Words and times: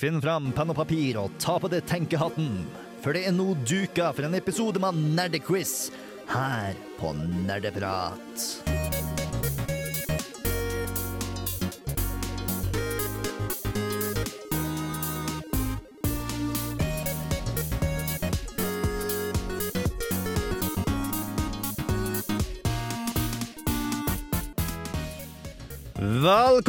Finn 0.00 0.16
fram 0.24 0.46
penn 0.56 0.70
og 0.72 0.78
papir 0.78 1.18
og 1.20 1.34
ta 1.42 1.58
på 1.60 1.68
deg 1.68 1.84
tenkehatten. 1.84 2.62
For 3.04 3.12
det 3.12 3.26
er 3.28 3.34
nå 3.36 3.50
duka 3.68 4.08
for 4.16 4.24
en 4.24 4.38
episode 4.38 4.80
med 4.80 4.96
Nerdequiz 5.18 5.90
her 6.30 6.78
på 6.96 7.12
Nerdeprat. 7.20 8.79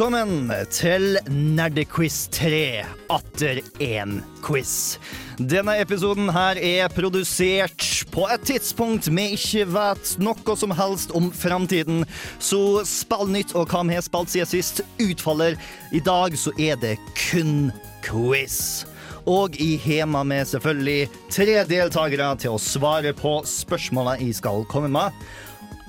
Velkommen 0.02 0.48
til 0.74 1.12
Nerdequiz 1.30 2.24
3 2.34 2.80
atter 3.14 3.60
én 3.78 4.16
quiz. 4.42 4.96
Denne 5.38 5.76
episoden 5.78 6.26
her 6.34 6.58
er 6.58 6.88
produsert 6.90 7.84
på 8.10 8.24
et 8.34 8.42
tidspunkt 8.48 9.06
vi 9.06 9.28
ikke 9.36 9.68
vet 9.70 10.16
noe 10.18 10.56
som 10.58 10.74
helst 10.74 11.14
om 11.14 11.28
framtiden, 11.30 12.02
så 12.42 12.82
Spallnytt 12.82 13.54
og 13.54 13.70
hva 13.70 13.84
vi 13.86 13.94
har 13.94 14.02
spilt 14.02 14.32
siden 14.32 14.50
sist, 14.50 14.82
utfaller. 14.98 15.54
I 15.94 16.00
dag 16.02 16.34
så 16.34 16.50
er 16.58 16.80
det 16.82 16.96
kun 17.28 17.70
quiz. 18.02 18.82
Og 19.22 19.54
i 19.62 19.76
Hema 19.84 20.24
med 20.26 20.50
selvfølgelig 20.50 21.12
tre 21.30 21.60
deltakere 21.70 22.32
til 22.42 22.56
å 22.56 22.64
svare 22.64 23.14
på 23.14 23.36
spørsmålene 23.46 24.18
jeg 24.18 24.40
skal 24.40 24.66
komme 24.66 24.90
med. 24.90 25.22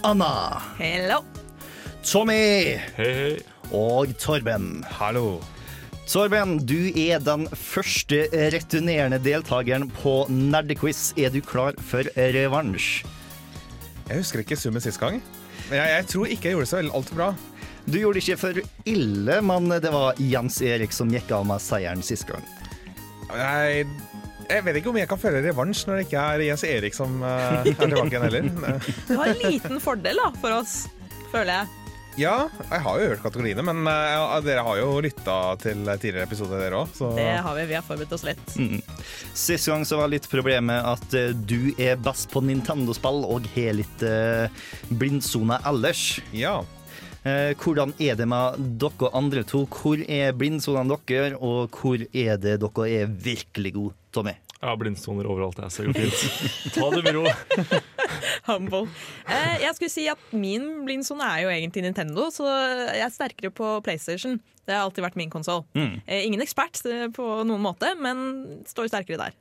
Anna, 0.06 0.62
Hello. 0.78 1.24
Tommy 2.06 2.78
Hei, 3.00 3.10
hei. 3.10 3.53
Og 3.74 4.14
Torben. 4.22 4.84
Hallo. 5.00 5.42
Torben, 6.10 6.58
du 6.68 6.92
er 7.00 7.22
den 7.24 7.46
første 7.58 8.26
returnerende 8.54 9.20
deltakeren 9.24 9.88
på 10.02 10.24
Nerdequiz. 10.30 11.12
Er 11.18 11.32
du 11.34 11.40
klar 11.42 11.78
for 11.82 12.08
revansj? 12.16 13.04
Jeg 14.10 14.20
husker 14.20 14.44
ikke 14.44 14.60
summen 14.60 14.84
sist 14.84 15.00
gang. 15.02 15.22
Men 15.70 15.80
jeg, 15.80 15.92
jeg 15.96 16.08
tror 16.12 16.32
ikke 16.34 16.50
jeg 16.50 16.58
gjorde 16.58 16.68
det 16.68 16.72
så 16.74 16.82
altfor 16.84 17.20
bra. 17.22 17.30
Du 17.88 17.98
gjorde 18.00 18.20
det 18.20 18.24
ikke 18.28 18.40
for 18.40 18.60
ille, 18.88 19.38
men 19.44 19.70
det 19.84 19.92
var 19.92 20.20
Jens 20.22 20.62
Erik 20.64 20.96
som 20.96 21.12
gikk 21.12 21.32
av 21.36 21.48
med 21.48 21.64
seieren 21.64 22.04
sist 22.06 22.28
gang. 22.30 22.44
Jeg, 23.34 23.88
jeg 24.50 24.66
vet 24.68 24.80
ikke 24.80 24.92
om 24.92 25.00
jeg 25.00 25.10
kan 25.10 25.20
føle 25.20 25.42
revansj 25.44 25.86
når 25.88 26.00
det 26.00 26.06
ikke 26.10 26.26
er 26.36 26.44
Jens 26.50 26.66
Erik 26.68 26.96
som 26.98 27.16
eh, 27.24 27.62
er 27.64 27.72
tilbake 27.80 28.12
igjen 28.12 28.28
heller. 28.28 28.52
Du 29.08 29.16
har 29.18 29.32
en 29.32 29.42
liten 29.48 29.82
fordel 29.84 30.20
da, 30.20 30.30
for 30.44 30.60
oss, 30.60 30.76
føler 31.32 31.64
jeg. 31.64 31.83
Ja, 32.20 32.48
jeg 32.70 32.82
har 32.86 33.00
jo 33.00 33.08
hørt 33.10 33.24
kategoriene, 33.24 33.64
men 33.66 33.88
eh, 33.90 34.36
dere 34.46 34.62
har 34.68 34.78
jo 34.78 35.00
lytta 35.02 35.38
til 35.64 35.82
tidligere 35.88 36.28
episoder, 36.28 36.62
dere 36.62 36.84
òg. 36.84 36.94
Det 37.18 37.26
har 37.42 37.58
vi. 37.58 37.66
Vi 37.72 37.78
har 37.80 37.86
forberedt 37.88 38.14
oss 38.14 38.26
litt. 38.28 38.54
Sist 39.46 39.72
gang 39.72 39.86
så 39.88 39.98
var 39.98 40.12
litt 40.14 40.30
problemet 40.30 40.86
at 40.94 41.18
eh, 41.18 41.34
du 41.34 41.74
er 41.82 41.98
best 41.98 42.30
på 42.34 42.44
Nintendo-spill 42.46 43.26
og 43.26 43.50
har 43.56 43.74
litt 43.80 44.06
uh, 44.06 44.46
blindsone 44.94 45.58
ellers. 45.66 46.06
ja. 46.38 46.60
Eh, 47.24 47.54
hvordan 47.56 47.94
er 48.04 48.18
det 48.20 48.26
med 48.28 48.58
dere 48.82 49.10
andre 49.16 49.46
to? 49.48 49.64
Hvor 49.72 50.02
er 50.12 50.34
blindsonene 50.36 50.98
deres, 51.08 51.38
og 51.40 51.72
hvor 51.72 52.02
er 52.04 52.36
det 52.36 52.58
dere 52.60 52.88
er 52.92 53.08
virkelig 53.08 53.72
gode, 53.78 53.96
Tommy? 54.12 54.36
Jeg 54.64 54.72
har 54.72 54.78
blindsoner 54.80 55.28
overalt, 55.28 55.58
jeg, 55.60 55.72
så 55.76 55.84
det 55.84 55.90
går 55.92 56.06
fint. 56.06 56.44
Ta 56.78 56.86
det 56.94 57.02
med 57.04 57.18
ro. 57.18 57.24
Humble. 58.48 58.86
Eh, 59.28 59.58
jeg 59.66 59.76
skulle 59.76 59.92
si 59.92 60.06
at 60.08 60.30
min 60.32 60.86
blindsone 60.88 61.28
er 61.28 61.44
jo 61.44 61.52
egentlig 61.52 61.84
Nintendo, 61.84 62.30
så 62.32 62.48
jeg 62.48 63.04
er 63.04 63.12
sterkere 63.12 63.52
på 63.52 63.74
PlayStation. 63.84 64.40
Det 64.64 64.72
har 64.72 64.86
alltid 64.86 65.04
vært 65.04 65.20
min 65.20 65.34
konsoll. 65.34 65.66
Mm. 65.76 65.98
Eh, 66.08 66.24
ingen 66.30 66.44
ekspert 66.46 66.80
eh, 66.88 67.10
på 67.12 67.28
noen 67.44 67.66
måte, 67.66 67.92
men 68.00 68.64
står 68.70 68.88
sterkere 68.94 69.20
der. 69.26 69.36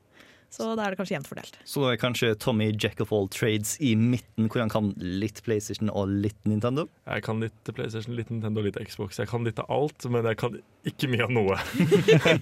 Så 0.53 0.67
da 0.77 0.85
er 0.85 0.93
det 0.93 0.99
kanskje 0.99 1.15
jevnt 1.15 1.29
fordelt. 1.31 1.55
Så 1.65 1.81
da 1.81 1.91
er 1.95 1.97
kanskje 2.01 2.33
Tommy 2.37 2.67
Jack 2.77 3.01
of 3.01 3.13
all 3.15 3.25
trades 3.33 3.73
i 3.81 3.95
midten, 3.97 4.45
hvor 4.51 4.61
han 4.61 4.69
kan 4.69 4.91
litt 5.01 5.41
PlayStation 5.45 5.89
og 5.89 6.11
litt 6.13 6.37
Nintendo? 6.45 6.85
Jeg 7.09 7.25
kan 7.25 7.41
litt 7.41 7.73
PlayStation, 7.73 8.13
litt 8.17 8.29
Nintendo, 8.29 8.61
og 8.61 8.69
litt 8.69 8.77
Xbox. 8.85 9.17
Jeg 9.17 9.31
kan 9.31 9.47
litt 9.47 9.57
av 9.63 9.71
alt, 9.73 10.05
men 10.13 10.29
jeg 10.29 10.37
kan 10.43 10.59
ikke 10.85 11.09
mye 11.09 11.25
av 11.25 11.33
noe. 11.33 11.57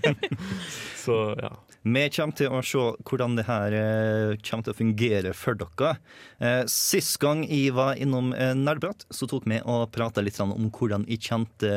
Så 1.02 1.18
ja. 1.40 1.54
Vi 1.82 2.02
kommer 2.14 2.36
til 2.38 2.54
å 2.54 2.60
se 2.66 2.82
hvordan 3.10 3.38
det 3.40 3.48
her 3.48 3.74
eh, 3.74 4.36
kommer 4.46 4.66
til 4.68 4.74
å 4.74 4.78
fungere 4.78 5.32
for 5.34 5.58
dere. 5.58 5.96
Eh, 6.38 6.60
Sist 6.70 7.18
gang 7.24 7.42
jeg 7.48 7.72
var 7.74 7.98
innom 7.98 8.36
eh, 8.38 8.52
Nerdprat, 8.58 9.08
så 9.10 9.26
tok 9.30 9.48
vi 9.50 9.58
og 9.66 9.88
prata 9.96 10.22
litt 10.22 10.38
om 10.44 10.54
hvordan 10.70 11.08
jeg 11.10 11.24
kjente 11.26 11.72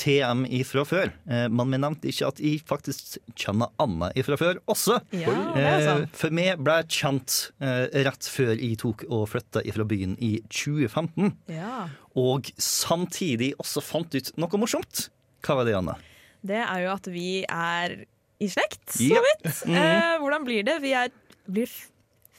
TM 0.00 0.46
ifra 0.48 0.86
før. 0.88 1.12
Men 1.26 1.72
vi 1.74 1.80
nevnte 1.82 2.08
ikke 2.08 2.30
at 2.32 2.40
jeg 2.40 2.62
faktisk 2.68 3.18
kjenner 3.38 3.72
Anna 3.82 4.08
ifra 4.18 4.38
før 4.40 4.62
også. 4.70 5.00
Ja, 5.16 5.31
Eh. 5.32 6.06
For 6.16 6.30
vi 6.34 6.46
ble 6.58 6.76
kjent 6.88 7.36
eh, 7.60 7.86
rett 8.06 8.28
før 8.30 8.52
jeg 8.56 8.78
tok 8.82 9.04
og 9.08 9.26
flytta 9.32 9.62
fra 9.74 9.84
byen 9.88 10.16
i 10.22 10.32
2015. 10.48 11.32
Ja. 11.52 11.88
Og 12.18 12.50
samtidig 12.60 13.52
også 13.62 13.82
fant 13.84 14.14
ut 14.14 14.32
noe 14.40 14.60
morsomt. 14.60 15.08
Hva 15.42 15.56
var 15.58 15.64
det, 15.68 15.74
Anne? 15.78 15.96
Det 16.42 16.58
er 16.62 16.84
jo 16.86 16.92
at 16.94 17.06
vi 17.12 17.44
er 17.46 17.96
i 18.42 18.48
slekt, 18.50 18.84
så 18.96 19.08
Ja. 19.14 19.20
vidt. 19.22 19.62
Eh, 19.68 20.18
hvordan 20.18 20.44
blir 20.44 20.64
det? 20.66 20.80
Vi 20.82 20.92
er 20.92 21.10
blir 21.48 21.68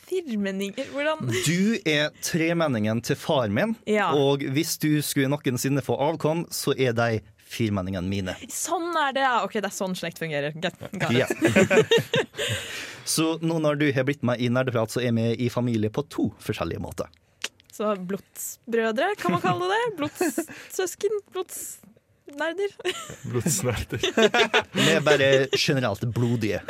firmenninger. 0.08 0.86
Hvordan 0.94 1.30
Du 1.46 1.78
er 1.90 2.10
tremenningen 2.22 3.02
til 3.04 3.16
far 3.16 3.48
min, 3.50 3.76
Ja. 3.88 4.12
og 4.14 4.40
hvis 4.40 4.78
du 4.80 5.02
skulle 5.02 5.30
noensinne 5.32 5.82
få 5.82 5.96
avkom, 5.98 6.46
så 6.52 6.74
er 6.78 6.94
de 6.94 7.22
firmenningene 7.54 8.10
mine. 8.10 8.36
Sånn 8.52 8.90
er 9.00 9.16
det, 9.16 9.26
ja. 9.26 9.36
Ok, 9.46 9.58
det 9.60 9.70
er 9.70 9.76
sånn 9.76 9.96
slekt 9.98 10.22
fungerer. 10.22 10.56
Get. 10.58 10.80
Ja. 11.14 11.28
så 13.16 13.36
nå 13.42 13.60
når 13.64 13.82
du 13.82 13.88
har 13.96 14.08
blitt 14.08 14.26
med 14.26 14.42
i 14.42 14.50
Nerdeprat, 14.54 14.94
så 14.94 15.04
er 15.04 15.14
vi 15.18 15.30
i 15.46 15.52
familie 15.54 15.94
på 15.94 16.06
to 16.12 16.30
forskjellige 16.44 16.84
måter. 16.84 17.12
Så 17.74 17.96
blodsbrødre, 17.98 19.16
kan 19.18 19.34
man 19.34 19.42
kalle 19.42 19.66
det 19.66 19.78
det? 19.80 19.96
Blodssøsken? 19.98 21.22
Blodsnerder? 22.24 22.72
Blodsnerter. 23.28 24.00
Vi 24.72 24.86
er 24.94 25.02
bare 25.04 25.30
generelt 25.60 26.06
blodige. 26.16 26.62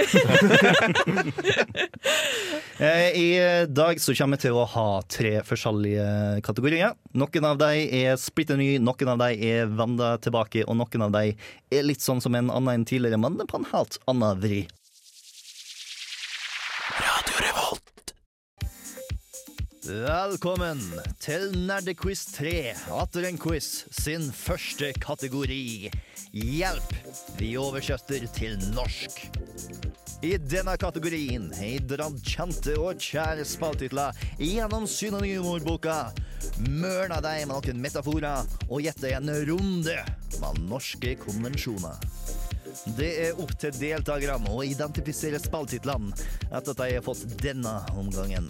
Eh, 2.84 3.14
I 3.16 3.66
dag 3.70 4.00
så 4.02 4.16
kommer 4.18 4.40
vi 4.40 4.48
til 4.48 4.56
å 4.58 4.64
ha 4.68 4.86
tre 5.08 5.36
forskjellige 5.46 6.42
kategorier. 6.44 6.96
Noen 7.16 7.46
av 7.46 7.60
dem 7.62 7.94
er 7.94 8.18
splitter 8.20 8.58
ny, 8.60 8.80
noen 8.82 9.12
av 9.14 9.22
dem 9.22 9.44
er 9.46 9.70
venda 9.78 10.16
tilbake, 10.20 10.66
og 10.66 10.80
noen 10.82 11.06
av 11.06 11.14
dem 11.14 11.38
er 11.72 11.86
litt 11.86 12.02
sånn 12.04 12.20
som 12.24 12.34
en 12.36 12.50
annen 12.50 12.74
enn 12.82 12.88
tidligere, 12.90 13.22
men 13.22 13.38
på 13.48 13.62
en 13.62 13.70
helt 13.72 14.00
annen 14.10 14.42
vri. 14.42 14.64
Velkommen 19.84 20.80
til 21.20 21.50
Nerdequiz 21.68 22.22
3, 22.38 22.72
atter 22.96 23.26
en 23.28 23.36
quiz 23.36 23.84
sin 23.92 24.30
første 24.32 24.94
kategori. 25.04 25.90
Hjelp! 26.32 26.94
Vi 27.36 27.50
oversetter 27.60 28.24
til 28.32 28.56
norsk. 28.72 29.20
I 30.24 30.38
denne 30.40 30.78
kategorien 30.80 31.50
jeg 31.60 31.84
kjente 32.24 32.78
og 32.80 32.96
kjære 32.96 33.44
spaltitler 33.44 34.16
gjennom 34.40 34.88
synonymordboka, 34.88 36.14
mørna 36.64 37.20
deg 37.20 37.44
med 37.44 37.52
noen 37.52 37.84
metaforer 37.84 38.48
og 38.70 38.86
gjett 38.86 39.04
deg 39.04 39.18
en 39.20 39.36
runde 39.52 39.98
med 40.40 40.64
norske 40.72 41.18
konvensjoner. 41.26 42.00
Det 42.98 43.12
er 43.28 43.42
opp 43.42 43.52
til 43.60 43.76
deltakerne 43.76 44.48
å 44.50 44.64
identifisere 44.64 45.44
spaltitlene 45.44 46.16
etter 46.54 46.72
at 46.72 46.80
de 46.80 46.94
har 46.96 47.04
fått 47.06 47.28
denne 47.44 47.82
omgangen. 48.00 48.48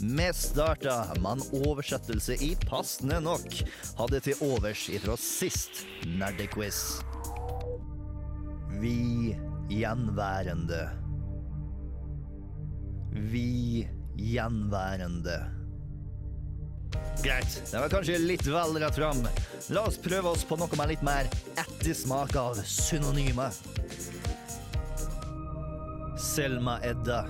Vi 0.00 0.32
starta 0.34 1.14
med 1.20 1.32
en 1.32 1.66
oversettelse 1.66 2.36
i 2.44 2.56
passende 2.68 3.18
nok 3.20 3.54
hadde 3.98 4.20
til 4.22 4.42
overs 4.46 4.84
ifra 4.94 5.16
sist 5.18 5.82
nerdequiz. 6.06 7.00
Vi 8.78 9.34
gjenværende. 9.70 10.82
Vi 13.32 13.88
gjenværende. 14.14 15.38
Greit, 17.24 17.56
det 17.72 17.80
var 17.80 17.90
kanskje 17.90 18.20
litt 18.22 18.46
vel 18.46 18.78
rett 18.78 19.00
fram. 19.00 19.24
La 19.74 19.82
oss 19.90 19.98
prøve 19.98 20.30
oss 20.30 20.46
på 20.46 20.60
noe 20.60 20.78
med 20.78 20.92
litt 20.92 21.02
mer 21.02 21.26
ettersmak 21.58 22.38
av 22.38 22.62
synonymer. 22.62 23.58
Selma 26.22 26.78
Edda. 26.86 27.24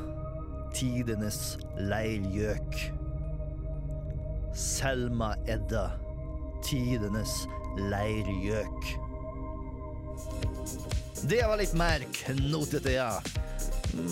Tidenes 0.78 1.56
leirgjøk. 1.74 2.76
Selma 4.54 5.32
Edda. 5.50 5.88
Tidenes 6.62 7.32
leirgjøk. 7.90 8.86
Det 11.26 11.40
var 11.42 11.58
litt 11.58 11.74
mer 11.74 12.04
knotete, 12.20 12.94
ja. 12.94 13.08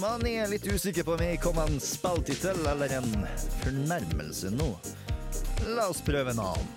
Man 0.03 0.27
er 0.27 0.51
litt 0.51 0.67
usikker 0.67 1.07
på 1.07 1.15
om 1.15 1.23
jeg 1.23 1.39
kom 1.45 1.63
en 1.63 1.79
spilltittel 1.79 2.59
eller 2.73 2.97
en 2.99 3.15
fornærmelse 3.61 4.51
nå. 4.57 4.73
La 5.71 5.87
oss 5.87 6.03
prøve 6.03 6.35
en 6.35 6.43
annen. 6.49 6.75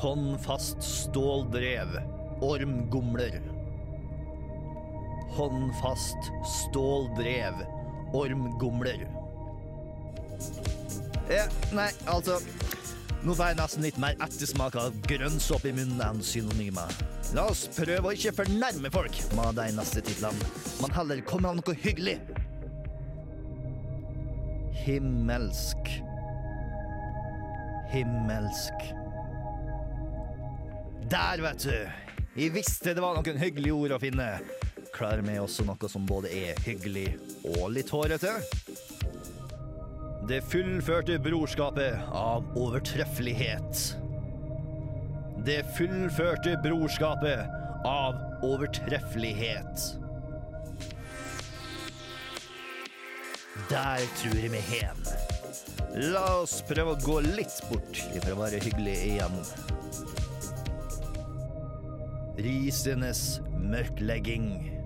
Håndfast 0.00 0.80
ståldrev. 0.88 1.98
Ormgomler. 2.48 3.57
Håndfast 5.36 6.30
ståldrev, 6.44 7.60
ormgomler. 8.16 9.06
Ja, 11.28 11.44
nei, 11.76 11.90
altså 12.08 12.38
Nå 13.18 13.34
får 13.34 13.50
jeg 13.50 13.56
nesten 13.58 13.82
litt 13.82 13.96
mer 13.98 14.14
ettersmak 14.22 14.76
av 14.78 14.94
grønnsåpe 15.10 15.72
i 15.72 15.74
munnen 15.74 15.98
enn 16.04 16.20
synonymer. 16.22 16.92
La 17.34 17.48
oss 17.50 17.64
prøve 17.74 18.12
å 18.12 18.14
ikke 18.14 18.30
fornærme 18.36 18.92
folk 18.94 19.18
med 19.34 19.58
de 19.58 19.64
neste 19.74 20.04
titlene, 20.06 20.50
men 20.78 20.94
heller 20.94 21.24
komme 21.26 21.50
av 21.50 21.58
noe 21.58 21.74
hyggelig. 21.82 22.14
Himmelsk. 24.84 25.90
Himmelsk. 27.90 28.86
Der, 31.10 31.42
vet 31.42 31.66
du. 31.66 31.76
Jeg 32.38 32.54
visste 32.54 32.94
det 32.94 33.02
var 33.02 33.18
noen 33.18 33.42
hyggelige 33.42 33.74
ord 33.74 33.98
å 33.98 34.00
finne. 34.02 34.30
Klarer 34.98 35.22
med 35.22 35.38
også 35.38 35.62
noe 35.62 35.88
som 35.90 36.06
både 36.08 36.30
er 36.34 36.58
hyggelig 36.66 37.12
og 37.46 37.68
litt 37.70 37.90
hårete? 37.94 38.32
Det 40.26 40.40
fullførte 40.50 41.20
brorskapet 41.22 42.10
av 42.10 42.48
overtreffelighet. 42.58 43.84
Det 45.46 45.60
fullførte 45.76 46.56
brorskapet 46.64 47.46
av 47.86 48.18
overtreffelighet. 48.44 49.86
Der 53.70 54.02
tror 54.18 54.34
jeg 54.42 54.50
vi 54.52 54.64
hen. 54.72 55.04
La 56.10 56.24
oss 56.40 56.58
prøve 56.66 56.96
å 56.96 57.00
gå 57.06 57.20
litt 57.24 57.60
bort 57.70 58.02
for 58.18 58.34
å 58.34 58.40
være 58.42 58.60
hyggelig 58.66 58.96
igjen. 59.12 59.38
Risenes 62.38 63.22
mørklegging. 63.62 64.77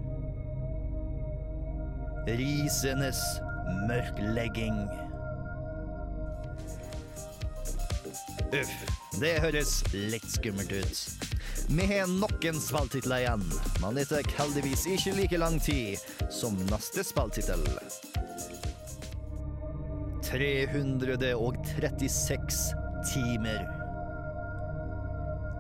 Risenes 2.27 3.41
mørklegging. 3.89 4.89
Uff, 8.53 8.73
det 9.19 9.41
høres 9.43 9.85
litt 9.91 10.31
skummelt 10.31 10.71
ut. 10.71 11.11
Vi 11.73 11.87
har 11.89 12.07
nok 12.07 12.45
en 12.47 12.61
spilltitler 12.63 13.19
igjen, 13.25 13.43
men 13.83 13.95
det 13.99 14.07
tar 14.13 14.23
heldigvis 14.39 14.87
ikke 14.93 15.17
like 15.19 15.39
lang 15.41 15.59
tid 15.63 15.97
som 16.31 16.55
neste 16.71 17.03
spilltittel. 17.07 17.63
336 20.31 22.75
timer. 23.11 23.67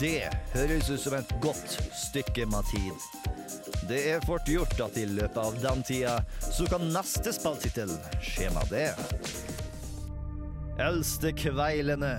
Det 0.00 0.30
høres 0.54 0.86
ut 0.88 1.00
som 1.02 1.12
et 1.18 1.32
godt 1.44 1.74
stykke 1.92 2.46
med 2.48 2.64
tid. 2.70 3.02
Det 3.84 3.98
er 4.14 4.22
fort 4.24 4.48
gjort 4.48 4.78
at 4.80 4.96
i 4.96 5.04
løpet 5.04 5.36
av 5.36 5.58
den 5.60 5.82
tida 5.84 6.14
så 6.40 6.64
kan 6.70 6.86
neste 6.94 7.34
spilltittel 7.36 7.92
skje 8.24 8.48
med 8.54 8.72
det. 8.72 8.86
Eldste 10.80 11.34
kveilene 11.36 12.14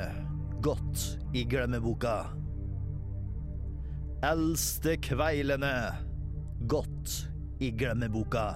godt 0.62 1.08
i 1.34 1.42
glemmeboka. 1.50 2.20
Eldste 4.30 5.00
kveilene 5.02 5.74
godt 6.70 7.18
i 7.66 7.72
glemmeboka. 7.74 8.52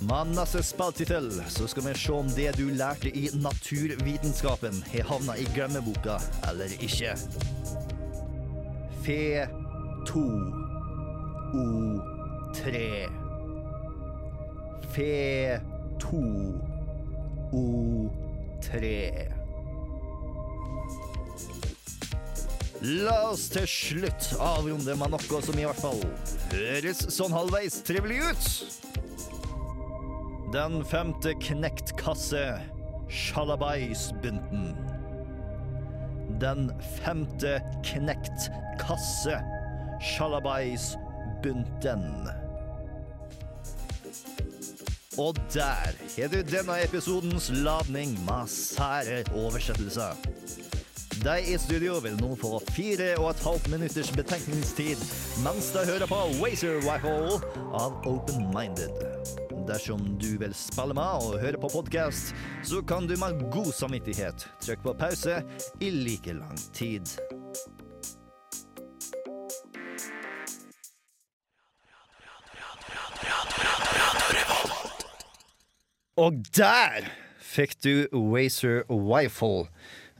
Med 0.00 0.26
neste 0.32 0.62
så 0.62 1.66
skal 1.68 1.84
vi 1.84 1.94
se 1.94 2.12
om 2.12 2.28
det 2.32 2.56
du 2.56 2.70
lærte 2.70 3.10
i 3.12 3.28
naturvitenskapen 3.34 4.84
har 4.92 5.04
havna 5.04 5.36
i 5.36 5.44
glemmeboka 5.54 6.16
eller 6.48 6.72
ikke. 6.80 7.12
Fe 9.04 9.46
to 10.08 10.24
o 11.54 11.66
tre. 12.56 13.08
Fe 14.94 15.60
to 16.00 16.24
o 17.52 17.66
tre. 18.64 19.28
La 22.80 23.18
oss 23.28 23.50
til 23.52 23.68
slutt 23.68 24.30
avrunde 24.40 24.96
med 24.96 25.12
noe 25.12 25.42
som 25.44 25.58
i 25.60 25.66
hvert 25.68 25.82
fall 25.84 26.00
høres 26.54 27.04
sånn 27.12 27.36
halvveis 27.36 27.82
trivelig 27.84 28.22
ut. 28.30 28.79
Den 30.52 30.84
femte 30.84 31.34
knekt 31.34 31.96
kasse, 31.96 32.60
Sjalabais-bunten. 33.08 34.76
Den 36.40 36.72
femte 37.04 37.62
knekt 37.84 38.50
kasse, 38.78 39.38
Sjalabais-bunten. 40.02 42.28
Og 45.18 45.36
der 45.54 45.94
har 46.16 46.28
du 46.32 46.42
denne 46.42 46.82
episodens 46.82 47.50
ladning 47.54 48.18
med 48.24 48.48
sære 48.50 49.22
oversettelser. 49.34 50.16
De 51.24 51.36
i 51.46 51.58
studio 51.58 51.98
vil 52.02 52.16
nå 52.18 52.34
få 52.40 52.58
fire 52.72 53.12
og 53.18 53.30
et 53.30 53.44
halvt 53.44 53.70
minutters 53.70 54.10
betenkningstid 54.16 54.96
mens 55.44 55.70
de 55.76 55.86
hører 55.92 56.10
på 56.10 56.20
Wazer 56.42 56.82
Rifle 56.82 57.38
av 57.76 58.02
Open 58.08 58.48
Minded. 58.56 59.49
Dersom 59.70 60.00
du 60.18 60.32
vil 60.40 60.54
spille 60.58 60.94
med 60.98 61.26
og 61.28 61.36
høre 61.38 61.58
på 61.62 61.68
podkast, 61.70 62.32
så 62.66 62.80
kan 62.82 63.06
du 63.06 63.14
med 63.20 63.44
god 63.54 63.70
samvittighet 63.76 64.48
trykke 64.64 64.82
på 64.88 64.96
pause 64.98 65.36
i 65.80 65.92
like 65.94 66.34
lang 66.34 66.58
tid. 66.74 67.06
Og 76.20 76.36
der 76.56 77.06
fikk 77.40 77.76
du 77.84 77.94
Wazer 78.12 78.82
Rifle. 78.90 79.68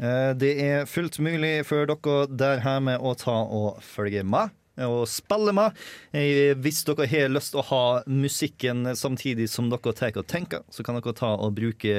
Eh, 0.00 0.32
Det 0.38 0.54
er 0.64 0.86
fullt 0.88 1.18
mulig 1.20 1.66
for 1.68 1.86
dere 1.86 2.26
der 2.30 2.62
hjemme 2.64 2.96
å 2.98 3.12
ta 3.18 3.36
og 3.44 3.82
følge 3.84 4.22
med 4.24 4.54
og 4.86 5.06
spille 5.10 5.52
med. 5.56 5.76
Eh, 6.12 6.54
Hvis 6.60 6.82
dere 6.88 7.06
har 7.10 7.32
lyst 7.32 7.52
til 7.54 7.60
å 7.62 7.66
ha 7.70 7.82
musikken 8.08 8.84
samtidig 8.96 9.48
som 9.52 9.68
dere 9.72 9.92
tar 9.96 10.16
og 10.20 10.26
tenker, 10.30 10.62
så 10.70 10.84
kan 10.86 10.98
dere 11.00 11.14
ta 11.16 11.32
og 11.36 11.54
bruke 11.58 11.96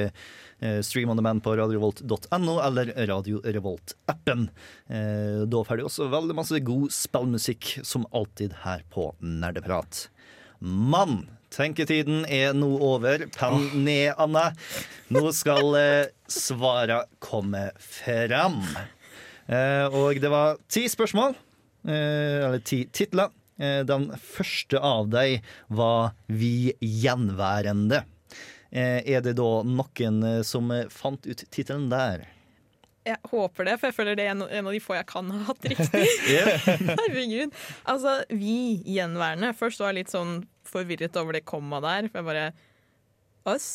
eh, 0.62 0.80
Stream 0.86 1.10
on 1.14 1.18
demand 1.20 1.44
på 1.46 1.54
radiorevolt.no 1.58 2.56
eller 2.66 2.94
Radio 3.10 3.42
Revolt-appen. 3.44 4.48
Eh, 4.90 5.44
Da 5.50 5.64
får 5.68 5.78
du 5.82 5.86
også 5.90 6.10
veldig 6.12 6.36
masse 6.38 6.60
god 6.66 6.92
spillmusikk, 6.94 7.80
som 7.88 8.06
alltid 8.12 8.54
her 8.66 8.84
på 8.94 9.12
Nerdeprat. 9.22 10.08
Men 10.62 11.24
tenketiden 11.52 12.24
er 12.32 12.54
nå 12.56 12.70
over. 12.80 13.26
Penn 13.36 13.66
ned, 13.84 14.14
Anne. 14.22 14.52
Nå 15.12 15.26
skal 15.36 15.74
eh, 15.76 16.12
svara 16.32 17.02
komme 17.20 17.72
fram. 17.82 18.62
Eh, 19.52 19.88
og 19.92 20.22
det 20.22 20.30
var 20.32 20.62
ti 20.72 20.86
spørsmål, 20.88 21.34
eller 21.90 22.62
ti 22.66 22.84
titler. 22.94 23.32
Eh, 23.62 23.82
den 23.86 24.10
første 24.18 24.80
av 24.82 25.10
dem 25.14 25.42
var 25.70 26.14
Vi 26.28 26.74
gjenværende. 26.82 28.04
Eh, 28.72 29.02
er 29.04 29.24
det 29.26 29.36
da 29.36 29.50
noen 29.68 30.22
eh, 30.24 30.42
som 30.48 30.70
eh, 30.72 30.88
fant 30.92 31.26
ut 31.28 31.44
tittelen 31.52 31.90
der? 31.92 32.24
Jeg 33.04 33.18
håper 33.32 33.66
det, 33.66 33.74
for 33.82 33.90
jeg 33.90 33.98
føler 33.98 34.18
det 34.18 34.28
er 34.28 34.36
en 34.36 34.44
en 34.46 34.68
av 34.70 34.76
de 34.76 34.80
få 34.80 34.94
jeg 34.96 35.08
kan 35.10 35.32
ha 35.34 35.40
hatt 35.50 35.66
riktig. 35.74 36.04
Herregud. 36.70 37.58
Altså, 37.90 38.20
vi 38.30 38.82
gjenværende. 38.86 39.52
Først 39.58 39.82
var 39.82 39.92
jeg 39.92 40.04
litt 40.04 40.14
sånn 40.14 40.44
forvirret 40.70 41.18
over 41.20 41.36
det 41.36 41.44
komma 41.50 41.82
der. 41.84 42.08
For 42.12 42.22
jeg 42.22 42.30
bare 42.30 42.52
Us 43.52 43.68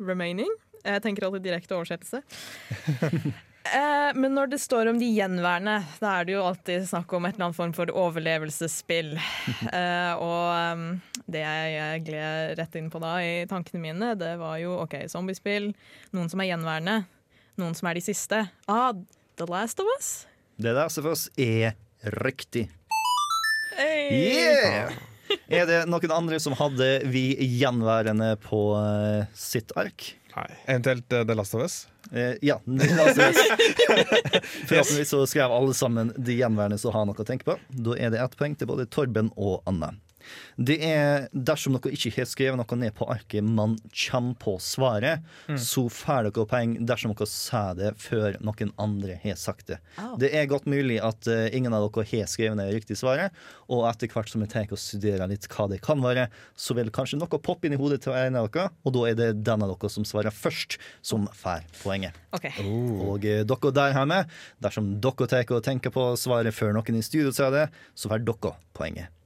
remaining. 0.00 0.50
Jeg 0.80 1.04
tenker 1.04 1.28
alltid 1.28 1.44
direkte 1.44 1.76
oversettelse. 1.76 2.24
Eh, 3.64 4.10
men 4.16 4.32
når 4.34 4.54
det 4.54 4.58
står 4.62 4.88
om 4.88 4.98
de 4.98 5.06
gjenværende, 5.12 5.76
da 6.00 6.14
er 6.16 6.26
det 6.26 6.32
jo 6.32 6.44
alltid 6.48 6.86
snakk 6.88 7.12
om 7.12 7.26
et 7.28 7.36
eller 7.36 7.50
annet 7.50 7.58
form 7.58 7.74
for 7.76 7.92
overlevelsesspill. 8.04 9.16
Eh, 9.70 10.12
og 10.18 10.72
um, 10.74 10.84
det 11.30 11.42
jeg, 11.44 12.00
gled 12.06 12.54
rett 12.58 12.76
inn 12.80 12.88
på 12.90 12.98
da 13.02 13.12
i 13.22 13.44
tankene 13.48 13.82
mine, 13.82 14.08
det 14.18 14.32
var 14.40 14.56
jo 14.58 14.78
OK, 14.82 14.96
zombiespill. 15.12 15.68
Noen 16.16 16.30
som 16.32 16.42
er 16.42 16.50
gjenværende. 16.50 16.96
Noen 17.60 17.76
som 17.78 17.90
er 17.90 18.00
de 18.00 18.02
siste. 18.04 18.40
Ah, 18.70 18.90
The 19.38 19.46
Last 19.50 19.82
of 19.82 19.90
Us. 19.94 20.10
Det 20.60 20.74
der 20.76 20.90
for 20.90 21.12
oss 21.12 21.28
er 21.38 21.76
riktig. 22.24 22.66
Hey! 23.76 24.10
Yeah! 24.10 24.96
Er 25.46 25.68
det 25.68 25.84
noen 25.88 26.12
andre 26.14 26.40
som 26.42 26.56
hadde 26.58 26.88
vi 27.12 27.28
gjenværende 27.60 28.34
på 28.42 28.64
eh, 28.80 29.28
sitt 29.36 29.70
ark? 29.78 30.10
Nei. 30.36 30.50
Eventuelt 30.66 31.12
uh, 31.12 31.24
The 31.24 31.34
Last 31.34 31.54
of 31.54 31.62
Us. 31.62 31.88
Eh, 32.12 32.34
ja. 32.42 32.60
la 32.64 33.04
oss 33.04 33.18
Us. 33.18 33.36
Forhåpentligvis 34.68 35.08
så 35.08 35.26
skrev 35.26 35.52
alle 35.52 35.74
sammen 35.74 36.12
de 36.16 36.38
gjenværende 36.38 36.78
som 36.78 36.94
har 36.94 37.06
noe 37.08 37.18
å 37.18 37.26
tenke 37.26 37.46
på. 37.46 37.58
Da 37.68 37.96
er 37.98 38.14
det 38.14 38.22
ett 38.22 38.36
poeng 38.38 38.56
til 38.58 38.70
både 38.70 38.86
Torben 38.90 39.32
og 39.36 39.60
Anne. 39.70 39.94
Det 40.60 40.76
er 40.84 41.28
dersom 41.32 41.76
dere 41.76 41.94
ikke 41.96 42.12
har 42.18 42.28
skrevet 42.28 42.60
noe 42.60 42.78
ned 42.78 42.92
på 42.96 43.06
arket 43.10 43.44
man 43.44 43.76
kommer 43.94 44.36
på 44.40 44.56
svaret, 44.62 45.24
så 45.60 45.86
får 45.88 46.28
dere 46.28 46.46
poeng 46.50 46.74
dersom 46.86 47.14
dere 47.14 47.28
sier 47.30 47.78
det 47.78 47.92
før 48.00 48.36
noen 48.44 48.72
andre 48.80 49.16
har 49.22 49.38
sagt 49.40 49.70
det. 49.72 49.78
Oh. 49.96 50.16
Det 50.20 50.32
er 50.36 50.48
godt 50.50 50.68
mulig 50.70 50.98
at 51.04 51.28
uh, 51.30 51.48
ingen 51.56 51.74
av 51.76 51.86
dere 51.86 52.06
har 52.12 52.28
skrevet 52.30 52.58
ned 52.58 52.72
riktig 52.74 52.98
svaret, 53.00 53.36
og 53.70 53.86
etter 53.88 54.10
hvert 54.12 54.30
som 54.30 54.44
jeg 54.44 54.52
tenker 54.52 54.76
å 54.76 54.80
studere 54.80 55.28
litt 55.30 55.48
hva 55.50 55.68
det 55.70 55.80
kan 55.84 56.02
være, 56.04 56.28
så 56.58 56.76
vil 56.78 56.92
kanskje 56.94 57.20
noe 57.20 57.40
poppe 57.40 57.68
inn 57.68 57.76
i 57.76 57.80
hodet 57.80 58.02
til 58.04 58.16
en 58.16 58.38
av 58.40 58.50
dere, 58.50 58.68
og 58.84 58.96
da 58.96 59.06
er 59.08 59.18
det 59.18 59.30
den 59.46 59.64
av 59.64 59.72
dere 59.72 59.92
som 59.92 60.06
svarer 60.08 60.34
først, 60.34 60.78
som 61.00 61.28
får 61.40 61.64
poenget. 61.80 62.16
OK. 62.36 62.50
Og 62.60 63.24
uh, 63.24 63.40
dere 63.48 63.74
der 63.80 63.96
hjemme, 63.96 64.22
dersom 64.62 64.92
dere 65.00 65.30
tar 65.30 65.56
og 65.56 65.64
tenker 65.66 65.94
på 65.94 66.10
svaret 66.20 66.54
før 66.54 66.76
noen 66.76 67.00
i 67.00 67.04
studio 67.04 67.32
sier 67.34 67.54
det, 67.54 67.66
så 67.94 68.12
får 68.12 68.26
dere 68.28 68.54
poenget. 68.76 69.16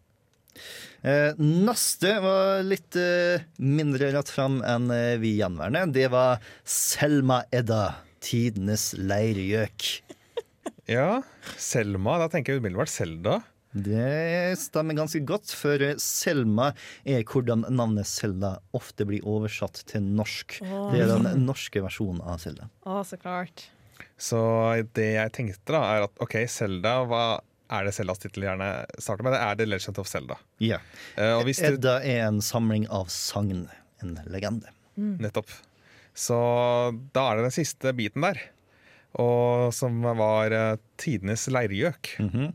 Eh, 1.05 1.37
neste 1.37 2.15
var 2.25 2.63
litt 2.65 2.97
eh, 2.97 3.43
mindre 3.61 4.09
rett 4.15 4.31
fram 4.33 4.63
enn 4.65 4.89
eh, 4.95 5.19
vi 5.21 5.35
gjenværende. 5.37 5.91
Det 5.93 6.07
var 6.09 6.41
Selma 6.65 7.43
Edda, 7.53 7.99
tidenes 8.25 8.95
leirgjøk. 8.97 9.91
Ja, 10.89 11.21
Selma. 11.61 12.17
Da 12.23 12.31
tenker 12.33 12.55
jeg 12.55 12.65
umiddelbart 12.65 12.93
Selda. 12.93 13.43
Det 13.75 14.55
stemmer 14.57 14.97
ganske 14.97 15.21
godt, 15.29 15.53
for 15.53 15.83
Selma 16.01 16.71
er 17.05 17.25
hvordan 17.29 17.67
navnet 17.69 18.09
Selda 18.09 18.57
ofte 18.73 19.05
blir 19.09 19.25
oversatt 19.29 19.83
til 19.91 20.05
norsk. 20.09 20.61
Det 20.63 21.05
er 21.05 21.11
den 21.11 21.45
norske 21.45 21.85
versjonen 21.85 22.25
av 22.25 22.41
Selda. 22.41 22.71
Å, 22.89 23.03
så 23.05 23.21
klart. 23.21 23.67
Så 24.17 24.41
det 24.97 25.11
jeg 25.19 25.37
tenkte, 25.37 25.75
da, 25.75 25.83
er 25.99 26.07
at 26.09 26.23
OK, 26.25 26.39
Selda, 26.49 27.03
hva 27.11 27.27
er 27.75 27.89
det 27.89 27.95
Seldas 27.97 28.23
tittel 28.23 28.47
gjerne 28.47 28.71
starter 28.99 29.27
med? 29.27 29.37
Det 29.37 29.43
er 29.43 29.61
The 29.61 29.69
Legend 29.69 30.01
of 30.03 30.11
Selda. 30.11 30.39
Ja. 30.63 30.81
Uh, 31.19 31.39
og 31.39 31.45
hvis 31.49 31.63
du 31.63 31.69
Edda 31.73 31.99
er 32.01 32.27
en 32.29 32.41
samling 32.45 32.89
av 32.93 33.11
sagn, 33.13 33.67
en 34.03 34.19
legende. 34.31 34.73
Nettopp. 34.97 35.51
Så 36.15 36.37
da 37.15 37.29
er 37.29 37.39
det 37.41 37.49
den 37.49 37.57
siste 37.57 37.95
biten 37.97 38.25
der. 38.25 38.41
Og 39.21 39.71
som 39.75 40.03
var 40.19 40.55
uh, 40.55 40.77
tidenes 41.01 41.47
leirgjøk. 41.51 42.17
Mm 42.19 42.31
-hmm. 42.31 42.53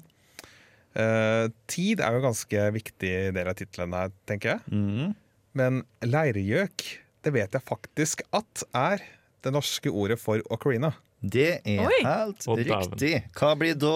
uh, 1.00 1.52
tid 1.68 2.00
er 2.00 2.12
jo 2.12 2.22
en 2.22 2.30
ganske 2.30 2.72
viktig 2.72 3.34
del 3.36 3.48
av 3.48 3.56
tittelen 3.56 3.94
her, 3.94 4.12
tenker 4.26 4.50
jeg. 4.50 4.60
Mhm. 4.68 5.16
Men 5.54 5.84
leirgjøk, 6.02 6.84
det 7.24 7.34
vet 7.34 7.54
jeg 7.54 7.62
faktisk 7.62 8.22
at 8.32 8.64
er 8.74 9.02
det 9.44 9.54
norske 9.54 9.90
ordet 9.90 10.20
for 10.20 10.42
ocarina. 10.50 10.94
Det 11.22 11.50
er 11.68 11.82
Oi. 11.84 11.98
helt 12.06 12.46
Å, 12.48 12.56
dæven. 12.56 12.70
riktig. 12.70 13.14
Hva 13.36 13.56
blir 13.60 13.76
da 13.76 13.96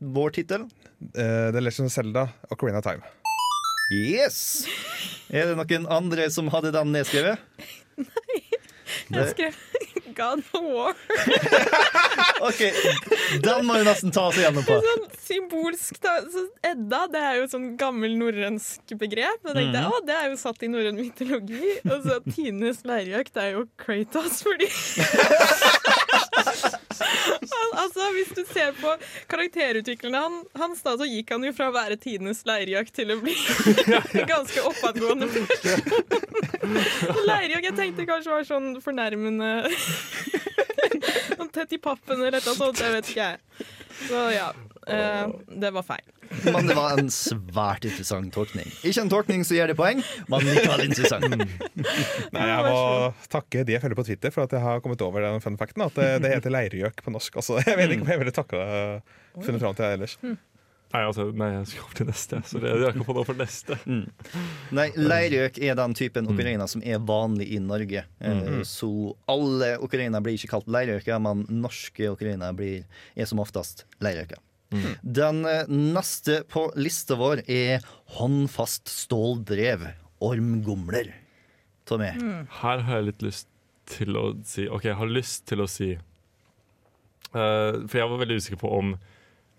vår 0.00 0.32
tittel? 0.38 0.68
Eh, 1.12 1.50
The 1.52 1.60
Legend 1.60 1.90
of 1.90 1.92
Zelda, 1.92 2.28
og 2.50 2.62
of 2.62 2.84
Time. 2.84 3.02
Yes! 3.92 4.64
Er 5.28 5.50
det 5.52 5.58
noen 5.58 5.86
andre 5.92 6.30
som 6.32 6.48
hadde 6.48 6.72
den 6.72 6.94
nedskrevet? 6.94 7.38
Jeg 9.12 9.28
skrev 9.34 9.56
God 10.16 10.40
of 10.40 10.62
War. 10.62 10.94
OK, 12.48 12.60
den 13.44 13.66
må 13.66 13.76
vi 13.78 13.84
nesten 13.86 14.12
ta 14.14 14.26
oss 14.30 14.38
igjennom 14.40 14.64
på. 14.66 14.76
Sånn 14.84 15.04
symbolsk 15.24 15.98
da. 16.04 16.14
Så 16.32 16.44
Edda 16.72 17.02
det 17.12 17.22
er 17.22 17.38
jo 17.38 17.46
et 17.46 17.54
sånn 17.54 17.68
gammel 17.80 18.16
norrønsk 18.20 18.94
begrep. 19.00 19.40
Og 19.44 19.52
jeg 19.52 19.58
tenkte, 19.60 19.84
å, 19.88 20.00
Det 20.08 20.16
er 20.16 20.30
jo 20.32 20.40
satt 20.40 20.64
i 20.64 20.70
norrøn 20.72 20.98
mytologi. 21.00 21.76
Og 21.88 22.06
så 22.06 22.18
Tines 22.28 22.82
leirjakt 22.88 23.40
er 23.40 23.54
jo 23.56 23.66
Kratos, 23.80 24.42
fordi 24.46 24.68
Altså, 27.82 28.04
Hvis 28.14 28.30
du 28.36 28.42
ser 28.46 28.74
på 28.76 28.90
karakterutviklerne 29.30 30.20
han, 30.22 30.34
hans, 30.60 30.82
da, 30.84 30.94
så 31.00 31.06
gikk 31.08 31.32
han 31.34 31.44
jo 31.46 31.52
fra 31.56 31.70
å 31.70 31.74
være 31.74 31.96
tidenes 32.00 32.42
leirgjøk 32.48 32.92
til 32.94 33.14
å 33.14 33.18
bli 33.22 33.34
ganske 34.32 34.64
oppadgående 34.70 35.28
leirgjøk 37.30 37.68
jeg 37.70 37.76
tenkte 37.78 38.06
kanskje 38.08 38.34
var 38.34 38.46
sånn 38.48 38.68
fornærmende 38.84 39.50
Sånn 41.36 41.50
tett 41.52 41.72
i 41.74 41.80
pappen 41.82 42.20
eller 42.20 42.38
et 42.38 42.46
sånt. 42.46 42.80
Jeg 42.80 42.92
vet 42.94 43.08
ikke, 43.10 43.28
jeg. 43.32 43.66
Så 44.06 44.20
ja. 44.34 44.48
eh, 44.86 45.32
det 45.62 45.72
var 45.74 45.84
feil. 45.86 46.04
Men 46.46 46.68
det 46.70 46.76
var 46.78 46.96
en 46.98 47.10
svært 47.12 47.84
interessant 47.88 48.32
tolkning. 48.34 48.68
Ikke 48.82 49.02
en 49.04 49.10
tolkning 49.12 49.44
som 49.46 49.56
gir 49.58 49.70
det 49.72 49.76
poeng, 49.78 50.02
men 50.32 50.46
likevel 50.48 50.84
interessant. 50.88 51.26
Nei, 52.32 52.46
Jeg 52.48 52.62
må 52.68 52.78
takke 53.32 53.64
de 53.68 53.76
jeg 53.76 53.82
følger 53.84 53.98
på 54.00 54.06
Twitter 54.08 54.32
for 54.34 54.46
at 54.46 54.54
jeg 54.56 54.64
har 54.64 54.80
kommet 54.84 55.02
over 55.04 55.24
den 55.24 55.42
fun 55.44 55.58
facten. 55.60 55.84
At 55.86 55.98
det, 55.98 56.08
det 56.24 56.32
heter 56.36 56.54
leirgjøk 56.54 57.02
på 57.04 57.12
norsk. 57.14 57.36
Altså, 57.42 57.60
jeg 57.66 57.76
vet 57.80 57.96
ikke 57.96 58.06
om 58.08 58.14
jeg 58.14 58.22
ville 58.24 58.34
takka 58.38 58.64
funnet 59.42 59.62
fram 59.62 59.76
til 59.76 59.84
det 59.86 59.92
ellers. 59.98 60.16
Nei, 60.92 61.00
altså, 61.08 61.24
nei, 61.32 61.46
jeg 61.54 61.68
skal 61.70 61.84
opp 61.86 61.94
til 61.96 62.08
neste. 62.10 62.38
Så 62.44 62.60
det, 62.60 62.68
er 62.74 62.82
ikke 62.90 63.06
på 63.08 63.14
noe 63.16 63.24
for 63.24 63.38
neste. 63.38 63.78
Nei, 64.76 64.86
Leirgjøk 65.00 65.56
er 65.64 65.78
den 65.78 65.94
typen 65.96 66.28
ocarina 66.28 66.66
som 66.68 66.82
er 66.84 67.00
vanlig 67.08 67.46
i 67.56 67.60
Norge. 67.64 68.02
Eh, 68.20 68.58
Så 68.68 68.90
alle 69.32 69.70
ocarina 69.80 70.20
blir 70.20 70.36
ikke 70.36 70.50
kalt 70.52 70.68
leirgjøker, 70.68 71.16
men 71.24 71.46
norske 71.48 72.12
blir- 72.18 72.84
er 73.16 73.24
som 73.30 73.40
oftest 73.40 73.86
leirgjøker. 74.04 74.36
Den 75.02 75.44
eh, 75.48 75.68
neste 75.68 76.42
på 76.50 76.66
lista 76.78 77.18
vår 77.20 77.44
er 77.50 77.84
håndfast 78.18 78.88
ståldrev. 78.90 79.86
Ormgomler. 80.22 81.14
Tommy. 81.88 82.12
Her 82.62 82.84
har 82.86 83.00
jeg 83.00 83.08
litt 83.10 83.24
lyst 83.26 83.48
til 83.90 84.16
å 84.16 84.28
si 84.46 84.68
OK, 84.70 84.86
jeg 84.86 84.98
har 84.98 85.10
lyst 85.10 85.48
til 85.50 85.64
å 85.64 85.66
si 85.70 85.88
uh, 85.96 87.32
For 87.34 87.98
jeg 87.98 88.06
var 88.12 88.20
veldig 88.22 88.38
usikker 88.38 88.60
på 88.60 88.70
om 88.76 88.94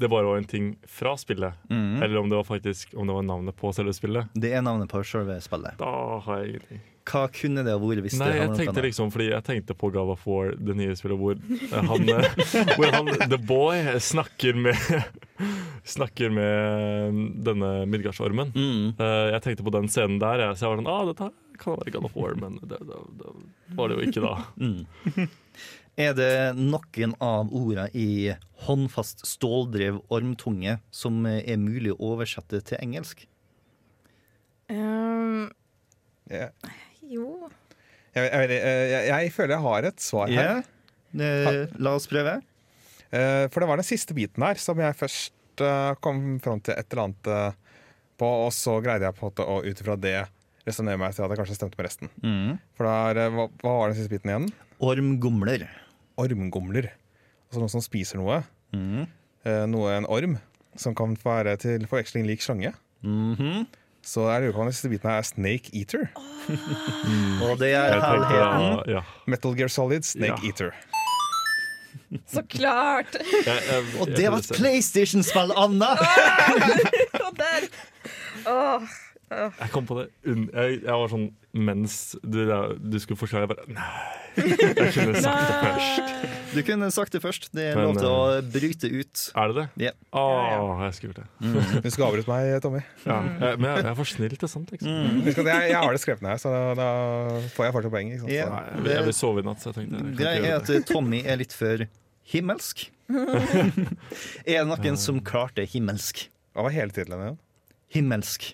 det 0.01 0.09
bare 0.09 0.25
var 0.25 0.39
en 0.39 0.47
ting 0.49 0.71
fra 0.89 1.13
spillet, 1.19 1.53
mm. 1.69 2.01
eller 2.03 2.17
om 2.17 2.29
det 2.29 2.35
var 2.39 2.47
faktisk 2.47 2.95
om 2.97 3.07
det 3.07 3.13
var 3.13 3.27
navnet 3.27 3.55
på 3.55 3.69
selve 3.77 3.93
spillet. 3.93 4.31
Det 4.33 4.49
er 4.57 4.63
navnet 4.65 4.89
på 4.91 5.03
selve 5.05 5.37
spillet. 5.45 5.77
Da 5.79 5.91
har 6.25 6.41
jeg 6.41 6.55
ingenting. 6.55 6.81
Hva 7.03 7.25
kunne 7.35 7.63
det 7.65 7.73
ha 7.73 7.79
vært 7.81 8.03
hvis 8.05 8.15
Nei, 8.19 8.29
det 8.31 8.39
jeg 8.39 8.51
tenkte 8.57 8.77
noe 8.77 8.85
liksom 8.85 9.09
Fordi 9.11 9.25
jeg 9.27 9.43
tenkte 9.47 9.75
på 9.75 9.89
God 9.91 10.13
of 10.13 10.23
War, 10.29 10.53
det 10.55 10.75
nye 10.79 10.95
spillet, 10.95 11.19
hvor 11.19 11.35
eh, 11.35 11.87
han, 11.91 12.09
eh, 12.13 12.75
hvor 12.77 12.93
han 12.95 13.11
The 13.27 13.39
Boy 13.43 13.83
snakker 13.99 14.55
med 14.55 14.79
Snakker 15.95 16.31
med 16.31 17.17
denne 17.43 17.71
Midgardsormen. 17.91 18.53
Mm. 18.55 18.93
Eh, 18.95 19.23
jeg 19.33 19.43
tenkte 19.43 19.65
på 19.67 19.73
den 19.75 19.89
scenen 19.91 20.21
der, 20.21 20.45
så 20.55 20.63
jeg 20.63 20.71
var 20.71 20.79
sånn 20.79 20.91
ah, 20.93 21.01
dette 21.09 21.27
kan 21.59 21.75
være 21.75 21.91
God 21.97 22.07
of 22.07 22.15
War, 22.15 22.37
men 22.39 22.55
det, 22.63 22.79
det, 22.87 22.99
det 23.19 23.33
var 23.75 23.91
det 23.91 23.97
jo 23.99 24.07
ikke 24.07 24.23
da. 24.23 24.35
Mm. 24.63 25.27
Er 25.99 26.15
det 26.17 26.31
noen 26.57 27.11
av 27.21 27.51
ordene 27.53 27.85
i 27.93 28.31
håndfast 28.65 29.27
ståldrev 29.29 29.99
ormtunge 30.09 30.79
som 30.89 31.19
er 31.29 31.59
mulig 31.61 31.91
å 31.93 32.13
oversette 32.13 32.63
til 32.65 32.79
engelsk? 32.81 33.27
Um, 34.71 35.51
Jeg, 36.31 36.49
jo 37.15 37.49
jeg, 38.13 38.27
jeg, 38.29 38.49
jeg, 38.49 38.89
jeg, 38.93 39.05
jeg 39.09 39.31
føler 39.33 39.55
jeg 39.55 39.63
har 39.65 39.87
et 39.89 40.03
svar 40.03 40.29
her. 40.29 40.49
Ja. 40.61 41.23
Eh, 41.23 41.63
La 41.81 41.95
oss 41.97 42.05
prøve. 42.09 42.35
Eh, 43.13 43.45
For 43.53 43.63
det 43.63 43.69
var 43.69 43.79
den 43.81 43.87
siste 43.87 44.13
biten 44.17 44.43
her 44.45 44.59
som 44.61 44.77
jeg 44.81 44.97
først 44.99 45.61
eh, 45.65 45.93
kom 46.01 46.21
fram 46.43 46.61
til 46.65 46.73
et 46.77 46.85
eller 46.93 47.03
annet 47.07 47.29
eh, 47.33 47.59
på, 48.21 48.29
og 48.45 48.51
så 48.53 48.75
greide 48.85 49.07
jeg 49.09 49.17
på 49.17 49.31
å 49.41 49.59
ut 49.65 49.81
ifra 49.81 49.95
det 49.97 50.15
resonnere 50.67 50.97
meg 51.01 51.15
til 51.17 51.25
at 51.25 51.33
jeg 51.33 51.41
kanskje 51.41 51.57
stemte 51.57 51.79
med 51.79 51.87
resten. 51.89 52.11
Mm. 52.23 52.53
For 52.77 52.87
da 52.87 52.93
er, 53.11 53.21
eh, 53.25 53.33
hva, 53.35 53.47
hva 53.65 53.73
var 53.81 53.89
den 53.91 53.97
siste 53.97 54.13
biten 54.13 54.29
igjen? 54.31 54.47
Ormgomler. 54.83 55.65
Ormgomler. 56.21 56.91
Altså 57.49 57.61
noen 57.63 57.73
som 57.73 57.83
spiser 57.85 58.21
noe. 58.21 58.41
Mm. 58.73 59.03
Eh, 59.43 59.63
Noe 59.69 59.91
en 59.97 60.05
orm, 60.07 60.37
som 60.79 60.93
kan 60.97 61.17
være 61.25 61.57
til 61.61 61.83
forveksling 61.89 62.25
lik 62.29 62.41
slange. 62.45 62.71
Mhm. 63.03 63.65
Så 64.03 64.25
jeg 64.27 64.41
lurer 64.43 64.55
på 64.55 64.63
om 64.63 64.67
neste 64.67 64.81
siste 64.81 64.91
biten 64.91 65.09
her 65.09 65.21
er 65.21 65.27
Snake 65.27 65.71
Eater. 65.79 66.09
Og 67.47 67.53
det 67.61 67.69
er 67.71 67.93
Jeg 67.95 68.97
ja. 68.97 69.03
Metal 69.31 69.55
Gear 69.55 69.71
Solid 69.71 70.03
Snake 70.03 70.35
Ja. 70.43 70.49
Eater. 70.49 70.73
Så 72.29 72.43
klart! 72.49 73.15
Jeg, 73.47 73.61
jeg, 73.69 73.85
Og 74.01 74.07
det 74.07 74.27
var 74.29 74.37
et 74.43 74.49
PlayStation-spill, 74.53 75.53
Anna! 75.57 75.93
Og 77.23 77.31
der 77.39 77.65
Åh, 78.49 78.81
Jeg 79.31 79.69
kom 79.73 79.87
på 79.89 79.97
det 80.01 80.07
jeg, 80.25 80.81
jeg 80.83 80.93
var 80.93 81.09
sånn 81.09 81.29
mens 81.53 82.15
du, 82.25 82.39
du 82.81 82.95
skulle 83.01 83.19
forklare, 83.19 83.45
jeg 83.45 83.51
bare 83.53 83.65
Nei! 83.69 84.19
Jeg 84.33 84.93
kunne 84.95 85.19
sagt 85.25 85.43
det 85.45 85.57
først. 85.61 86.13
Du 86.53 86.59
kunne 86.65 86.87
sagt 86.93 87.13
det 87.13 87.19
først. 87.21 87.43
Det 87.53 87.65
er 87.69 87.77
lov 87.77 87.99
til 87.99 88.07
å 88.09 88.39
bryte 88.55 88.89
ut. 88.89 89.21
Er 89.37 89.51
det 89.51 89.57
det? 89.59 89.65
Yeah. 89.85 89.97
Å, 90.17 90.23
jeg 90.87 90.95
skulle 90.97 91.11
gjort 91.13 91.19
det. 91.21 91.83
Du 91.85 91.89
skal 91.93 92.07
avbryte 92.07 92.31
meg, 92.31 92.49
Tommy. 92.65 92.81
Ja. 93.05 93.19
Jeg, 93.21 93.59
men 93.61 93.67
jeg, 93.69 93.83
jeg 93.83 93.89
er 93.91 93.99
for 93.99 94.09
snill 94.09 94.33
til 94.41 94.49
sånt, 94.49 94.73
liksom. 94.73 95.21
At 95.21 95.37
jeg, 95.37 95.67
jeg 95.69 95.77
har 95.77 95.93
det 95.93 96.01
skrevet 96.01 96.25
ned 96.25 96.41
så 96.41 96.53
da, 96.55 96.63
da 96.81 96.87
får 97.53 97.67
jeg 97.69 97.75
fortsatt 97.77 97.93
poeng. 97.93 98.09
Ikke 98.15 98.23
sant? 98.23 98.33
Ja. 98.33 98.47
Nei, 98.49 98.63
jeg, 98.71 98.81
vil- 98.87 98.95
jeg 98.97 99.07
vil 99.11 99.17
sove 99.19 99.43
i 99.43 99.47
natt, 99.51 99.61
så 99.61 99.69
jeg 99.69 99.77
tenkte 99.77 100.15
Greia 100.23 100.41
er 100.49 100.57
at 100.57 100.73
eh, 100.73 100.81
Tommy 100.89 101.21
er 101.29 101.37
litt 101.43 101.53
for 101.53 101.85
himmelsk. 102.33 102.87
er 103.13 104.57
det 104.63 104.65
noen 104.69 104.97
som 104.99 105.21
klarte 105.25 105.65
himmelsk? 105.69 106.25
Hva 106.57 106.65
var 106.67 106.73
hele 106.75 106.93
tittelen 106.95 107.21
igjen? 107.27 107.39
Himmelsk. 107.93 108.49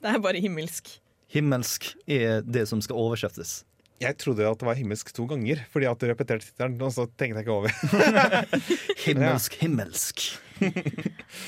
det 0.00 0.14
er 0.16 0.20
bare 0.24 0.40
himmelsk. 0.40 0.94
Himmelsk 1.30 1.92
er 2.10 2.40
det 2.42 2.66
som 2.70 2.80
skal 2.82 2.98
oversettes. 2.98 3.60
Jeg 4.00 4.16
trodde 4.16 4.46
at 4.48 4.56
det 4.56 4.64
var 4.64 4.78
himmelsk 4.78 5.10
to 5.12 5.26
ganger, 5.28 5.60
fordi 5.70 5.84
at 5.90 6.00
du 6.00 6.06
repeterte 6.08 6.46
tittelen. 6.46 6.78
Og 6.80 6.92
så 6.94 7.04
tenkte 7.20 7.42
jeg 7.42 7.44
ikke 7.44 7.52
over. 7.52 7.74
Himmelsk, 9.06 9.58
himmelsk. 9.60 10.24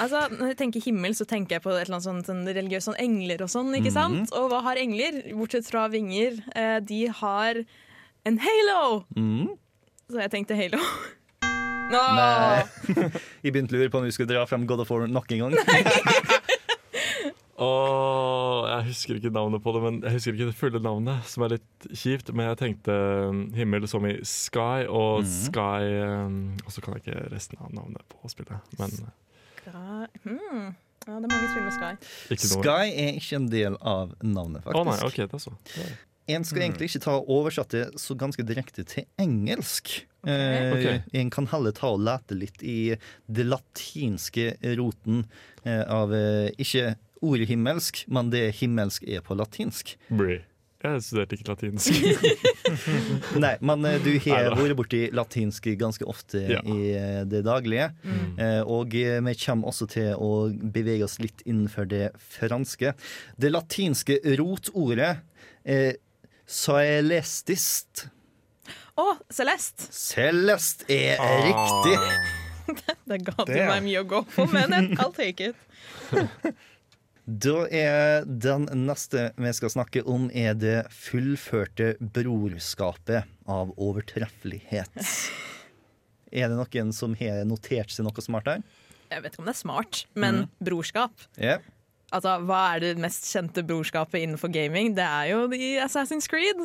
Altså, 0.00 0.22
Når 0.32 0.52
jeg 0.52 0.56
tenker 0.56 0.80
himmel, 0.84 1.12
så 1.12 1.26
tenker 1.28 1.58
jeg 1.58 1.62
på 1.64 1.68
et 1.72 1.82
eller 1.82 1.98
annet 1.98 2.06
sånt, 2.06 2.28
sånn 2.30 2.46
religiøst 2.48 2.88
sånn 2.88 3.00
engler 3.02 3.42
og 3.44 3.50
sånn. 3.52 3.68
ikke 3.76 3.92
sant? 3.92 4.30
Og 4.38 4.46
hva 4.48 4.62
har 4.64 4.80
engler, 4.80 5.18
bortsett 5.36 5.66
fra 5.68 5.82
vinger? 5.92 6.38
Eh, 6.56 6.78
de 6.88 7.00
har 7.18 7.60
en 8.28 8.38
halo! 8.40 9.02
Mm. 9.12 9.50
Så 10.08 10.22
jeg 10.22 10.32
tenkte 10.32 10.56
halo. 10.56 10.80
Nå! 11.92 12.00
Nei. 12.16 12.64
Jeg 13.44 13.52
begynte 13.52 13.76
å 13.76 13.82
lure 13.82 13.92
på 13.92 14.00
om 14.00 14.06
vi 14.08 14.14
skulle 14.16 14.32
dra 14.32 14.46
frem 14.48 14.64
God 14.70 14.80
of 14.86 14.92
War 14.94 15.04
nok 15.12 15.28
en 15.36 15.42
gang. 15.44 15.58
Åh, 17.62 18.66
jeg 18.72 18.86
husker 18.90 19.18
ikke 19.18 19.32
navnet 19.34 19.62
på 19.64 19.72
det, 19.76 19.82
men 19.84 19.98
jeg 20.02 20.16
husker 20.16 20.36
ikke 20.36 20.48
det 20.50 20.56
fulle 20.58 20.80
navnet, 20.82 21.24
som 21.30 21.44
er 21.46 21.54
litt 21.56 21.88
kjipt. 21.94 22.32
Men 22.34 22.50
jeg 22.50 22.60
tenkte 22.62 22.96
um, 23.30 23.42
himmel 23.56 23.86
som 23.90 24.06
i 24.08 24.14
Sky, 24.26 24.84
og 24.90 25.26
Sky 25.28 25.90
um, 26.02 26.38
Og 26.66 26.74
så 26.74 26.82
kan 26.84 26.96
jeg 26.98 27.04
ikke 27.06 27.26
resten 27.34 27.60
av 27.62 27.74
navnet 27.76 28.04
på 28.12 28.30
spillet. 28.32 28.72
Men 28.80 28.94
Sky. 28.96 30.06
Hmm. 30.26 30.72
Ja, 31.02 31.16
det 31.18 31.26
er 31.26 31.32
mange 31.34 31.50
spill 31.50 31.66
med 31.66 31.74
Sky. 31.74 32.38
Sky 32.46 32.86
er 32.92 33.16
ikke 33.18 33.38
en 33.40 33.50
del 33.52 33.76
av 33.80 34.12
navnet, 34.22 34.66
Å 34.70 34.84
nei, 34.86 34.96
faktisk. 35.00 35.22
Det 35.32 35.38
er 35.40 35.46
så. 35.48 35.54
Det 35.74 35.84
er- 35.88 36.00
En 36.32 36.44
skal 36.46 36.62
egentlig 36.62 36.86
ikke 36.86 37.00
ta 37.02 37.16
og 37.18 37.26
oversette 37.34 37.80
det 37.90 37.98
så 38.00 38.14
ganske 38.16 38.44
direkte 38.46 38.84
til 38.86 39.04
engelsk. 39.18 40.04
Eh, 40.24 40.68
okay. 40.70 41.00
En 41.18 41.30
kan 41.34 41.48
heller 41.50 41.72
ta 41.74 41.88
og 41.90 41.98
lete 42.06 42.36
litt 42.38 42.62
i 42.62 42.94
det 43.26 43.44
latinske 43.48 44.52
roten 44.78 45.24
eh, 45.66 45.82
av 45.90 46.14
eh, 46.14 46.52
ikke 46.62 46.94
ordet 47.22 47.48
himmelsk, 47.50 48.04
men 48.12 48.32
det 48.32 48.48
himmelsk 48.60 49.06
er 49.08 49.22
på 49.24 49.36
latinsk. 49.38 49.96
Brie. 50.10 50.42
Jeg 50.82 51.02
studerte 51.06 51.36
ikke 51.36 51.46
latinsk. 51.46 51.92
Nei, 53.44 53.52
men 53.62 53.84
eh, 53.86 54.00
du 54.02 54.10
har 54.24 54.56
vært 54.58 54.74
borti 54.80 55.02
latinsk 55.14 55.68
ganske 55.78 56.06
ofte 56.10 56.40
Ja. 56.50 56.62
i 56.66 56.90
eh, 56.98 57.20
det 57.30 57.44
daglige. 57.46 57.92
Mm. 58.02 58.32
Og 58.66 58.96
eh, 58.98 59.20
vi 59.22 59.34
kommer 59.44 59.70
også 59.70 59.86
til 59.92 60.10
å 60.18 60.32
bevege 60.50 61.06
oss 61.06 61.20
litt 61.22 61.44
innenfor 61.46 61.86
det 61.86 62.08
franske. 62.34 62.96
Det 63.38 63.52
latinske 63.54 64.18
rotordet 64.40 65.20
eh, 65.62 65.94
Celestist. 66.50 68.08
Å, 68.98 69.06
oh, 69.06 69.20
Celest 69.30 70.84
er 70.90 71.22
riktig. 71.46 71.98
Det 73.08 73.18
ga 73.26 73.44
du 73.44 73.52
meg 73.52 73.80
mye 73.84 74.02
å 74.02 74.06
gå 74.08 74.20
på, 74.34 74.44
men 74.52 74.94
I'll 74.96 75.12
take 75.14 75.50
it. 75.50 75.56
Da 77.22 77.68
er 77.70 78.24
den 78.26 78.66
neste 78.82 79.28
vi 79.38 79.52
skal 79.54 79.70
snakke 79.70 80.02
om, 80.10 80.26
er 80.34 80.56
det 80.58 80.78
fullførte 80.90 81.94
brorskapet 82.00 83.28
av 83.46 83.74
overtreffelighet. 83.78 84.90
Er 86.32 86.48
det 86.48 86.56
noen 86.56 86.94
som 86.96 87.12
har 87.20 87.42
notert 87.44 87.92
seg 87.92 88.06
noe 88.06 88.22
smart 88.24 88.46
her? 88.48 88.62
Jeg 89.12 89.20
vet 89.20 89.34
ikke 89.34 89.42
om 89.42 89.48
det 89.50 89.52
er 89.52 89.58
smart, 89.58 89.98
men 90.16 90.38
brorskap. 90.64 91.26
Yeah. 91.36 91.60
Altså, 92.08 92.38
Hva 92.48 92.60
er 92.70 92.80
det 92.80 92.92
mest 93.04 93.28
kjente 93.28 93.60
brorskapet 93.68 94.22
innenfor 94.22 94.48
gaming? 94.52 94.94
Det 94.96 95.04
er 95.04 95.28
jo 95.34 95.42
i 95.52 95.74
Assassin's 95.84 96.28
Creed. 96.32 96.62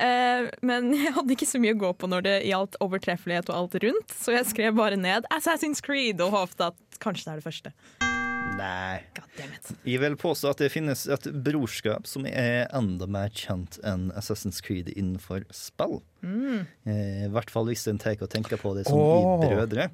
Eh, 0.00 0.48
men 0.64 0.88
jeg 1.02 1.12
hadde 1.12 1.36
ikke 1.36 1.48
så 1.48 1.60
mye 1.60 1.76
å 1.76 1.82
gå 1.84 1.92
på 2.00 2.08
når 2.08 2.24
det 2.24 2.34
gjaldt 2.48 2.80
overtreffelighet 2.80 3.52
og 3.52 3.58
alt 3.58 3.76
rundt, 3.84 4.16
så 4.16 4.38
jeg 4.38 4.48
skrev 4.48 4.80
bare 4.80 4.96
ned 4.96 5.28
Assassin's 5.28 5.84
Creed 5.84 6.24
og 6.24 6.32
håpet 6.32 6.70
at 6.72 7.02
kanskje 7.04 7.28
det 7.28 7.34
er 7.34 7.44
det 7.44 7.48
første. 7.50 7.76
Nei. 8.58 9.00
God 9.16 9.36
damn. 9.38 9.54
Jeg 9.88 10.00
vil 10.02 10.16
påstå 10.20 10.52
at 10.52 10.60
det 10.62 10.70
finnes 10.72 11.04
et 11.10 11.28
brorskap 11.44 12.06
som 12.10 12.26
er 12.28 12.68
enda 12.74 13.08
mer 13.10 13.32
kjent 13.34 13.78
enn 13.86 14.10
Assassin's 14.18 14.60
Creed 14.64 14.90
innenfor 14.92 15.46
spill. 15.54 16.00
Eh, 16.22 17.24
I 17.26 17.30
hvert 17.32 17.52
fall 17.52 17.68
hvis 17.70 17.86
en 17.90 18.00
tar 18.02 18.20
og 18.22 18.30
tenker 18.32 18.60
på 18.60 18.74
det 18.76 18.86
som 18.88 18.98
oh. 18.98 19.42
i 19.42 19.50
brødre. 19.50 19.88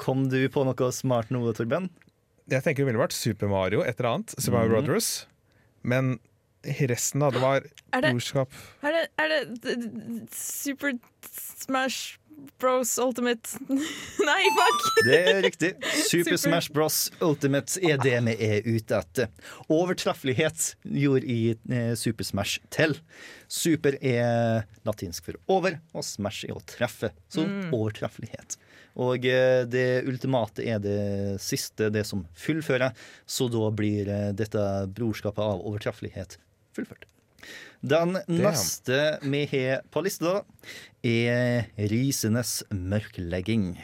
Kom 0.00 0.28
du 0.32 0.40
på 0.50 0.64
noe 0.66 0.90
smart 0.94 1.30
nå, 1.34 1.42
Torben? 1.56 1.90
Jeg 2.50 2.64
tenker 2.64 2.84
det 2.84 2.90
ville 2.92 3.00
vært 3.00 3.16
Super 3.16 3.48
Mario, 3.48 3.82
et 3.84 3.98
eller 3.98 4.10
annet. 4.18 4.34
Super 4.36 4.58
Mario 4.58 4.76
Brothers. 4.76 5.12
Men 5.84 6.18
resten 6.64 7.22
av 7.24 7.34
det 7.36 7.40
var 7.44 7.64
Er 7.92 8.04
det, 8.04 8.10
brorskap. 8.14 8.52
er 8.82 8.94
det, 8.96 9.02
er 9.20 9.32
det 9.32 9.40
d- 9.60 9.74
d- 9.76 10.20
Super 10.32 10.94
Smash 11.28 12.18
Bros 12.60 12.98
Ultimate 13.02 13.58
Nei, 14.28 14.42
fuck! 14.56 14.84
Det 15.06 15.18
er 15.20 15.40
riktig. 15.44 15.70
Super 15.82 16.34
Super. 16.34 16.40
Smash 16.44 16.72
Bros. 16.72 16.98
Ultimate 17.24 17.80
er 17.84 18.00
det 18.02 18.16
vi 18.28 18.34
er 18.46 18.66
ute 18.66 18.98
etter. 19.00 19.30
Overtreffelighet 19.72 20.70
gjorde 20.82 21.28
i 21.28 21.38
eh, 21.52 21.92
Super 21.98 22.26
Smash 22.26 22.62
til. 22.74 22.96
Super 23.50 23.98
er 24.00 24.64
latinsk 24.86 25.28
for 25.28 25.40
over, 25.58 25.78
og 25.92 26.06
Smash 26.06 26.48
er 26.48 26.56
å 26.56 26.64
treffe. 26.68 27.12
Så 27.28 27.44
overtreffelighet. 27.70 28.58
Og 29.04 29.26
eh, 29.26 29.62
det 29.66 30.04
ultimate 30.08 30.64
er 30.64 30.82
det 30.82 30.98
siste, 31.42 31.90
det 31.94 32.06
som 32.08 32.24
fullfører. 32.38 32.94
Så 33.26 33.50
da 33.52 33.66
blir 33.74 34.10
eh, 34.10 34.30
dette 34.36 34.62
brorskapet 34.94 35.42
av 35.42 35.64
overtreffelighet 35.66 36.38
fullført. 36.74 37.08
Den 37.84 38.16
neste 38.30 39.00
vi 39.20 39.42
har 39.50 39.82
på 39.92 40.00
lista, 40.04 40.38
er 41.04 41.66
risenes 41.92 42.62
mørklegging. 42.72 43.74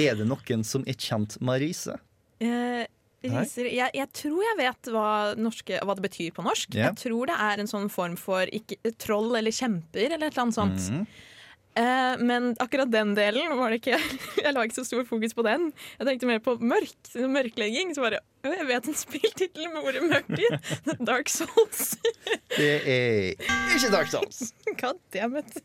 Er 0.00 0.16
det 0.18 0.26
noen 0.28 0.64
som 0.66 0.82
er 0.90 0.98
kjent 0.98 1.38
med 1.44 1.62
rise? 1.62 1.94
Eh, 2.42 2.84
riser, 3.22 3.68
jeg, 3.70 3.92
jeg 3.96 4.08
tror 4.16 4.42
jeg 4.44 4.58
vet 4.58 4.90
hva, 4.92 5.08
norske, 5.38 5.78
hva 5.84 5.96
det 5.96 6.04
betyr 6.08 6.34
på 6.36 6.44
norsk. 6.44 6.74
Yeah. 6.74 6.90
Jeg 6.90 7.04
tror 7.04 7.30
det 7.30 7.38
er 7.46 7.62
en 7.62 7.70
sånn 7.70 7.90
form 7.92 8.16
for 8.20 8.50
ikke, 8.50 8.80
troll 9.00 9.30
eller 9.38 9.54
kjemper 9.54 10.08
eller 10.10 10.26
et 10.26 10.32
eller 10.34 10.46
annet 10.48 10.58
sånt. 10.58 10.88
Mhm. 10.90 11.06
Eh, 11.78 12.16
men 12.18 12.48
akkurat 12.58 12.90
den 12.90 13.12
delen 13.14 13.52
var 13.56 13.70
det 13.70 13.78
ikke 13.78 13.94
Jeg 14.44 14.52
la 14.56 14.64
ikke 14.66 14.74
så 14.80 14.84
stor 14.88 15.04
fokus 15.06 15.34
på 15.38 15.44
den. 15.46 15.68
Jeg 16.00 16.06
tenkte 16.08 16.26
mer 16.26 16.40
på 16.42 16.56
mørk, 16.58 16.96
mørklegging. 17.14 17.92
Så 17.94 18.02
bare 18.02 18.18
«Å, 18.42 18.50
Jeg 18.56 18.66
vet 18.66 18.88
en 18.90 18.96
spilltittel 18.98 19.68
med 19.70 19.84
ordet 19.86 20.02
mørkt 20.08 20.34
i. 20.40 20.48
Dark 21.10 21.28
Souls. 21.30 21.92
Det 22.58 22.72
er 22.90 23.76
ikke 23.76 23.92
Dark 23.94 24.10
Souls. 24.10 24.50
God 24.80 24.98
damn 25.14 25.36
it. 25.38 25.60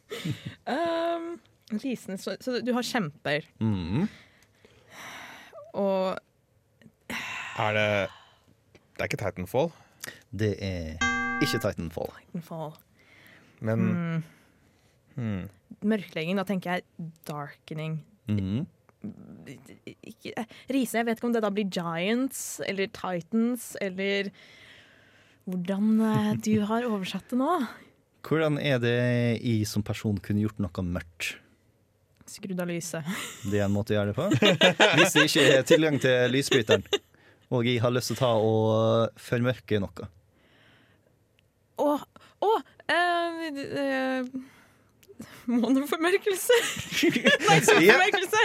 Um, 0.69 1.39
Lisen, 1.81 2.19
så, 2.21 2.35
så 2.43 2.59
du 2.61 2.73
har 2.77 2.85
kjemper, 2.85 3.47
Mm. 3.63 4.05
og 5.73 6.19
Er 7.57 7.73
det 7.73 7.89
Det 8.95 9.01
er 9.01 9.09
ikke 9.09 9.17
Titanfall, 9.23 9.71
Det 10.31 10.53
er 10.61 10.95
ikke 11.41 11.59
Titanfall. 11.65 12.11
Titanfall. 12.31 12.73
men 13.59 14.23
Mm. 15.17 15.45
Mørklegging, 15.85 16.37
da 16.39 16.45
tenker 16.47 16.77
jeg 16.77 17.09
darkening. 17.27 17.99
Ikke, 19.85 20.33
eh, 20.33 20.53
Riise, 20.73 20.99
jeg 20.99 21.07
vet 21.07 21.19
ikke 21.19 21.29
om 21.29 21.35
det 21.35 21.43
da 21.45 21.51
blir 21.53 21.69
Giants 21.69 22.59
eller 22.65 22.89
Titans 22.89 23.75
eller 23.83 24.31
hvordan 25.45 25.89
eh, 26.01 26.31
du 26.41 26.53
har 26.69 26.87
oversatt 26.89 27.29
det 27.29 27.39
nå. 27.41 27.51
Hvordan 28.25 28.57
er 28.57 28.79
det 28.81 28.97
jeg 29.45 29.65
som 29.69 29.85
person 29.85 30.17
kunne 30.17 30.41
gjort 30.41 30.61
noe 30.63 30.85
mørkt? 30.87 31.35
Skrudd 32.25 32.57
av 32.57 32.71
lyset. 32.71 33.05
Det 33.51 33.59
er 33.59 33.67
en 33.67 33.75
måte 33.75 33.93
å 33.93 33.99
gjøre 33.99 34.13
det 34.13 34.17
på. 34.17 34.25
Hvis 34.97 35.13
det 35.13 35.27
ikke 35.27 35.43
er 35.59 35.67
tilgang 35.69 35.99
til 36.01 36.33
lysbryteren, 36.33 36.85
og 37.53 37.67
jeg 37.69 37.77
har 37.83 37.93
lyst 37.93 38.09
til 38.09 38.17
å 38.17 38.21
ta 38.23 38.31
og 38.41 39.19
formørke 39.21 39.77
noe. 39.83 40.07
Å, 41.85 41.91
å 42.41 42.49
øh, 42.55 43.43
eh, 43.61 44.31
Måneformørkelse! 45.61 46.57
Nei, 47.47 47.59
solformørkelse! 47.61 48.41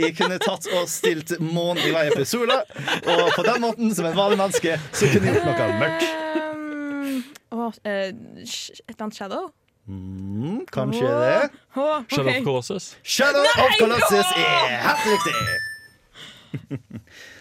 Jeg 0.00 0.16
kunne 0.16 0.38
tatt 0.40 0.68
og 0.76 0.88
stilt 0.88 1.34
månen 1.42 1.82
i 1.84 1.92
veien 1.94 2.14
for 2.16 2.28
sola, 2.28 2.60
og 3.04 3.24
på 3.36 3.44
den 3.46 3.64
måten, 3.64 3.94
som 3.94 4.08
en 4.08 4.16
vanlig 4.16 4.40
menneske, 4.40 4.76
så 4.92 5.10
kunne 5.12 5.30
jeg 5.30 5.40
gjort 5.40 5.48
noe 5.50 5.80
mørkt. 5.82 6.06
Um, 6.40 7.18
å, 7.50 7.70
uh, 7.70 7.82
et 7.84 8.84
eller 8.88 9.06
annet 9.06 9.18
shadow? 9.18 9.50
Mm, 9.90 10.60
kanskje 10.70 11.08
det. 11.08 11.50
Oh, 11.74 11.98
okay. 11.98 12.16
Shadow 12.16 12.30
of 12.30 12.44
Colossus. 12.44 12.96
Shadow 13.02 13.44
of 13.64 13.78
Colossus 13.80 14.36
er 14.36 14.78
helt 14.86 15.04
riktig! 15.10 15.34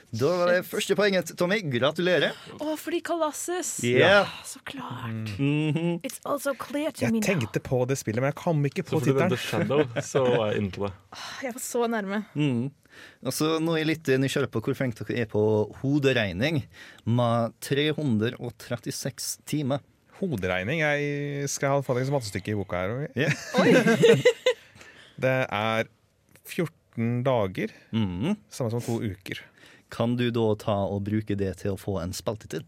Da 0.09 0.29
var 0.39 0.49
det 0.49 0.61
første 0.65 0.95
poenget, 0.97 1.29
Tommy. 1.37 1.59
Gratulerer. 1.69 2.33
Å, 2.57 2.73
fordi 2.81 2.97
Kalasses. 3.05 3.75
Yeah. 3.85 4.29
Så 4.47 4.57
klart. 4.65 5.35
Mhm. 5.37 5.99
It's 6.01 6.17
also 6.25 6.55
clear 6.57 6.89
to 6.97 7.05
me 7.05 7.19
jeg 7.19 7.19
now. 7.19 7.25
tenkte 7.27 7.61
på 7.61 7.83
det 7.85 7.99
spillet, 8.01 8.23
men 8.23 8.31
jeg 8.31 8.39
kom 8.41 8.63
ikke 8.65 8.81
Så 8.81 8.89
på 8.89 8.99
fordi 9.03 9.13
det 9.13 9.27
tittelen. 9.35 9.67
Shadow, 9.67 10.01
så 10.01 10.23
var 10.25 10.49
jeg 10.49 10.63
inne 10.63 10.71
på 10.73 10.87
det. 10.87 10.93
Jeg 11.45 11.53
var 11.53 11.61
så 11.61 11.83
nærme. 11.93 12.23
Mm. 12.33 12.71
Altså, 13.29 13.51
nå 13.61 13.75
er 13.75 13.83
jeg 13.83 13.89
litt 13.91 14.09
nysgjerrig 14.23 14.49
på 14.51 14.63
hvor 14.65 14.75
flinke 14.79 15.05
dere 15.05 15.21
er 15.21 15.29
på 15.29 15.43
hoderegning 15.83 16.63
med 17.05 17.53
336 17.61 19.29
timer. 19.45 19.85
Hoderegning. 20.19 20.81
Jeg 20.81 21.47
skal 21.53 21.77
ha 21.77 21.85
fått 21.85 22.01
et 22.01 22.09
mattestykke 22.11 22.51
i 22.51 22.57
boka 22.57 22.81
her. 22.81 23.05
Yeah. 23.13 23.33
Det 25.19 25.37
er 25.53 25.87
14 26.49 27.21
dager, 27.27 27.71
mm. 27.93 28.35
samme 28.49 28.73
som 28.73 28.81
to 28.83 28.97
uker. 29.03 29.43
Kan 29.89 30.15
du 30.19 30.29
da 30.31 30.47
ta 30.55 30.75
og 30.85 31.03
bruke 31.07 31.35
det 31.37 31.55
til 31.63 31.71
å 31.73 31.79
få 31.79 31.97
en 32.03 32.13
spilltittel? 32.13 32.63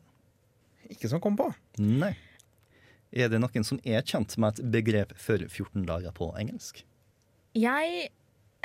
Ikke 0.92 1.08
som 1.12 1.22
kom 1.24 1.38
på. 1.38 1.50
Nei. 1.80 2.16
Er 3.12 3.28
det 3.30 3.42
noen 3.44 3.66
som 3.68 3.80
er 3.84 4.02
kjent 4.08 4.38
med 4.40 4.58
et 4.60 4.72
begrep 4.72 5.14
for 5.20 5.38
14 5.38 5.86
dager 5.86 6.12
på 6.16 6.32
engelsk? 6.40 6.84
Jeg 7.56 8.10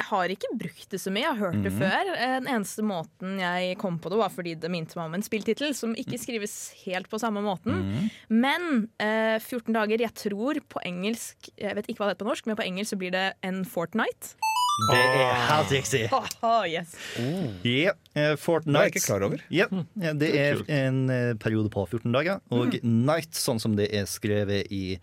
har 0.07 0.29
ikke 0.29 0.51
brukt 0.61 0.91
det 0.93 0.99
så 1.01 1.09
mye, 1.11 1.23
jeg 1.25 1.33
har 1.35 1.41
hørt 1.41 1.63
det 1.65 1.73
Mhm. 1.73 1.79
før. 1.81 2.11
Eh, 2.17 2.35
Den 2.41 2.47
eneste 2.47 2.83
måten 2.85 3.39
jeg 3.41 3.79
kom 3.79 3.99
på 3.99 4.11
det, 4.11 4.19
var 4.19 4.29
fordi 4.29 4.55
det 4.61 4.71
minte 4.71 4.95
meg 4.97 5.07
om 5.07 5.15
en 5.15 5.23
spilltittel 5.23 5.75
som 5.75 5.95
ikke 5.95 6.19
skrives 6.21 6.73
helt 6.85 7.09
på 7.09 7.19
samme 7.19 7.41
måten. 7.43 7.73
Mm. 7.73 8.11
Men 8.29 8.91
eh, 9.01 9.39
14 9.41 9.73
dager, 9.73 9.99
jeg 9.99 10.15
tror 10.15 10.61
på 10.69 10.81
engelsk 10.85 11.49
Jeg 11.57 11.75
vet 11.75 11.87
ikke 11.89 11.99
hva 12.05 12.09
det 12.11 12.17
heter 12.19 12.25
på 12.27 12.31
norsk, 12.31 12.47
men 12.47 12.57
på 12.57 12.67
engelsk 12.67 12.93
så 12.95 12.99
blir 12.99 13.11
det 13.13 13.35
en 13.43 13.65
fortnight. 13.65 14.35
Det 14.91 15.03
er 15.03 15.39
helt 15.51 15.73
riktig. 15.73 16.03
Oh, 16.47 16.65
yes. 16.69 16.93
yeah. 17.65 18.37
Fortnite. 18.39 18.73
Det 18.73 18.81
er 18.81 18.89
jeg 18.89 18.95
ikke 18.95 19.07
klar 19.07 19.25
over. 19.27 19.45
Ja, 19.53 19.67
eh, 19.73 20.13
det 20.19 20.29
er 20.39 20.61
en 20.73 21.07
eh, 21.11 21.33
periode 21.41 21.73
på 21.73 21.87
14 21.87 22.13
dager. 22.15 22.43
Og 22.55 22.77
night, 22.83 23.35
sånn 23.37 23.61
som 23.63 23.77
det 23.79 23.89
er 23.97 24.07
skrevet 24.11 24.69
i 24.75 24.99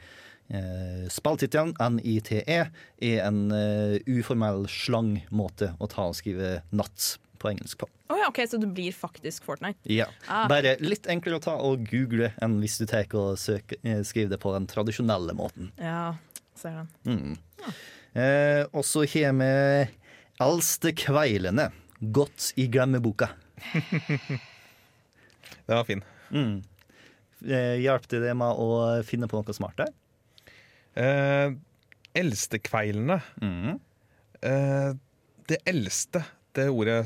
eh, 0.54 1.10
spilltittelen, 1.12 1.74
NITE, 1.98 2.44
er 2.48 2.70
en 3.24 3.44
uh, 3.52 3.98
uformell 4.08 4.68
slangmåte 4.72 5.74
å 5.82 5.90
ta 5.92 6.08
og 6.12 6.18
skrive 6.20 6.60
natt 6.72 7.16
på 7.44 7.52
engelsk 7.52 7.84
på. 7.84 7.90
Oh, 8.14 8.20
ja, 8.20 8.30
ok, 8.30 8.50
Så 8.50 8.58
det 8.58 8.68
blir 8.68 8.94
faktisk 8.96 9.44
Fortnite. 9.44 9.80
Ja. 9.84 10.08
Ah. 10.28 10.46
Bare 10.52 10.78
litt 10.80 11.10
enklere 11.12 11.42
å 11.42 11.44
ta 11.44 11.58
og 11.60 11.88
google 11.90 12.32
enn 12.44 12.60
hvis 12.64 12.78
du 12.80 12.86
tar 12.90 13.10
og 13.20 13.36
søker, 13.42 13.80
eh, 13.84 14.04
skriver 14.08 14.36
det 14.36 14.40
på 14.44 14.54
den 14.56 14.70
tradisjonelle 14.70 15.36
måten. 15.38 15.74
Ja, 15.82 16.16
ser 16.56 16.84
den. 16.84 16.94
Mm. 17.04 17.74
Eh, 18.14 18.64
og 18.72 18.84
så 18.86 19.06
har 19.10 19.34
vi 19.40 19.50
Eldste 20.44 20.92
kveilene. 20.98 21.70
Godt 22.14 22.52
i 22.60 22.68
glemmeboka. 22.72 23.30
Den 25.64 25.78
var 25.78 25.86
fin. 25.88 26.04
Mm. 26.34 26.58
Eh, 27.48 27.78
Hjalp 27.84 28.08
det 28.12 28.22
deg 28.26 28.36
med 28.40 28.60
å 28.60 28.68
finne 29.08 29.30
på 29.32 29.40
noe 29.40 29.56
smart 29.56 29.80
der? 29.80 29.94
Eh, 31.00 31.56
Eldstekveilene. 32.20 33.20
Mm. 33.42 33.78
Eh, 34.44 34.90
det 35.50 35.60
eldste, 35.68 36.24
det 36.56 36.70
ordet 36.72 37.02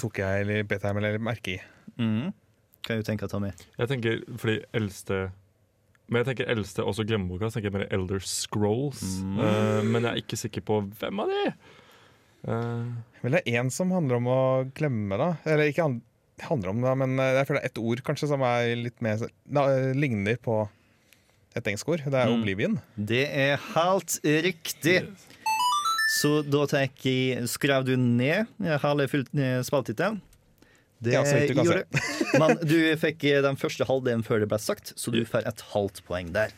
tok 0.00 0.20
jeg 0.22 0.44
eller 0.44 0.64
bet 0.68 0.84
jeg 0.86 0.96
meg 0.96 1.04
eller 1.04 1.22
merke 1.22 1.56
i. 1.56 1.58
Mm. 1.98 2.30
Kan 2.86 3.00
du 3.00 3.06
tenke, 3.06 3.28
Tommy? 3.30 3.50
Jeg 3.76 3.90
tenker 3.90 4.22
fordi 4.38 4.60
eldste 4.78 5.28
Men 6.08 6.22
jeg 6.22 6.30
tenker 6.30 6.48
eldste 6.54 6.84
også 6.88 7.04
glemmeboka, 7.04 7.48
så 7.50 7.58
tenker 7.58 7.68
jeg 7.70 7.76
mer 7.82 7.90
Elder 7.92 8.22
Scrolls. 8.24 9.02
Mm. 9.20 9.38
Uh, 9.38 9.80
men 9.84 10.02
jeg 10.06 10.10
er 10.14 10.22
ikke 10.22 10.38
sikker 10.40 10.64
på 10.64 10.78
hvem 11.00 11.20
av 11.24 11.32
de. 11.34 11.42
Uh. 12.48 12.86
Vel, 13.20 13.34
det 13.36 13.42
er 13.44 13.58
én 13.60 13.68
som 13.74 13.90
handler 13.92 14.16
om 14.20 14.28
å 14.32 14.40
glemme, 14.78 15.18
da. 15.20 15.32
Eller 15.44 15.68
ikke 15.72 15.84
han, 15.84 15.98
handler 16.46 16.70
om 16.70 16.80
det, 16.84 16.92
men 17.00 17.18
eh, 17.18 17.32
jeg 17.34 17.48
føler 17.48 17.58
det 17.60 17.66
er 17.66 17.72
ett 17.72 17.80
ord 17.82 18.02
kanskje 18.06 18.28
som 18.30 18.44
er 18.46 18.68
litt 18.78 19.00
mer 19.02 19.24
da, 19.50 19.64
ligner 19.98 20.36
på 20.38 20.60
et 21.58 21.66
engelsk 21.66 21.88
ord. 21.90 22.04
Det 22.06 22.14
er 22.14 22.30
Mm. 22.30 22.36
oblivion. 22.40 22.76
Det 22.94 23.24
er 23.26 23.56
helt 23.74 24.20
riktig. 24.22 25.00
Så 26.14 26.38
da 26.46 26.62
tenker 26.70 27.10
jeg 27.10 27.48
Skrev 27.50 27.84
du 27.84 27.96
ned 28.00 28.46
halve 28.84 29.08
spaltittelen? 29.66 30.22
Det 31.00 31.12
Ja, 31.14 31.24
så 31.24 31.36
vidt 31.38 31.52
du 31.52 31.54
kan 31.60 31.68
gjorde 31.68 31.84
du. 31.84 31.98
Men 32.42 32.56
du 32.62 32.78
fikk 32.98 33.24
eh, 33.30 33.42
den 33.44 33.56
første 33.60 33.86
halvdelen 33.88 34.24
før 34.26 34.42
det 34.42 34.48
ble 34.50 34.58
sagt, 34.62 34.92
så 34.98 35.12
du 35.14 35.20
får 35.28 35.46
et 35.46 35.60
halvt 35.74 36.02
poeng 36.08 36.32
der. 36.34 36.50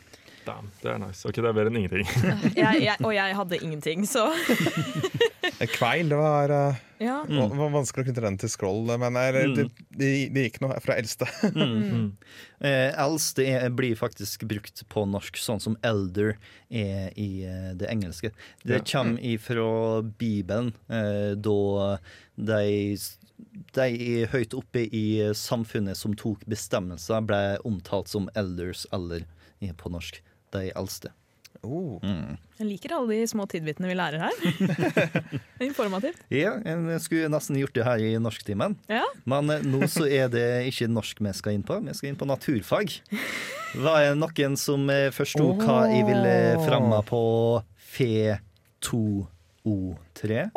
damn, 0.45 0.71
det 0.81 0.89
er 0.89 0.97
nice. 0.97 1.21
Ok, 1.29 1.37
det 1.37 1.45
er 1.45 1.53
bedre 1.53 1.69
enn 1.69 1.77
ingenting. 1.83 2.07
Jeg, 2.57 2.81
jeg, 2.81 2.95
og 3.05 3.13
jeg 3.13 3.35
hadde 3.37 3.59
ingenting, 3.61 4.07
så 4.09 4.23
Kveil, 5.75 6.09
det 6.09 6.17
var, 6.17 6.49
uh, 6.49 6.77
ja. 6.97 7.19
det 7.29 7.37
var 7.59 7.69
vanskelig 7.75 8.01
å 8.01 8.07
knytte 8.07 8.23
den 8.25 8.37
til 8.41 8.49
scroll, 8.49 8.89
men 8.97 9.17
eh, 9.19 9.37
det, 9.53 9.65
det, 9.93 10.09
det 10.33 10.45
gikk 10.47 10.57
noe 10.63 10.79
fra 10.81 10.95
eldste. 10.97 11.27
Mm. 11.53 12.07
Eh, 12.65 12.89
eldste 13.03 13.45
er, 13.45 13.67
blir 13.77 13.93
faktisk 13.99 14.47
brukt 14.49 14.81
på 14.89 15.03
norsk, 15.09 15.37
sånn 15.37 15.61
som 15.61 15.77
elder 15.85 16.33
er 16.73 17.13
i 17.19 17.29
det 17.77 17.89
engelske. 17.93 18.33
Det 18.65 18.79
Ja. 18.81 18.85
kommer 18.95 19.21
ifra 19.21 20.01
Bibelen, 20.17 20.73
eh, 20.89 21.33
da 21.37 21.99
de, 22.41 22.97
de 23.75 24.25
høyt 24.31 24.53
oppe 24.57 24.85
i 24.87 25.05
samfunnet 25.37 25.97
som 25.99 26.15
tok 26.17 26.43
bestemmelser, 26.49 27.23
ble 27.27 27.41
omtalt 27.67 28.11
som 28.11 28.29
elders, 28.37 28.85
eller 28.93 29.25
eh, 29.59 29.73
på 29.77 29.91
norsk 29.93 30.21
de 30.55 30.69
eldste. 30.75 31.13
Oh. 31.61 31.99
Mm. 32.01 32.39
Jeg 32.57 32.65
liker 32.65 32.93
alle 32.95 33.19
de 33.19 33.25
små 33.29 33.45
tidbitene 33.49 33.91
vi 33.91 33.95
lærer 33.97 34.23
her. 34.23 34.37
Er 34.41 35.35
Informativt. 35.69 36.23
Ja, 36.33 36.55
en 36.65 36.87
skulle 37.03 37.29
nesten 37.29 37.59
gjort 37.59 37.75
det 37.77 37.85
her 37.85 38.01
i 38.01 38.15
norsktimen, 38.21 38.77
Ja. 38.89 39.03
men 39.29 39.53
eh, 39.53 39.65
nå 39.65 39.85
så 39.91 40.07
er 40.09 40.31
det 40.33 40.47
ikke 40.71 40.89
norsk 40.89 41.21
vi 41.21 41.33
skal 41.37 41.57
inn 41.57 41.65
på, 41.67 41.77
vi 41.85 41.95
skal 41.97 42.11
inn 42.11 42.19
på 42.19 42.29
naturfag. 42.29 42.97
Var 43.77 44.07
det 44.07 44.15
noen 44.19 44.57
som 44.59 44.89
forsto 45.15 45.51
oh. 45.53 45.59
hva 45.61 45.83
jeg 45.91 46.07
ville 46.09 46.37
fremme 46.65 46.97
på 47.07 47.25
Fe 47.91 48.39
2O3? 48.83 50.47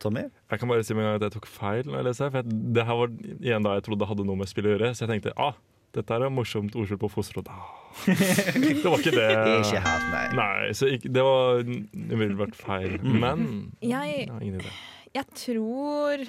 Tommy? 0.00 0.22
Jeg 0.50 0.58
kan 0.62 0.68
bare 0.70 0.84
si 0.86 0.94
med 0.96 1.04
en 1.04 1.08
gang 1.10 1.18
at 1.20 1.26
jeg 1.28 1.34
tok 1.38 1.46
feil. 1.50 1.84
når 1.86 2.00
jeg 2.00 2.06
leser 2.10 2.24
her, 2.26 2.30
for 2.34 2.40
jeg, 2.42 2.60
det 2.76 2.86
her 2.88 2.96
var 3.02 3.12
igjen 3.40 3.66
da 3.66 3.74
jeg 3.76 3.84
trodde 3.86 4.00
det 4.04 4.08
hadde 4.10 4.24
noe 4.28 4.40
med 4.40 4.48
spill 4.50 4.66
å 4.70 4.72
gjøre. 4.74 4.90
Så 4.96 5.04
jeg 5.06 5.12
tenkte 5.12 5.34
ah, 5.36 5.54
dette 5.92 6.14
er 6.14 6.24
et 6.28 6.32
morsomt 6.32 6.76
ordspill 6.78 7.00
på 7.02 7.10
fosterråd. 7.10 7.48
Ah. 7.50 7.76
Det 8.06 8.84
var 8.86 8.98
ikke 9.02 9.10
det. 9.16 9.28
Ikke 9.60 9.80
helt, 9.82 10.04
nei. 10.12 10.26
Nei, 10.38 10.72
så 10.78 10.86
ikke, 10.94 11.10
det 11.10 11.24
var 11.26 11.64
umiddelbart 11.66 12.54
feil. 12.54 12.98
Men 13.02 13.72
jeg, 13.82 14.26
ja, 14.28 14.36
ingen 14.38 14.60
idé. 14.60 14.70
jeg 15.18 15.26
tror 15.34 16.22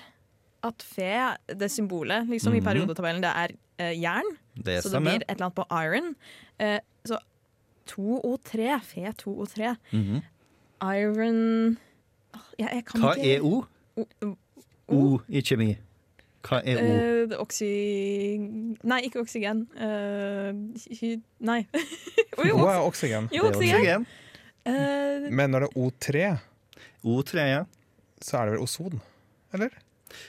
at 0.65 0.83
fe, 0.85 1.11
det 1.57 1.69
symbolet 1.73 2.27
liksom, 2.29 2.53
i 2.53 2.59
Mhm. 2.59 2.65
periodetabellen, 2.65 3.21
det 3.23 3.31
er 3.35 3.53
uh, 3.81 3.93
jern. 4.01 4.31
Det 4.57 4.79
Så 4.83 4.89
det 4.93 5.01
blir 5.05 5.21
et 5.21 5.29
eller 5.29 5.47
annet 5.47 5.55
på 5.61 5.65
iron. 5.71 6.11
Uh, 6.61 6.79
så 7.05 7.17
to 7.89 8.17
og 8.25 8.41
tre. 8.45 8.79
Fe 8.85 9.13
to 9.17 9.37
og 9.41 9.49
tre. 9.49 9.75
Mhm. 9.93 10.21
Iron 10.81 11.77
Åh, 12.67 12.75
jeg, 12.75 12.85
kan 12.85 13.01
Hva 13.01 13.13
ikke 13.15 13.35
er 13.35 13.41
O? 13.43 13.65
O? 14.91 15.21
I 15.29 15.41
kjemi. 15.45 15.69
Hva 16.47 16.59
er 16.65 16.79
O? 16.81 16.87
Eh, 16.95 17.35
oksy... 17.39 17.69
Nei, 18.83 19.01
ikke 19.07 19.21
oksygen. 19.21 19.65
Eh, 19.77 20.51
hy... 20.99 21.11
Nei. 21.39 21.59
O 22.39 22.45
jo, 22.47 22.57
er 22.65 22.79
oksygen. 22.87 23.27
jo, 23.35 23.43
Det 23.43 23.51
er 23.51 23.57
oksygen. 23.57 23.77
oksygen. 23.77 24.05
Eh, 24.65 25.27
Men 25.35 25.51
når 25.53 25.65
det 25.65 25.69
er 25.69 25.79
O3, 25.83 26.25
O3, 27.03 27.45
ja. 27.49 27.63
så 28.21 28.37
er 28.39 28.45
det 28.49 28.53
vel 28.55 28.63
ozon? 28.65 29.01
Eller? 29.53 29.73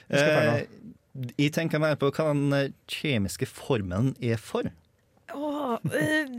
Jeg 0.09 0.19
feil 0.19 0.47
nå. 0.49 0.55
Eh, 0.57 1.33
jeg 1.37 1.51
tenker 1.53 1.79
mer 1.81 1.95
på 2.01 2.09
hva 2.11 2.29
den 2.33 2.53
eh, 2.57 2.69
kjemiske 2.89 3.45
formelen 3.49 4.13
er 4.21 4.37
for. 4.41 4.67
Åh, 5.33 5.77
eh, 5.93 6.33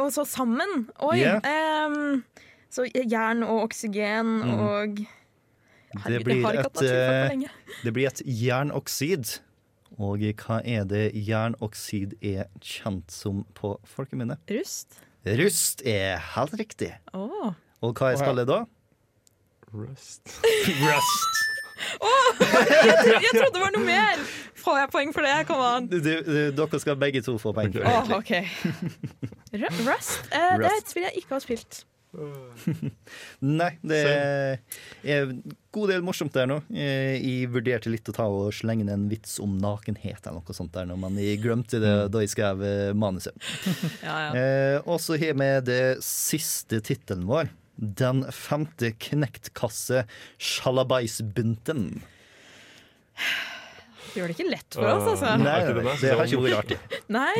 og 0.00 0.10
så 0.14 0.24
sammen. 0.26 0.86
Oi. 1.04 1.18
Ja. 1.20 1.36
ehm, 1.46 2.22
så 2.74 2.86
jern 2.90 3.44
og 3.46 3.64
oksygen 3.68 4.32
Mm. 4.42 4.54
og 4.58 5.04
Det 6.06 6.20
blir 6.26 6.46
et, 6.60 6.82
eh. 6.82 7.48
Det 7.84 7.92
blir 7.94 8.08
et 8.10 8.22
jernoksid. 8.26 9.38
Og 9.94 10.18
hva 10.34 10.56
er 10.66 10.84
det 10.90 11.04
jernoksid 11.14 12.16
er 12.24 12.48
kjent 12.60 13.12
som 13.14 13.44
på 13.54 13.76
folkemunne? 13.86 14.36
Rust. 14.50 14.98
Rust 15.24 15.84
er 15.86 16.18
helt 16.34 16.56
riktig. 16.58 16.90
Oh. 17.14 17.52
Og 17.80 17.94
hva 17.94 18.10
er 18.12 18.18
spillet 18.20 18.48
da? 18.50 18.64
Rust. 19.74 20.34
Rust. 20.82 21.40
Jeg 22.40 23.30
trodde 23.34 23.52
det 23.54 23.62
var 23.62 23.72
noe 23.74 23.84
mer! 23.86 24.20
Får 24.64 24.78
jeg 24.80 24.90
poeng 24.94 25.10
for 25.14 25.26
det? 25.26 25.32
Kom 25.48 25.60
an. 25.60 25.86
Du, 25.90 25.98
du, 26.00 26.12
dere 26.56 26.78
skal 26.80 26.96
begge 27.00 27.20
to 27.26 27.34
få 27.38 27.52
poeng. 27.56 27.72
for 27.74 27.84
Åh, 27.84 28.08
det. 28.08 28.16
OK. 28.16 28.32
Ru- 29.60 29.74
Rust? 29.90 30.22
Eh, 30.32 30.54
Det 30.58 30.70
er 30.70 30.78
et 30.78 30.88
spill 30.90 31.04
jeg 31.06 31.20
ikke 31.22 31.36
har 31.36 31.42
spilt. 31.44 31.82
Nei, 33.60 33.70
det 33.82 34.00
er 34.04 34.58
en 35.24 35.40
god 35.74 35.90
del 35.90 36.04
morsomt 36.06 36.34
der 36.36 36.46
nå. 36.50 36.60
Eh, 36.70 37.16
Jeg 37.18 37.50
vurderte 37.54 37.90
litt 37.92 38.08
å 38.10 38.14
ta 38.16 38.26
og 38.30 38.52
slenge 38.54 38.86
ned 38.86 38.94
en 38.94 39.08
vits 39.10 39.36
om 39.42 39.56
nakenhet 39.60 40.26
eller 40.30 40.40
noe 40.44 40.56
sånt 40.56 40.72
der 40.76 40.86
nå, 40.90 40.96
men 41.00 41.18
jeg 41.20 41.42
glemte 41.42 41.80
det 41.82 41.94
da 42.14 42.22
jeg 42.22 42.32
skrev 42.36 42.62
eh, 42.66 42.92
manuset. 42.94 43.34
Ja, 44.06 44.16
ja. 44.28 44.30
Eh, 44.38 44.78
og 44.86 45.00
så 45.02 45.18
har 45.20 45.34
vi 45.40 45.50
det 45.66 45.82
siste 46.04 46.80
tittelen 46.84 47.26
vår. 47.30 47.50
Den 47.74 48.22
femte 48.30 48.92
knektkasse 49.02 50.04
Shalabaisbunten. 50.38 51.88
Det 54.14 54.20
gjør 54.20 54.30
det 54.30 54.34
ikke 54.36 54.46
lett 54.46 54.76
for 54.78 54.86
oss, 54.86 55.06
altså. 55.10 55.30
Nei, 55.42 55.54
nei, 55.66 55.82
nei, 55.82 55.94
det? 55.98 56.10
har 56.14 56.28
ikke 56.30 56.42
vært 56.44 56.58
artig. 56.60 56.76
Nei. 57.18 57.32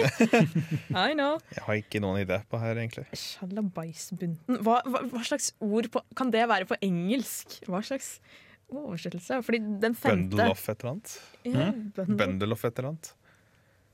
I 0.91 1.15
know. 1.15 1.37
Jeg 1.55 1.63
har 1.69 1.79
ikke 1.79 2.01
noen 2.03 2.19
idé 2.25 2.41
på 2.51 2.59
her, 2.59 2.81
egentlig. 2.83 3.05
Shalabaisbunten. 3.21 4.59
Hva, 4.67 4.81
hva, 4.91 5.05
hva 5.13 5.23
slags 5.29 5.53
ord 5.63 5.87
på, 5.95 6.03
kan 6.19 6.33
det 6.35 6.43
være 6.51 6.67
på 6.67 6.79
engelsk? 6.83 7.61
Hva 7.71 7.79
slags 7.87 8.17
oversettelse? 8.75 9.39
Fordi 9.47 9.61
den 9.85 9.95
femte 9.95 10.35
Bundle 10.35 10.49
off 10.57 10.67
et 10.73 10.83
eller 10.83 10.97
annet. 10.97 11.15
Ja, 11.47 11.69
bundle, 11.95 12.19
Bundle 12.25 12.57
off 12.59 12.67
et 12.67 12.81
eller 12.83 12.91
annet. 12.97 13.13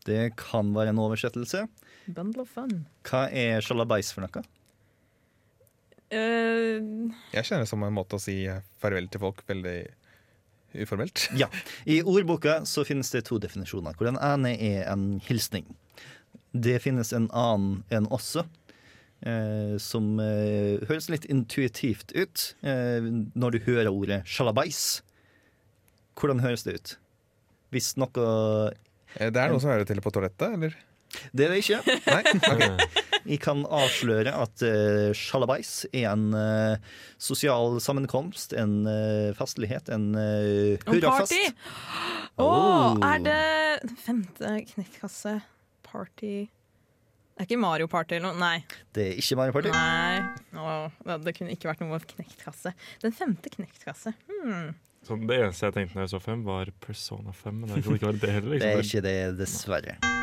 Det 0.09 0.23
kan 0.41 0.73
være 0.73 0.95
en 0.95 1.03
oversettelse. 1.05 1.67
bundle 2.09 2.47
of 2.47 2.49
fun. 2.57 2.87
Hva 3.05 3.27
er 3.29 3.61
shalabais 3.61 4.15
for 4.17 4.25
noe? 4.25 4.43
Uh, 6.11 7.13
Jeg 7.31 7.45
kjenner 7.47 7.63
det 7.63 7.71
som 7.71 7.85
en 7.87 7.95
måte 7.95 8.17
å 8.19 8.23
si 8.23 8.41
farvel 8.83 9.07
til 9.13 9.23
folk 9.23 9.45
veldig 9.47 9.77
uformelt. 10.75 11.29
Ja. 11.39 11.49
I 11.87 12.01
ordboka 12.03 12.61
så 12.69 12.85
finnes 12.87 13.11
det 13.11 13.25
to 13.29 13.39
definisjoner, 13.43 13.95
hvor 13.99 14.07
den 14.11 14.19
ene 14.23 14.53
er 14.57 14.87
en 14.93 15.21
hilsning. 15.27 15.67
Det 16.53 16.79
finnes 16.83 17.13
en 17.17 17.29
annen 17.31 17.83
en 17.91 18.07
også. 18.11 18.47
eh, 19.23 19.77
som 19.79 20.15
eh, 20.21 20.81
høres 20.89 21.11
litt 21.13 21.27
intuitivt 21.29 22.13
ut 22.17 22.55
eh, 22.65 23.05
når 23.37 23.51
du 23.51 23.59
hører 23.67 23.91
ordet 23.93 24.23
sjalabais. 24.27 25.03
Hvordan 26.17 26.41
høres 26.41 26.65
det 26.65 26.75
ut? 26.79 26.95
Hvis 27.71 27.93
noe 28.01 28.73
Eh, 29.19 29.27
Det 29.31 29.41
er 29.43 29.51
noe 29.51 29.59
som 29.61 29.71
hører 29.73 29.85
til 29.89 29.99
på 30.01 30.11
toalettet, 30.15 30.53
eller? 30.55 30.75
Det 31.35 31.45
er 31.49 31.51
det 31.51 31.65
ikke. 31.65 31.81
Nei? 32.07 32.23
Ok. 32.47 33.01
Jeg 33.27 33.41
kan 33.45 33.65
avsløre 33.67 34.33
at 34.33 34.63
uh, 34.65 35.11
sjalabais 35.17 35.87
er 35.93 36.07
en 36.13 36.29
uh, 36.35 36.77
sosial 37.21 37.79
sammenkomst, 37.85 38.53
en 38.57 38.79
uh, 38.87 39.31
festlighet, 39.39 39.89
en 39.93 40.09
uh, 40.15 40.79
hurrafest. 40.89 41.35
party! 41.35 41.43
Å, 42.41 42.47
Oh. 42.51 42.97
er 43.05 43.19
det 43.21 43.91
femte 44.01 44.55
knekkkasse 44.71 45.35
party 45.85 46.47
Det 46.47 47.43
er 47.43 47.49
ikke 47.49 47.59
Mario 47.61 47.87
Party 47.91 48.17
eller 48.17 48.31
noe? 48.33 48.41
Nei. 48.41 48.63
Det 48.97 49.05
er 49.11 49.19
ikke 49.21 49.37
Mario 49.37 49.53
Party. 49.57 49.73
Nei. 49.73 50.21
Å, 50.61 51.19
det- 51.25 51.35
kunne 51.37 51.53
ikke 51.57 51.69
vært 51.71 51.81
noe 51.85 51.99
knektkasse. 52.01 52.73
Den 53.03 53.13
femte 53.17 53.49
knektkasse. 53.53 54.13
Hmm. 54.29 54.75
Så 55.05 55.17
det 55.27 55.39
eneste 55.41 55.69
jeg 55.71 55.77
tenkte 55.79 55.97
når 55.97 56.05
jeg 56.05 56.13
så 56.13 56.21
fem, 56.21 56.43
var 56.45 56.69
Persona 56.85 57.33
5. 57.33 57.61
Men 57.63 57.71
det 57.75 57.85
kan 57.87 57.97
ikke 57.97 58.11
være 58.11 58.21
det 58.21 58.33
heller. 58.37 58.59
Det 58.61 58.69
er 58.69 58.77
Liksom. 58.83 58.99
ikke 59.01 59.05
det, 59.09 59.39
dessverre. 59.41 60.20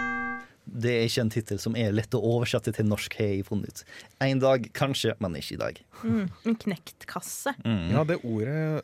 Det 0.67 0.91
er 0.91 1.05
ikke 1.07 1.23
en 1.23 1.31
tittel 1.33 1.59
som 1.63 1.77
er 1.79 1.93
lett 1.95 2.15
å 2.17 2.19
oversette 2.19 2.73
til 2.75 2.87
norsk, 2.89 3.15
har 3.19 3.31
jeg 3.31 3.45
funnet 3.47 3.71
ut. 3.71 3.83
En 4.25 4.41
dag 4.43 4.67
kanskje, 4.77 5.13
men 5.23 5.37
ikke 5.39 5.55
i 5.55 5.61
dag. 5.61 5.79
Mm. 6.03 6.25
En 6.51 6.57
knektkasse. 6.65 7.53
Mm. 7.63 7.85
Ja, 7.95 8.03
det 8.07 8.19
ordet 8.27 8.83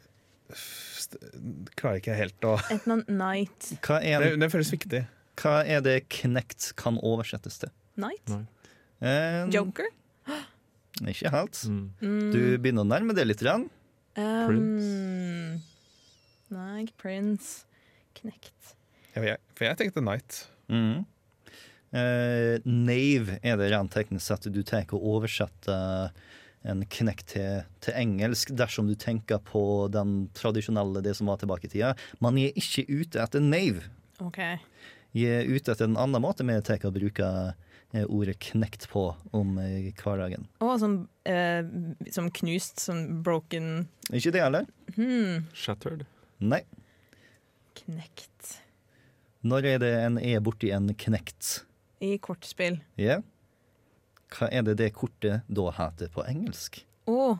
klarer 1.79 1.99
ikke 1.99 2.15
helt 2.15 2.45
å 2.47 2.55
Et 2.71 2.85
noen 2.87 3.03
night. 3.09 3.73
Hva, 3.83 3.99
er, 4.05 4.23
Det, 4.23 4.35
det 4.43 4.49
føles 4.53 4.71
viktig. 4.73 5.03
hva 5.41 5.55
er 5.65 5.83
det 5.83 5.97
knekt 6.13 6.71
kan 6.79 6.99
oversettes 7.01 7.59
til? 7.63 7.73
Night? 7.99 8.31
Eh, 9.03 9.43
Joker? 9.53 9.89
Ikke 11.09 11.31
helt. 11.33 11.59
Mm. 11.67 11.85
Mm. 11.99 12.27
Du 12.33 12.41
begynner 12.61 12.85
å 12.85 12.89
nærme 12.89 13.15
deg 13.17 13.27
litt. 13.27 13.43
Um, 14.15 15.57
Nei, 16.53 16.85
Prince. 17.01 17.65
Knekt. 18.13 18.75
Jeg, 19.17 19.37
for 19.57 19.67
jeg 19.67 19.79
tenkte 19.81 20.03
Night. 20.05 20.43
Mm. 20.69 21.03
Eh, 21.93 22.59
Nave 22.65 23.37
er 23.45 23.59
det 23.59 23.69
rent 23.69 23.93
teknisk 23.93 24.25
sett 24.25 24.47
du 24.49 24.63
tenker 24.65 24.97
å 24.97 25.17
oversette 25.17 25.75
en 26.63 26.83
knekk 26.87 27.25
til, 27.27 27.65
til 27.83 27.97
engelsk 27.99 28.53
dersom 28.55 28.87
du 28.87 28.95
tenker 28.99 29.41
på 29.43 29.89
den 29.93 30.29
tradisjonelle, 30.37 31.03
det 31.03 31.15
som 31.19 31.29
var 31.29 31.41
tilbake 31.41 31.67
i 31.67 31.73
tida. 31.73 31.91
Man 32.23 32.39
er 32.39 32.55
ikke 32.59 32.85
ute 32.87 33.21
etter 33.21 33.43
nave. 33.43 33.83
OK. 34.23 34.39
Jeg 35.13 35.43
er 35.43 35.51
ute 35.51 35.73
etter 35.73 35.89
en 35.89 35.99
annen 35.99 36.23
måte 36.23 36.45
vi 36.47 36.55
tenker 36.65 36.89
å 36.89 36.95
bruke 36.95 37.27
eh, 37.51 38.05
ordet 38.07 38.39
knekt 38.47 38.87
på 38.89 39.09
om 39.35 39.57
hverdagen. 39.59 39.99
hverdagen. 39.99 40.47
oh, 40.63 40.73
som, 40.81 40.95
eh, 41.29 41.61
som 42.15 42.31
knust, 42.33 42.81
sånn 42.87 43.21
broken 43.25 43.89
Ikke 44.09 44.33
det 44.33 44.41
heller? 44.45 44.65
hmm. 44.95 45.45
Shattered. 45.53 46.07
Nei. 46.39 46.63
Knekt. 47.83 48.57
Når 49.43 49.67
er 49.67 49.83
det 49.83 49.93
en 49.99 50.17
er 50.17 50.41
borti 50.41 50.71
en 50.71 50.89
knekt? 50.95 51.65
I 52.01 52.17
kortspill. 52.17 52.79
Ja. 52.99 53.19
Hva 54.33 54.49
er 54.51 54.63
det 54.65 54.77
det 54.81 54.89
kortet 54.97 55.43
da 55.47 55.69
heter 55.77 56.09
på 56.13 56.23
engelsk? 56.25 56.81
Oh. 57.05 57.37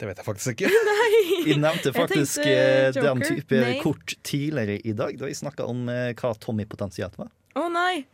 Det 0.00 0.08
vet 0.08 0.18
jeg 0.18 0.26
faktisk 0.26 0.54
ikke. 0.56 0.70
Jeg 1.44 1.58
nevnte 1.60 1.90
Jeg 1.90 1.94
faktisk 1.94 2.40
tenkte 2.40 2.54
eh, 2.56 2.96
den 2.96 3.20
type 3.22 3.58
Nei. 3.60 3.74
kort 3.82 4.14
tidligere 4.26 4.78
i 4.82 4.94
dag, 4.96 5.14
da 5.20 5.28
vi 5.28 5.36
snakka 5.36 5.66
om 5.70 5.84
eh, 5.92 6.10
hva 6.18 6.32
Tommy 6.40 6.64
potensielt 6.66 7.18
var. 7.20 7.28
å 7.54 7.68
nei! 7.70 8.06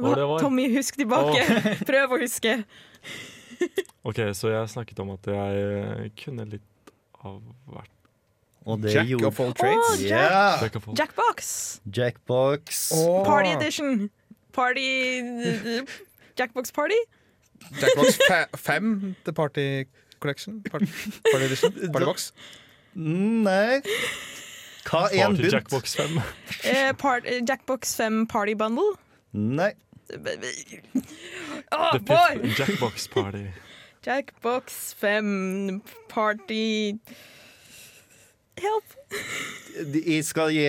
Hva 0.00 0.14
det 0.18 0.24
var? 0.26 0.40
Tommy, 0.42 0.64
husk 0.72 0.96
tilbake. 0.98 1.44
Prøv 1.88 2.16
å 2.16 2.20
huske. 2.24 2.56
OK, 4.08 4.18
så 4.34 4.50
jeg 4.50 4.72
snakket 4.72 5.02
om 5.04 5.12
at 5.14 5.28
jeg 5.30 5.66
eh, 5.76 6.06
kunne 6.24 6.48
litt 6.56 6.92
av 7.22 7.38
hvert. 7.70 7.92
Og 8.66 8.78
det 8.82 8.92
Jack 8.94 9.08
gjorde 9.10 9.28
of 9.28 9.38
all 9.42 9.54
trades. 9.58 10.00
Jack. 10.02 10.10
Yeah. 10.10 10.62
Jack 10.62 10.76
of 10.80 10.88
all- 10.88 10.98
Jackbox. 10.98 11.52
Jackbox. 11.86 12.82
Party 13.26 13.54
edition. 13.56 14.08
Party 14.52 15.20
Jackbox 16.36 16.72
party? 16.72 16.98
Jackbox 17.80 18.18
fe 18.28 18.44
fem, 18.56 19.16
The 19.24 19.32
Party 19.32 19.86
Collection. 20.20 20.62
Party, 20.62 20.86
party 21.30 21.44
Edition. 21.44 21.72
Partybox. 21.92 22.32
Nei. 22.94 23.80
Hva 24.84 25.06
er 25.12 25.26
en 25.28 25.36
bunt? 25.36 25.52
Jackbox 25.52 25.96
5. 25.96 26.18
Eh, 26.64 26.92
part, 26.98 27.24
eh, 27.26 27.40
Jackbox 27.48 27.96
5 27.96 28.26
party 28.28 28.54
bundle? 28.54 28.96
Nei. 29.32 29.72
Oh, 31.72 31.98
boy! 31.98 32.40
Jackbox 32.58 33.08
Party. 33.10 33.46
Jackbox 34.04 34.94
5 34.98 35.80
party 36.08 36.98
Help! 38.58 38.84
Jeg 40.06 40.24
skal 40.24 40.52
gi 40.52 40.66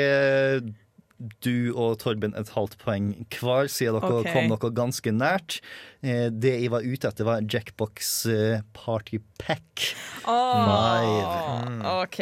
du 1.46 1.72
og 1.74 2.00
Torben 2.04 2.34
et 2.40 2.52
halvt 2.56 2.78
poeng 2.82 3.12
hver, 3.38 3.70
siden 3.72 4.00
dere 4.00 4.22
okay. 4.22 4.34
kom 4.36 4.50
noe 4.52 4.72
ganske 4.76 5.14
nært. 5.16 5.60
Eh, 6.04 6.28
Det 6.34 6.56
jeg 6.62 6.72
var 6.74 6.86
ute 6.86 7.10
etter, 7.10 7.28
var 7.28 7.46
Jackbox 7.46 8.14
eh, 8.32 8.64
Party 8.76 9.22
Pack. 9.42 9.94
Åh, 10.28 12.04
OK. 12.04 12.20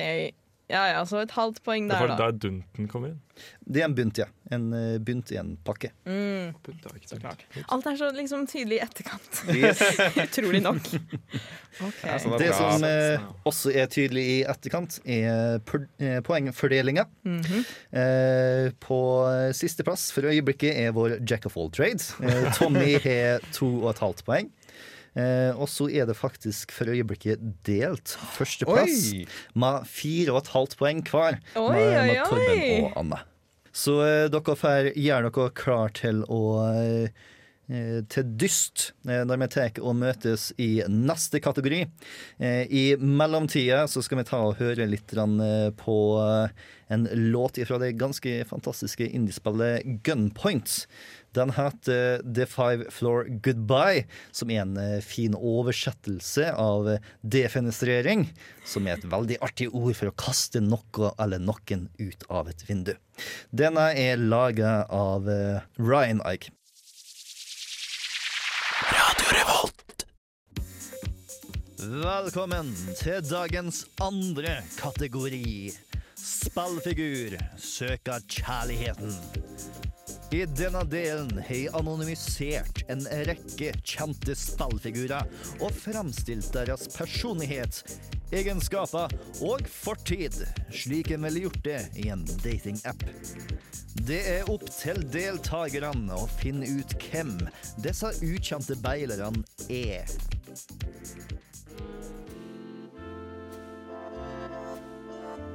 Ja 0.72 0.86
ja, 0.88 1.02
så 1.06 1.22
et 1.22 1.34
halvt 1.36 1.62
poeng 1.66 1.90
Det 1.90 1.98
der, 1.98 2.08
var 2.08 2.16
da. 2.16 2.30
der 2.30 2.38
dunten 2.46 2.88
kom 2.92 3.06
inn. 3.10 3.20
Det 3.66 3.82
er 3.82 3.88
en 3.88 3.96
bunt, 3.98 4.20
ja. 4.22 4.28
En 4.54 4.68
uh, 4.76 4.98
bunt 5.02 5.32
i 5.34 5.38
en 5.40 5.56
pakke. 5.66 5.90
Mm. 6.06 6.52
Bunt 6.66 6.86
er 6.86 6.98
ikke 7.00 7.10
Så 7.10 7.18
klart. 7.22 7.44
Alt 7.74 7.88
er 7.90 7.98
så 7.98 8.12
liksom 8.14 8.46
tydelig 8.50 8.78
i 8.78 8.82
etterkant. 8.86 9.42
Yes. 9.56 9.82
Utrolig 10.28 10.64
nok. 10.66 10.92
Okay. 11.82 12.04
Ja, 12.04 12.18
sånn 12.20 12.34
Det 12.38 12.50
som 12.52 12.84
uh, 12.84 13.30
også 13.48 13.72
er 13.72 13.86
tydelig 13.90 14.24
i 14.28 14.34
etterkant, 14.44 14.98
er 15.08 15.62
poengfordelinga. 16.28 17.06
Mm 17.24 17.40
-hmm. 17.40 17.52
Mhm. 17.52 17.64
Eh, 17.92 18.72
på 18.80 19.00
sisteplass 19.54 20.12
for 20.14 20.28
øyeblikket 20.30 20.76
er 20.78 20.92
vår 20.92 21.18
Jack 21.30 21.46
of 21.46 21.58
all 21.58 21.72
trades. 21.72 22.14
Eh, 22.24 22.54
Tommy 22.54 22.98
har 23.04 23.40
to 23.54 23.68
og 23.84 23.90
et 23.90 24.00
halvt 24.00 24.26
poeng. 24.26 24.52
Eh, 25.12 25.52
og 25.60 25.67
så 25.67 25.89
er 25.91 26.08
det 26.08 26.15
faktisk 26.15 26.71
for 26.71 26.88
øyeblikket 26.91 27.41
delt 27.67 28.13
førsteplass 28.38 29.10
Oi! 29.12 29.26
med 29.60 29.89
fire 29.91 30.32
og 30.32 30.39
et 30.45 30.54
halvt 30.54 30.78
poeng 30.80 31.04
hver. 31.04 31.41
Oi, 31.60 31.67
med, 31.76 31.89
oi, 31.89 32.08
med 32.08 32.24
Torben 32.30 32.63
oi. 32.63 32.71
og 32.86 32.97
Anne. 33.04 33.19
Så 33.76 34.00
eh, 34.06 34.30
dere 34.32 34.58
får 34.60 34.91
gjøre 34.95 35.32
dere 35.32 35.52
klar 35.56 35.91
til 36.00 36.24
å 36.32 36.41
eh, 36.69 37.28
eh, 37.71 38.00
til 38.12 38.34
dyst 38.39 38.89
eh, 39.08 39.24
når 39.28 39.43
vi 39.43 39.50
tar 39.58 39.82
og 39.84 39.95
møtes 40.00 40.50
i 40.60 40.69
neste 40.88 41.43
kategori. 41.43 41.86
Eh, 42.39 42.63
I 42.67 42.84
mellomtida 43.00 43.84
så 43.91 44.04
skal 44.04 44.21
vi 44.21 44.28
ta 44.32 44.39
og 44.47 44.60
høre 44.63 44.88
litt 44.91 45.12
på 45.12 45.97
en 46.91 47.08
låt 47.32 47.60
fra 47.67 47.80
det 47.80 47.93
ganske 48.00 48.41
fantastiske 48.47 49.08
indiespillet 49.08 50.04
Gunpoint. 50.04 50.86
Den 51.32 51.54
heter 51.56 52.22
The 52.36 52.46
Five 52.46 52.91
Floor 52.91 53.24
Goodbye, 53.24 54.04
som 54.32 54.52
er 54.52 54.65
en 54.65 54.76
eh, 54.78 55.00
fin 55.00 55.36
oversettelse 55.36 56.50
av 56.60 56.89
eh, 56.91 57.06
defenestrering, 57.24 58.26
som 58.67 58.88
er 58.88 58.98
et 58.98 59.08
veldig 59.08 59.38
artig 59.39 59.70
ord 59.72 59.96
for 59.96 60.12
å 60.12 60.17
kaste 60.20 60.60
noe 60.60 61.13
eller 61.15 61.39
noen 61.39 61.88
ut 62.02 62.26
av 62.28 62.52
et 62.52 62.65
vindu. 62.67 62.98
Denne 63.56 63.94
er 63.96 64.20
laga 64.20 64.82
av 64.91 65.30
eh, 65.32 65.63
Ryan 65.80 66.20
Ike. 66.28 66.52
Velkommen 71.91 72.70
til 73.00 73.24
dagens 73.26 73.86
andre 74.04 74.60
kategori. 74.78 75.72
Spillfigur 76.20 77.39
søker 77.58 78.22
kjærligheten. 78.30 79.15
I 80.32 80.46
denne 80.46 80.86
delen 80.88 81.41
har 81.44 81.58
jeg 81.58 81.72
anonymisert 81.76 82.78
en 82.91 83.02
rekke 83.28 83.74
kjente 83.84 84.32
spillfigurer 84.39 85.28
og 85.60 85.74
fremstilt 85.76 86.48
deres 86.56 86.86
personlighet, 86.94 87.82
egenskaper 88.32 89.12
og 89.44 89.67
fortid, 89.67 90.38
slik 90.72 91.12
en 91.12 91.28
ville 91.28 91.44
gjort 91.50 91.60
det 91.65 91.82
i 92.00 92.08
en 92.15 92.24
datingapp. 92.46 93.04
Det 94.08 94.22
er 94.38 94.48
opp 94.54 94.63
til 94.72 95.04
deltakerne 95.12 96.15
å 96.15 96.30
finne 96.39 96.70
ut 96.80 96.96
hvem 97.10 97.36
disse 97.84 98.13
ukjente 98.24 98.80
beilerne 98.80 99.44
er. 99.67 100.08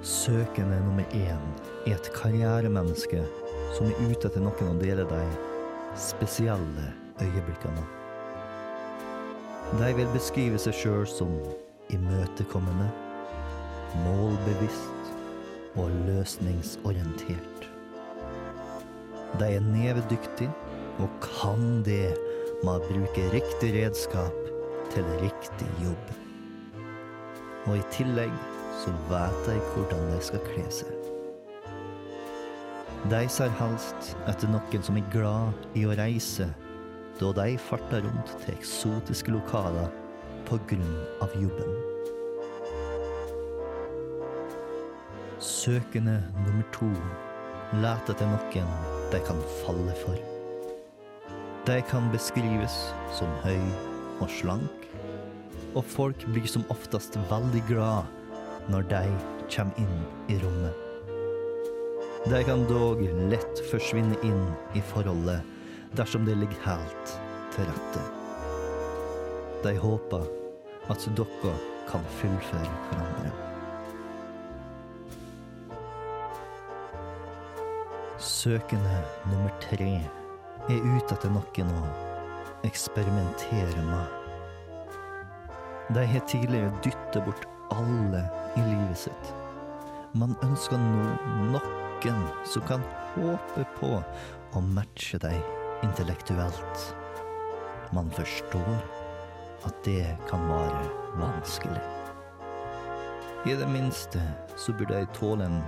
Søkende 0.05 0.85
nummer 0.85 1.17
én 1.17 1.51
er 1.89 1.97
et 1.97 2.13
karrieremenneske 2.13 3.25
som 3.75 3.89
er 3.91 3.99
ute 4.07 4.29
etter 4.29 4.43
noen 4.45 4.73
å 4.73 4.79
dele 4.81 5.07
de 5.11 5.23
spesielle 5.99 6.91
øyeblikkene. 7.25 7.85
De 9.81 9.89
vil 9.99 10.11
beskrive 10.15 10.61
seg 10.63 10.77
sjøl 10.79 11.07
som 11.11 11.33
imøtekommende, 11.91 12.87
målbevisst 14.05 15.11
og 15.81 15.91
løsningsorientert. 16.07 17.67
De 19.41 19.49
er 19.57 19.65
nevedyktige 19.65 20.53
og 21.03 21.09
kan 21.25 21.83
det 21.85 22.15
med 22.63 22.73
å 22.73 22.85
bruke 22.87 23.27
riktig 23.35 23.73
redskap 23.75 24.37
til 24.95 25.09
riktig 25.21 25.69
jobb. 25.83 26.13
Og 27.67 27.75
i 27.81 27.85
tillegg 27.93 28.33
så 28.85 28.95
vet 29.11 29.43
de 29.49 29.59
hvordan 29.73 30.13
de 30.13 30.21
skal 30.25 30.45
kle 30.47 30.65
seg. 30.73 30.95
De 33.07 33.29
ser 33.31 33.53
helst 33.61 34.17
etter 34.27 34.51
noen 34.51 34.83
som 34.83 34.97
er 34.99 35.11
glad 35.13 35.67
i 35.79 35.85
å 35.87 35.93
reise, 35.95 36.49
da 37.21 37.29
de 37.37 37.53
farter 37.69 38.01
rundt 38.03 38.33
til 38.43 38.57
eksotiske 38.57 39.31
lokaler 39.31 39.93
på 40.49 40.59
grunn 40.67 40.97
av 41.23 41.37
jobben. 41.39 41.77
Søkende 45.39 46.17
nummer 46.41 46.67
to 46.75 46.89
leter 47.79 48.17
etter 48.17 48.33
noen 48.33 48.73
de 49.13 49.21
kan 49.29 49.45
falle 49.61 49.95
for. 50.01 50.19
De 51.69 51.77
kan 51.87 52.11
beskrives 52.11 52.81
som 53.15 53.31
høy 53.45 53.63
og 54.19 54.27
slank, 54.41 54.89
og 55.77 55.87
folk 55.95 56.27
blir 56.33 56.51
som 56.51 56.67
oftest 56.75 57.21
veldig 57.31 57.63
glad 57.71 58.11
når 58.73 58.91
de 58.91 59.05
kommer 59.47 59.87
inn 59.87 60.03
i 60.33 60.41
rommet. 60.43 60.86
De 62.31 62.45
kan 62.45 62.65
dog 62.67 63.03
lett 63.31 63.61
forsvinne 63.71 64.17
inn 64.27 64.49
i 64.75 64.81
forholdet 64.83 65.45
dersom 65.95 66.25
det 66.27 66.35
ligger 66.35 66.59
helt 66.65 67.13
til 67.55 67.69
rette. 67.69 68.03
De 69.63 69.77
håper 69.79 70.27
at 70.91 71.07
dere 71.19 71.53
kan 71.87 72.09
fullføre 72.19 72.73
hverandre. 72.89 73.31
Søkende 78.19 78.99
nummer 79.31 79.55
tre 79.63 79.95
er 80.67 80.83
ute 80.83 81.15
etter 81.15 81.31
noen 81.31 81.73
å 81.79 81.87
eksperimentere 82.67 83.87
med. 83.87 84.07
De 85.95 86.03
har 86.11 86.27
tidligere 86.27 86.75
dyttet 86.83 87.23
bort 87.23 87.47
alle 87.71 88.27
i 88.59 88.67
livet 88.67 89.07
sitt. 89.07 89.35
Man 90.19 90.35
ønsker 90.43 90.81
nå 90.81 91.86
noen 92.05 92.29
som 92.45 92.63
kan 92.63 92.83
håpe 93.15 93.65
på 93.79 94.03
å 94.53 94.61
matche 94.61 95.19
deg 95.19 95.37
intellektuelt. 95.85 96.95
Man 97.93 98.11
forstår 98.11 98.77
at 99.65 99.85
det 99.85 100.17
kan 100.29 100.45
være 100.49 100.83
vanskelig. 101.21 101.83
I 103.47 103.55
det 103.55 103.69
minste 103.71 104.21
så 104.59 104.73
burde 104.73 104.99
jeg 104.99 105.13
tåle 105.15 105.47
en 105.47 105.63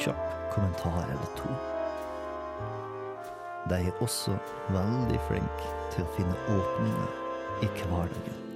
kjapp 0.00 0.52
kommentar 0.54 1.04
eller 1.06 1.32
to. 1.38 1.54
De 3.70 3.80
er 3.86 4.02
også 4.02 4.34
veldig 4.74 5.20
flinke 5.28 5.74
til 5.94 6.04
å 6.04 6.14
finne 6.16 6.38
åpninger 6.58 7.18
i 7.64 7.72
hverdagen. 7.84 8.49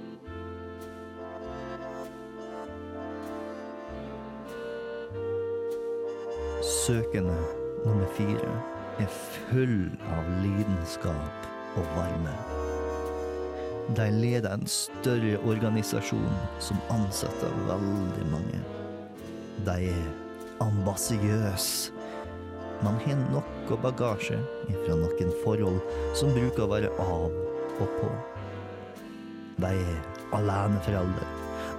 Søkende 6.85 7.33
nummer 7.85 8.05
fire 8.13 8.49
er 9.01 9.07
full 9.49 9.87
av 10.13 10.25
lidenskap 10.43 11.45
og 11.79 11.85
varme. 11.95 12.33
De 13.97 14.05
leder 14.13 14.51
en 14.53 14.67
større 14.69 15.39
organisasjon 15.49 16.35
som 16.61 16.77
ansetter 16.93 17.55
veldig 17.65 18.27
mange. 18.29 18.59
De 19.65 19.87
er 19.87 20.03
ambisiøse. 20.61 21.89
Man 22.85 22.99
har 23.07 23.17
noe 23.31 23.77
bagasje 23.81 24.37
fra 24.67 24.97
noen 24.99 25.31
forhold 25.41 25.79
som 26.13 26.35
bruker 26.37 26.67
å 26.67 26.73
være 26.75 26.91
av 27.01 27.33
og 27.79 27.95
på. 27.95 28.11
De 29.63 29.71
er 29.71 29.97
aleneforeldre. 30.37 31.31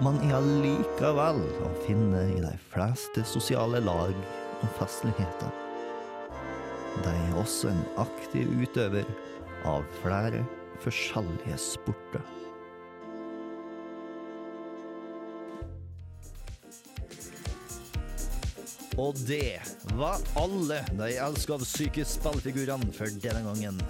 Man 0.02 0.18
er 0.26 0.34
allikevel 0.40 1.44
å 1.62 1.70
finne 1.86 2.24
i 2.32 2.42
de 2.42 2.52
fleste 2.74 3.22
sosiale 3.36 3.84
lag 3.86 4.18
og 4.62 4.72
festligheter. 4.80 5.52
De 7.04 7.12
er 7.12 7.36
også 7.36 7.68
en 7.72 7.84
aktiv 8.00 8.50
utøver 8.62 9.08
av 9.68 9.84
flere 10.00 10.44
forskjellige 10.84 11.58
sporter. 11.60 12.24
Og 18.96 19.18
det 19.28 19.60
var 19.98 20.22
alle 20.40 20.78
de 20.96 21.10
elskavssyke 21.20 22.04
spillfigurene 22.08 22.94
for 22.96 23.12
denne 23.20 23.42
gangen. 23.44 23.82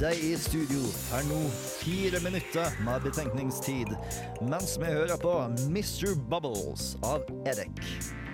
De 0.00 0.12
i 0.16 0.32
studio 0.40 0.88
er 1.16 1.24
nå 1.28 1.38
fire 1.52 2.20
minutter 2.24 2.80
med 2.84 3.04
betenkningstid, 3.04 3.92
mens 4.40 4.78
vi 4.80 4.88
hører 4.88 5.20
på 5.20 5.34
Mr. 5.68 6.16
Bubbles 6.32 6.94
av 7.04 7.28
Edek. 7.48 8.25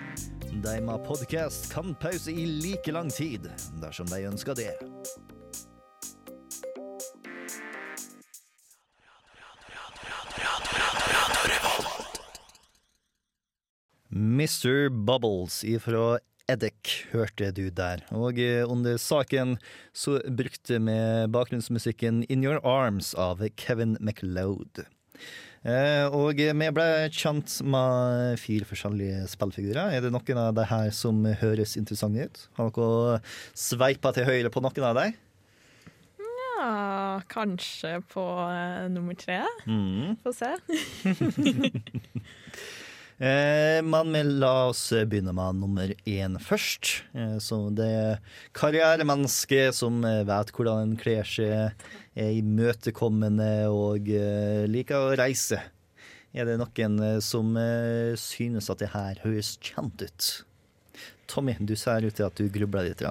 De 0.61 0.81
med 0.81 1.05
podkast 1.05 1.73
kan 1.73 1.95
pause 1.95 2.31
i 2.31 2.45
like 2.45 2.91
lang 2.91 3.09
tid, 3.09 3.47
dersom 3.81 4.05
de 4.11 4.19
ønsker 4.29 4.53
det. 4.53 4.73
Mr. 14.13 14.89
Bubbles 14.89 15.63
ifra 15.63 16.19
Eddik 16.51 16.91
hørte 17.13 17.49
du 17.55 17.69
der. 17.73 18.03
Og 18.13 18.37
eh, 18.37 18.61
under 18.69 18.99
saken 19.01 19.57
så 19.89 20.19
brukte 20.27 20.77
vi 20.77 20.99
bakgrunnsmusikken 21.33 22.25
In 22.29 22.43
Your 22.45 22.61
Arms 22.61 23.15
av 23.15 23.41
Kevin 23.57 23.97
MacLeod. 23.99 24.85
Eh, 25.63 26.11
og 26.11 26.35
vi 26.35 26.69
ble 26.75 26.85
kjent 27.15 27.61
med 27.63 28.35
fire 28.41 28.67
forskjellige 28.67 29.21
spillfigurer. 29.31 29.93
Er 29.95 30.03
det 30.03 30.11
noen 30.11 30.39
av 30.41 30.51
de 30.57 30.65
her 30.67 30.89
som 30.95 31.23
høres 31.39 31.77
interessante 31.79 32.25
ut? 32.27 32.41
Har 32.59 32.73
dere 32.75 33.21
sveipa 33.55 34.11
til 34.15 34.27
høyre 34.27 34.51
på 34.51 34.63
noen 34.63 34.89
av 34.89 34.99
dem? 34.99 35.15
Ja, 36.19 37.23
kanskje 37.31 38.01
på 38.11 38.25
eh, 38.49 38.89
nummer 38.91 39.15
tre. 39.19 39.39
Mm. 39.63 40.19
Få 40.23 40.35
se. 40.35 40.51
Eh, 43.17 43.79
men 43.85 44.13
la 44.41 44.69
oss 44.69 44.87
begynne 45.05 45.33
med 45.35 45.59
nummer 45.61 45.93
én 46.09 46.37
først. 46.41 47.03
Eh, 47.13 47.37
så 47.43 47.59
det 47.75 47.89
er 47.89 48.39
karrieremenneske 48.57 49.67
som 49.75 50.01
eh, 50.07 50.23
vet 50.27 50.53
hvordan 50.55 50.87
en 50.87 50.97
kler 50.99 51.27
seg, 51.27 51.85
er 52.13 52.35
imøtekommende 52.37 53.69
og 53.73 54.09
liker 54.69 55.07
å 55.07 55.15
reise. 55.17 55.61
Er 56.33 56.45
det 56.49 56.59
noen 56.61 56.99
som 57.25 57.49
synes 58.17 58.69
at 58.69 58.81
det 58.81 58.91
her 58.93 59.17
høres 59.21 59.55
kjent 59.65 60.01
ut? 60.01 60.29
Tommy, 61.29 61.55
du 61.57 61.73
ser 61.77 62.05
ut 62.05 62.13
til 62.13 62.27
at 62.27 62.37
du 62.37 62.45
grubler 62.53 62.85
litt. 62.89 63.01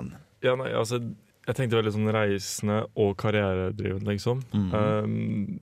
Ja, 0.43 0.55
nei, 0.59 0.71
altså, 0.71 1.01
jeg 1.49 1.59
tenkte 1.59 1.81
veldig 1.81 1.95
sånn 1.97 2.13
reisende 2.15 2.79
og 2.95 3.17
karrieredrivende, 3.23 4.07
liksom. 4.11 4.43
Mhm. 4.55 4.73
Um, 4.75 5.61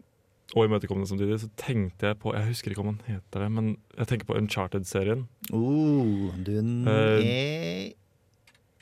og 0.57 0.65
imøtekommende 0.67 1.09
samtidig. 1.09 1.41
Så 1.41 1.49
tenkte 1.57 2.07
jeg 2.11 2.19
på 2.19 2.35
Jeg 2.35 2.47
husker 2.51 2.71
ikke 2.75 2.81
om 2.83 2.93
han 2.95 3.01
heter 3.07 3.45
det, 3.45 3.51
men 3.53 3.77
jeg 3.99 4.07
tenker 4.11 4.27
på 4.27 4.37
Uncharted-serien. 4.41 5.27
Oh, 5.53 6.31
du 6.45 6.57
Eh, 6.91 7.25
er 7.25 7.93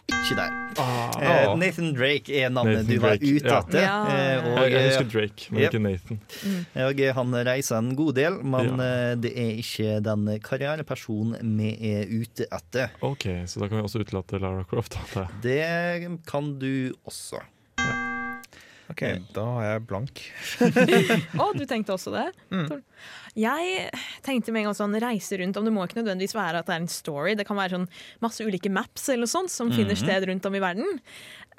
ikke 0.09 0.37
der. 0.39 0.55
Ah, 0.79 1.05
Eh, 1.19 1.57
Nathan 1.59 1.91
Drake 1.97 2.31
er 2.41 2.49
navnet 2.55 2.85
Nathan 2.87 2.95
du 2.95 3.01
var 3.03 3.17
Drake, 3.17 3.33
ute 3.37 3.53
etter. 3.59 3.81
Ja. 3.83 3.97
eh, 4.07 4.47
og, 4.47 4.59
jeg, 4.63 4.73
jeg 4.73 4.81
eh, 4.81 4.87
husker 4.89 5.09
Drake, 5.13 5.49
men 5.51 5.61
Yep. 5.61 5.69
ikke 5.75 5.83
Nathan. 5.83 6.21
Og 6.87 7.03
han 7.19 7.35
reiser 7.49 7.79
en 7.79 7.91
god 7.99 8.13
del, 8.15 8.39
men 8.45 8.71
Ja. 8.79 8.89
eh, 9.11 9.15
det 9.17 9.33
er 9.37 9.51
ikke 9.59 10.01
den 10.05 10.27
karrierepersonen 10.41 11.57
vi 11.59 11.71
er 11.93 12.07
ute 12.09 12.47
etter. 12.53 12.91
OK, 13.03 13.27
så 13.47 13.61
da 13.61 13.69
kan 13.69 13.79
vi 13.79 13.83
også 13.85 14.01
utelate 14.05 14.39
Lara 14.41 14.65
Croft. 14.65 14.97
Det 15.43 16.21
kan 16.27 16.59
du 16.59 16.93
også. 17.05 17.43
OK, 18.91 19.03
da 19.37 19.43
er 19.61 19.67
jeg 19.75 19.83
blank. 19.89 20.21
Å, 21.43 21.51
du 21.57 21.65
tenkte 21.69 21.93
også 21.93 22.13
det? 22.15 22.27
Mm. 22.49 22.79
Jeg 23.39 23.91
tenkte 24.25 24.51
med 24.55 24.63
en 24.63 24.71
gang 24.71 24.77
sånn 24.79 24.97
reise 24.99 25.37
rundt 25.39 25.59
om 25.61 25.67
Det 25.69 25.73
må 25.77 25.85
ikke 25.85 26.01
nødvendigvis 26.01 26.35
være 26.35 26.63
at 26.63 26.67
det 26.71 26.75
er 26.75 26.81
en 26.83 26.89
story. 26.91 27.35
Det 27.39 27.45
kan 27.47 27.59
være 27.61 27.77
sånn 27.77 27.85
masse 28.25 28.47
ulike 28.49 28.73
maps 28.73 29.05
eller 29.13 29.29
sånt 29.31 29.53
som 29.53 29.71
finner 29.71 29.93
Mhm. 29.95 30.01
sted 30.03 30.27
rundt 30.31 30.49
om 30.49 30.57
i 30.57 30.63
verden. 30.65 31.01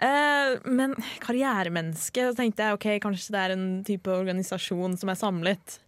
Uh, 0.01 0.57
men 0.65 0.95
karrieremenneske, 1.21 2.30
så 2.32 2.36
tenkte 2.36 2.63
jeg 2.65 2.77
ok, 2.77 2.88
kanskje 3.03 3.34
det 3.36 3.39
er 3.45 3.53
en 3.55 3.65
type 3.88 4.07
organisasjon 4.09 4.97
som 4.97 5.09
er 5.11 5.19
samlet. 5.19 5.80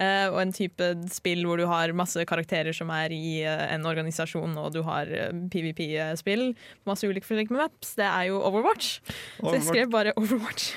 Eh, 0.00 0.26
og 0.32 0.38
en 0.40 0.52
type 0.56 0.86
spill 1.12 1.42
hvor 1.44 1.60
du 1.60 1.66
har 1.68 1.92
masse 1.92 2.22
karakterer 2.28 2.72
som 2.72 2.88
er 2.94 3.12
i 3.12 3.42
eh, 3.44 3.64
en 3.74 3.84
organisasjon, 3.88 4.54
og 4.56 4.70
du 4.72 4.80
har 4.86 5.10
eh, 5.12 5.32
PVP-spill. 5.52 6.46
Masse 6.88 7.04
ulike 7.08 7.26
forskjellige 7.28 7.52
maps. 7.58 7.92
Det 7.98 8.06
er 8.08 8.30
jo 8.30 8.40
Overwatch. 8.40 8.94
Så 9.40 9.52
jeg 9.58 9.66
skrev 9.68 9.90
bare 9.92 10.14
Overwatch. 10.16 10.70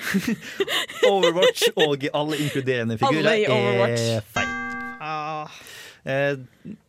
Overwatch 1.12 1.70
og 1.86 2.04
alle 2.12 2.40
inkluderende 2.44 2.98
figurer 3.00 3.32
Alle 3.32 3.38
i 3.40 3.46
Overwatch. 3.48 4.06
er 4.18 4.28
feil. 4.36 4.52
Ah. 5.06 5.56
Eh, 6.06 6.36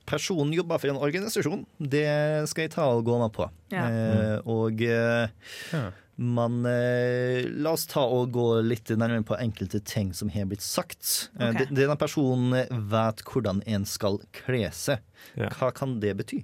personen 0.08 0.52
jobber 0.54 0.78
for 0.82 0.92
en 0.92 1.00
organisasjon. 1.02 1.64
Det 1.80 2.04
skal 2.52 2.68
jeg 2.68 2.76
ta 2.76 2.90
og 2.92 3.06
gå 3.08 3.18
med 3.24 3.34
på. 3.36 3.48
Ja. 3.74 3.88
Eh, 3.88 4.52
og 4.52 4.84
eh, 4.84 5.32
Ja. 5.74 5.88
Men 6.18 6.66
eh, 6.66 7.46
la 7.62 7.76
oss 7.78 7.86
ta 7.86 8.02
og 8.10 8.32
gå 8.34 8.46
litt 8.66 8.90
nærmere 8.90 9.22
på 9.28 9.38
enkelte 9.38 9.80
ting 9.86 10.14
som 10.18 10.32
har 10.34 10.48
blitt 10.50 10.66
sagt. 10.66 11.30
Okay. 11.38 11.68
Denne 11.70 11.98
personen 12.00 12.56
vet 12.90 13.22
hvordan 13.22 13.62
en 13.70 13.86
skal 13.86 14.18
kle 14.34 14.66
seg. 14.74 15.04
Ja. 15.38 15.52
Hva 15.60 15.70
kan 15.78 16.00
det 16.02 16.16
bety? 16.18 16.42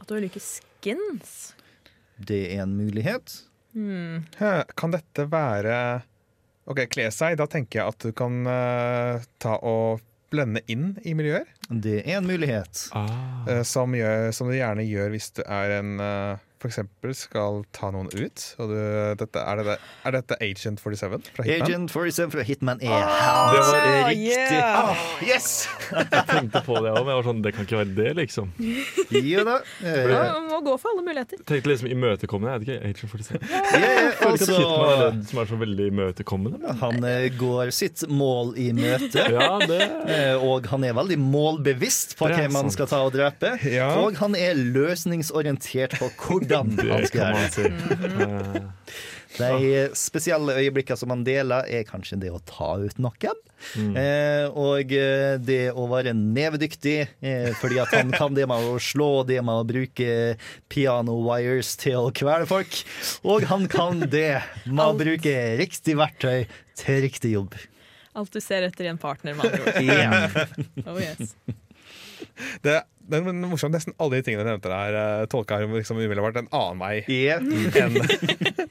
At 0.00 0.08
du 0.08 0.16
liker 0.16 0.40
skins. 0.40 1.52
Det 2.16 2.46
er 2.54 2.64
en 2.64 2.78
mulighet. 2.78 3.42
Mm. 3.74 4.24
Hæ, 4.38 4.64
Kan 4.78 4.94
dette 4.94 5.26
være 5.26 5.76
Ok, 6.64 6.86
kle 6.88 7.10
seg. 7.12 7.36
Da 7.36 7.44
tenker 7.50 7.82
jeg 7.82 7.92
at 7.92 8.04
du 8.06 8.14
kan 8.16 8.46
uh, 8.48 9.20
ta 9.42 9.58
og 9.60 10.00
blende 10.32 10.62
inn 10.70 10.94
i 11.04 11.12
miljøer. 11.12 11.44
Det 11.68 11.98
er 12.06 12.22
en 12.22 12.28
mulighet. 12.28 12.86
Ah. 12.96 13.44
Uh, 13.44 13.60
som, 13.68 13.92
gjør, 13.92 14.30
som 14.32 14.48
du 14.48 14.56
gjerne 14.56 14.86
gjør 14.88 15.12
hvis 15.12 15.28
du 15.36 15.42
er 15.44 15.76
en 15.82 16.00
eh, 16.00 16.46
eksempel 16.70 17.14
skal 17.16 17.62
ta 17.74 17.90
noen 17.94 18.08
ut. 18.14 18.44
Og 18.62 18.70
du, 18.72 18.76
dette, 19.20 19.40
er, 19.42 19.62
det, 19.66 19.76
er 20.08 20.14
dette 20.18 20.38
Agent 20.44 20.80
47 20.82 21.30
fra 21.36 21.44
Hitman? 21.46 21.64
Agent 21.66 21.92
47 21.94 22.30
fra 22.34 22.44
Hitman 22.48 22.82
er 22.84 22.92
Ah, 22.94 23.52
Det 23.54 23.60
var 23.64 23.84
det 23.84 23.94
riktig. 24.08 24.58
Yeah. 24.58 25.04
yes! 25.28 25.48
Jeg 25.94 26.24
tenkte 26.30 26.62
på 26.66 26.78
det 26.84 26.92
òg, 26.94 27.00
men 27.04 27.12
jeg 27.12 27.18
var 27.20 27.26
sånn, 27.28 27.42
det 27.44 27.52
kan 27.56 27.66
ikke 27.68 27.80
være 27.80 27.94
det, 27.98 28.10
liksom. 28.20 28.52
Jo 29.14 29.44
da. 29.46 29.56
Ja, 29.84 30.22
må 30.48 30.60
gå 30.66 30.74
for 30.80 30.92
alle 30.94 31.04
muligheter. 31.06 31.42
Tenkte 31.48 31.70
liksom 31.72 31.90
imøtekommende. 31.92 32.54
Er 32.54 32.62
det 32.62 32.68
ikke, 32.68 32.80
Agent 32.88 33.14
47. 33.14 33.38
Yeah, 33.74 34.10
føler 34.20 34.38
Hitman 34.38 34.64
er 34.64 34.94
altså 34.94 35.10
den 35.14 35.22
som 35.30 35.42
er 35.44 35.50
så 35.52 35.60
veldig 35.64 35.86
imøtekommende. 35.92 36.74
Han 36.82 37.08
eh, 37.08 37.26
går 37.40 37.72
sitt 37.74 38.04
mål 38.10 38.54
i 38.60 38.70
møte. 38.76 39.26
Ja, 39.34 39.50
det 39.64 39.80
Eh, 40.04 40.36
Og 40.44 40.66
han 40.68 40.84
er 40.84 40.92
veldig 40.96 41.16
målbevisst 41.20 42.14
på 42.18 42.28
hvem 42.30 42.54
han 42.58 42.68
skal 42.72 42.86
ta 42.90 42.98
og 43.06 43.12
drepe. 43.14 43.54
Ja. 43.70 43.86
Og 44.02 44.16
han 44.20 44.34
er 44.38 44.54
løsningsorientert 44.58 45.96
på 46.00 46.08
hvordan 46.18 46.53
Det 46.62 47.10
kan 47.14 47.34
man 47.34 47.50
si. 47.50 47.68
Eh, 47.68 48.62
De 49.34 49.88
spesielle 49.98 50.54
øyeblikkene 50.60 50.98
som 50.98 51.10
han 51.10 51.24
deler, 51.26 51.66
er 51.66 51.86
kanskje 51.88 52.20
det 52.22 52.30
å 52.30 52.38
ta 52.46 52.76
ut 52.78 53.00
noen. 53.02 53.40
Mm. 53.74 53.94
Eh, 53.98 54.44
og 54.60 54.92
det 55.42 55.72
å 55.72 55.88
være 55.90 56.12
nevedyktig, 56.14 56.96
eh, 57.24 57.50
fordi 57.58 57.80
at 57.82 57.94
han 57.96 58.12
kan 58.14 58.36
det 58.36 58.46
med 58.50 58.68
å 58.70 58.76
slå, 58.78 59.24
det 59.26 59.40
med 59.42 59.64
å 59.64 59.66
bruke 59.66 60.36
piano 60.70 61.16
wires 61.26 61.74
til 61.80 61.98
å 61.98 62.14
kvele 62.14 62.46
folk. 62.46 62.78
Og 63.26 63.48
han 63.50 63.66
kan 63.72 64.04
det 64.06 64.44
med 64.68 64.84
å 64.84 64.94
bruke 64.98 65.34
riktig 65.58 65.98
verktøy 65.98 66.44
til 66.78 67.02
riktig 67.08 67.34
jobb. 67.34 67.58
Alt 68.14 68.30
du 68.30 68.38
ser 68.38 68.62
etter 68.62 68.86
i 68.86 68.92
en 68.92 69.00
partner, 69.02 69.34
med 69.34 69.50
andre 69.50 69.64
ord. 69.64 69.82
Yeah. 69.84 70.30
Oh, 70.86 71.00
yes. 71.02 71.34
Det, 72.64 72.74
det 73.08 73.18
er 73.18 73.36
morsomt. 73.46 73.74
Nesten 73.74 73.94
alle 74.02 74.18
de 74.18 74.26
tingene 74.26 74.42
jeg 74.44 74.50
nevnte 74.50 74.72
der, 74.72 75.26
tolka 75.30 75.58
tolka 75.60 75.78
liksom 75.78 76.00
umiddelbart 76.00 76.40
en 76.40 76.50
annen 76.54 76.82
vei. 76.82 76.94
Yeah. 77.10 77.44
enn 77.78 77.98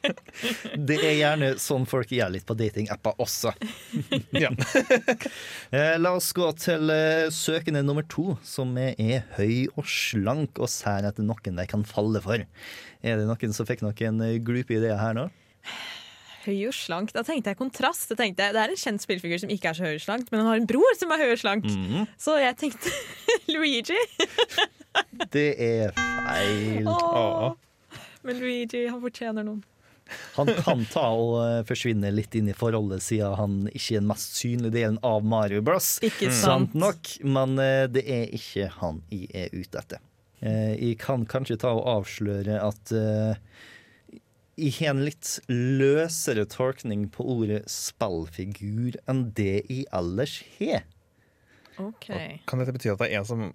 Det 0.88 0.98
er 0.98 1.16
gjerne 1.20 1.52
sånn 1.62 1.86
folk 1.90 2.12
gjør 2.14 2.34
litt 2.34 2.48
på 2.50 2.58
datingapper 2.60 3.20
også. 3.24 3.54
ja. 4.44 4.54
Eh, 5.74 5.96
la 5.98 6.12
oss 6.14 6.28
gå 6.38 6.46
til 6.62 6.92
eh, 6.94 7.32
søkende 7.34 7.82
nummer 7.86 8.06
to, 8.10 8.36
som 8.46 8.76
er, 8.78 9.24
høy 9.38 9.70
og 9.74 9.88
slank 9.90 10.62
og 10.62 10.70
ser 10.70 11.08
etter 11.10 11.26
noen 11.26 11.58
de 11.58 11.66
kan 11.70 11.86
falle 11.88 12.22
for. 12.22 12.46
Er 13.02 13.20
det 13.20 13.26
noen 13.30 13.56
som 13.58 13.70
fikk 13.70 13.82
noen 13.86 14.22
eh, 14.26 14.38
glupe 14.44 14.78
ideer 14.78 15.02
her 15.02 15.18
nå? 15.18 15.28
Høy 16.44 16.58
og 16.68 16.74
slank. 16.76 17.14
Da 17.16 17.22
tenkte 17.24 17.54
jeg 17.54 17.60
kontrast. 17.60 18.10
Da 18.12 18.18
tenkte 18.20 18.44
jeg, 18.48 18.54
det 18.58 18.62
er 18.66 18.74
en 18.74 18.80
kjent 18.82 19.04
spillfigur 19.04 19.40
som 19.44 19.52
ikke 19.54 19.70
er 19.72 19.78
så 19.78 19.86
høy 19.88 19.96
og 19.96 20.04
slank, 20.04 20.28
men 20.32 20.42
han 20.44 20.50
har 20.52 20.60
en 20.62 20.68
bror 20.70 20.98
som 21.00 21.12
er 21.16 21.22
høy 21.24 21.32
og 21.36 21.40
slank. 21.44 21.68
Så 22.20 22.36
jeg 22.42 22.58
tenkte 22.60 22.92
Luigi. 23.54 24.00
Det 25.34 25.46
er 25.64 25.94
feil. 25.96 26.88
Åh. 26.90 27.54
Men 28.24 28.40
Luigi, 28.40 28.86
han 28.88 29.00
fortjener 29.04 29.46
noen. 29.48 29.62
Han 30.36 30.50
kan 30.66 30.82
ta 30.92 31.06
og 31.16 31.38
eh, 31.42 31.62
forsvinne 31.66 32.10
litt 32.14 32.36
inn 32.36 32.50
i 32.52 32.54
forholdet, 32.58 33.02
siden 33.02 33.34
han 33.40 33.54
ikke 33.72 33.96
er 33.96 34.02
den 34.02 34.10
mest 34.12 34.36
synlige 34.38 34.74
delen 34.76 34.98
av 35.08 35.24
Mario 35.26 35.64
Bros. 35.66 35.94
Ikke 36.06 36.28
Sant 36.30 36.74
sant? 36.74 36.76
nok, 36.78 37.14
men 37.24 37.56
eh, 37.64 37.86
det 37.90 38.04
er 38.12 38.28
ikke 38.36 38.68
han 38.82 39.00
jeg 39.10 39.30
er 39.46 39.56
ute 39.56 39.80
etter. 39.80 40.04
Eh, 40.44 40.74
Jeg 40.76 40.98
kan 41.02 41.24
kanskje 41.26 41.58
ta 41.64 41.72
og 41.74 41.88
avsløre 41.96 42.60
at 42.68 42.94
har 44.58 44.94
en 44.94 45.04
litt 45.08 45.40
løsere 45.50 46.46
tolkning 46.50 47.08
på 47.14 47.26
ordet 47.36 47.64
spillfigur 47.72 49.00
enn 49.10 49.26
det 49.38 49.64
jeg 49.66 49.88
ellers 49.96 50.40
har. 50.60 50.86
Okay. 51.82 52.40
Kan 52.46 52.62
dette 52.62 52.76
bety 52.76 52.92
at 52.94 53.02
det 53.02 53.10
er 53.10 53.22
en 53.22 53.28
som 53.28 53.48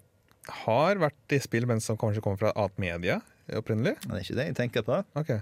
har 0.65 0.99
vært 0.99 1.37
i 1.37 1.39
spill, 1.45 1.69
men 1.71 1.83
som 1.85 1.99
kanskje 2.01 2.23
kommer 2.25 2.41
fra 2.41 2.51
et 2.51 2.59
annet 2.59 2.83
medie 2.83 3.19
opprinnelig? 3.59 3.95
Det 4.03 4.11
er 4.11 4.25
ikke 4.25 4.39
det 4.41 4.47
jeg 4.49 4.59
tenker 4.59 4.87
på. 4.87 5.01
Okay. 5.21 5.41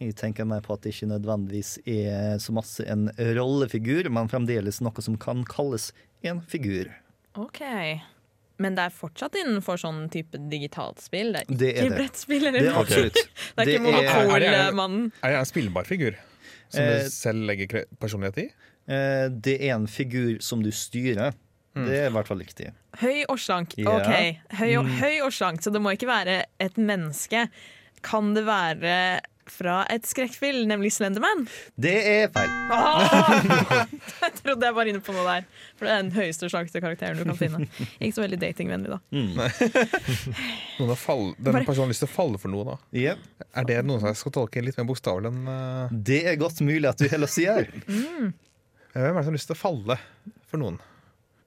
Jeg 0.00 0.16
tenker 0.18 0.48
mer 0.48 0.64
på 0.64 0.74
at 0.74 0.82
det 0.84 0.92
ikke 0.92 1.08
nødvendigvis 1.14 1.78
er 1.88 2.36
så 2.42 2.52
masse 2.56 2.84
en 2.84 3.08
rollefigur, 3.38 4.10
men 4.12 4.28
fremdeles 4.32 4.82
noe 4.84 5.04
som 5.04 5.16
kan 5.20 5.46
kalles 5.48 5.92
en 6.26 6.42
figur. 6.50 6.90
ok. 7.36 7.62
Men 8.58 8.74
det 8.74 8.86
er 8.86 8.90
fortsatt 8.94 9.34
innenfor 9.36 9.76
sånn 9.76 10.08
type 10.10 10.38
digitalt 10.50 11.00
spill? 11.04 11.32
Det 11.32 11.42
er 11.42 11.44
ikke 11.46 11.58
Det 11.58 11.72
er 11.78 11.88
det. 11.90 11.96
brettspill? 11.98 12.46
Eller 12.46 12.60
Det 12.60 12.68
er 12.70 12.78
absolutt. 12.80 13.14
Det 13.14 13.66
er 13.66 13.72
ikke 13.74 13.74
er- 13.74 14.04
Er 14.06 14.72
Monopol-mannen. 14.72 15.12
Er 15.22 15.30
jeg 15.30 15.38
en 15.38 15.44
spillbar 15.50 15.84
figur 15.86 16.14
som 16.68 16.82
Eh, 16.82 17.02
du 17.04 17.10
selv 17.10 17.46
legger 17.46 17.84
personlighet 18.00 18.38
i? 18.38 18.46
Eh, 18.88 19.28
Det 19.28 19.60
er 19.60 19.74
en 19.74 19.86
figur 19.86 20.40
som 20.42 20.62
du 20.62 20.70
styrer. 20.70 21.34
Det 21.76 21.92
er 21.92 22.06
i 22.08 22.10
hvert 22.10 22.26
fall 22.26 22.38
riktig. 22.40 22.70
Høy 22.96 23.24
og 23.28 23.36
slank. 23.38 23.74
OK. 23.78 24.38
Høy 24.56 24.72
Mm. 24.72 24.78
og, 24.78 24.86
høy 24.86 25.20
og 25.26 25.30
slank, 25.32 25.60
så 25.60 25.70
det 25.70 25.82
må 25.82 25.92
ikke 25.92 26.06
være 26.08 26.44
et 26.58 26.74
menneske. 26.78 27.50
Kan 28.02 28.32
det 28.32 28.46
være 28.46 29.20
fra 29.52 29.76
et 29.92 30.06
skrekkfilm, 30.08 30.66
nemlig 30.70 30.90
Slenderman? 30.96 31.44
Det 31.78 31.94
er 32.10 32.30
feil. 32.34 32.52
Ah! 32.74 33.84
jeg 34.24 34.32
trodde 34.40 34.66
jeg 34.68 34.76
var 34.76 34.90
inne 34.90 35.02
på 35.04 35.14
noe 35.14 35.24
der. 35.28 35.46
For 35.78 35.88
det 35.88 35.92
er 35.94 36.02
den 36.02 36.12
høyeste 36.16 36.48
og 36.48 36.52
slankeste 36.54 36.82
karakteren 36.84 37.20
du 37.20 37.24
kan 37.28 37.38
finne. 37.38 37.68
Ikke 38.00 38.16
så 38.18 38.24
veldig 38.24 38.40
datingvennlig, 38.42 38.96
da. 38.96 39.00
Noen 40.78 40.92
har 40.92 41.00
fall, 41.00 41.30
denne 41.38 41.60
Bare- 41.60 41.68
personen 41.68 41.86
har 41.86 41.94
lyst 41.94 42.04
til 42.04 42.10
å 42.10 42.14
falle 42.16 42.42
for 42.42 42.52
noe, 42.52 42.66
da. 42.74 42.76
Ja. 42.98 43.16
Er 43.56 43.68
det 43.68 43.80
noe 43.86 44.02
som 44.02 44.10
jeg 44.10 44.20
skal 44.20 44.36
tolke 44.40 44.64
litt 44.64 44.78
mer 44.80 44.88
bokstavelig 44.90 45.32
enn 45.32 45.48
uh... 45.48 45.96
Det 46.12 46.22
er 46.30 46.38
godt 46.40 46.60
mulig 46.66 46.90
at 46.90 47.00
du 47.00 47.08
heller 47.12 47.30
sier. 47.30 47.70
Hvem 48.96 49.10
er 49.12 49.18
det 49.18 49.24
som 49.26 49.32
har 49.32 49.36
lyst 49.36 49.50
til 49.52 49.58
å 49.58 49.60
falle 49.60 49.98
for 50.48 50.62
noen? 50.62 50.78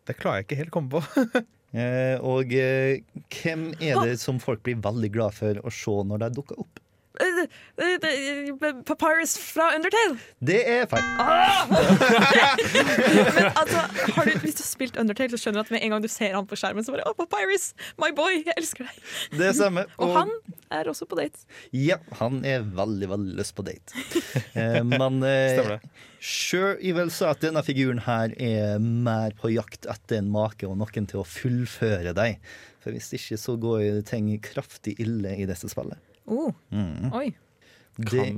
Det 0.06 0.16
klarer 0.18 0.42
jeg 0.42 0.50
ikke 0.50 0.60
helt 0.64 0.72
å 0.72 0.78
komme 0.80 1.00
på. 1.00 1.46
Eh, 1.70 2.16
og 2.26 2.50
eh, 2.58 3.04
hvem 3.30 3.68
er 3.78 4.00
det 4.02 4.16
som 4.22 4.40
folk 4.42 4.64
blir 4.66 4.80
veldig 4.82 5.10
glad 5.14 5.36
for 5.38 5.60
å 5.62 5.70
se 5.74 5.94
når 6.10 6.24
de 6.24 6.30
dukker 6.40 6.62
opp? 6.64 6.82
Eh, 7.80 8.10
eh, 8.10 8.50
Papyrus 8.86 9.38
fra 9.40 9.70
Undertale! 9.76 10.18
Det 10.44 10.60
er 10.68 10.86
feil. 10.92 11.04
Men 13.36 13.46
altså, 13.56 13.78
har 14.16 14.28
du, 14.28 14.32
hvis 14.44 14.58
du 14.58 14.64
har 14.64 14.70
spilt 14.70 14.98
Undertale, 15.00 15.32
så 15.32 15.40
skjønner 15.40 15.62
du 15.62 15.68
at 15.68 15.72
med 15.76 15.86
en 15.86 15.92
gang 15.96 16.04
du 16.04 16.10
ser 16.12 16.36
han 16.36 16.48
på 16.50 16.56
skjermen, 16.60 16.84
så 16.84 16.96
bare 16.96 17.08
Å, 17.08 17.16
Papyrus! 17.18 17.72
My 18.02 18.12
boy! 18.16 18.42
Jeg 18.44 18.56
elsker 18.60 18.90
deg! 18.90 18.96
Det 19.40 19.54
stemmer. 19.58 19.86
Og 20.04 20.12
han 20.18 20.34
er 20.76 20.92
også 20.92 21.08
på 21.10 21.20
date. 21.20 21.40
Ja, 21.76 21.98
han 22.20 22.44
er 22.48 22.68
veldig, 22.68 23.08
veldig 23.14 23.38
lyst 23.40 23.56
på 23.58 23.66
date. 23.68 24.06
Eh, 24.54 24.82
men 24.84 25.24
eh, 25.24 25.78
sure, 26.20 26.76
jeg 26.84 26.98
vil 27.00 27.14
si 27.16 27.28
at 27.30 27.44
denne 27.46 27.64
figuren 27.66 28.04
her 28.10 28.36
er 28.36 28.84
mer 28.84 29.32
på 29.40 29.54
jakt 29.56 29.88
etter 29.90 30.20
en 30.20 30.32
make 30.34 30.68
og 30.68 30.76
noen 30.82 31.08
til 31.10 31.24
å 31.24 31.28
fullføre 31.28 32.14
deg. 32.18 32.44
For 32.84 32.96
hvis 32.96 33.14
ikke 33.16 33.40
så 33.40 33.56
går 33.60 34.04
ting 34.08 34.32
kraftig 34.44 35.00
ille 35.04 35.32
i 35.40 35.48
dette 35.48 35.72
spillet. 35.72 36.09
Oh, 36.30 36.54
Mm. 36.72 37.10
oi. 37.14 37.28
Det, 38.00 38.30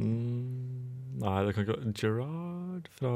Nei, 1.21 1.37
det 1.45 1.53
kan 1.53 1.63
ikke 1.67 1.75
være 1.77 1.93
Gerard 1.99 2.87
fra 2.97 3.09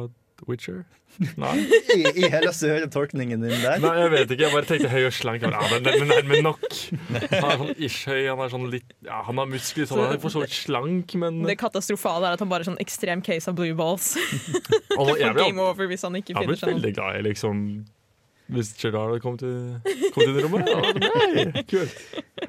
Witcher? 0.49 0.82
Nei. 1.39 1.53
I, 1.95 2.01
i 2.19 2.28
hele 2.28 2.49
lyst 2.49 2.59
til 2.61 2.67
å 2.69 2.73
høre 2.76 2.89
tolkningen 2.91 3.39
din 3.45 3.53
der. 3.63 3.80
Nei, 3.82 3.93
jeg 4.01 4.11
vet 4.11 4.34
ikke. 4.36 4.43
Jeg 4.43 4.51
bare 4.53 4.67
tenkte 4.67 4.89
høy 4.91 5.05
og 5.07 5.13
slank. 5.15 5.45
Ja, 5.47 5.61
men 5.71 6.09
nærme 6.11 6.41
nok. 6.43 6.65
Han 7.32 7.47
er 7.47 7.61
sånn 7.61 7.71
ish-høy, 7.88 8.19
han 8.28 8.43
er 8.43 8.51
sånn 8.51 8.65
litt 8.73 8.91
Ja, 9.07 9.21
han 9.26 9.39
har 9.39 9.47
muskler, 9.47 9.88
så 9.88 9.95
han 10.01 10.17
er 10.17 10.19
for 10.21 10.34
så 10.36 10.43
vidt 10.43 10.53
slank, 10.57 11.15
men 11.21 11.39
Det 11.47 11.55
katastrofale 11.61 12.28
er 12.30 12.36
at 12.36 12.43
han 12.43 12.51
bare 12.51 12.65
er 12.67 12.69
sånn 12.73 12.82
ekstrem 12.84 13.23
case 13.26 13.47
av 13.49 13.55
blue 13.57 13.73
balls. 13.80 14.11
Og 14.99 15.15
jeg 15.23 15.32
Game 15.39 15.63
over 15.63 15.88
hvis 15.89 16.03
han 16.05 16.19
ikke 16.19 16.36
jeg 16.36 16.41
ble 16.43 16.45
finner 16.51 16.61
seg 16.61 16.67
noe. 16.67 16.78
veldig 16.82 16.93
glad 16.99 17.21
i 17.21 17.26
liksom 17.32 17.63
Hvis 18.51 18.75
Gerard 18.77 19.21
kom 19.23 19.39
kommet 19.39 20.13
kom 20.13 20.23
inn 20.27 20.35
det 20.37 20.43
rommet. 20.45 20.69
Ja, 20.69 20.81
nei, 21.33 21.63
kult. 21.69 21.95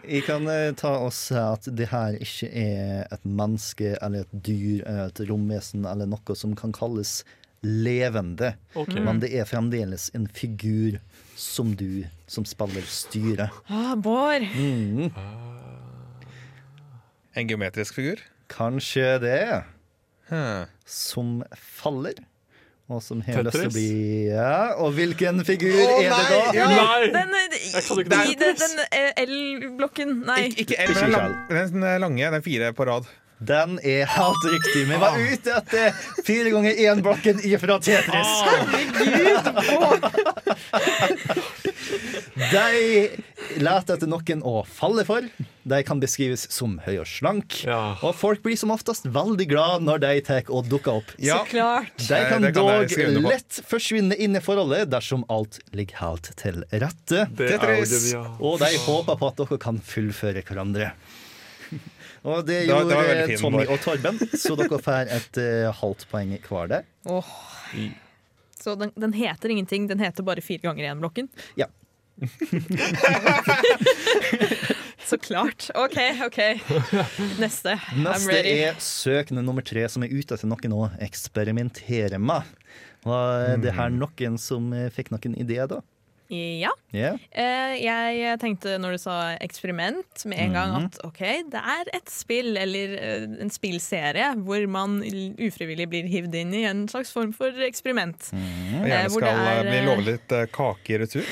Jeg 0.05 0.25
kan 0.27 0.45
eh, 0.51 0.75
ta 0.77 0.93
og 1.01 1.15
si 1.17 1.37
at 1.41 1.69
det 1.73 1.89
her 1.89 2.19
ikke 2.21 2.51
er 2.53 3.07
et 3.15 3.25
menneske 3.25 3.95
eller 4.05 4.27
et 4.27 4.35
dyr 4.45 4.85
eller 4.85 5.09
et 5.09 5.23
romvesen 5.31 5.89
eller 5.89 6.11
noe 6.11 6.37
som 6.37 6.53
kan 6.59 6.75
kalles 6.77 7.23
levende. 7.65 8.53
Okay. 8.77 9.01
Men 9.03 9.23
det 9.25 9.33
er 9.35 9.49
fremdeles 9.49 10.11
en 10.15 10.29
figur 10.29 11.01
som 11.37 11.73
du 11.79 12.05
som 12.31 12.45
spiller 12.49 12.85
styrer. 12.91 13.51
Ah, 13.73 13.95
Bård! 13.97 14.45
Mm. 14.53 15.11
En 17.37 17.49
geometrisk 17.49 17.97
figur? 17.99 18.21
Kanskje 18.53 19.17
det. 19.25 19.43
Huh. 20.29 20.69
Som 20.85 21.41
faller. 21.57 22.21
Og 22.87 23.03
som 23.03 23.19
har 23.27 23.43
lyst 23.43 23.57
til 23.57 23.67
å 23.67 23.75
bli 23.75 23.87
Ja, 24.31 24.79
og 24.79 24.93
hvilken 24.95 25.43
figur 25.47 25.75
oh, 25.75 25.99
er 25.99 26.13
det 26.13 26.27
da? 26.31 26.43
ja. 26.55 26.67
Nei! 26.71 27.09
Den, 27.11 27.35
den, 28.07 28.55
den 28.63 28.83
eh, 28.95 29.25
L-blokken 29.25 30.21
Nei. 30.29 30.45
Ik 30.53 30.69
ikke 30.69 30.79
L, 30.85 30.95
men 30.95 31.03
den, 31.03 31.15
lang, 31.17 31.35
den 31.51 32.03
lange. 32.05 32.31
Den 32.37 32.45
fire 32.47 32.71
på 32.77 32.87
rad. 32.87 33.09
Den 33.39 33.81
er 33.83 34.07
helt 34.09 34.47
riktig. 34.49 34.87
Vi 34.89 34.97
var 35.03 35.19
ute 35.19 35.59
etter 35.59 35.99
fire 36.25 36.51
ganger 36.55 36.79
én-blokken 36.87 37.43
ifra 37.45 37.77
Tetris. 37.85 38.33
De 42.37 43.09
leter 43.65 43.95
etter 43.97 44.09
noen 44.11 44.43
å 44.45 44.59
falle 44.69 45.05
for. 45.09 45.25
De 45.67 45.79
kan 45.89 45.99
beskrives 46.03 46.45
som 46.53 46.75
høy 46.85 46.99
og 47.01 47.07
slank. 47.09 47.63
Ja. 47.65 47.97
Og 48.05 48.13
folk 48.19 48.43
blir 48.45 48.59
som 48.61 48.71
oftest 48.75 49.09
veldig 49.09 49.47
glad 49.51 49.87
når 49.87 50.03
de 50.05 50.11
tar 50.27 50.51
og 50.53 50.69
dukker 50.71 51.01
opp. 51.01 51.15
Ja. 51.19 51.39
Så 51.41 51.51
klart. 51.55 51.95
De 51.97 52.21
kan 52.29 52.45
Nei, 52.45 52.53
kan 52.53 53.17
dog 53.17 53.25
lett 53.31 53.61
forsvinne 53.67 54.19
inn 54.21 54.37
i 54.37 54.43
forholdet 54.45 54.91
dersom 54.93 55.25
alt 55.33 55.59
ligger 55.73 56.03
helt 56.05 56.31
til 56.39 56.61
rette. 56.71 57.25
Er 57.25 57.57
Tetris. 57.57 57.97
genialt. 58.13 58.41
Og 58.45 58.61
de 58.61 58.71
håper 58.85 59.21
på 59.23 59.31
at 59.33 59.41
dere 59.43 59.59
kan 59.65 59.81
fullføre 59.93 60.45
hverandre. 60.47 60.93
Og 62.27 62.45
det 62.47 62.67
Det 62.67 62.75
var- 62.75 62.85
det 62.85 62.97
var 62.97 63.05
gjorde 63.05 63.09
veldig 63.15 63.27
fin, 63.31 63.39
Tommy 63.45 63.65
og 63.71 63.81
Torben, 63.85 64.17
så 64.35 64.57
dere 64.59 64.79
får 64.83 65.11
et 65.15 65.39
uh, 65.39 65.73
halvt 65.81 66.07
poeng 66.11 66.33
hver 66.49 66.69
der. 66.73 66.85
Oh. 67.07 67.23
Så 68.61 68.75
den, 68.79 68.91
den 68.99 69.13
heter 69.15 69.49
ingenting, 69.55 69.87
den 69.87 70.01
heter 70.03 70.27
bare 70.27 70.43
fire 70.43 70.59
ganger 70.67 70.89
én-blokken? 70.93 71.29
Ja. 71.57 71.69
Så 75.07 75.19
klart. 75.19 75.71
OK, 75.75 75.97
OK. 76.27 76.39
Neste. 77.39 77.77
I'm 77.93 78.03
Neste 78.09 78.41
er 78.43 78.75
søkende 78.83 79.43
nummer 79.47 79.63
tre, 79.67 79.85
som 79.93 80.03
er 80.03 80.11
ute 80.11 80.35
etter 80.35 80.49
noen 80.51 80.73
å 80.75 80.89
eksperimentere 81.05 82.19
med. 82.19 82.43
Var 83.07 83.61
det 83.63 83.77
her 83.77 83.91
noen 83.95 84.35
som 84.41 84.73
eh, 84.75 84.89
fikk 84.91 85.13
noen 85.15 85.37
ideer, 85.39 85.69
da? 85.71 85.79
Ja. 86.27 86.73
Ja. 86.91 87.13
Eh, 87.31 87.77
jeg 87.79 88.35
tenkte 88.43 88.73
når 88.83 88.97
du 88.97 88.99
sa 88.99 89.15
eksperiment, 89.39 90.25
med 90.27 90.41
en 90.43 90.57
gang 90.57 90.73
Mhm. 90.75 90.87
at 90.89 90.97
OK, 91.07 91.21
det 91.53 91.61
er 91.63 91.87
et 91.95 92.11
spill 92.11 92.57
eller 92.59 92.97
eh, 92.99 93.29
en 93.45 93.51
spillserie 93.55 94.33
hvor 94.43 94.67
man 94.67 94.97
ufrivillig 95.39 95.87
blir 95.93 96.03
hivd 96.11 96.35
inn 96.35 96.51
i 96.59 96.65
en 96.67 96.89
slags 96.91 97.15
form 97.15 97.31
for 97.37 97.55
eksperiment. 97.69 98.19
Og 98.35 98.83
Eh, 98.83 98.91
gjerne 98.91 99.11
skal 99.15 99.23
det 99.23 99.31
er, 99.31 99.39
eh, 99.55 99.71
bli 99.71 99.79
eh, 99.79 99.87
lovet 99.87 100.07
litt 100.11 100.35
eh, 100.41 100.49
kake 100.51 100.97
i 100.97 100.99
retur. 101.05 101.23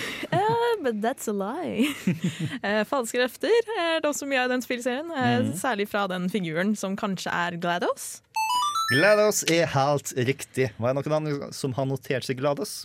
But 0.84 1.00
that's 1.00 1.26
a 1.28 1.32
lie. 1.32 1.88
eh, 2.62 2.82
falske 2.84 3.16
løfter 3.22 3.52
er 3.80 4.02
det 4.04 4.08
også 4.10 4.28
mye 4.28 4.42
av 4.44 4.50
den 4.52 4.60
spillserien. 4.64 5.08
Eh, 5.10 5.38
Mhm. 5.40 5.54
Særlig 5.58 5.88
fra 5.88 6.06
den 6.12 6.28
figuren 6.28 6.74
som 6.76 6.96
kanskje 7.00 7.32
er 7.32 7.56
GLaDOS. 7.56 8.20
GLaDOS 8.92 9.44
er 9.50 9.66
helt 9.72 10.12
riktig. 10.28 10.70
Var 10.78 10.92
det 10.92 10.98
noen 11.00 11.16
andre 11.16 11.48
som 11.56 11.72
har 11.72 11.86
notert 11.88 12.26
seg 12.28 12.36
GLaDOS? 12.42 12.82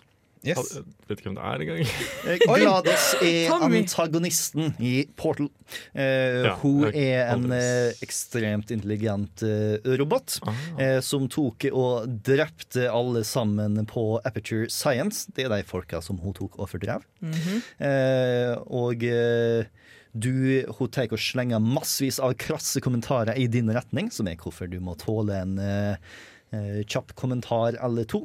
Yes. 0.48 0.70
Jeg 0.72 0.86
vet 1.10 1.20
ikke 1.20 1.26
hvem 1.28 1.36
det 1.36 1.48
er 1.50 1.64
engang. 1.66 1.80
Eh, 2.24 2.38
GLaDOS 2.48 3.08
er 3.28 3.50
antagonisten 3.68 4.70
i 4.80 4.94
Portal. 5.20 5.50
Uh, 5.92 6.46
Ja, 6.46 6.54
hun 6.62 6.86
er 6.94 7.34
en 7.34 7.52
eh, 7.52 7.92
ekstremt 8.06 8.72
intelligent 8.72 9.44
uh, 9.44 9.76
robot. 10.00 10.38
Ah. 10.48 10.62
eh, 10.80 11.00
som 11.04 11.28
tok 11.28 11.68
og 11.74 12.08
drepte 12.24 12.88
alle 12.88 13.26
sammen 13.28 13.76
på 13.92 14.06
Aperture 14.24 14.70
Science. 14.72 15.28
Det 15.36 15.46
er 15.50 15.52
de 15.58 15.68
folka 15.68 16.00
som 16.02 16.22
hun 16.24 16.34
tok 16.40 16.56
og 16.58 16.72
fordrev. 16.72 17.04
eh, 17.84 18.56
og 18.72 19.04
eh, 19.04 19.68
du, 20.16 20.32
hun 20.80 20.90
tar 20.90 21.12
og 21.12 21.20
slenger 21.22 21.60
massevis 21.62 22.18
av 22.24 22.34
krasse 22.40 22.80
kommentarer 22.82 23.36
i 23.38 23.46
din 23.52 23.70
retning, 23.76 24.08
som 24.10 24.28
er 24.32 24.40
hvorfor 24.40 24.72
du 24.72 24.80
må 24.80 24.96
tåle 24.98 25.36
en 25.44 25.60
kjapp 26.90 27.12
kommentar 27.20 27.76
eller 27.78 28.08
to. 28.10 28.24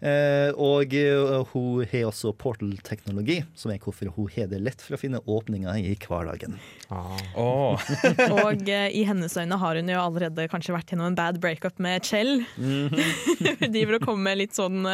Eh, 0.00 0.50
og 0.60 0.94
eh, 0.94 1.42
hun 1.52 1.86
har 1.90 2.08
også 2.08 2.32
portal-teknologi, 2.38 3.40
som 3.58 3.72
er 3.72 3.80
hvorfor 3.82 4.10
hun 4.14 4.30
har 4.36 4.50
det 4.50 4.60
lett 4.62 4.82
for 4.82 4.96
å 4.96 5.00
finne 5.00 5.22
åpninger 5.22 5.80
i 5.80 5.94
hverdagen. 6.00 6.58
Ah. 6.92 7.16
Oh. 7.34 7.88
Og 8.46 8.68
eh, 8.70 8.88
i 8.94 9.02
hennes 9.08 9.34
øyne 9.36 9.58
har 9.60 9.80
hun 9.80 9.90
jo 9.90 10.00
allerede 10.00 10.46
kanskje 10.52 10.76
vært 10.76 10.92
gjennom 10.92 11.10
en 11.10 11.18
bad 11.18 11.40
breakup 11.42 11.80
med 11.82 12.06
Chell. 12.06 12.44
De 13.76 13.84
vil 13.88 14.00
komme 14.02 14.28
med 14.28 14.40
litt 14.42 14.56
sånn 14.56 14.86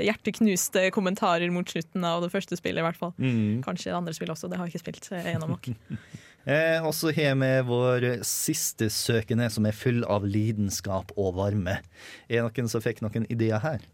hjerteknuste 0.00 0.88
kommentarer 0.94 1.52
mot 1.52 1.68
slutten 1.68 2.04
av 2.06 2.24
det 2.24 2.32
første 2.32 2.56
spillet, 2.58 2.82
i 2.82 2.86
hvert 2.86 3.00
fall. 3.00 3.14
Kanskje 3.64 3.90
det 3.90 3.98
andre 3.98 4.16
spillet 4.16 4.34
også, 4.34 4.50
det 4.50 4.60
har 4.60 4.68
jeg 4.68 4.76
ikke 4.76 4.86
spilt 4.86 5.10
gjennom 5.12 5.56
nok. 5.56 5.72
Eh, 6.42 6.82
og 6.82 6.90
så 6.96 7.12
har 7.14 7.36
vi 7.38 7.50
vår 7.68 8.06
siste 8.26 8.88
søkende, 8.90 9.46
som 9.52 9.66
er 9.68 9.76
full 9.76 10.02
av 10.10 10.24
lidenskap 10.26 11.12
og 11.16 11.36
varme. 11.38 11.78
Er 12.28 12.42
det 12.42 12.46
noen 12.48 12.70
som 12.72 12.82
fikk 12.82 13.02
noen 13.04 13.28
ideer 13.30 13.62
her? 13.62 13.84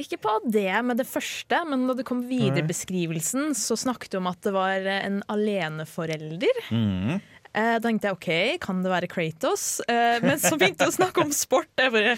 Ikke 0.00 0.16
på 0.22 0.36
det 0.48 0.70
med 0.86 0.96
det 1.02 1.08
første, 1.10 1.58
men 1.68 1.82
da 1.88 1.96
det 1.98 2.06
kom 2.08 2.22
videre 2.28 2.62
i 2.62 2.68
beskrivelsen, 2.68 3.50
så 3.58 3.76
snakket 3.76 4.14
du 4.14 4.20
om 4.20 4.30
at 4.30 4.38
det 4.46 4.54
var 4.54 4.86
en 4.94 5.18
aleneforelder. 5.28 6.62
Eh, 6.70 7.18
Da 7.50 7.80
tenkte 7.82 8.06
jeg 8.08 8.14
OK, 8.16 8.30
kan 8.62 8.84
det 8.84 8.92
være 8.92 9.10
Kratos? 9.10 9.80
Eh, 9.90 10.22
men 10.22 10.38
så 10.38 10.54
begynte 10.56 10.86
jeg 10.86 10.94
å 10.94 10.98
snakke 11.00 11.24
om 11.26 11.34
sport. 11.34 11.72
Jeg 11.76 11.92
bare 11.96 12.14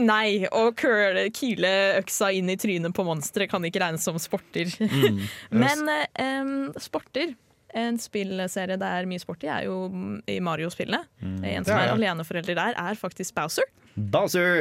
Nei, 0.00 0.46
å 0.48 0.70
kyle 0.72 1.70
øksa 1.98 2.30
inn 2.32 2.48
i 2.48 2.56
trynet 2.56 2.94
på 2.96 3.04
monstre 3.04 3.44
kan 3.50 3.60
ikke 3.68 3.82
regnes 3.82 4.06
som 4.06 4.16
sporter. 4.22 4.70
men 5.50 5.82
eh, 5.92 6.52
sporter 6.80 7.34
en 7.74 7.98
spillserie 8.00 8.78
det 8.80 8.88
er 8.88 9.08
mye 9.10 9.22
sport 9.22 9.44
i, 9.46 9.50
er 9.52 9.66
jo 9.68 9.76
i 10.30 10.38
Mario-spillene. 10.42 11.04
En 11.22 11.64
som 11.64 11.70
Det 11.70 11.76
er 11.76 11.86
er 11.88 11.92
aleneforelder 11.96 12.54
der, 12.58 12.78
er 12.78 12.94
faktisk 12.98 13.34
Bowser. 13.34 13.68
Bowser 13.96 14.60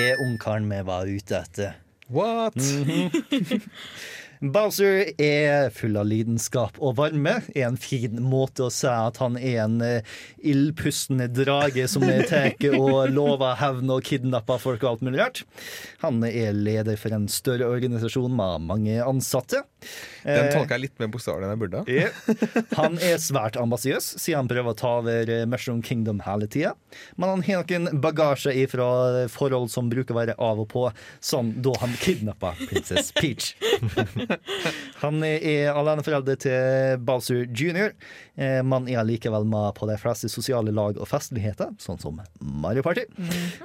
er 0.00 0.22
ungkaren 0.26 0.68
vi 0.70 0.82
var 0.86 1.08
ute 1.08 1.40
etter. 1.40 1.80
What? 2.12 2.54
Bowser 4.40 5.12
er 5.20 5.70
full 5.74 5.96
av 6.00 6.08
lidenskap 6.08 6.78
og 6.82 6.96
varme. 6.98 7.36
Er 7.54 7.68
en 7.68 7.78
fin 7.80 8.18
måte 8.22 8.66
å 8.66 8.72
si 8.72 8.90
at 8.90 9.20
han 9.22 9.38
er 9.38 9.60
en 9.64 9.78
eh, 9.84 10.14
ildpustende 10.42 11.28
drage 11.32 11.86
som 11.90 12.04
tar 12.28 12.56
og 12.74 13.12
lover 13.14 13.56
hevn 13.60 13.92
og 13.94 14.04
kidnapper 14.06 14.60
folk 14.62 14.82
og 14.84 14.90
alt 14.94 15.04
mulig 15.06 15.20
rart. 15.22 15.42
Han 16.04 16.22
er 16.26 16.56
leder 16.56 16.98
for 17.00 17.14
en 17.14 17.28
større 17.32 17.68
organisasjon 17.70 18.32
med 18.34 18.66
mange 18.68 18.98
ansatte. 19.04 19.64
Den 20.24 20.50
tolker 20.50 20.64
tolka 20.64 20.78
jeg 20.78 20.84
litt 20.86 21.00
mer 21.02 21.10
bokstavelig 21.12 21.46
enn 21.46 21.54
jeg 21.54 21.62
burde. 21.62 21.82
Yeah. 21.90 22.12
Han 22.78 22.98
er 23.02 23.20
svært 23.22 23.58
ambisiøs, 23.60 24.14
siden 24.22 24.44
han 24.44 24.50
prøver 24.50 24.72
å 24.72 24.78
ta 24.78 24.92
over 25.00 25.30
eh, 25.30 25.44
Mushroom 25.50 25.82
Kingdom 25.84 26.22
hele 26.24 26.48
tida. 26.50 26.74
Men 27.20 27.34
han 27.34 27.44
har 27.46 27.64
noen 27.64 28.00
bagasje 28.04 28.54
ifra 28.64 28.88
forhold 29.32 29.70
som 29.72 29.90
bruker 29.92 30.14
å 30.14 30.20
være 30.20 30.36
av 30.42 30.62
og 30.62 30.68
på, 30.72 30.86
som 31.24 31.52
da 31.64 31.74
han 31.82 31.94
kidnappa 32.00 32.54
prinsesse 32.64 33.14
Peach. 33.18 33.54
Han 35.04 35.24
er 35.26 35.72
aleneforelder 35.74 36.38
til 36.46 37.02
Bowser 37.04 37.44
jr., 37.50 37.92
Man 38.66 38.84
men 38.84 38.88
er 38.90 39.06
likevel 39.06 39.44
med 39.46 39.76
på 39.78 39.86
de 39.86 39.94
fleste 40.00 40.26
sosiale 40.32 40.72
lag 40.74 40.96
og 40.98 41.06
festligheter, 41.06 41.70
sånn 41.78 42.00
som 42.02 42.18
Mario 42.40 42.82
Party. 42.82 43.04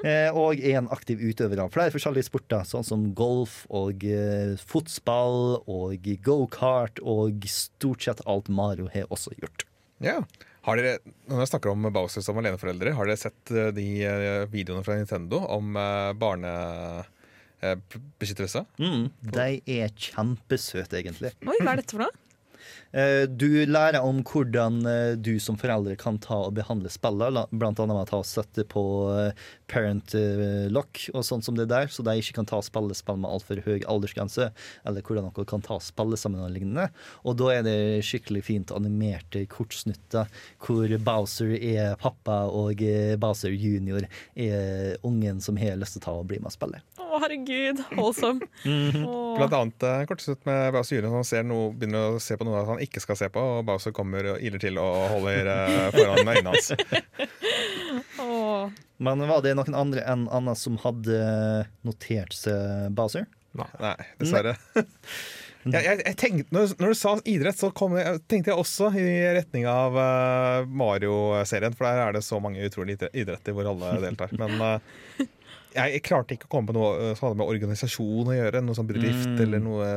Eh, 0.03 0.29
Og 0.29 0.61
er 0.61 0.77
en 0.77 0.89
aktiv 0.93 1.17
utøver 1.17 1.63
av 1.63 1.71
flere 1.73 1.93
forskjellige 1.93 2.27
sporter, 2.29 2.67
sånn 2.69 2.85
som 2.85 3.07
golf 3.17 3.63
og 3.73 4.05
eh, 4.05 4.53
fotball 4.69 5.63
og 5.65 6.05
gokart 6.25 7.01
og 7.01 7.49
stort 7.49 8.05
sett 8.05 8.21
alt 8.29 8.51
Mario 8.53 8.89
har 8.93 9.09
også 9.09 9.33
gjort. 9.39 9.65
Ja. 10.05 10.21
Har 10.67 10.77
dere, 10.77 10.99
når 11.29 11.43
jeg 11.43 11.51
snakker 11.53 11.71
om 11.71 11.87
Bowser 11.95 12.23
som 12.23 12.37
aleneforeldre, 12.39 12.93
har 12.93 13.07
dere 13.09 13.19
sett 13.19 13.51
eh, 13.55 13.71
de 13.75 13.87
eh, 14.05 14.45
videoene 14.51 14.85
fra 14.85 14.99
Nintendo 14.99 15.41
om 15.49 15.73
eh, 15.79 16.11
barnebeskyttelse? 17.61 18.65
Mm, 18.79 19.05
de 19.35 19.49
er 19.79 19.93
kjempesøte, 19.95 20.99
egentlig. 21.03 21.33
Oi, 21.45 21.59
hva 21.61 21.75
er 21.75 21.83
dette 21.83 21.95
for 21.97 22.05
noe? 22.07 22.15
Eh, 22.91 23.23
Du 23.29 23.45
lærer 23.69 24.01
om 24.01 24.19
hvordan 24.25 24.79
eh, 24.89 25.11
du 25.17 25.35
som 25.41 25.57
foreldre 25.61 25.93
kan 25.99 26.17
ta 26.21 26.39
og 26.47 26.55
behandle 26.57 26.89
spillene, 26.89 27.43
bl.a. 27.53 27.69
med 27.71 27.93
å 27.93 28.05
ta 28.09 28.17
og 28.19 28.25
sette 28.25 28.65
på 28.69 28.81
eh, 29.13 29.43
parent 29.69 30.15
eh, 30.17 30.65
lock 30.73 31.03
og 31.13 31.21
sånn 31.25 31.43
som 31.45 31.57
det 31.57 31.67
der, 31.69 31.87
så 31.93 32.01
de 32.05 32.15
ikke 32.17 32.39
kan 32.39 32.49
ta 32.49 32.57
spillespill 32.57 32.65
spille 32.65 32.97
spill 32.97 33.21
med 33.21 33.29
altfor 33.29 33.61
høy 33.65 33.85
aldersgrense, 33.89 34.49
eller 34.89 35.05
hvordan 35.05 35.29
dere 35.29 35.47
kan 35.49 35.63
ta 35.65 35.77
og 35.77 35.85
spille 35.85 36.17
og 36.17 36.51
lignende. 36.55 36.89
Og 37.29 37.37
da 37.39 37.51
er 37.59 37.65
det 37.67 37.77
skikkelig 38.09 38.43
fint 38.49 38.73
animerte 38.75 39.45
kortsnutter 39.49 40.29
hvor 40.65 40.97
Bowser 40.97 41.53
er 41.61 41.93
pappa 42.01 42.41
og 42.49 42.81
eh, 42.81 43.13
Bowser 43.21 43.53
junior 43.53 44.09
er 44.33 44.97
ungen 45.05 45.41
som 45.45 45.61
har 45.61 45.77
lyst 45.77 45.99
til 45.99 46.03
å 46.03 46.07
ta 46.09 46.17
og 46.23 46.27
bli 46.33 46.41
med 46.41 46.49
og 46.51 46.57
spille. 46.57 46.81
Å, 47.09 47.17
herregud. 47.23 47.79
Holdsom. 47.97 48.41
Åh. 48.69 49.37
Blant 49.39 49.55
annet 49.57 49.85
uh, 49.87 50.03
kortsnutt 50.09 50.43
med 50.45 50.69
Bowser 50.75 50.99
Jr. 50.99 51.09
Han 51.13 51.25
ser 51.25 51.47
noe, 51.47 51.71
begynner 51.73 52.19
å 52.19 52.21
se 52.21 52.37
på 52.37 52.45
noe 52.45 52.61
han 52.67 52.83
ikke 52.83 53.01
skal 53.01 53.17
se 53.17 53.31
på, 53.33 53.41
og 53.41 53.65
Bowser 53.65 53.95
kommer 53.95 54.35
og 54.35 54.45
iler 54.45 54.61
til 54.61 54.77
og 54.81 55.07
holder 55.15 55.49
eh, 55.49 55.89
foran 55.95 56.29
øynene 56.29 56.53
hans. 56.53 56.71
oh. 58.23 58.69
Men 59.01 59.25
var 59.31 59.41
det 59.45 59.55
noen 59.57 59.77
andre 59.79 60.05
enn 60.11 60.27
Anna 60.35 60.53
som 60.59 60.77
hadde 60.83 61.19
notert 61.87 62.35
seg 62.37 62.93
Bowser? 62.93 63.25
Nei, 63.57 63.97
dessverre. 64.21 64.57
Jeg, 65.67 65.83
jeg, 65.83 65.97
jeg 66.05 66.15
tenkte, 66.15 66.53
når, 66.55 66.69
når 66.79 66.93
du 66.93 66.97
sa 66.97 67.11
idrett, 67.27 67.57
så 67.59 67.67
kom 67.75 67.97
jeg, 67.99 68.21
tenkte 68.31 68.53
jeg 68.53 68.61
også 68.61 68.93
i 68.95 69.09
retning 69.35 69.65
av 69.67 69.97
uh, 69.97 70.69
Mario-serien. 70.71 71.75
For 71.75 71.83
der 71.83 71.99
er 72.05 72.15
det 72.15 72.21
så 72.23 72.39
mange 72.41 72.63
utrolige 72.63 73.09
idretter 73.11 73.55
hvor 73.55 73.67
alle 73.67 73.97
deltar. 74.05 74.31
Men 74.39 74.55
eh, 74.63 75.27
jeg, 75.75 75.93
jeg 75.95 76.03
klarte 76.05 76.35
ikke 76.35 76.47
å 76.49 76.53
komme 76.57 76.67
på 76.71 76.77
noe 76.77 76.91
eh, 76.97 77.15
som 77.17 77.27
hadde 77.29 77.39
med 77.41 77.49
organisasjon 77.51 78.29
å 78.31 78.35
gjøre. 78.37 78.61
Noe 78.65 78.77
sånn 78.77 78.87
bedrift 78.89 79.27
Mm. 79.29 79.41
eller 79.45 79.59
noe 79.65 79.89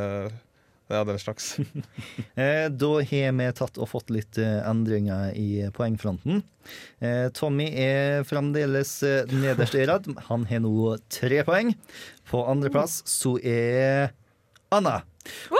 Ja, 0.92 1.04
den 1.08 1.16
slags. 1.22 1.54
Eh, 2.36 2.66
da 2.68 2.88
har 3.00 3.32
vi 3.38 3.46
tatt 3.56 3.78
og 3.80 3.88
fått 3.88 4.10
litt 4.12 4.36
eh, 4.40 4.58
endringer 4.68 5.30
i 5.38 5.62
poengfronten. 5.72 6.42
Eh, 7.00 7.28
Tommy 7.32 7.70
er 7.80 8.24
fremdeles 8.28 8.98
nederst 9.32 9.74
i 9.78 9.86
rad. 9.88 10.08
Han 10.28 10.44
har 10.50 10.60
nå 10.64 10.98
tre 11.12 11.40
poeng. 11.48 11.72
På 12.28 12.42
andreplass 12.50 13.00
så 13.08 13.38
er 13.40 14.12
Anna. 14.72 14.98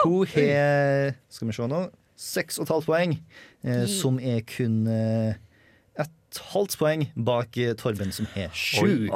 Hun 0.03 0.27
har 0.35 1.15
Skal 1.33 1.49
vi 1.49 1.57
se 1.57 1.69
nå 1.71 1.83
seks 2.23 2.59
og 2.61 2.67
et 2.67 2.73
halvt 2.75 2.87
poeng, 2.91 3.17
som 3.91 4.19
er 4.21 4.43
kun 4.47 4.77
et 4.87 6.39
halvt 6.53 6.77
poeng 6.81 7.07
bak 7.17 7.57
Torben, 7.81 8.13
som 8.15 8.29
har 8.37 8.53
sju. 8.57 9.09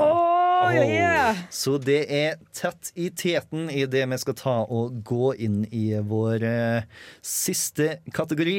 Oh, 0.67 0.75
yeah. 0.75 1.37
Så 1.51 1.77
det 1.79 2.01
er 2.11 2.41
tett 2.55 2.91
i 2.99 3.11
teten 3.15 3.71
i 3.71 3.85
det 3.87 4.03
vi 4.11 4.19
skal 4.19 4.37
ta 4.39 4.57
og 4.67 4.99
gå 5.07 5.31
inn 5.47 5.61
i 5.71 5.85
vår 6.03 6.43
eh, 6.47 6.89
siste 7.23 8.01
kategori. 8.15 8.57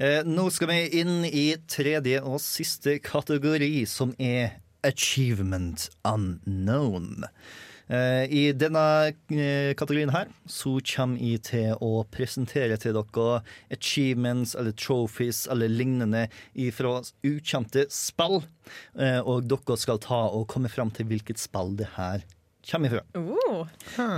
Eh, 0.00 0.22
nå 0.24 0.46
skal 0.50 0.72
vi 0.72 0.78
inn 1.02 1.26
i 1.28 1.46
tredje 1.68 2.22
og 2.24 2.40
siste 2.40 2.96
kategori, 3.04 3.84
som 3.84 4.16
er 4.16 4.56
Achievement 4.88 5.90
Unknown. 6.08 7.28
Eh, 7.92 8.24
I 8.32 8.42
denne 8.56 8.82
eh, 9.28 9.72
kategorien 9.76 10.12
her 10.14 10.30
så 10.48 10.78
kommer 10.94 11.20
jeg 11.20 11.42
til 11.50 11.74
å 11.84 12.04
presentere 12.08 12.78
til 12.80 12.96
dere 12.96 13.42
achievements 13.74 14.54
eller 14.56 14.72
trophies 14.72 15.44
eller 15.52 15.68
lignende 15.68 16.26
fra 16.72 17.00
ukjente 17.26 17.84
spill. 17.92 18.40
Eh, 18.96 19.20
Og 19.20 19.44
dere 19.50 19.76
skal 19.80 20.00
ta 20.00 20.24
og 20.32 20.48
komme 20.48 20.72
fram 20.72 20.92
til 20.94 21.10
hvilket 21.10 21.42
spill 21.42 21.76
det 21.76 21.92
her 21.98 22.24
kommer 22.62 22.88
ifra. 22.88 23.02
Oh. 23.18 23.66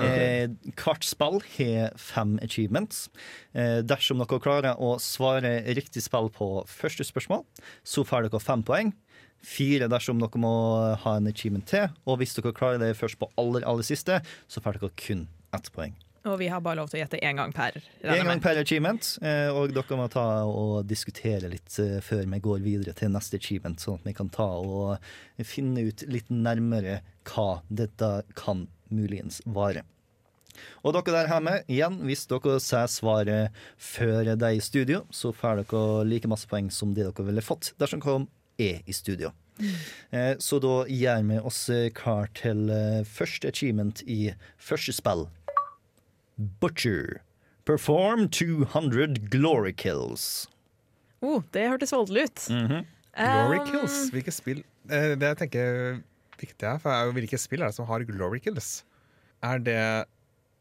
Eh, 0.04 0.50
hvert 0.76 1.06
spill 1.06 1.40
har 1.56 1.94
fem 1.96 2.36
achievements. 2.44 3.08
Eh, 3.56 3.80
dersom 3.80 4.20
dere 4.20 4.40
klarer 4.44 4.76
å 4.76 4.98
svare 5.00 5.62
riktig 5.74 6.04
spill 6.04 6.28
på 6.28 6.50
første 6.68 7.06
spørsmål, 7.08 7.46
så 7.82 8.04
får 8.04 8.28
dere 8.28 8.42
fem 8.44 8.62
poeng. 8.66 8.92
Fire 9.44 9.90
dersom 9.92 10.22
dere 10.22 10.40
må 10.40 10.54
ha 11.04 11.18
en 11.18 11.28
achievement 11.30 11.66
til. 11.68 11.90
Og 12.08 12.20
hvis 12.20 12.34
dere 12.38 12.54
klarer 12.56 12.80
det 12.82 12.94
først 12.98 13.20
på 13.20 13.30
aller, 13.40 13.66
aller 13.68 13.86
siste, 13.86 14.20
så 14.48 14.64
får 14.64 14.80
dere 14.80 14.96
kun 15.04 15.28
ett 15.54 15.70
poeng. 15.74 15.94
Og 16.24 16.38
vi 16.40 16.46
har 16.48 16.62
bare 16.64 16.78
lov 16.78 16.88
til 16.88 16.96
å 16.96 17.02
gjette 17.02 17.20
én 17.20 17.36
gang 17.36 17.50
per. 17.52 17.74
En 18.00 18.24
gang 18.24 18.40
per 18.40 18.56
achievement, 18.56 19.08
eh, 19.20 19.50
og 19.52 19.74
dere 19.76 19.98
må 20.00 20.06
ta 20.08 20.24
og 20.48 20.86
diskutere 20.88 21.50
litt 21.52 21.76
eh, 21.82 21.98
før 22.04 22.24
vi 22.24 22.40
går 22.46 22.62
videre 22.64 22.94
til 22.96 23.12
neste 23.12 23.36
achievement, 23.36 23.76
sånn 23.80 24.00
at 24.00 24.08
vi 24.08 24.14
kan 24.16 24.32
ta 24.32 24.46
og 24.56 25.44
finne 25.44 25.84
ut 25.90 26.06
litt 26.08 26.32
nærmere 26.32 27.02
hva 27.28 27.60
dette 27.68 28.14
kan 28.40 28.64
muligens 28.88 29.42
vare. 29.44 29.84
Og 30.80 30.94
dere 30.96 31.12
der 31.12 31.28
hjemme, 31.28 31.58
igjen, 31.68 32.00
hvis 32.08 32.24
dere 32.30 32.56
sier 32.62 32.88
svaret 32.88 33.60
før 33.76 34.30
de 34.30 34.38
er 34.38 34.56
i 34.56 34.64
studio, 34.64 35.02
så 35.12 35.34
får 35.34 35.64
dere 35.64 36.08
like 36.08 36.30
masse 36.30 36.48
poeng 36.48 36.70
som 36.72 36.96
det 36.96 37.04
dere 37.04 37.28
ville 37.28 37.44
fått 37.44 37.74
dersom 37.80 38.00
dere 38.00 38.24
er 38.60 38.82
i 38.86 38.92
studio. 38.92 39.32
Eh, 40.10 40.34
Så 40.42 40.58
da 40.62 40.84
gjør 40.90 41.20
vi 41.28 41.38
oss 41.46 41.60
eh, 41.70 41.88
klar 41.94 42.26
til 42.34 42.68
eh, 42.74 43.04
første 43.06 43.48
achievement 43.52 44.02
i 44.06 44.32
første 44.58 44.92
spill. 44.96 45.26
Butcher. 46.60 47.20
Perform 47.64 48.28
200 48.28 49.14
glory 49.30 49.72
kills. 49.72 50.46
Oh, 51.24 51.40
det 51.54 51.68
hørtes 51.70 51.92
voldelig 51.94 52.26
ut. 52.28 52.48
Glory 53.14 53.60
Um, 53.62 53.66
kills. 53.70 54.08
Hvilke 54.10 54.32
spill 54.34 54.64
eh, 54.90 55.12
Det 55.14 55.28
jeg 55.30 55.36
tenker 55.38 55.60
er 55.62 56.00
viktig 56.40 56.66
her, 56.66 56.80
for 56.82 56.90
er 56.90 57.04
jo 57.06 57.12
hvilke 57.14 57.38
spill 57.38 57.62
er 57.62 57.70
det 57.70 57.76
som 57.76 57.86
har 57.86 58.02
glory 58.08 58.40
kills? 58.42 58.80
Er 59.40 59.60
det 59.62 59.78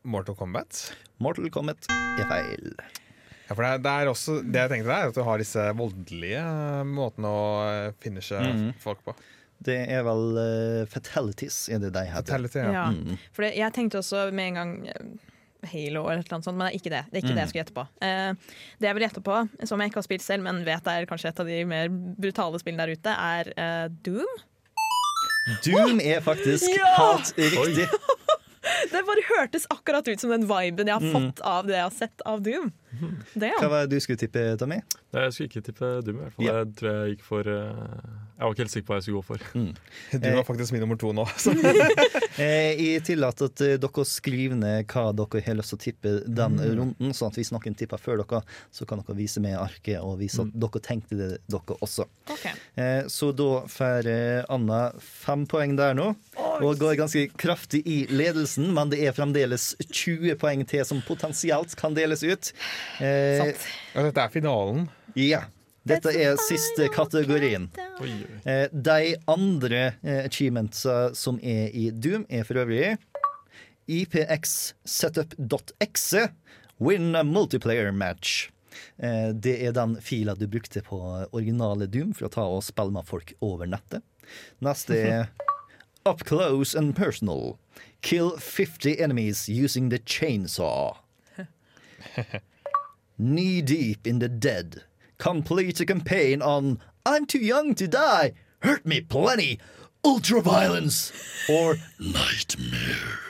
Mortal 0.06 0.38
Kombat? 0.38 0.84
Mortal 1.18 1.50
Kombat 1.50 1.90
er 1.90 2.30
feil. 2.30 2.76
Ja, 3.50 3.56
for 3.56 3.64
det 3.66 3.70
er, 3.74 3.82
det 3.84 3.92
er 3.92 4.10
også 4.12 4.38
Det 4.46 4.62
jeg 4.62 4.70
tenkte 4.72 4.88
der, 4.90 5.04
er 5.04 5.12
at 5.12 5.18
du 5.18 5.24
har 5.28 5.42
disse 5.42 5.64
voldelige 5.76 6.40
eh, 6.44 6.84
måtene 6.88 7.28
å 7.28 7.44
finishe 8.04 8.40
mm 8.40 8.52
-hmm. 8.58 8.74
folk 8.80 9.04
på. 9.06 9.16
Det 9.64 9.78
er 9.90 10.02
vel 10.04 10.38
uh, 10.38 10.86
fatalities, 10.92 11.70
er 11.70 11.80
det 11.80 11.94
de 11.94 12.00
heter. 12.06 12.26
Fatality, 12.26 12.58
ja. 12.60 12.72
Ja. 12.72 12.86
Mm. 12.92 13.18
For 13.32 13.44
det, 13.44 13.54
jeg 13.56 13.74
tenkte 13.74 13.98
også 13.98 14.32
med 14.32 14.48
en 14.48 14.54
gang 14.56 14.88
eh, 14.88 15.06
Halo 15.72 16.10
eller 16.12 16.24
noe 16.32 16.42
sånt, 16.44 16.58
men 16.58 16.68
det 16.68 16.74
er 16.74 16.80
ikke 16.80 16.90
det. 16.92 17.04
Det 17.12 17.16
er 17.16 17.22
ikke 17.22 17.30
Mm. 17.30 17.36
det 17.36 17.42
jeg 17.42 17.50
skulle 17.50 17.64
gjette 17.64 17.74
på. 17.74 17.86
Uh, 18.04 18.36
det 18.80 18.88
jeg 18.88 18.96
vil 18.96 19.04
gjette 19.08 19.22
på, 19.24 19.36
som 19.66 19.80
jeg 19.80 19.88
ikke 19.90 19.98
har 19.98 20.04
spilt 20.04 20.22
selv, 20.22 20.44
men 20.44 20.66
vet 20.66 20.88
er 20.88 21.06
kanskje 21.06 21.30
et 21.30 21.40
av 21.40 21.46
de 21.46 21.66
mer 21.66 21.88
brutale 21.90 22.60
spillene 22.60 22.86
der 22.86 22.92
ute, 22.92 23.10
er 23.10 23.44
uh, 23.86 23.90
Doom. 24.04 24.34
Doom 25.66 26.00
er 26.04 26.20
faktisk 26.22 26.68
Ja! 26.70 26.96
helt 26.98 27.38
riktig. 27.38 27.88
Det 28.92 29.02
bare 29.08 29.24
hørtes 29.30 29.66
akkurat 29.74 30.08
ut 30.08 30.20
som 30.20 30.30
den 30.34 30.44
viben 30.50 30.88
jeg 30.88 30.94
har 30.98 31.02
Mm. 31.02 31.14
fått 31.14 31.42
av 31.42 31.66
det 31.68 31.76
jeg 31.76 31.84
har 31.84 31.92
sett 31.96 32.22
av 32.26 32.42
Doom. 32.44 32.72
Det, 33.34 33.52
Hva 33.60 33.70
var 33.70 33.86
det 33.88 33.90
du 33.96 34.00
skulle 34.04 34.18
tippe, 34.22 34.44
Tommy? 34.60 34.82
Nei, 35.14 35.24
Jeg 35.24 35.34
skulle 35.34 35.50
ikke 35.50 35.64
tippe 35.70 35.90
Doom, 36.06 36.18
i 36.18 36.24
hvert 36.24 36.34
fall. 36.36 36.46
Ja. 36.46 36.54
Jeg 36.64 36.76
tror 36.76 36.92
jeg 36.94 37.16
gikk 37.18 37.24
for 37.24 37.48
eh, 37.48 37.98
Jeg 38.34 38.44
var 38.48 38.54
ikke 38.56 38.64
helt 38.64 38.74
sikker 38.74 38.86
på 38.88 38.94
hva 38.94 38.98
jeg 38.98 39.06
skulle 39.06 39.20
gå 39.20 39.26
for. 39.28 39.44
Du 40.24 40.28
var 40.34 40.46
faktisk 40.48 40.74
min 40.74 40.82
nummer 40.84 40.98
to 41.00 41.12
nå. 41.16 41.26
Så. 41.40 41.54
Eh, 42.34 42.80
jeg 42.82 43.04
tillater 43.06 43.46
at 43.46 43.62
eh, 43.62 43.76
dere 43.78 44.04
skriver 44.10 44.58
ned 44.58 44.88
hva 44.90 45.12
dere 45.14 45.42
har 45.46 45.54
lyst 45.60 45.70
til 45.70 45.78
å 45.78 45.82
tippe 45.84 46.14
den 46.26 46.56
runden, 46.58 47.12
sånn 47.14 47.30
at 47.30 47.38
hvis 47.38 47.52
noen 47.54 47.76
tipper 47.78 48.02
før 48.02 48.24
dere, 48.24 48.40
så 48.74 48.88
kan 48.90 49.04
dere 49.04 49.14
vise 49.20 49.38
med 49.44 49.54
arket 49.62 50.00
og 50.02 50.16
vise 50.18 50.42
at 50.42 50.50
dere 50.58 50.82
tenkte 50.82 51.20
det, 51.20 51.28
dere 51.54 51.78
også. 51.86 52.08
Ok. 52.34 52.48
Eh, 52.82 53.06
så 53.14 53.30
da 53.38 53.50
får 53.70 54.10
eh, 54.10 54.42
Anna 54.50 54.82
fem 54.98 55.46
poeng 55.46 55.78
der 55.78 55.94
nå, 56.00 56.10
og 56.58 56.82
går 56.82 56.98
ganske 57.04 57.28
kraftig 57.38 57.84
i 57.86 58.00
ledelsen, 58.10 58.72
men 58.74 58.90
det 58.90 59.04
er 59.06 59.14
fremdeles 59.14 59.76
20 59.86 60.34
poeng 60.42 60.66
til 60.74 60.82
som 60.90 61.06
potensielt 61.06 61.78
kan 61.78 61.94
deles 61.94 62.26
ut. 62.26 62.50
Eh, 62.98 63.44
Sant. 63.44 63.68
Ja, 63.94 64.08
dette 64.10 64.26
er 64.26 64.34
finalen. 64.42 64.88
ja. 65.14 65.46
Dette 65.84 66.16
er 66.16 66.38
siste 66.40 66.88
kategorien. 66.88 67.68
Eh, 68.48 68.72
de 68.72 69.20
andre 69.28 70.00
eh, 70.00 70.24
achievementsa 70.24 71.12
som 71.18 71.40
er 71.44 71.76
i 71.76 71.92
Doom, 71.92 72.24
er 72.32 72.44
for 72.48 72.56
øvrig 72.64 72.96
IPXsetup.exe 73.92 76.32
Win 76.80 77.16
a 77.16 77.24
multiplayer 77.24 77.92
match. 77.92 78.52
Eh, 78.98 79.30
det 79.36 79.68
er 79.68 79.72
den 79.76 80.02
fila 80.02 80.36
du 80.40 80.48
brukte 80.48 80.82
på 80.88 81.28
originale 81.36 81.88
Doom 81.92 82.14
for 82.16 82.26
å 82.30 82.32
ta 82.32 82.48
og 82.48 82.64
spille 82.64 82.92
med 82.96 83.04
folk 83.10 83.34
over 83.44 83.68
nettet. 83.68 84.00
Neste 84.64 84.96
er 84.96 85.28
Up 86.08 86.24
close 86.24 86.76
and 86.76 86.96
personal. 86.96 87.60
Kill 88.02 88.38
50 88.38 89.00
enemies 89.00 89.48
using 89.48 89.90
the 89.90 90.00
chainsaw. 90.00 90.98
Knee 93.18 93.62
deep 93.62 94.08
in 94.08 94.20
the 94.20 94.28
dead. 94.28 94.84
Complete 95.24 95.80
a 95.80 95.86
campaign 95.86 96.42
on 96.42 96.80
I'm 97.06 97.26
too 97.26 97.40
young 97.40 97.76
to 97.76 97.88
die. 97.88 98.34
Hurt 98.60 98.86
me 98.86 99.00
plenty. 99.00 99.58
Ultraviolence. 100.04 101.14
Or 101.50 101.78
nightmare. 101.98 103.22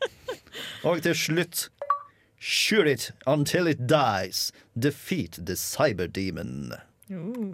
Og 0.88 1.02
til 1.04 1.14
slutt 1.14 1.68
Shoot 2.40 2.86
it 2.86 3.10
until 3.26 3.66
it 3.66 3.86
dies. 3.86 4.50
Defeat 4.78 5.44
the 5.44 5.52
cyberdemon. 5.52 6.72
Uh. 7.12 7.52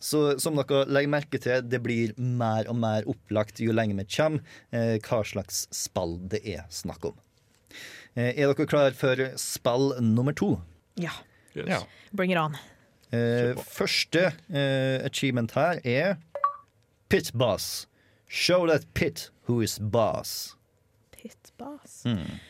Så 0.00 0.40
som 0.42 0.58
dere 0.58 0.82
legger 0.90 1.14
merke 1.14 1.38
til, 1.38 1.62
det 1.62 1.84
blir 1.86 2.10
mer 2.18 2.66
og 2.66 2.74
mer 2.82 3.06
opplagt 3.06 3.62
jo 3.62 3.70
lenger 3.70 4.02
vi 4.02 4.10
kommer, 4.18 4.54
eh, 4.74 4.98
hva 4.98 5.22
slags 5.22 5.68
spill 5.70 6.18
det 6.26 6.42
er 6.42 6.66
snakk 6.68 7.12
om. 7.12 7.20
Eh, 8.16 8.34
er 8.34 8.50
dere 8.50 8.66
klar 8.66 8.90
for 8.98 9.28
spill 9.38 9.92
nummer 10.02 10.34
to? 10.34 10.56
Ja. 10.98 11.14
Yes. 11.54 11.68
Ja. 11.70 11.84
Bring 12.12 12.34
it 12.34 12.42
on. 12.42 12.58
Eh, 13.14 13.54
første 13.70 14.32
eh, 14.50 15.04
achievement 15.06 15.52
her 15.54 15.80
er 15.86 16.16
Pit 17.08 17.30
Boss. 17.34 17.86
Show 18.28 18.66
that 18.66 18.86
pit 18.94 19.30
who 19.46 19.60
is 19.62 19.78
boss. 19.78 20.56
Pitbass. 21.14 22.02
Mm. 22.04 22.40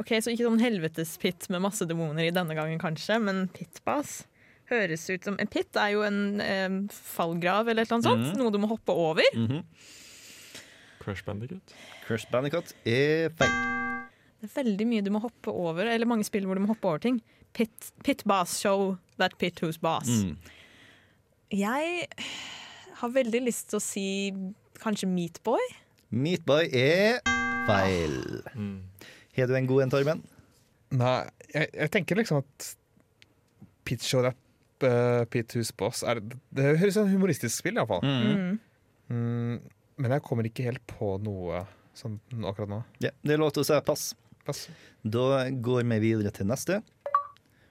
Ok, 0.00 0.14
Så 0.20 0.32
ikke 0.32 0.46
sånn 0.46 0.60
helvetes-pit 0.62 1.48
med 1.52 1.62
masse 1.64 1.84
demoner 1.88 2.26
i 2.28 2.32
denne 2.34 2.56
gangen, 2.56 2.80
kanskje, 2.80 3.18
men 3.22 3.46
pit 3.52 3.80
boss 3.84 4.22
høres 4.70 5.02
ut 5.10 5.24
som 5.26 5.34
En 5.42 5.48
pit 5.50 5.74
er 5.80 5.94
jo 5.96 6.04
en 6.06 6.40
eh, 6.44 6.68
fallgrav 6.94 7.68
eller 7.68 7.82
et 7.84 7.90
eller 7.90 7.98
annet 7.98 8.08
sånt. 8.08 8.26
Mhm. 8.30 8.38
Noe 8.40 8.54
du 8.54 8.60
må 8.62 8.70
hoppe 8.70 8.94
over. 8.94 9.26
Mhm. 9.34 9.64
Crush 11.00 11.24
Bandicut. 11.24 11.74
Crush 12.06 12.28
Bandicut 12.30 12.74
er 12.84 13.30
feil. 13.36 13.56
Det 14.40 14.48
er 14.48 14.54
veldig 14.62 14.86
mye 14.88 15.04
du 15.04 15.10
må 15.12 15.20
hoppe 15.20 15.52
over, 15.52 15.84
eller 15.88 16.08
mange 16.08 16.24
spill 16.28 16.46
hvor 16.48 16.56
du 16.56 16.62
må 16.64 16.70
hoppe 16.72 16.88
over 16.88 17.00
ting. 17.02 17.20
Pit, 17.52 17.92
pit 18.04 18.22
boss, 18.24 18.58
show 18.60 18.96
that 19.18 19.36
pit 19.38 19.60
who's 19.60 19.78
boss. 19.80 20.08
Mm. 20.08 20.36
Jeg 21.50 22.06
har 23.00 23.14
veldig 23.14 23.40
lyst 23.48 23.70
til 23.72 23.80
å 23.80 23.82
si 23.82 24.06
kanskje 24.80 25.08
Meatboy. 25.10 25.64
Meatboy 26.14 26.68
er 26.76 27.18
feil. 27.66 28.20
Mm. 28.54 28.76
Har 29.36 29.50
du 29.50 29.56
en 29.58 29.68
god 29.70 29.86
en, 29.86 29.92
Torben? 29.94 30.22
Nei, 31.00 31.18
jeg, 31.52 31.72
jeg 31.74 31.92
tenker 31.94 32.18
liksom 32.18 32.40
at 32.42 32.70
Pit 33.86 34.06
Show 34.06 34.24
Rap, 34.26 34.38
uh, 34.86 35.24
Pit 35.30 35.54
Who's 35.56 35.70
Boss 35.76 36.04
er, 36.06 36.20
Det 36.22 36.66
høres 36.78 36.94
ut 36.94 36.98
som 37.00 37.10
et 37.10 37.14
humoristisk 37.14 37.54
spill, 37.56 37.78
iallfall. 37.78 38.02
Mm. 38.06 38.30
Mm. 38.30 38.56
Mm, 39.10 39.60
men 40.00 40.16
jeg 40.16 40.24
kommer 40.26 40.46
ikke 40.46 40.66
helt 40.68 40.82
på 40.90 41.16
noe 41.22 41.64
sånn 41.98 42.18
akkurat 42.46 42.70
nå. 42.70 42.80
Ja, 43.02 43.10
det 43.26 43.34
er 43.34 43.42
lov 43.42 43.52
til 43.54 43.64
å 43.64 43.68
si 43.68 43.78
pass. 43.86 44.10
Pass. 44.46 44.64
Da 45.02 45.48
går 45.50 45.84
vi 45.84 45.98
videre 46.02 46.32
til 46.34 46.48
neste. 46.48 46.80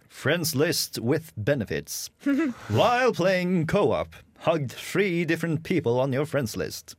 Friends 0.10 0.56
list 0.56 0.98
with 1.00 1.32
benefits. 1.38 2.10
While 2.70 3.14
playing 3.14 3.68
co-op, 3.68 4.16
hugged 4.40 4.72
three 4.72 5.24
different 5.26 5.64
people 5.64 6.00
on 6.00 6.12
your 6.14 6.26
friends 6.26 6.58
list. 6.58 6.96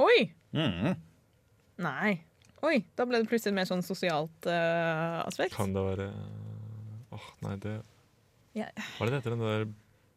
Oi! 0.00 0.32
Mm. 0.54 0.96
Nei. 1.84 2.14
Oi, 2.64 2.78
da 2.96 3.04
ble 3.06 3.20
det 3.20 3.28
plutselig 3.30 3.54
mer 3.54 3.68
sånn 3.68 3.84
sosialt 3.84 4.48
uh, 4.48 5.20
aspekt. 5.28 5.54
Kan 5.54 5.74
det 5.76 5.82
være 5.84 6.08
Åh, 7.14 7.26
nei, 7.44 7.56
det 7.62 7.74
Ja. 8.56 8.70
Hva 8.96 9.04
er 9.04 9.10
det 9.10 9.12
det 9.12 9.18
heter, 9.20 9.34
den 9.36 9.44
der 9.44 9.66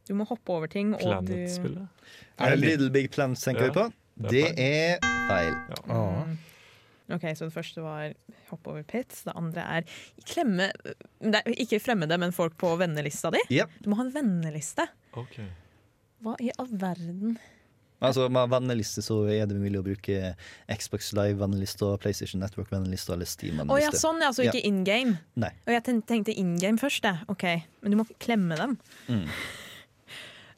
Du 0.08 0.14
må 0.18 0.26
hoppe 0.26 0.56
over 0.56 0.72
ting, 0.72 0.94
og 0.96 1.04
du 1.04 1.34
Planet-spillet? 1.36 2.06
Er 2.40 2.56
det 2.56 2.62
Little 2.64 2.90
Big 2.96 3.12
Planet 3.12 3.38
tenker 3.44 3.68
Ja, 3.68 3.74
vi 3.74 3.76
på? 3.76 3.86
det 4.24 4.32
Det 4.32 4.48
er 4.64 5.04
feil. 5.30 5.54
Åh. 5.92 6.24
Mm. 6.24 6.38
OK, 7.10 7.24
så 7.36 7.47
det 7.47 7.55
første 7.55 7.82
var 7.84 8.14
hoppe 8.51 8.70
over 8.74 8.84
pits. 8.88 9.24
Det 9.26 9.34
andre 9.38 9.64
er 9.80 9.88
klemme 10.30 10.70
Det 11.20 11.39
er 11.41 11.55
Ikke 11.62 11.80
fremmede, 11.82 12.18
men 12.22 12.32
folk 12.36 12.57
på 12.62 12.76
vennelista 12.80 13.32
di. 13.34 13.41
Yep. 13.49 13.80
Du 13.84 13.89
må 13.89 13.97
ha 13.99 14.05
en 14.05 14.14
venneliste. 14.14 14.86
Ok. 15.18 15.39
Hva 16.24 16.36
i 16.43 16.51
all 16.60 16.70
verden? 16.70 17.38
Altså 17.99 18.30
Med 18.32 18.47
venneliste 18.51 19.01
så 19.03 19.18
er 19.28 19.47
det 19.49 19.57
mulig 19.60 19.80
å 19.82 19.84
bruke 19.84 20.34
Xbox 20.72 21.10
Live-venneliste, 21.18 21.89
PlayStation 21.99 22.39
Network-venneliste 22.43 23.12
eller 23.16 23.26
Å 23.26 23.28
ja, 23.28 23.34
Steam-venneliste. 23.34 23.99
sånn, 23.99 24.22
ja. 24.24 24.30
Så 24.32 24.45
Ja. 24.45 24.51
ikke 24.53 24.66
in 24.66 24.84
game. 24.88 25.18
Nei. 25.36 25.51
Og 25.68 25.74
jeg 25.74 25.84
tenkte 26.07 26.32
in 26.36 26.55
game 26.57 26.78
først, 26.80 27.03
jeg. 27.03 27.26
OK. 27.28 27.43
Men 27.82 27.91
du 27.91 27.97
må 27.97 28.05
klemme 28.20 28.55
dem. 28.55 28.78
Mm. 29.10 29.26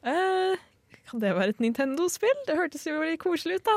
Uh, 0.06 0.56
kan 1.08 1.20
det 1.22 1.34
være 1.34 1.48
et 1.54 1.60
Nintendo-spill? 1.62 2.44
Det 2.46 2.56
hørtes 2.58 2.86
jo 2.86 3.00
veldig 3.00 3.18
koselig 3.22 3.58
ut, 3.60 3.64
da. 3.68 3.76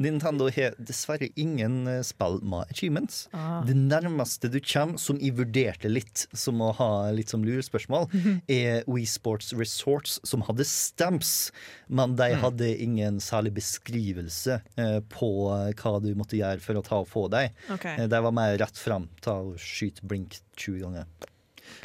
Nintendo 0.00 0.48
har 0.52 0.74
dessverre 0.78 1.28
ingen 1.40 1.86
eh, 1.90 2.00
spill 2.06 2.38
med 2.42 2.70
achievements. 2.72 3.22
Ah. 3.36 3.60
Det 3.66 3.76
nærmeste 3.76 4.50
du 4.52 4.58
kommer, 4.60 4.98
som 5.00 5.18
jeg 5.20 5.34
vurderte 5.38 5.90
litt 5.90 6.26
som 6.32 6.60
å 6.64 6.70
ha 6.78 6.90
litt 7.14 7.32
som 7.32 7.44
lurespørsmål, 7.46 8.08
er 8.50 8.84
Wii 8.90 9.06
Sports 9.10 9.52
Resorts, 9.56 10.18
som 10.26 10.44
hadde 10.48 10.64
stamps, 10.68 11.50
men 11.88 12.16
de 12.18 12.30
hadde 12.42 12.70
ingen 12.82 13.20
særlig 13.24 13.54
beskrivelse 13.60 14.60
eh, 14.76 14.98
på 15.12 15.30
eh, 15.54 15.70
hva 15.80 15.96
du 16.02 16.10
måtte 16.18 16.38
gjøre 16.40 16.60
for 16.64 16.80
å 16.80 16.84
ta 16.86 17.00
og 17.04 17.08
få 17.10 17.26
dem. 17.32 17.52
OK. 17.74 17.86
Eh, 17.96 18.06
De 18.10 18.22
var 18.24 18.34
mer 18.36 18.56
rett 18.60 18.78
fram. 18.78 19.08
Ta 19.24 19.38
og 19.44 19.56
skyte 19.60 20.04
blink 20.08 20.38
20 20.56 20.84
ganger. 20.84 21.08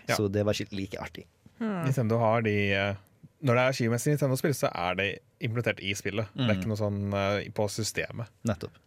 Ja. 0.07 0.15
Så 0.17 0.27
det 0.31 0.43
var 0.45 0.57
ikke 0.57 0.75
like 0.77 0.99
artig. 1.01 1.25
Nintendo 1.59 2.17
har 2.19 2.41
de 2.43 2.53
eh, 2.75 2.97
Når 3.45 3.57
det 3.57 3.63
er 3.67 3.75
skimessig 3.77 4.13
Nintendo-spill, 4.13 4.53
så 4.55 4.69
er 4.71 4.95
det 4.99 5.07
implementert 5.43 5.81
i 5.83 5.91
spillet. 5.97 6.29
Det 6.33 6.45
er 6.47 6.55
ikke 6.55 6.69
noe 6.71 6.79
sånn 6.79 7.01
uh, 7.13 7.41
på 7.57 7.65
systemet. 7.69 8.31
Nettopp. 8.47 8.77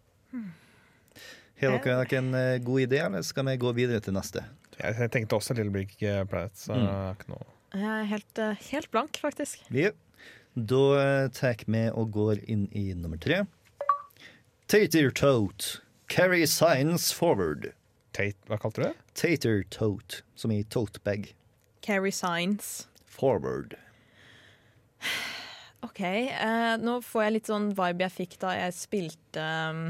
Har 1.59 1.75
dere 1.83 2.23
noen 2.23 2.35
eh, 2.39 2.59
god 2.63 2.81
idé, 2.85 3.01
eller 3.03 3.23
skal 3.27 3.45
vi 3.49 3.57
gå 3.59 3.73
videre 3.75 4.01
til 4.05 4.15
neste? 4.15 4.45
Jeg, 4.79 4.95
jeg 4.95 5.11
tenkte 5.11 5.35
også 5.39 5.57
Little 5.59 5.75
Big 5.75 5.95
eh, 6.07 6.23
Planet. 6.31 6.55
Så 6.59 6.77
Mm. 6.79 6.87
ikke 7.17 7.33
noe 7.33 7.47
Jeg 7.75 7.89
er 8.01 8.05
helt, 8.13 8.39
helt 8.71 8.91
blank, 8.95 9.19
faktisk. 9.21 9.65
Ja. 9.75 9.91
Da 10.55 11.29
tar 11.35 11.65
vi 11.67 11.83
og 11.91 12.13
går 12.15 12.41
inn 12.49 12.69
i 12.73 12.93
nummer 12.95 13.19
tre. 13.21 13.43
Tater 14.69 15.11
tote. 15.11 15.81
Carry 16.09 16.47
signs 16.47 17.13
forward. 17.13 17.73
Tate, 18.13 18.39
Hva 18.49 18.57
kalte 18.59 18.81
du 18.81 18.87
det? 18.89 18.95
Tater 19.15 19.63
tote, 19.71 20.23
som 20.35 20.51
i 20.55 20.63
tote 20.65 21.01
bag. 21.05 21.35
Carry 21.83 22.11
signs. 22.11 22.87
Forward. 23.07 23.77
OK. 25.87 26.01
eh, 26.03 26.75
nå 26.83 26.99
får 27.07 27.25
jeg 27.25 27.37
litt 27.37 27.51
sånn 27.51 27.71
vibe 27.77 28.07
jeg 28.07 28.17
fikk 28.17 28.39
da 28.43 28.55
jeg 28.59 28.75
spilte 28.77 29.45
um, 29.71 29.83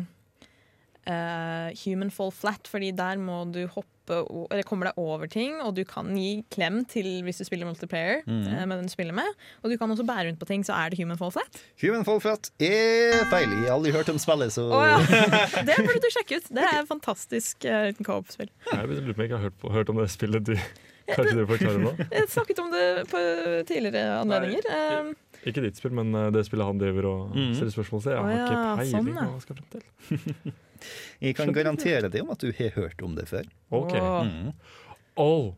uh, 1.09 1.68
Human 1.84 2.12
Fall 2.12 2.34
Flat, 2.34 2.68
fordi 2.68 2.92
der 2.96 3.20
må 3.20 3.44
du 3.52 3.64
hoppe 3.72 3.96
eller 4.09 4.64
kommer 4.64 4.88
deg 4.88 5.00
over 5.00 5.28
ting, 5.28 5.59
og 5.61 5.74
du 5.76 5.82
kan 5.84 6.09
gi 6.16 6.42
klem 6.48 6.78
til 6.88 7.20
hvis 7.26 7.42
du 7.42 7.44
spiller 7.44 7.68
multiplayer 7.68 8.22
eh, 8.24 8.62
med 8.64 8.72
den 8.78 8.88
du 8.88 8.92
spiller 8.92 9.12
med. 9.12 9.28
Og 9.61 9.68
du 9.68 9.76
kan 9.76 9.90
også 9.92 10.06
bære 10.09 10.30
rundt 10.30 10.40
på 10.40 10.48
ting, 10.48 10.64
så 10.64 10.78
er 10.78 10.88
det 10.88 11.00
Human 11.02 11.18
Fall 11.20 11.34
Flat. 11.34 11.61
Human 11.82 12.06
fall 12.09 12.22
flat 12.24 12.48
er 12.56 13.26
feil. 13.28 13.52
Jeg 13.52 13.66
har 13.66 13.74
aldri 13.76 13.92
hørt 13.92 14.09
om 14.09 14.20
spillet, 14.22 14.54
så 14.56 14.64
oh, 14.64 14.86
ja. 14.88 14.96
Det 15.68 15.76
burde 15.76 16.00
du 16.00 16.09
sjekke 16.14 16.40
ut. 16.40 16.48
Det 16.56 16.64
er 16.64 16.80
et 16.80 16.88
fantastisk 16.88 17.68
uh, 17.68 17.90
co-op-spill. 18.00 18.48
Jeg 18.72 18.88
lurer 18.88 19.12
på 19.12 19.18
om 19.18 19.24
jeg 19.26 19.28
ikke 19.28 19.42
har 19.42 19.50
hørt, 19.50 19.59
på, 19.61 19.74
hørt 19.76 19.92
om 19.92 20.00
det 20.00 20.09
spillet 20.16 20.48
du 20.48 20.54
Kanskje 21.14 21.34
du 21.38 21.44
forklarer 21.48 21.80
nå? 21.82 21.92
Jeg 22.18 22.28
snakket 22.32 22.59
om 22.62 22.70
det 22.74 22.84
på 23.11 23.20
tidligere 23.68 24.18
anledninger. 24.20 24.68
Nei. 24.68 25.14
Ikke 25.48 25.62
ditt 25.64 25.78
spill, 25.78 25.92
men 25.96 26.11
eh, 26.18 26.28
det 26.34 26.42
spillet 26.48 26.66
han 26.68 26.80
driver 26.80 27.06
og 27.09 27.20
Mhm. 27.36 27.54
stiller 27.56 27.72
spørsmål 27.72 28.02
til. 28.04 28.12
Jeg 28.12 28.22
har 28.24 28.32
ikke 28.42 28.62
peiling 28.80 28.92
sånn, 28.92 29.06
på 29.06 29.14
hva 29.14 29.28
han 29.30 29.40
skal 29.44 29.56
frem 29.56 29.68
til. 29.72 30.52
jeg 31.28 31.34
kan 31.38 31.52
garantere 31.56 32.11
deg 32.12 32.22
om 32.26 32.30
at 32.34 32.42
du 32.44 32.50
har 32.59 32.70
hørt 32.76 33.02
om 33.06 33.14
det 33.18 33.28
før. 33.30 33.48
Ok. 33.70 33.94
Mm. 33.94 34.52
Oh, 35.16 35.54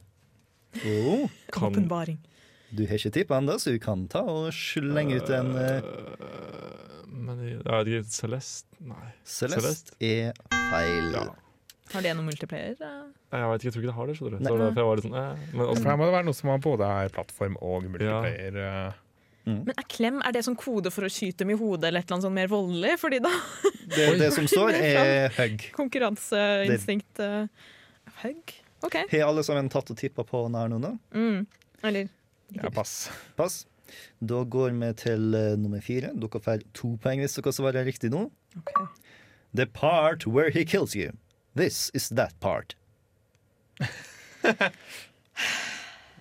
Oh, 0.86 1.24
kan 1.50 1.72
Åpenbaring. 1.74 2.18
du 2.70 2.84
har 2.86 2.94
ikke 3.00 3.10
tippa 3.10 3.40
ennå, 3.40 3.56
så 3.58 3.72
du 3.74 3.80
kan 3.82 4.04
ta 4.06 4.20
og 4.22 4.52
slenge 4.54 5.16
ut 5.18 5.30
en 5.34 5.48
uh, 5.50 5.80
Men 7.10 7.40
jeg 7.42 7.56
jeg 7.58 7.64
vet 7.64 7.88
ikke 7.90 8.14
Celeste? 8.14 8.68
Nei. 8.86 9.08
Celeste 9.26 9.96
er 9.98 10.30
feil. 10.70 11.10
Ja. 11.16 11.24
Har 11.92 12.02
det 12.06 12.12
noe 12.16 12.26
multiplayer? 12.26 12.76
Jeg 12.78 13.50
vet 13.50 13.60
ikke, 13.60 13.66
jeg 13.68 13.74
tror 13.74 13.82
ikke 13.82 13.90
det 13.90 13.96
har 13.98 14.06
det. 14.10 14.16
skjønner 14.18 14.38
du. 14.38 14.44
Så 14.46 14.56
jeg 14.80 14.86
var 14.88 14.98
litt 15.00 15.06
sånn, 15.06 15.16
eh. 15.20 15.44
Men 15.52 15.60
For 15.60 15.70
også, 15.74 15.86
her 15.90 15.96
må 16.00 16.06
det 16.08 16.14
være 16.16 16.28
noe 16.28 16.38
som 16.38 16.50
har 16.52 16.60
både 16.66 16.90
er 17.04 17.14
plattform 17.14 17.56
og 17.60 17.86
multiplayer. 17.90 18.58
eh. 18.64 18.98
Men 19.50 19.72
er 19.74 19.86
klem 19.90 20.20
er 20.22 20.34
det 20.36 20.44
sånn 20.46 20.54
kode 20.60 20.92
for 20.94 21.02
å 21.02 21.10
skyte 21.10 21.42
dem 21.42 21.50
i 21.50 21.58
hodet 21.58 21.88
eller 21.88 22.04
et 22.04 22.06
eller 22.06 22.18
annet 22.20 22.26
sånn 22.28 22.36
mer 22.36 22.50
voldelig? 22.52 22.92
Fordi 23.00 23.18
da 23.24 23.32
Det, 23.96 24.04
det 24.20 24.28
som 24.36 24.46
står, 24.52 24.76
er 24.78 25.32
hug. 25.34 25.64
konkurranseinstinkt 25.74 27.18
uh, 27.24 27.48
Hugg? 28.22 28.52
OK. 28.86 28.94
Har 29.10 29.24
alle 29.26 29.42
sammen 29.44 29.68
tatt 29.72 29.90
og 29.90 29.98
tippa 29.98 30.22
på 30.28 30.44
nær 30.52 30.68
noen, 30.70 30.84
da? 30.86 30.92
Mm. 31.16 31.46
Eller 31.82 32.08
Ja, 32.54 32.70
pass. 32.74 33.08
Pass. 33.38 33.64
Da 34.22 34.44
går 34.44 34.70
vi 34.76 34.92
til 35.00 35.34
uh, 35.34 35.56
nummer 35.58 35.80
fire. 35.82 36.12
Dere 36.14 36.40
får 36.44 36.62
to 36.76 36.94
poeng 37.02 37.24
hvis 37.24 37.34
dere 37.40 37.52
svarer 37.56 37.84
riktig 37.88 38.12
nå. 38.12 38.28
Okay. 38.60 38.86
The 39.54 39.66
part 39.66 40.26
where 40.26 40.50
he 40.54 40.64
kills 40.64 40.94
you. 40.94 41.16
This 41.60 41.90
is 41.92 42.08
that 42.08 42.40
part. 42.40 42.74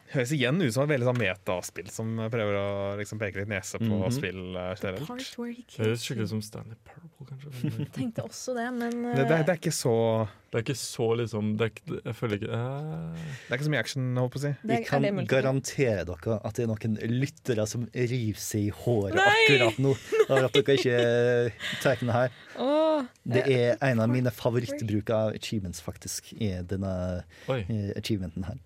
Høres 0.09 0.31
igjen 0.33 0.57
ut 0.57 0.73
som 0.73 0.83
et 0.87 0.89
veldig 0.95 1.05
sånn 1.05 1.19
metaspill 1.21 1.89
som 1.93 2.15
prøver 2.33 2.55
å 2.57 2.67
liksom 2.97 3.19
peke 3.21 3.43
litt 3.43 3.49
nese 3.51 3.77
på 3.77 3.85
Mhm. 3.85 4.11
spill 4.15 4.55
eh, 4.57 4.71
generelt. 4.79 5.05
Det 5.05 5.83
høres 5.85 6.01
skikkelig 6.01 6.25
ut 6.25 6.31
som 6.31 6.41
Stanley 6.41 6.77
Parable, 6.83 7.27
kanskje. 7.29 7.51
Jeg 7.83 7.91
tenkte 7.93 8.23
også 8.25 8.55
det, 8.57 8.65
men 8.73 8.95
Det, 9.03 9.27
det, 9.27 9.37
er- 9.37 9.43
det 9.45 9.53
er 9.53 9.59
ikke 9.61 9.73
så 9.75 9.93
Det 10.49 10.57
er 10.57 10.63
ikke 10.65 10.75
så 10.81 11.07
liksom 11.19 11.51
det 11.59 11.65
er 11.67 11.69
ikke, 11.75 11.99
Jeg 12.09 12.15
føler 12.17 12.39
ikke 12.39 12.49
uh... 12.57 13.13
Det 13.13 13.51
er 13.53 13.57
ikke 13.59 13.67
så 13.67 13.73
mye 13.75 13.83
action, 13.85 14.07
holdt 14.17 14.33
på 14.33 14.39
å 14.39 14.43
si. 14.47 14.53
Vi 14.71 14.79
kan 14.87 15.05
er 15.05 15.11
det 15.19 15.27
garantere 15.29 16.05
dere 16.09 16.39
at 16.41 16.55
det 16.57 16.63
er 16.65 16.71
noen 16.71 16.97
lyttere 17.21 17.67
som 17.69 17.85
river 17.93 18.41
seg 18.41 18.65
i 18.65 18.71
håret 18.79 19.13
Nei! 19.19 19.27
akkurat 19.45 19.77
nå. 19.85 19.91
Over 20.31 20.47
at 20.49 20.57
dere 20.57 20.79
ikke 20.79 21.83
tar 21.83 22.01
den 22.01 22.09
her. 22.15 22.33
Oh, 22.57 23.05
Det 23.29 23.45
er 23.45 23.77
en 23.85 24.01
av 24.01 24.09
mine 24.09 24.33
favorittbruk 24.33 25.13
av 25.13 25.35
achievements, 25.37 25.83
faktisk. 25.85 26.33
i 26.33 26.49
denne 26.65 26.95
Oi. 27.47 27.61
eh, 27.69 27.93
achievementen 27.99 28.49
her. 28.49 28.57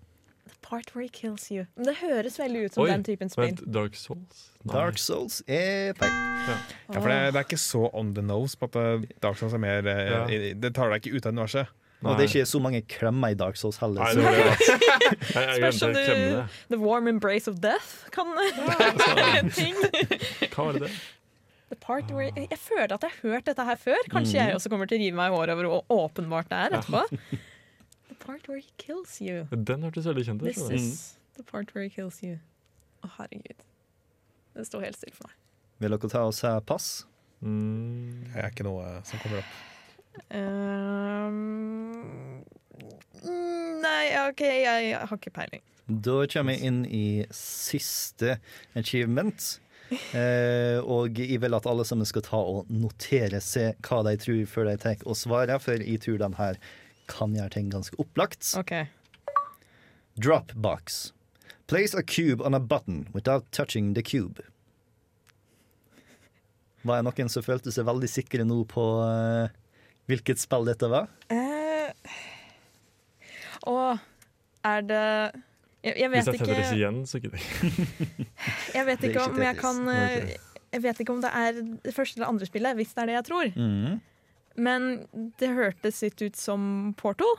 Part 0.64 0.94
where 0.94 1.04
he 1.04 1.10
kills 1.12 1.50
you. 1.52 1.66
Men 1.76 1.90
det 1.90 1.94
høres 2.00 2.38
veldig 2.40 2.64
ut 2.66 2.74
som 2.78 2.82
Oi, 2.86 2.88
den 2.90 3.04
typen 3.06 3.28
spill. 3.32 3.50
Vent, 3.52 3.62
Dark 3.76 3.94
Souls? 4.00 4.42
Nei. 4.64 4.72
Dark 4.74 4.98
Souls 5.02 5.42
er 5.46 5.92
feil. 6.00 6.16
Ja, 6.48 6.56
for 7.00 7.08
det, 7.12 7.20
det 7.34 7.40
er 7.42 7.46
ikke 7.46 7.60
så 7.60 7.84
on 7.92 8.14
the 8.16 8.24
nose. 8.24 8.56
På 8.56 8.68
at 8.72 8.76
eh, 8.80 9.04
Dark 9.24 9.36
Souls 9.40 9.52
er 9.56 9.62
mer 9.62 9.86
eh, 9.86 10.04
Ja. 10.10 10.22
i- 10.32 10.54
Det 10.54 10.72
tar 10.76 10.90
deg 10.94 11.02
ikke 11.04 11.16
ut 11.20 11.26
av 11.28 11.36
universet. 11.36 11.72
Og 12.04 12.18
det 12.18 12.24
er 12.26 12.28
ikke 12.34 12.48
så 12.50 12.58
mange 12.60 12.82
klemmer 12.84 13.32
i 13.32 13.36
Dark 13.40 13.56
Souls 13.56 13.78
heller. 13.80 14.02
Nei, 14.04 14.24
det 14.28 15.54
Spørs 15.56 15.82
om 15.86 15.92
det. 15.94 16.48
The 16.68 16.76
warm 16.82 17.08
embrace 17.08 17.48
of 17.48 17.60
death 17.64 18.10
kan 18.12 18.28
en 19.38 19.48
ting. 19.54 19.74
Hva 20.52 20.66
var 20.68 20.80
det? 20.84 20.90
The 21.72 21.78
part 21.80 22.10
where, 22.12 22.28
jeg 22.36 22.58
føler 22.60 22.92
at 22.92 23.02
jeg 23.06 23.10
har 23.14 23.30
hørt 23.30 23.46
dette 23.48 23.64
her 23.64 23.76
før. 23.80 24.02
Kanskje 24.12 24.36
Mhm. 24.36 24.46
jeg 24.50 24.54
også 24.58 24.68
kommer 24.74 24.86
til 24.90 24.98
å 24.98 25.02
rive 25.06 25.16
meg 25.16 25.32
i 25.32 25.34
håret 25.38 25.54
over 25.56 25.64
hvor 25.64 25.84
åpenbart 26.04 26.48
det 26.52 26.58
er 26.60 26.76
etterpå. 26.78 27.06
The 28.24 28.32
part 28.32 28.48
where 28.48 28.58
he 28.58 28.70
kills 28.78 29.20
you. 29.20 29.46
Den 29.52 29.82
hørtes 29.84 30.06
veldig 30.08 30.24
kjent 30.24 30.42
ut. 30.42 30.48
This 30.48 30.70
is 30.70 30.84
mm. 30.88 31.36
the 31.36 31.42
part 31.42 31.74
where 31.74 31.84
he 31.84 31.90
kills 31.92 32.22
you. 32.22 32.38
Å, 33.04 33.10
herregud. 33.18 33.60
Den 34.56 34.64
står 34.64 34.86
helt 34.86 34.96
stille 34.96 35.12
for 35.12 35.28
meg. 35.28 35.36
vil 35.82 35.92
dere 35.92 36.08
ta 36.08 36.22
oss 36.24 36.40
her 36.46 36.60
pass? 36.64 37.04
Mm. 37.44 38.24
Det 38.32 38.40
er 38.40 38.48
ikke 38.48 38.64
noe 38.64 38.86
som 39.04 39.20
kommer 39.20 39.42
opp. 39.42 39.52
Um, 40.32 41.74
nei, 43.84 44.04
OK, 44.22 44.40
jeg 44.40 44.94
har 44.96 45.18
ikke 45.18 45.34
peiling. 45.34 45.64
Da 45.84 46.22
kommer 46.32 46.56
vi 46.56 46.70
inn 46.70 46.80
i 46.88 47.04
siste 47.34 48.38
achievement. 48.72 49.58
Eh, 50.16 50.78
og 50.80 51.18
jeg 51.20 51.36
vil 51.42 51.54
at 51.54 51.66
alle 51.68 51.84
sammen 51.86 52.08
skal 52.08 52.22
ta 52.24 52.38
og 52.40 52.70
notere 52.72 53.38
seg 53.44 53.76
hva 53.84 53.98
de 54.06 54.14
tror 54.18 54.40
før 54.48 54.70
de 54.70 54.78
tar 54.80 55.02
og 55.04 55.14
svarer, 55.20 55.60
for 55.62 55.76
jeg 55.76 56.00
tror 56.02 56.16
den 56.22 56.34
her 56.38 56.56
kan 57.10 57.34
gjøre 57.36 57.54
ting 57.56 57.70
ganske 57.72 57.96
opplagt. 58.00 58.46
OK. 58.58 58.74
Dropbox. 60.20 61.12
Place 61.66 61.94
a 61.94 62.02
cube 62.02 62.44
on 62.44 62.54
a 62.54 62.60
button 62.60 63.08
without 63.14 63.50
touching 63.52 63.94
the 63.94 64.02
cube. 64.02 64.42
Var 66.84 67.00
jeg 67.00 67.06
noen 67.06 67.30
som 67.32 67.44
følte 67.44 67.72
seg 67.72 67.86
veldig 67.88 68.10
sikre 68.12 68.44
nå 68.44 68.60
på 68.68 68.82
uh, 69.00 69.48
hvilket 70.10 70.42
spill 70.42 70.68
dette 70.68 70.90
var? 70.92 71.08
Uh, 71.32 71.88
og 73.64 74.02
er 74.64 74.84
det 74.84 75.04
jeg, 75.84 75.96
jeg 76.00 76.10
Hvis 76.12 76.26
vet 76.26 76.26
det 76.26 76.32
er 76.32 76.36
ikke 76.36 76.48
Tetris 76.48 76.74
igjen, 76.78 76.98
så 77.08 77.20
gidder 77.20 77.40
jeg 77.40 77.70
ikke. 77.70 78.26
Jeg 78.74 78.86
vet 78.88 79.02
ikke 79.04 79.10
ikke 79.14 79.24
om 79.28 79.42
jeg 79.44 79.56
kan 79.58 79.80
eh, 79.92 80.30
Jeg 80.72 80.82
vet 80.84 81.00
ikke 81.04 81.12
om 81.12 81.20
det 81.20 81.32
er 81.36 81.58
det 81.84 81.92
første 81.92 82.18
eller 82.18 82.30
andre 82.32 82.48
spillet, 82.48 82.76
hvis 82.78 82.94
det 82.96 83.02
er 83.02 83.10
det 83.10 83.16
jeg 83.18 83.26
tror. 83.28 83.50
Mhm. 83.56 83.98
Men 84.54 85.06
det 85.40 85.50
hørtes 85.54 86.02
litt 86.04 86.22
ut 86.22 86.38
som 86.38 86.94
Portal. 87.00 87.38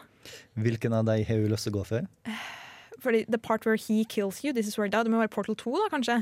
Hvilken 0.60 0.94
av 0.94 1.06
de 1.08 1.22
har 1.24 1.42
du 1.42 1.50
lyst 1.52 1.68
til 1.68 1.76
å 1.76 1.80
gå 1.80 1.86
for? 1.88 2.08
Fordi 3.04 3.26
the 3.30 3.38
part 3.38 3.66
where 3.66 3.78
he 3.78 4.04
kills 4.04 4.44
you, 4.44 4.54
this 4.54 4.68
is 4.68 4.78
where 4.78 4.90
die. 4.90 5.04
Det 5.04 5.12
må 5.14 5.22
være 5.22 5.34
Portal 5.34 5.56
2, 5.56 5.76
da, 5.84 5.90
kanskje? 5.94 6.18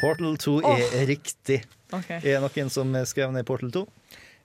Portal 0.00 0.36
2 0.40 0.56
er 0.66 1.06
riktig. 1.06 1.62
Okay. 1.92 2.18
Er 2.24 2.40
det 2.40 2.42
noen 2.42 2.72
som 2.72 2.94
skrev 3.06 3.34
ned 3.34 3.46
Portal 3.46 3.70
2? 3.74 3.84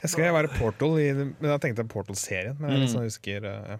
Jeg 0.03 0.09
skal 0.13 0.33
være 0.35 0.49
Portal, 0.53 0.99
i, 1.01 1.07
men 1.17 1.47
jeg 1.49 1.61
tenkte 1.63 1.83
Portal-serien. 1.89 2.57
Men 2.59 2.71
jeg 2.75 2.83
liksom 2.83 3.01
husker 3.07 3.47
uh, 3.47 3.71
ja. 3.73 3.77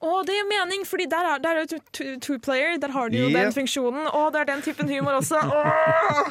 oh, 0.00 0.20
det 0.26 0.36
gir 0.36 0.46
mening, 0.50 0.84
Fordi 0.86 1.08
der 1.10 1.30
er, 1.32 1.40
der 1.42 1.58
er 1.62 1.66
det 1.66 1.80
two, 1.92 2.12
two 2.22 2.38
player. 2.38 2.76
Der 2.82 2.94
har 2.94 3.08
du 3.10 3.16
jo 3.18 3.28
Ja. 3.28 3.42
den 3.44 3.52
funksjonen. 3.56 4.06
Å, 4.14 4.22
det 4.34 4.44
er 4.44 4.50
den 4.52 4.62
typen 4.62 4.88
humor 4.92 5.18
også. 5.18 5.40
Åh! 5.58 6.30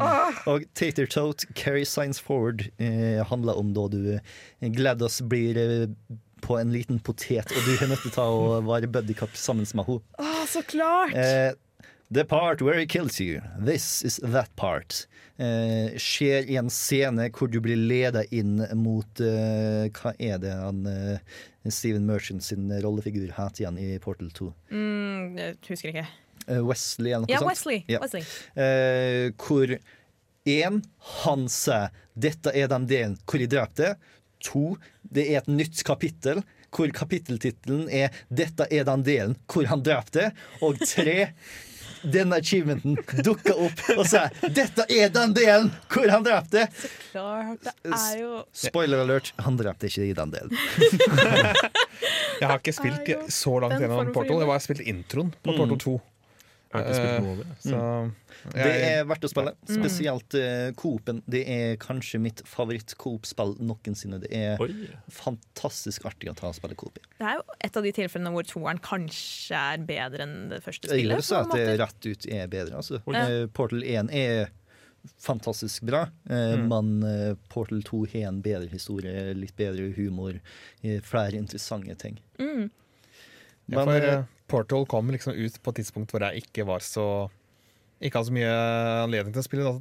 Åh! 0.00 0.40
Og 0.54 0.64
Tater 0.78 1.06
Tote 1.10 1.46
Carry 1.58 1.84
Science 1.84 2.22
Forward 2.22 2.68
eh, 2.78 3.18
handler 3.26 3.58
om 3.58 3.74
da 3.74 3.88
du 3.90 4.00
eh, 4.14 4.70
Gladys 4.78 5.20
blir 5.26 5.58
eh, 5.58 5.86
på 6.44 6.54
en 6.60 6.70
liten 6.70 7.00
potet, 7.02 7.50
og 7.50 7.64
du 7.66 7.72
er 7.74 7.88
nødt 7.90 8.04
til 8.04 8.12
å 8.12 8.14
ta 8.14 8.24
og 8.30 8.68
være 8.68 8.86
buddycup 8.94 9.34
sammen 9.36 9.66
med 9.74 9.88
henne. 9.90 10.04
Åh, 10.22 10.44
så 10.46 10.62
klart! 10.62 11.16
Eh, 11.18 11.50
the 12.10 12.24
part 12.24 12.62
where 12.62 12.78
he 12.78 12.86
kills 12.86 13.20
you, 13.20 13.40
this 13.58 14.02
is 14.02 14.18
that 14.22 14.54
part. 14.56 15.06
Eh, 15.38 15.94
skjer 16.00 16.48
i 16.50 16.56
en 16.58 16.70
scene 16.72 17.28
hvor 17.30 17.46
du 17.52 17.60
blir 17.62 17.76
leda 17.78 18.24
inn 18.34 18.56
mot 18.74 19.20
eh, 19.22 19.86
Hva 19.94 20.10
er 20.18 20.40
det 20.42 20.50
han 20.50 20.80
eh, 20.90 21.20
Steven 21.70 22.02
Merchant 22.08 22.42
sin 22.42 22.66
rollefigur 22.82 23.30
heter 23.36 23.62
igjen 23.62 23.78
i 23.78 23.92
Portal 24.02 24.32
2? 24.34 24.48
Mm, 24.72 25.38
jeg 25.38 25.54
husker 25.68 25.92
ikke. 25.92 26.06
Eh, 26.48 26.58
Wesley 26.66 27.12
eller 27.12 27.28
noe 27.28 27.34
Ja, 27.36 27.38
sånt? 27.44 27.52
Wesley. 27.52 27.84
Ja. 27.86 28.02
Wesley. 28.02 28.24
Eh, 28.58 29.30
hvor 29.38 29.76
én, 30.48 30.82
han 31.22 31.48
sier 31.52 31.90
'dette 32.18 32.50
er 32.56 32.66
den 32.72 32.86
delen 32.90 33.18
hvor 33.28 33.38
jeg 33.38 33.52
drepte'. 33.54 33.94
To, 34.48 34.76
det 35.02 35.24
er 35.28 35.40
et 35.42 35.48
nytt 35.50 35.84
kapittel 35.86 36.42
hvor 36.74 36.90
kapitteltittelen 36.94 37.86
er 37.90 38.10
'Dette 38.30 38.66
er 38.74 38.84
den 38.90 39.02
delen 39.06 39.36
hvor 39.46 39.66
han 39.70 39.82
drepte'. 39.86 40.32
Og 40.62 40.78
tre, 40.82 41.30
denne 42.02 42.36
achievementen 42.38 42.96
dukka 43.24 43.54
opp 43.66 43.82
og 43.96 44.04
sa 44.06 44.26
'Dette 44.42 44.84
er 44.88 45.08
den 45.14 45.32
delen 45.34 45.70
hvor 45.88 46.08
han 46.12 46.24
drepte'. 46.26 46.66
Klart, 47.12 47.62
det 47.64 47.92
er 47.94 48.18
jo 48.20 48.44
Spoiler 48.52 49.02
alert, 49.04 49.32
han 49.38 49.56
drepte 49.58 49.86
ikke 49.90 50.06
i 50.10 50.12
den 50.16 50.30
delen. 50.30 50.52
Jeg 52.40 52.46
har 52.48 52.58
ikke 52.60 52.72
spilt 52.76 53.08
så 53.34 53.56
langt 53.60 53.74
den 53.78 53.88
gjennom 53.88 54.12
Portal. 54.14 54.38
Jeg 54.44 54.50
har 54.52 54.62
spilt 54.62 54.84
introen 54.86 55.32
på 55.42 55.50
Mm. 55.52 55.58
Portal 55.58 55.78
2. 55.84 55.94
Jeg 56.68 56.76
har 56.76 56.84
ikke 56.84 56.98
spilt 56.98 57.14
Eh, 57.14 57.22
noe 57.24 57.32
av 57.32 57.38
det. 57.38 57.46
Så 57.64 57.76
Det 58.54 58.64
er 58.64 59.04
verdt 59.08 59.24
å 59.26 59.30
spille. 59.30 59.52
Spesielt 59.68 60.34
uh, 60.38 60.68
Coop-en. 60.78 61.22
Det 61.26 61.40
er 61.50 61.76
kanskje 61.82 62.20
mitt 62.22 62.42
favoritt-Coop-spill 62.48 63.56
noensinne. 63.60 64.20
Det 64.22 64.30
er 64.34 64.60
Oi. 64.62 64.70
fantastisk 65.12 66.06
artig 66.08 66.30
å 66.30 66.36
ta 66.38 66.48
og 66.52 66.56
spille 66.56 66.76
Coop 66.78 67.00
i. 67.00 67.04
Det 67.18 67.26
er 67.26 67.40
jo 67.40 67.56
et 67.66 67.76
av 67.80 67.82
de 67.88 67.92
tilfellene 67.96 68.32
hvor 68.34 68.46
toeren 68.48 68.80
kanskje 68.84 69.58
er 69.74 69.82
bedre 69.88 70.24
enn 70.28 70.36
det 70.52 70.62
første 70.64 70.88
Jeg 70.92 71.04
vil 71.08 71.16
spillet. 71.18 71.26
si 71.28 71.34
at 71.40 71.52
det 71.56 71.66
rett 71.82 72.08
ut 72.12 72.26
er 72.38 72.46
bedre. 72.52 72.80
Altså. 72.82 73.02
Eh, 73.12 73.46
Portal 73.58 73.82
1 73.84 74.10
er 74.14 74.48
fantastisk 75.22 75.82
bra, 75.88 76.04
uh, 76.30 76.56
Mm. 76.58 76.68
men 76.68 77.36
Portal 77.48 77.82
2 77.86 78.04
har 78.12 78.28
en 78.28 78.40
bedre 78.42 78.68
historie, 78.72 79.32
litt 79.34 79.54
bedre 79.56 79.92
humor, 79.96 80.40
flere 81.02 81.38
interessante 81.38 81.94
ting. 81.98 82.18
Mm. 82.38 82.70
ja, 83.68 83.84
for 83.84 84.26
Portal 84.48 84.86
kom 84.86 85.10
liksom 85.12 85.34
ut 85.36 85.58
på 85.62 85.70
et 85.70 85.76
tidspunkt 85.82 86.10
hvor 86.12 86.24
jeg 86.24 86.42
ikke 86.46 86.64
var 86.66 86.80
så 86.80 87.30
Ikke 88.00 88.20
hadde 88.20 88.30
så 88.30 88.34
mye 88.36 88.50
anledning 89.04 89.34
til 89.34 89.42
å 89.42 89.46
spille 89.46 89.72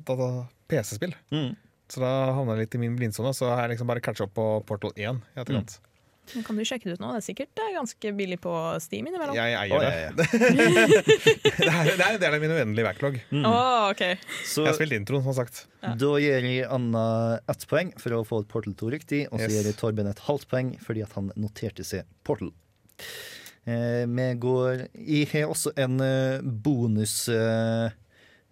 PC-spill. 0.71 1.13
mm, 1.31 1.51
Så 1.89 2.01
da 2.03 2.13
havna 2.35 2.55
jeg 2.57 2.65
litt 2.65 2.75
i 2.75 2.81
min 2.81 2.95
blindsone. 2.97 3.33
Så 3.37 3.49
har 3.51 3.67
jeg 3.67 3.75
liksom 3.77 3.87
bare 3.91 4.01
catcha 4.03 4.25
opp 4.25 4.33
på 4.37 4.47
Portal 4.67 4.91
1 4.97 5.21
i 5.35 5.39
etterkant. 5.43 5.77
Men 6.35 6.43
Kan 6.43 6.57
du 6.59 6.63
sjekke 6.67 6.89
det 6.89 6.97
ut 6.97 6.99
nå? 6.99 7.13
Det 7.15 7.21
er 7.21 7.23
sikkert 7.23 7.59
eh, 7.63 7.69
ganske 7.71 8.09
billig 8.17 8.35
på 8.43 8.51
Steam 8.83 9.05
innimellom. 9.07 9.37
Jeg 9.37 9.53
eier 9.61 9.79
det. 9.79 9.91
ja, 9.93 10.09
ja. 10.09 11.03
det, 11.07 11.69
er, 11.71 11.91
det 11.93 12.03
er 12.03 12.17
en 12.17 12.19
del 12.25 12.35
av 12.35 12.41
min 12.43 12.51
uendelige 12.57 12.83
backlog. 12.89 13.15
Mm. 13.31 13.45
Oh, 13.47 13.85
okay. 13.93 14.17
Så 14.43 14.65
Jeg 14.65 14.73
har 14.73 14.75
spilt 14.81 14.97
introen, 14.97 15.23
som 15.23 15.37
sagt. 15.37 15.61
Ja. 15.85 15.93
da 15.95 16.09
gir 16.19 16.43
jeg 16.49 16.65
Anna 16.67 17.05
ett 17.47 17.63
poeng 17.71 17.93
for 18.01 18.17
å 18.17 18.25
få 18.27 18.41
Portal 18.51 18.75
2 18.75 18.91
riktig, 18.97 19.21
og 19.31 19.39
så 19.39 19.47
Yes. 19.47 19.55
gir 19.55 19.69
jeg 19.71 19.77
Torben 19.79 20.09
et 20.11 20.19
halvt 20.27 20.49
poeng 20.51 20.73
fordi 20.83 21.05
at 21.05 21.15
han 21.15 21.31
noterte 21.39 21.85
seg 21.87 22.03
Portal. 22.27 22.51
Eh, 23.67 24.03
vi 24.07 24.27
går 24.39 24.85
Jeg 24.95 25.27
har 25.31 25.47
også 25.51 25.71
en 25.79 25.95
eh, 26.03 26.41
bonus 26.43 27.29
eh, 27.31 27.87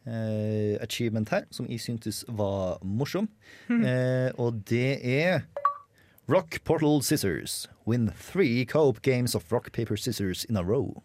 eh, 0.07 0.75
achievement 0.83 1.29
her, 1.33 1.45
som 1.51 1.67
jeg 1.69 1.81
syntes 1.83 2.23
var 2.27 2.79
morsom. 2.83 3.27
Eh, 3.69 4.31
og 4.37 4.63
det 4.69 4.99
er 5.01 5.45
Rock 6.29 6.63
Portal 6.63 7.01
Scissors. 7.03 7.67
Win 7.85 8.11
three 8.17 8.65
co-op 8.65 9.01
games 9.01 9.35
of 9.35 9.51
rock, 9.51 9.71
paper, 9.71 9.95
scissors 9.95 10.45
in 10.45 10.57
a 10.57 10.63
row. 10.63 11.03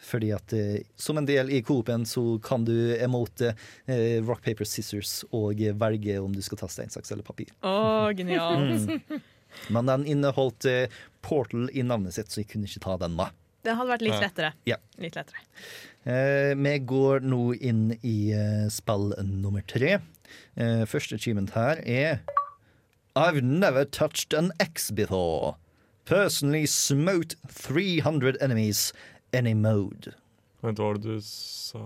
Fordi 0.00 0.32
at 0.34 0.52
eh, 0.56 0.80
som 0.98 1.18
en 1.20 1.26
del 1.28 1.50
i 1.52 1.60
Coop-en 1.62 2.06
så 2.08 2.22
kan 2.42 2.64
du 2.66 2.74
emote 2.96 3.52
eh, 3.86 4.18
rock, 4.24 4.42
paper, 4.42 4.66
scissors 4.66 5.20
og 5.30 5.60
velge 5.78 6.16
om 6.18 6.32
du 6.34 6.40
skal 6.42 6.58
ta 6.58 6.70
stein, 6.72 6.90
saks 6.90 7.12
eller 7.14 7.26
papir. 7.26 7.52
Oh, 7.62 8.10
genialt. 8.16 8.90
Mm. 9.50 9.74
Men 9.74 9.88
den 9.88 10.04
inneholdt 10.06 10.62
eh, 10.70 10.92
Portal 11.26 11.64
i 11.74 11.82
navnet 11.82 12.14
sitt, 12.14 12.28
så 12.30 12.38
jeg 12.38 12.46
kunne 12.52 12.68
ikke 12.70 12.84
ta 12.84 12.92
den 13.02 13.16
med. 13.18 13.34
Det 13.66 13.74
hadde 13.74 13.90
vært 13.90 14.04
litt 14.06 14.22
lettere. 14.22 14.52
Ja. 14.68 14.76
Litt 15.02 15.16
lettere. 15.18 15.42
Eh, 16.04 16.54
vi 16.56 16.78
går 16.78 17.20
nå 17.28 17.54
inn 17.60 17.90
i 18.00 18.32
eh, 18.32 18.68
spill 18.72 19.12
nummer 19.20 19.60
tre. 19.68 19.98
Eh, 20.56 20.84
første 20.88 21.14
achievement 21.14 21.52
her 21.52 21.82
er 21.84 22.22
I've 23.16 23.42
never 23.42 23.84
touched 23.84 24.32
an 24.32 24.52
X 24.60 24.90
before. 24.90 25.56
Personally 26.06 26.64
smote 26.66 27.36
300 27.48 28.36
enemies 28.40 28.92
any 29.32 29.52
mode. 29.52 30.14
Vent, 30.62 30.78
hva 30.78 30.86
var 30.92 30.98
det 30.98 31.18
du 31.18 31.20
sa? 31.20 31.84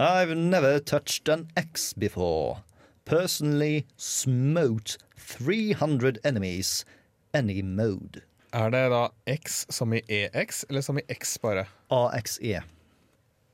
I've 0.00 0.34
never 0.34 0.80
touched 0.80 1.28
an 1.28 1.46
X 1.56 1.92
before. 1.92 2.64
Personally 3.04 3.86
smote 3.96 4.98
300 5.16 6.18
enemies 6.24 6.84
any 7.32 7.62
mode. 7.62 8.22
Er 8.52 8.70
det 8.70 8.88
da 8.90 9.08
X 9.26 9.64
som 9.70 9.92
i 9.94 10.02
EX, 10.08 10.64
eller 10.68 10.80
som 10.80 10.98
i 10.98 11.06
X 11.08 11.38
bare? 11.38 11.66
AXE. 11.90 12.60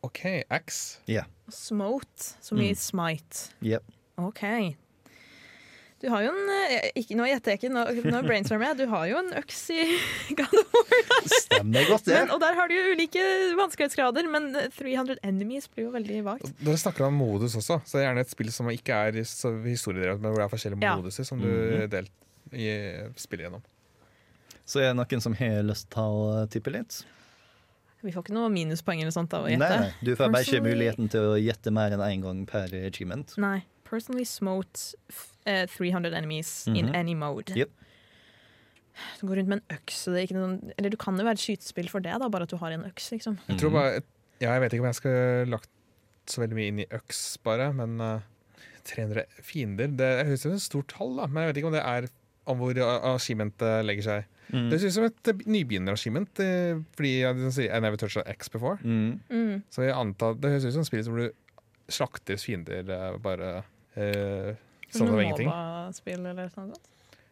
OK, 0.07 0.20
X. 0.51 0.99
Yeah. 1.11 1.26
Smote, 1.51 2.34
som 2.40 2.61
i 2.62 2.70
smite. 2.78 3.49
Yep. 3.64 3.82
OK. 4.16 4.42
Du 5.99 6.07
har 6.12 6.22
jo 6.22 6.30
en 6.30 6.51
eh, 6.55 6.92
ikke, 7.01 7.16
Nå 7.18 7.24
gjetter 7.26 7.51
jeg 7.57 7.59
ikke, 7.59 7.70
nå, 7.74 7.80
nå 8.07 8.20
brainstormer 8.22 8.68
jeg. 8.70 8.76
Du 8.78 8.92
har 8.92 9.09
jo 9.11 9.16
en 9.18 9.32
øks 9.40 9.62
i 9.74 9.80
God 10.38 10.55
of 10.61 10.76
War. 10.76 11.26
Stemmer 11.34 11.88
godt, 11.90 12.05
det. 12.07 12.14
Men, 12.20 12.30
og 12.36 12.38
der 12.44 12.55
har 12.55 12.70
du 12.70 12.76
jo 12.76 12.92
ulike 12.94 13.24
vanskelighetsgrader, 13.59 14.28
men 14.30 14.46
300 14.76 15.18
enemies 15.26 15.66
blir 15.72 15.88
jo 15.88 15.94
veldig 15.96 16.20
vagt. 16.28 16.53
Dere 16.62 16.78
snakker 16.78 17.09
om 17.09 17.18
modus 17.18 17.59
også, 17.59 17.80
så 17.82 17.99
det 17.99 18.05
er 18.05 18.09
gjerne 18.12 18.24
et 18.28 18.30
spill 18.36 18.53
som 18.55 18.70
ikke 18.70 19.01
er 19.09 19.18
så 19.26 19.51
historiedrevet, 19.66 20.22
men 20.22 20.30
hvor 20.30 20.38
det 20.44 20.46
er 20.46 20.55
forskjellige 20.55 20.86
Ja. 20.86 20.94
moduser 21.03 21.26
som 21.26 21.42
du 21.42 21.51
mm 21.51 21.90
delt 21.90 22.14
i 22.55 22.68
spillet 23.20 23.49
gjennom. 23.49 23.64
Så 24.68 24.80
er 24.80 24.92
det 24.92 24.96
noen 25.01 25.20
som 25.24 25.34
har 25.36 25.62
lyst 25.66 25.90
til 25.92 26.01
å 26.22 26.46
tippe 26.53 26.72
litt? 26.72 27.03
Vi 28.03 28.12
får 28.14 28.22
ikke 28.24 28.34
noe 28.36 28.49
minuspoeng 28.55 29.01
eller 29.03 29.11
sånt 29.14 29.32
av 29.34 29.44
å 29.46 29.51
gjette. 29.51 29.59
nei, 29.80 29.92
du 30.05 30.12
får 30.14 30.30
bare 30.30 30.44
ikke 30.46 30.62
muligheten 30.62 31.09
til 31.11 31.20
å 31.32 31.34
gjette 31.40 31.72
mer 31.74 31.90
enn 31.96 32.01
én 32.05 32.22
gang 32.22 32.44
per 32.46 32.68
achievement. 32.86 33.34
Nei. 33.42 33.64
Personally 33.88 34.24
smote 34.28 34.94
f- 35.11 35.32
eh, 35.46 35.64
300 35.66 36.12
enemies 36.14 36.66
in 36.68 36.86
Mhm. 36.86 36.94
any 36.94 37.14
mode. 37.14 37.51
Yep. 37.57 37.70
Du 39.20 39.26
går 39.28 39.36
rundt 39.38 39.49
med 39.49 39.61
en 39.62 39.76
øks, 39.78 40.05
det 40.07 40.14
er 40.18 40.26
ikke 40.26 40.36
noen, 40.38 40.72
eller 40.76 40.90
du 40.90 40.96
kan 40.96 41.16
jo 41.16 41.24
være 41.24 41.38
et 41.38 41.42
skytespill 41.44 41.88
for 41.88 42.01
det, 42.01 42.14
da, 42.18 42.28
bare 42.28 42.42
at 42.42 42.51
du 42.51 42.57
har 42.59 42.72
en 42.74 42.84
øks, 42.84 43.11
liksom. 43.14 43.38
Jeg 43.49 43.59
tror 43.61 43.70
bare 43.72 43.92
ja, 44.40 44.53
Jeg 44.55 44.61
vet 44.61 44.72
ikke 44.72 44.80
om 44.84 44.90
jeg 44.92 44.94
skulle 44.94 45.51
lagt 45.51 45.68
så 46.26 46.42
veldig 46.42 46.55
mye 46.59 46.68
inn 46.72 46.80
i 46.80 46.86
øks, 46.90 47.38
bare, 47.42 47.72
men 47.74 48.01
uh, 48.01 48.20
300 48.84 49.24
fiender 49.42 49.94
Det 49.96 50.26
høres 50.26 50.40
ut 50.46 50.46
som 50.46 50.53
et 50.53 50.61
stort 50.66 50.88
tall, 50.88 51.16
da, 51.16 51.26
men 51.26 51.42
jeg 51.46 51.55
vet 51.55 51.61
ikke 51.62 51.70
om 51.70 51.76
det 51.78 51.84
er 51.84 52.09
om 52.49 52.61
hvor 52.61 52.78
regimentet 52.78 53.86
legger 53.86 54.07
seg. 54.07 54.28
Mm. 54.49 54.68
Det 54.70 54.78
høres 54.78 54.84
ut 54.86 54.94
som 54.96 55.05
et 55.05 55.30
nybegynnerregiment, 55.44 55.51
nybegynner-achievement, 55.53 56.40
uh, 56.40 56.84
fordi 56.96 57.11
jeg 57.20 57.36
de 57.36 57.51
sier 57.53 57.74
I 57.74 57.80
never 57.84 58.01
touched 58.01 58.24
X 58.32 58.49
before. 58.53 58.78
Mm. 58.82 59.20
Mm. 59.28 59.62
Så 59.70 59.84
jeg 59.84 59.96
antar 59.96 60.38
Det 60.40 60.55
høres 60.55 60.68
ut 60.68 60.78
som 60.78 60.86
et 60.86 60.90
spill 60.90 61.05
hvor 61.09 61.20
du 61.26 61.28
slakter 61.88 62.40
fiender 62.40 62.88
uh, 62.88 63.18
bare 63.20 63.51
eh, 63.96 64.57
Som 64.88 65.07
sånn 65.07 65.12
som 65.12 65.20
ingenting. 65.20 65.51
MOBA-spill 65.53 66.20
eller 66.20 66.49
noe 66.49 66.53
sånt. 66.53 66.88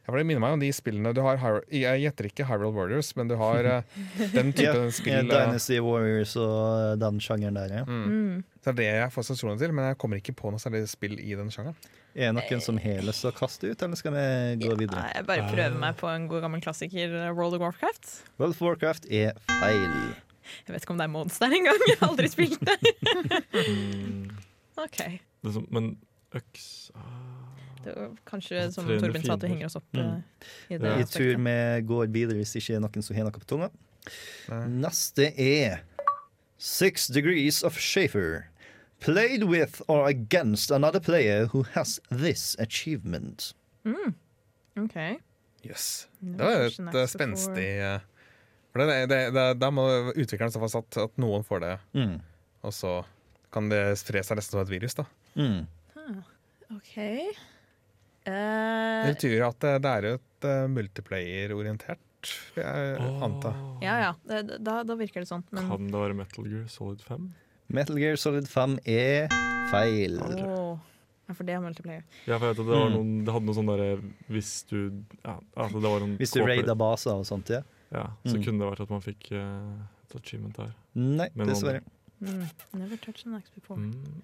Ja, 0.07 0.13
for 0.13 0.21
det 0.21 0.27
minner 0.29 0.43
meg 0.45 0.55
om 0.55 0.61
de 0.63 0.69
spillene 0.71 1.11
du 1.11 1.19
har 1.25 1.41
Jeg 1.75 1.99
gjetter 2.05 2.29
ikke 2.29 2.45
Hyrule 2.47 2.71
Warriors, 2.77 3.09
men 3.19 3.27
du 3.27 3.35
har 3.41 3.67
eh, 3.67 3.97
den 4.37 4.53
typen 4.55 4.93
spill. 4.95 5.25
eh, 5.25 5.27
Dynasty 5.27 5.81
Warriors 5.83 6.37
og 6.39 7.01
den 7.03 7.19
sjangeren 7.19 7.59
der, 7.59 7.81
ja. 7.81 7.85
mm. 7.89 8.05
Mm. 8.07 8.45
Så 8.63 8.71
det 8.71 8.75
er 8.75 8.79
det 8.79 8.87
jeg 9.03 9.15
får 9.15 9.25
assosiasjoner 9.27 9.59
til, 9.59 9.75
men 9.75 9.89
jeg 9.91 9.99
kommer 9.99 10.23
ikke 10.23 10.35
på 10.39 10.53
noe 10.55 10.63
særlig 10.63 10.85
spill 10.91 11.19
i 11.19 11.35
den 11.39 11.51
sjangeren. 11.51 11.75
Er 12.15 12.31
det 12.31 12.37
noen 12.39 12.63
som 12.65 12.79
heles 12.81 13.19
og 13.27 13.35
kaster 13.37 13.67
kaste 13.67 13.75
ut, 13.75 13.83
eller 13.85 13.99
skal 13.99 14.15
vi 14.15 14.23
gå 14.63 14.79
videre? 14.79 15.03
Nei, 15.03 15.11
jeg 15.19 15.27
bare 15.29 15.49
prøver 15.51 15.77
meg 15.83 15.99
på 15.99 16.09
en 16.09 16.31
god 16.31 16.47
gammel 16.47 16.63
klassiker, 16.65 17.19
World 17.37 17.59
of 17.59 17.67
Warcraft. 17.67 18.15
World 18.39 18.55
of 18.57 18.63
Warcraft 18.63 19.11
er 19.11 19.35
feil. 19.59 19.91
Jeg 20.67 20.75
vet 20.75 20.87
ikke 20.87 20.95
om 20.95 21.03
det 21.03 21.07
er 21.09 21.13
mods 21.13 21.39
der 21.43 21.59
engang. 21.59 21.83
Jeg 21.91 21.99
har 22.01 22.13
aldri 22.13 22.31
spilt 22.31 22.63
det. 22.63 22.79
OK. 24.87 25.01
men 25.75 25.97
øks 26.37 26.91
kanskje, 28.27 28.73
som 28.73 28.85
300 28.87 29.01
Torben 29.07 29.25
sa, 29.27 29.35
at 29.35 29.43
vi 29.43 29.49
henger 29.49 29.67
oss 29.71 29.77
opp 29.77 29.93
Mm. 29.95 30.07
uh, 30.07 30.23
i 30.71 30.79
det 30.79 30.89
Ja. 30.91 30.97
Jeg 30.99 31.07
tror 31.13 31.37
vi 31.45 31.83
går 31.87 32.07
videre 32.13 32.37
hvis 32.39 32.57
ikke 32.57 32.77
er 32.77 32.81
noen 32.81 33.03
som 33.03 33.17
har 33.17 33.25
noe 33.25 33.31
på 33.33 33.47
tunga. 33.47 33.71
Nei. 34.49 34.67
Neste 34.87 35.33
er 35.39 35.81
Six 36.59 37.09
Degrees 37.09 37.63
of 37.65 37.79
Shafer. 37.79 38.49
Played 39.01 39.45
with 39.45 39.83
or 39.89 40.07
against 40.09 40.71
another 40.71 41.01
player 41.01 41.47
who 41.47 41.65
has 41.75 42.01
this 42.11 42.57
achievement. 42.59 43.53
Mm. 43.85 44.15
OK. 44.79 45.19
Yes. 45.63 46.07
Det 46.21 46.39
var 46.39 46.65
et 46.67 46.79
eh, 46.95 47.07
spenstig 47.07 47.67
eh, 47.83 47.99
For 48.73 48.79
det, 48.87 49.09
det, 49.09 49.19
det, 49.35 49.45
Da 49.61 49.71
må 49.71 49.85
utvikleren 50.15 50.51
stå 50.53 50.61
fast 50.61 50.77
at, 50.77 50.97
at 50.97 51.17
noen 51.19 51.45
får 51.45 51.61
det, 51.61 51.79
Mm. 51.95 52.21
og 52.63 52.73
så 52.73 53.05
kan 53.53 53.69
det 53.69 53.99
spre 53.99 54.23
seg 54.23 54.37
nesten 54.37 54.51
som 54.57 54.61
et 54.61 54.71
virus. 54.71 54.95
da 54.95 55.05
Mm. 55.37 55.67
OK. 56.77 56.97
Det 58.27 58.33
Eh, 58.35 59.07
betyr 59.13 59.45
at 59.47 59.59
det, 59.63 59.73
det 59.85 59.91
er 59.93 60.07
jo 60.09 60.15
et 60.19 60.47
uh, 60.51 60.67
multiplayer-orientert, 60.73 62.31
vil 62.57 62.65
jeg 62.65 62.97
oh. 63.05 63.21
anta. 63.23 63.53
ja 63.85 63.95
ja, 64.03 64.09
det, 64.27 64.59
da, 64.67 64.81
da 64.83 64.97
virker 64.99 65.23
det 65.23 65.29
sånn. 65.31 65.45
Men 65.55 65.69
Kan 65.71 65.87
det 65.93 66.01
være 66.03 66.17
Metal 66.19 66.49
Gear 66.51 66.65
Solid 66.73 67.05
5? 67.07 67.29
Metal 67.77 67.99
Gear 68.03 68.19
Solid 68.19 68.49
5 68.51 68.79
er 68.91 69.31
feil. 69.71 70.19
Åh. 70.23 70.77
Ja, 71.27 71.35
for 71.35 71.43
det 71.47 71.55
er 71.57 71.63
multiplayer. 71.63 72.03
Ja, 72.27 72.37
for 72.39 72.47
jeg 72.47 72.55
vet 72.55 72.61
at 72.61 72.67
det, 72.67 72.75
var 72.75 72.91
Mm. 72.91 72.93
noen, 72.99 73.15
det 73.27 73.33
hadde 73.35 73.47
noe 73.49 73.55
sånn 73.57 73.67
derre 73.67 73.87
Hvis 74.31 74.51
du 74.71 74.77
ja, 75.25 75.33
altså 75.59 75.81
det 75.83 75.91
var 75.91 76.05
en 76.07 76.13
Hvis 76.21 76.35
du 76.37 76.41
raida 76.47 76.77
baser 76.79 77.17
og 77.19 77.25
sånt, 77.27 77.51
ja. 77.51 77.63
Ja, 77.91 78.05
så 78.27 78.37
Mm. 78.37 78.45
kunne 78.45 78.59
det 78.63 78.69
vært 78.71 78.81
at 78.85 78.91
man 78.95 79.03
fikk 79.03 79.31
uh, 79.33 79.87
et 80.07 80.15
achievement 80.21 80.55
der. 80.57 80.71
Nei, 80.95 81.27
dessverre. 81.35 81.83
Mm. 82.21 82.47
Never 82.75 82.97
touch 83.03 83.27
an 83.27 83.35
axe 83.39 83.51
before. 83.55 83.79
Mm. 83.79 84.23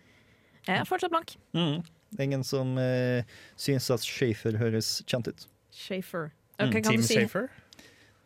Jeg 0.67 0.79
er 0.79 0.85
fortsatt 0.87 1.11
blank. 1.11 1.35
Mm. 1.55 1.83
Ingen 2.21 2.43
som 2.45 2.77
uh, 2.77 3.23
syns 3.57 3.89
at 3.95 4.05
Shafer 4.05 4.59
høres 4.61 4.99
kjent 5.09 5.29
ut. 5.31 5.47
Shafer. 5.73 6.33
Mm, 6.61 6.83
Team 6.83 7.01
du 7.01 7.07
si 7.07 7.15
Shafer? 7.21 7.49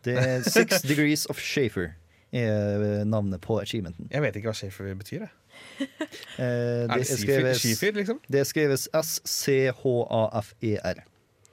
Det 0.07 0.17
er 0.19 0.43
Six 0.57 0.83
Degrees 0.83 1.27
of 1.31 1.39
Shafer 1.39 1.95
er 2.33 2.83
eh, 2.83 3.05
navnet 3.07 3.41
på 3.41 3.61
achievementen. 3.61 4.09
Jeg 4.11 4.23
vet 4.23 4.37
ikke 4.37 4.49
hva 4.51 4.55
Shafer 4.59 4.95
betyr. 4.95 5.21
Jeg. 5.27 5.31
Eh, 6.37 6.45
det, 6.45 6.85
det 6.85 6.93
er 6.93 7.01
det 7.01 7.09
skrevet, 7.57 7.97
liksom? 7.97 8.19
det 8.29 8.47
skrives 8.47 8.89
S-C-H-A-F-E-R. 8.93 10.99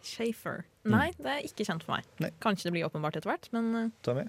Shafer? 0.03 0.65
Mm. 0.83 0.91
Nei, 0.91 1.07
det 1.15 1.31
er 1.31 1.39
ikke 1.47 1.63
kjent 1.63 1.79
for 1.85 1.95
meg. 1.95 2.03
Nei. 2.19 2.27
Kanskje 2.43 2.67
det 2.67 2.73
blir 2.75 2.83
åpenbart 2.89 3.15
etter 3.15 3.29
hvert, 3.31 3.47
men 3.55 3.63
uh, 3.71 3.87
Tommy, 4.03 4.27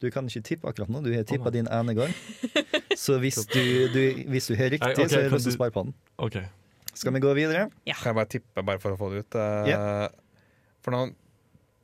du 0.00 0.08
kan 0.14 0.24
ikke 0.30 0.40
tippe 0.48 0.64
akkurat 0.70 0.88
nå. 0.88 0.98
Du 1.04 1.12
har 1.12 1.28
tippa 1.28 1.48
oh, 1.50 1.52
din 1.52 1.68
ene 1.68 1.92
gang. 1.98 2.12
Så 3.04 3.12
hvis 3.20 3.36
du, 3.52 3.92
du, 3.92 4.00
hvis 4.32 4.48
du 4.48 4.56
har 4.56 4.72
riktig, 4.72 4.88
Nei, 4.88 4.96
okay, 4.96 5.04
så 5.12 5.20
er 5.20 5.22
det 5.26 5.30
kan 5.34 5.36
lyst 5.36 5.44
til 5.50 5.52
å 5.52 5.54
du- 5.58 5.60
spare 5.60 5.72
på 5.76 5.80
den. 5.84 5.92
OK. 6.24 6.40
Skal 6.94 7.14
vi 7.16 7.20
gå 7.24 7.32
videre? 7.36 7.68
Ja. 7.88 7.96
Kan 7.98 8.12
jeg 8.12 8.18
bare 8.20 8.30
tippe, 8.30 8.62
bare 8.64 8.80
for 8.82 8.94
å 8.94 8.98
få 9.00 9.10
det 9.12 9.24
ut? 9.24 9.36
Eh, 9.40 10.08
For 10.84 10.94
nå 10.94 11.04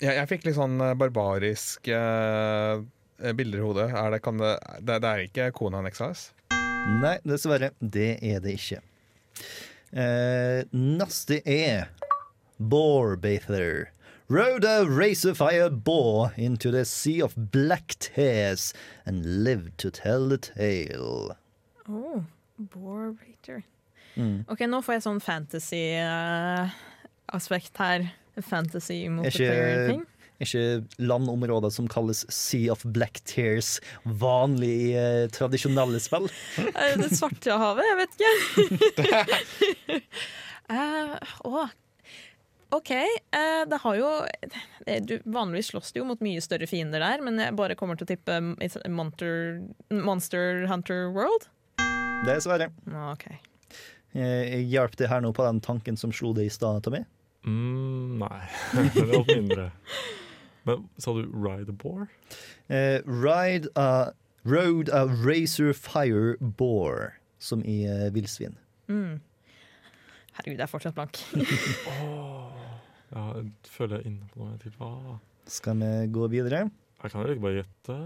jeg, 0.01 0.15
jeg 0.17 0.29
fikk 0.31 0.47
litt 0.49 0.57
sånn 0.57 0.79
eh, 0.81 0.95
barbarisk 0.97 1.91
uh, 1.93 2.81
bilder 3.37 3.59
i 3.61 3.65
hodet. 3.67 3.89
Er 3.93 4.15
det, 4.15 4.21
kan 4.25 4.39
det, 4.41 4.55
det, 4.81 4.97
det 5.05 5.11
er 5.11 5.25
ikke 5.27 5.49
Kona 5.59 5.83
Nexus? 5.85 6.31
Nei, 7.03 7.19
dessverre. 7.29 7.73
Det 7.81 8.15
er 8.25 8.41
det 8.41 8.55
ikke. 8.57 8.81
Uh, 9.93 10.63
neste 10.73 11.43
er 11.45 11.91
Boarbather. 12.61 13.91
Rode 14.31 14.65
a 14.65 14.85
racerfire 14.87 15.69
boar 15.85 16.33
into 16.37 16.71
the 16.71 16.85
sea 16.85 17.21
of 17.21 17.35
black 17.51 17.97
tears 17.99 18.73
and 19.05 19.45
lived 19.45 19.77
to 19.79 19.91
tell 19.91 20.29
the 20.29 20.39
tale. 20.39 21.37
oh, 21.89 22.23
Bore 22.57 23.11
Rater. 23.19 23.65
Mm. 24.17 24.45
OK, 24.51 24.61
nå 24.69 24.81
får 24.83 24.95
jeg 24.99 25.03
sånn 25.07 25.21
fantasy-aspekt 25.23 27.77
her. 27.79 28.09
Fantasy 28.41 28.95
ikke- 29.05 29.13
multiplayer-ting. 29.19 30.03
Ikke 30.41 30.63
landområder 31.05 31.69
som 31.71 31.85
kalles 31.93 32.23
Sea 32.33 32.71
of 32.73 32.81
Black 32.85 33.21
Tears 33.29 33.75
vanlig 34.05 34.71
i 34.71 34.93
eh, 34.97 35.27
tradisjonelle 35.29 36.01
spill. 36.01 36.31
Eh, 36.81 36.97
Det 36.97 37.11
svarte 37.13 37.53
havet, 37.61 37.85
jeg 37.85 37.97
vet 38.01 38.11
ikke. 38.17 38.33
uh, 40.73 41.17
å, 41.45 41.69
OK. 42.73 42.91
Uh, 43.37 43.65
det 43.69 43.79
har 43.83 43.95
jo 43.99 44.09
eh, 44.87 45.03
du, 45.05 45.19
Vanligvis 45.27 45.67
slåss 45.75 45.93
det 45.93 45.99
jo 46.01 46.07
mot 46.09 46.21
mye 46.25 46.41
større 46.41 46.65
fiender 46.71 47.01
der, 47.05 47.21
men 47.21 47.37
jeg 47.43 47.53
bare 47.59 47.75
kommer 47.77 47.97
til 48.01 48.07
å 48.09 48.13
tippe 48.15 48.41
Monster, 48.89 49.61
Monster 49.93 50.65
Hunter 50.73 51.11
World. 51.13 51.51
Dessverre. 52.25 52.71
Okay. 53.13 53.37
Eh, 53.37 53.45
hjalp 54.13 54.97
det 54.99 55.09
her 55.11 55.23
nå 55.23 55.31
på 55.37 55.45
den 55.47 55.61
tanken 55.63 55.99
som 56.01 56.13
slo 56.15 56.33
det 56.35 56.49
i 56.49 56.53
stad, 56.53 56.83
Tommy. 56.87 57.05
Mm, 57.47 58.19
nei, 58.21 58.41
det 58.95 59.07
var 59.07 59.29
mindre. 59.29 59.71
Men 60.69 60.89
sa 61.01 61.15
du 61.17 61.25
Ride 61.33 61.73
a 61.73 61.77
Boar? 61.77 62.09
Eh, 62.69 63.01
ride 63.07 63.71
a 63.77 64.13
Road 64.45 64.89
a 64.89 65.07
Razor 65.07 65.73
Fire 65.73 66.37
Boar, 66.41 67.17
som 67.39 67.65
i 67.65 67.85
eh, 67.89 68.11
villsvin. 68.13 68.57
Mm. 68.89 69.21
Herregud, 70.37 70.57
jeg 70.59 70.67
er 70.67 70.71
fortsatt 70.71 70.99
blank. 70.99 71.23
Ja, 73.11 73.25
jeg 73.35 73.49
føler 73.67 73.97
jeg 73.99 74.05
er 74.05 74.07
inne 74.07 74.27
på 74.31 74.39
noe. 74.39 74.53
Jeg, 74.63 74.71
ah. 74.87 75.17
Skal 75.51 75.81
vi 75.81 75.87
gå 76.15 76.29
videre? 76.31 76.69
jeg 77.03 77.11
kan 77.11 77.25
jo 77.25 77.33
ikke 77.35 77.43
bare 77.43 77.57
gjette. 77.57 77.97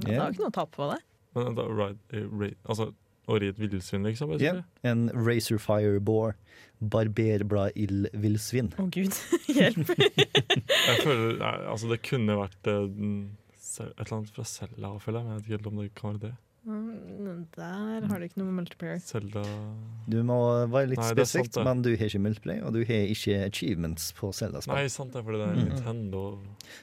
Det 0.00 0.14
har 0.16 0.32
ikke 0.32 0.40
noe 0.46 0.48
å 0.48 0.54
tape 0.56 0.78
på 0.78 0.86
det. 0.88 0.96
Men 1.36 1.58
da, 1.58 1.66
ride, 1.68 2.22
ride, 2.40 2.56
altså, 2.64 2.86
å 3.30 3.38
ri 3.40 3.48
et 3.52 3.58
villsvin, 3.62 4.02
liksom? 4.08 4.34
Yeah. 4.42 4.62
En 4.86 5.08
Razor 5.14 5.60
Fire 5.62 6.00
Boar. 6.00 6.34
Barberblad 6.80 7.72
ild 7.76 8.06
villsvin. 8.16 8.70
Å 8.80 8.86
gud, 8.92 9.12
hjelp. 9.56 9.90
Jeg 10.90 11.00
føler, 11.04 11.34
nei, 11.40 11.54
altså, 11.70 11.90
det 11.92 12.00
kunne 12.06 12.36
vært 12.40 12.70
eh, 12.72 12.86
et 12.86 13.90
eller 14.00 14.14
annet 14.16 14.30
fra 14.34 14.46
Selda, 14.48 14.94
føler 15.02 15.20
jeg. 15.20 15.26
Men 15.26 15.34
jeg 15.34 15.42
vet 15.42 15.44
ikke 15.50 15.58
helt 15.58 15.68
om 15.70 15.82
det 15.82 15.90
kan 15.98 16.14
være 16.14 16.22
det. 16.30 16.32
Mm, 16.70 17.44
Der 17.56 18.04
har 18.10 18.20
du 18.20 18.24
ikke 18.26 18.40
noe 18.42 18.52
multiplayer. 18.52 18.98
Zelda 19.00 19.40
Du 20.12 20.18
må 20.28 20.36
være 20.68 20.90
litt 20.90 21.00
det. 21.16 21.62
men 21.64 21.80
du 21.86 21.88
har 21.94 22.04
ikke 22.10 22.20
multiplayer, 22.20 22.66
og 22.68 22.74
du 22.76 22.82
har 22.84 23.06
ikke 23.14 23.38
achievements 23.46 24.10
på 24.18 24.28
Zelda-spill. 24.36 24.76
Nei, 24.76 24.90
sant 24.92 25.14
det, 25.16 25.22
fordi 25.24 25.40
det 25.40 25.46
er 25.48 25.56
Mm. 25.56 25.70
Nintendo. 25.70 26.24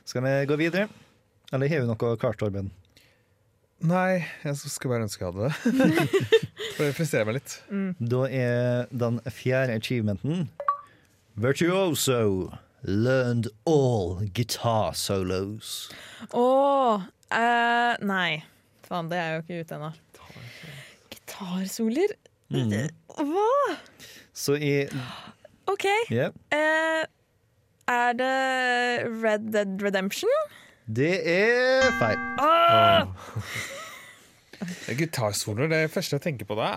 Skal 0.06 0.26
vi 0.26 0.34
gå 0.50 0.58
videre? 0.64 0.88
Eller 1.54 1.70
har 1.70 1.84
vi 1.84 1.88
noe 1.92 2.18
klart, 2.18 2.40
Torben? 2.42 2.72
Nei, 3.86 4.26
jeg 4.42 4.58
skulle 4.58 4.96
bare 4.96 5.06
ønske 5.06 5.26
jeg 5.26 5.34
hadde 5.34 5.50
det. 5.50 6.22
For 6.78 6.86
det 6.86 6.94
frustrerer 6.98 7.28
meg 7.30 7.38
litt. 7.38 7.58
Mm. 7.70 7.92
Da 8.14 8.22
er 8.26 8.88
den 9.04 9.20
fjerde 9.30 9.78
achievementen 9.78 10.48
Virtuoso. 11.38 12.54
Learned 12.82 13.50
all 13.70 14.24
guitar 14.34 14.94
solos. 14.98 15.90
Å 16.34 16.48
eh, 17.30 17.94
Nei. 18.06 18.44
Faen, 18.88 19.10
det 19.12 19.20
er 19.20 19.36
jo 19.36 19.44
ikke 19.44 19.62
ute 19.62 19.78
ennå. 19.78 19.92
Gitarsoler? 21.12 22.16
Mm. 22.54 22.72
Hva? 23.18 23.76
Så 24.34 24.56
i 24.56 24.88
OK. 25.68 25.86
Yeah. 26.10 26.32
Uh, 26.54 27.04
er 27.92 28.14
det 28.16 28.38
Red 29.24 29.52
Dead 29.52 29.84
Redemption? 29.84 30.32
Det 30.88 31.14
er 31.28 31.92
feil. 32.00 32.22
Ah! 32.40 33.08
Gitarsoloer, 34.98 35.70
det 35.70 35.84
første 35.94 36.18
jeg 36.18 36.24
tenker 36.24 36.48
på 36.50 36.56
da, 36.58 36.70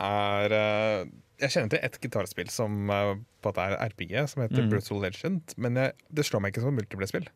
er 0.44 0.54
eh, 0.56 1.04
Jeg 1.40 1.54
kjenner 1.54 1.70
til 1.72 1.84
ett 1.86 1.96
gitarspill 2.02 2.50
som 2.52 2.90
eh, 2.92 3.14
på 3.40 3.52
at 3.52 3.56
det 3.56 3.64
er 3.70 3.86
RPG, 3.94 4.12
som 4.28 4.42
heter 4.44 4.66
Mm. 4.66 4.70
Brutal 4.74 5.00
Legend. 5.06 5.54
Men 5.56 5.78
jeg, 5.80 5.94
det 6.12 6.26
slår 6.28 6.42
meg 6.44 6.52
ikke 6.52 6.66
som 6.66 6.76
multiplayer-spill. 6.76 7.30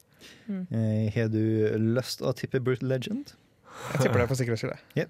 Eh, 0.50 1.06
Har 1.14 1.30
du 1.32 1.40
lyst 1.96 2.20
til 2.20 2.28
å 2.28 2.34
tippe 2.36 2.60
Brutal 2.60 2.88
Legend? 2.92 3.32
Jeg 3.94 4.04
tipper 4.04 4.20
det 4.22 4.28
for 4.30 4.38
sikkerhets 4.38 4.62
skyld. 4.66 4.76
jeg. 4.94 5.08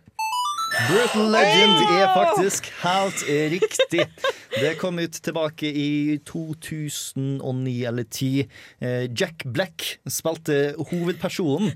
Brutal 0.89 1.31
Legend 1.31 1.81
er 1.95 2.09
faktisk 2.15 2.69
helt 2.83 3.23
riktig. 3.53 4.07
Det 4.55 4.75
kom 4.81 4.99
ut 5.03 5.17
tilbake 5.25 5.67
i 5.71 6.19
2009 6.27 7.75
eller 7.89 8.05
10. 8.11 8.47
Eh, 8.81 9.07
Jack 9.15 9.45
Black 9.45 9.87
spilte 10.11 10.75
hovedpersonen. 10.91 11.73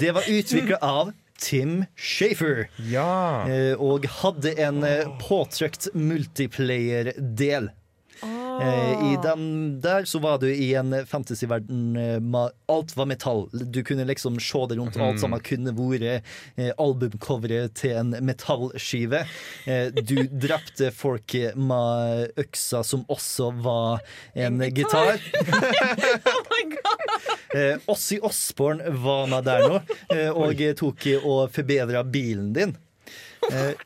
Det 0.00 0.12
var 0.16 0.28
utvikla 0.30 0.78
av 0.82 1.12
Tim 1.40 1.84
Shafer. 1.96 2.66
Ja! 2.90 3.46
eh, 3.48 3.74
Og 3.80 4.04
hadde 4.20 4.52
en 4.60 4.82
eh, 4.84 5.06
påtrykt 5.22 5.88
multiplayer-del. 5.94 7.70
Eh, 8.22 9.12
I 9.12 9.16
den 9.22 9.80
der 9.80 10.04
så 10.04 10.18
var 10.18 10.38
du 10.38 10.46
i 10.52 10.74
en 10.74 10.92
fantasyverden 11.06 11.96
eh, 11.96 12.50
alt 12.68 12.96
var 12.96 13.06
metall. 13.06 13.48
Du 13.52 13.82
kunne 13.84 14.04
liksom 14.04 14.40
se 14.40 14.66
det 14.68 14.76
rundt. 14.78 14.98
Alt 15.00 15.20
sammen 15.22 15.40
kunne 15.44 15.72
vært 15.76 16.26
eh, 16.56 16.72
albumcoveret 16.76 17.74
til 17.80 17.96
en 18.02 18.12
metallskive. 18.24 19.24
Du 20.04 20.16
drepte 20.44 20.90
folk 20.94 21.34
med 21.56 22.36
øksa 22.40 22.82
som 22.86 23.06
også 23.08 23.50
var 23.64 24.04
en, 24.34 24.60
En 24.60 24.74
gitar. 24.74 25.20
Oh 26.30 26.42
my 26.50 26.62
God. 26.74 27.80
Ossi 27.90 28.18
Osborn 28.22 28.82
var 29.02 29.26
med 29.30 29.46
der 29.46 29.64
nå, 29.66 29.78
og 30.36 30.60
tok 30.78 31.06
og 31.20 31.52
forbedra 31.54 32.02
bilen 32.06 32.52
din. 32.54 32.74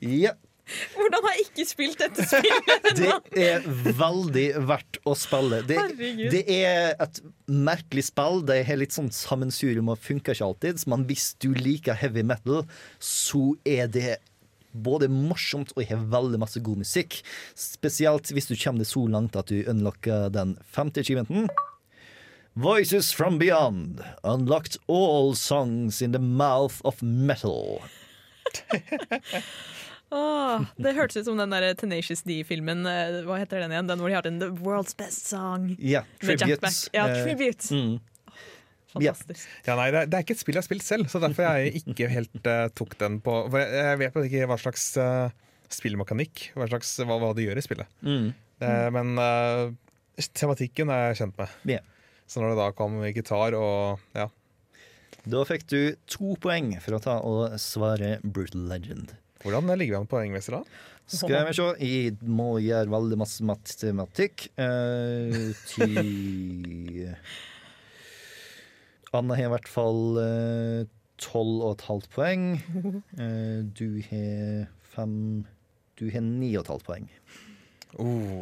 Ja. 0.00 0.34
Hvordan 0.96 1.26
har 1.26 1.34
jeg 1.36 1.46
ikke 1.48 1.66
spilt 1.68 2.00
dette 2.00 2.24
spillet? 2.24 2.86
Det 2.96 3.44
er 3.44 3.64
veldig 3.98 4.46
verdt 4.68 5.00
å 5.04 5.14
spille. 5.18 5.60
Det, 5.68 5.78
det 6.32 6.44
er 6.48 6.94
et 7.04 7.20
merkelig 7.46 8.06
spill. 8.08 8.40
Det 8.48 8.62
er 8.62 8.80
litt 8.80 8.96
sånn 8.96 9.12
sammensurium 9.14 9.92
og 9.92 10.00
funker 10.00 10.36
ikke 10.36 10.48
alltid. 10.48 10.86
Men 10.90 11.04
hvis 11.10 11.32
du 11.42 11.50
liker 11.56 11.98
heavy 12.00 12.24
metal, 12.26 12.64
så 12.98 13.52
er 13.68 13.90
det 13.92 14.16
både 14.74 15.06
morsomt 15.12 15.70
og 15.76 15.84
har 15.86 16.08
veldig 16.10 16.40
masse 16.42 16.62
god 16.64 16.80
musikk. 16.82 17.20
Spesielt 17.58 18.32
hvis 18.34 18.50
du 18.50 18.56
kommer 18.56 18.82
det 18.82 18.90
så 18.90 19.04
langt 19.06 19.36
at 19.38 19.52
du 19.52 19.62
unlocker 19.70 20.32
den 20.34 20.56
femte 20.64 21.04
achievementen. 21.04 21.46
Voices 22.56 23.12
from 23.12 23.38
beyond. 23.38 24.00
Unlocked 24.22 24.78
all 24.86 25.34
songs 25.34 26.00
in 26.00 26.12
the 26.12 26.22
mouth 26.22 26.80
of 26.84 27.02
metal. 27.02 27.82
Åh, 30.14 30.64
det 30.78 30.94
hørtes 30.94 31.18
ut 31.22 31.26
som 31.26 31.38
den 31.40 31.50
der 31.50 31.74
Tenacious 31.78 32.22
D-filmen. 32.22 32.84
eh, 32.86 33.20
Hva 33.26 33.40
heter 33.40 33.64
den 33.64 33.74
igjen? 33.74 33.88
Den 33.90 33.98
hvor 34.02 34.12
de 34.12 34.14
har 34.14 34.26
den 34.26 34.38
The 34.42 34.50
World's 34.62 34.94
Best 34.98 35.26
Song. 35.26 35.72
Ja, 35.82 36.04
Med 36.22 36.38
Jack 36.40 36.60
Black. 36.60 36.60
tributes. 36.62 36.90
Ja, 36.94 37.06
Tributes 37.10 37.68
tribute. 37.68 37.74
mm. 37.74 38.00
Fantastisk. 38.94 39.48
Ja, 39.66 39.74
nei, 39.74 39.88
det, 39.90 40.04
er, 40.04 40.06
det 40.06 40.18
er 40.18 40.22
ikke 40.22 40.36
et 40.36 40.42
spill 40.44 40.54
jeg 40.54 40.62
har 40.62 40.68
spilt 40.68 40.84
selv, 40.86 41.08
så 41.10 41.18
derfor 41.18 41.48
jeg 41.48 41.80
ikke 41.82 42.06
helt 42.12 42.46
uh, 42.46 42.68
tok 42.78 42.92
den 43.00 43.16
på 43.24 43.32
For 43.50 43.58
jeg, 43.58 43.72
jeg 43.74 43.98
vet 44.04 44.28
ikke 44.28 44.46
hva 44.52 44.58
slags 44.62 44.84
uh, 45.02 45.32
spillmekanikk, 45.74 46.44
hva, 46.54 46.68
slags, 46.70 46.92
hva, 47.02 47.16
hva 47.18 47.32
det 47.34 47.48
gjør 47.48 47.58
i 47.58 47.64
spillet. 47.66 47.90
Mm. 48.06 48.28
Eh, 48.62 48.86
men 48.94 49.18
uh, 49.18 49.72
tematikken 50.38 50.92
er 50.94 51.08
jeg 51.08 51.18
kjent 51.24 51.40
med. 51.42 51.58
Yeah. 51.66 51.82
Så 52.30 52.38
når 52.38 52.54
det 52.54 52.60
da 52.60 52.68
kom 52.78 53.00
gitar 53.10 53.56
og 53.58 53.98
ja. 54.14 54.28
Da 55.26 55.42
fikk 55.48 55.66
du 55.72 55.78
to 56.06 56.36
poeng 56.38 56.70
for 56.84 56.94
å 56.94 57.02
ta 57.02 57.18
og 57.26 57.58
svare 57.58 58.18
Brutal 58.22 58.68
Legend. 58.70 59.16
Hvordan 59.44 59.68
ligger 59.76 59.92
vi 59.92 60.00
an 60.00 60.08
poengmessig 60.08 60.54
da? 60.54 60.62
Skal 61.04 61.44
vi 61.50 61.52
se. 61.52 61.64
Jeg 61.84 62.16
må 62.24 62.54
gjøre 62.64 62.88
veldig 62.88 63.18
masse 63.20 63.44
matematikk. 63.44 64.46
Eh, 64.56 65.52
ti 65.68 67.04
Anna 69.14 69.36
har 69.36 69.46
i 69.46 69.52
hvert 69.52 69.68
fall 69.70 70.16
eh, 70.22 70.86
tolv 71.20 71.60
og 71.60 71.74
et 71.74 71.84
halvt 71.90 72.08
poeng. 72.16 72.46
Eh, 73.20 73.60
du 73.68 74.00
har 74.08 74.64
fem 74.94 75.44
Du 76.00 76.08
har 76.10 76.24
ni 76.24 76.54
og 76.56 76.64
et 76.64 76.72
halvt 76.72 76.88
poeng. 76.88 77.10
Oh. 78.00 78.40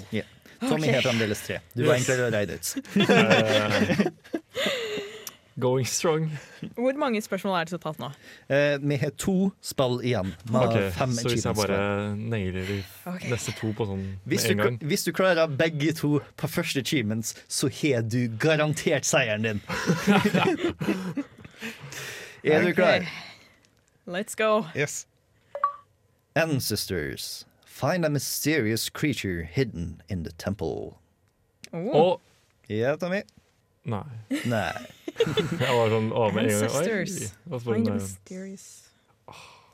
Tommy 0.62 0.86
okay. 0.86 0.94
har 0.94 1.02
fremdeles 1.02 1.42
tre. 1.44 1.58
Du 1.74 1.82
var 1.84 1.98
egentlig 1.98 2.14
allerede 2.14 2.54
ut. 2.54 2.66
Going 5.60 5.86
strong. 5.86 6.38
Hvor 6.74 6.96
mange 6.96 7.22
spørsmål 7.22 7.60
er 7.60 7.64
det 7.64 7.70
totalt 7.70 7.98
nå? 7.98 8.08
Eh, 8.48 8.88
vi 8.88 8.96
har 8.96 9.10
to 9.20 9.52
spill 9.60 10.00
igjen. 10.02 10.32
Med 10.50 10.60
Ok, 10.60 10.92
fem 10.92 11.12
Så 11.12 11.28
hvis 11.28 11.44
jeg 11.44 11.54
bare 11.54 12.16
nailer 12.16 12.64
de 12.66 12.82
okay. 13.06 13.30
neste 13.30 13.52
to 13.60 13.72
på 13.76 13.84
sånn 13.86 14.06
Hvis 14.24 14.48
med 14.48 14.48
du, 14.48 14.52
en 14.52 14.64
gang 14.64 14.78
hvis 14.88 15.04
du 15.04 15.12
klarer 15.12 15.46
begge 15.46 15.92
to 15.92 16.20
på 16.40 16.48
første 16.48 16.80
achievements, 16.80 17.34
så 17.48 17.68
har 17.68 18.00
du 18.02 18.32
garantert 18.40 19.04
seieren 19.04 19.42
din. 19.44 19.60
er 22.44 22.64
du 22.64 22.72
klar? 22.72 23.04
Let's 24.06 24.34
go. 24.34 24.64
Yes. 24.74 25.06
Ancestors. 26.34 27.44
Find 27.66 28.04
a 28.04 28.08
mysterious 28.08 28.88
creature 28.88 29.42
hidden 29.42 30.00
in 30.08 30.24
the 30.24 30.32
temple. 30.38 30.96
Oh. 31.72 31.92
Og 31.92 32.20
Ja, 32.68 32.96
Tommy? 32.96 33.20
Nei. 33.84 34.02
Nei. 34.46 34.72
Jeg 35.62 35.74
var 35.76 35.92
sånn 35.92 36.08
å, 36.12 36.24
med 36.34 36.46
en 36.46 36.52
gang. 36.52 36.62
Ancestors. 36.62 37.16
Oi. 37.66 37.78
Nei, 37.82 37.96
mysterious 37.98 38.66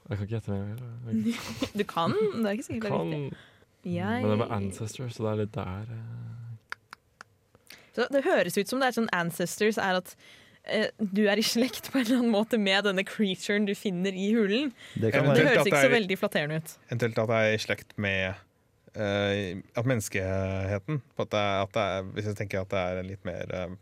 Jeg 0.08 0.16
kan 0.18 0.24
ikke 0.24 0.34
gjette. 0.38 0.58
Jeg 0.58 1.36
Du 1.80 1.84
kan, 1.88 2.16
det 2.16 2.44
er 2.46 2.58
ikke 2.58 2.66
sikkert 2.68 2.88
det 2.88 2.98
er 2.98 3.12
riktig. 3.12 3.46
Jeg... 3.88 4.24
men 4.24 4.32
det 4.34 4.38
var 4.42 4.50
ancestors, 4.56 5.14
så 5.16 5.24
det 5.24 5.30
er 5.30 5.40
litt 5.44 5.54
der 5.54 5.92
eh. 5.94 6.26
Så 7.98 8.06
det 8.14 8.22
høres 8.26 8.58
ut 8.58 8.70
som 8.70 8.82
det 8.82 8.90
er 8.90 8.94
sånn 8.98 9.08
ancestors 9.16 9.78
er 9.82 9.96
at 9.98 10.12
eh, 10.70 10.90
du 10.98 11.24
er 11.30 11.40
i 11.40 11.44
slekt 11.46 11.88
på 11.90 11.98
en 11.98 12.04
eller 12.06 12.20
annen 12.20 12.34
måte 12.34 12.58
med 12.62 12.86
denne 12.86 13.02
creaturen 13.06 13.66
du 13.66 13.74
finner 13.78 14.14
i 14.14 14.28
hulen. 14.36 14.70
Det 14.94 15.10
kan 15.14 15.26
Det 15.32 15.46
høres 15.46 15.64
ikke 15.64 15.72
det 15.72 15.80
så 15.82 15.88
er- 15.88 15.94
veldig 15.96 16.18
flatterende 16.20 16.60
ut. 16.62 16.76
Eventuelt 16.90 17.18
at 17.24 17.32
jeg 17.34 17.48
er 17.48 17.56
i 17.56 17.64
slekt 17.64 17.96
med 17.98 18.44
uh, 18.98 19.62
at 19.82 19.90
menneskeheten 19.90 21.02
på 21.16 21.26
at 21.26 21.34
det, 21.34 21.42
er- 21.42 21.62
at 21.64 21.74
det 21.74 21.86
er, 21.88 22.08
Hvis 22.14 22.30
jeg 22.30 22.38
tenker 22.42 22.62
at 22.62 22.70
det 22.74 22.84
er 22.86 23.02
litt 23.08 23.24
mer 23.26 23.54
eh, 23.62 23.74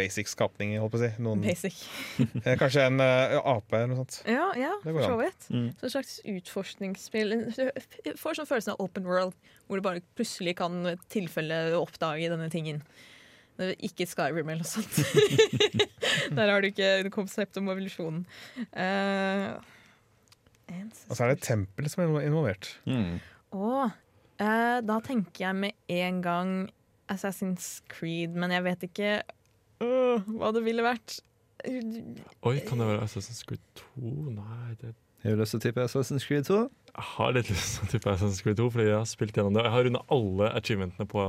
basic 0.00 0.30
skapning, 0.32 0.72
holdt 0.80 0.94
på 0.94 0.98
å 0.98 1.02
si. 1.04 1.10
Noen, 1.22 1.44
Basic. 1.44 1.76
eh, 2.44 2.56
kanskje 2.60 2.86
en 2.88 3.02
uh, 3.02 3.36
ape 3.52 3.76
eller 3.78 3.92
noe 3.92 4.00
sånt. 4.02 4.18
Ja, 4.28 4.48
ja, 4.58 4.72
for 4.82 5.04
så 5.04 5.20
vidt. 5.20 5.46
Mm. 5.52 5.68
Så 5.76 5.86
et 5.88 5.94
slags 5.94 6.16
utforskningsspill. 6.32 7.36
Du 7.54 8.10
får 8.20 8.40
sånn 8.40 8.48
følelsen 8.50 8.74
av 8.74 8.82
open 8.82 9.06
world, 9.08 9.36
hvor 9.68 9.80
du 9.80 9.86
bare 9.86 10.04
plutselig 10.18 10.56
kan 10.60 10.82
tilfelle 11.12 11.62
oppdage 11.78 12.32
denne 12.32 12.50
tingen. 12.52 12.82
Ikke 13.60 14.06
Skyrim 14.08 14.48
eller 14.48 14.62
noe 14.62 14.68
sånt. 14.68 15.00
Der 16.36 16.48
har 16.48 16.62
du 16.62 16.70
ikke 16.70 17.10
konsept 17.12 17.58
om 17.60 17.68
evolusjonen. 17.68 18.24
Uh, 18.72 19.60
Og 21.10 21.12
så 21.12 21.24
er 21.24 21.32
det 21.32 21.40
et 21.40 21.48
tempel 21.50 21.90
som 21.92 22.06
er 22.06 22.28
involvert. 22.30 22.72
Mm. 22.88 23.18
Og 23.52 23.90
uh, 23.90 24.78
da 24.86 25.00
tenker 25.04 25.44
jeg 25.44 25.58
med 25.66 25.76
en 25.92 26.22
gang 26.24 26.54
Assassin's 27.10 27.80
Creed, 27.90 28.36
men 28.38 28.54
jeg 28.54 28.64
vet 28.64 28.88
ikke 28.88 29.12
øh, 29.84 30.30
hva 30.38 30.52
det 30.56 30.64
ville 30.66 30.84
vært. 30.84 31.20
Oi, 31.60 32.56
kan 32.64 32.80
det 32.80 32.86
være 32.88 33.04
Assassin's 33.04 33.42
Creed 33.44 33.60
2? 33.98 34.12
Nei, 34.36 34.76
det 34.80 34.94
Har 35.22 35.34
du 35.36 35.42
lyst 35.42 35.52
til 35.52 35.60
å 35.60 35.64
tippe 35.66 35.84
Assassin's 35.84 36.24
Creed 36.24 36.46
2? 36.48 36.60
Jeg 36.90 37.06
har 37.14 37.34
litt 37.36 37.50
lyst 37.52 37.76
til 37.76 37.88
å 37.88 37.90
tippe 37.92 38.14
Assassin's 38.14 38.40
Creed 38.44 38.56
2, 38.60 38.70
fordi 38.72 38.86
jeg 38.88 38.96
har 38.96 39.10
spilt 39.10 39.36
gjennom 39.36 39.56
det. 39.56 39.62
Og 39.62 39.68
jeg 39.68 39.74
har 39.74 39.86
runda 39.88 40.02
alle 40.16 40.48
achievementene 40.56 41.08
på 41.10 41.26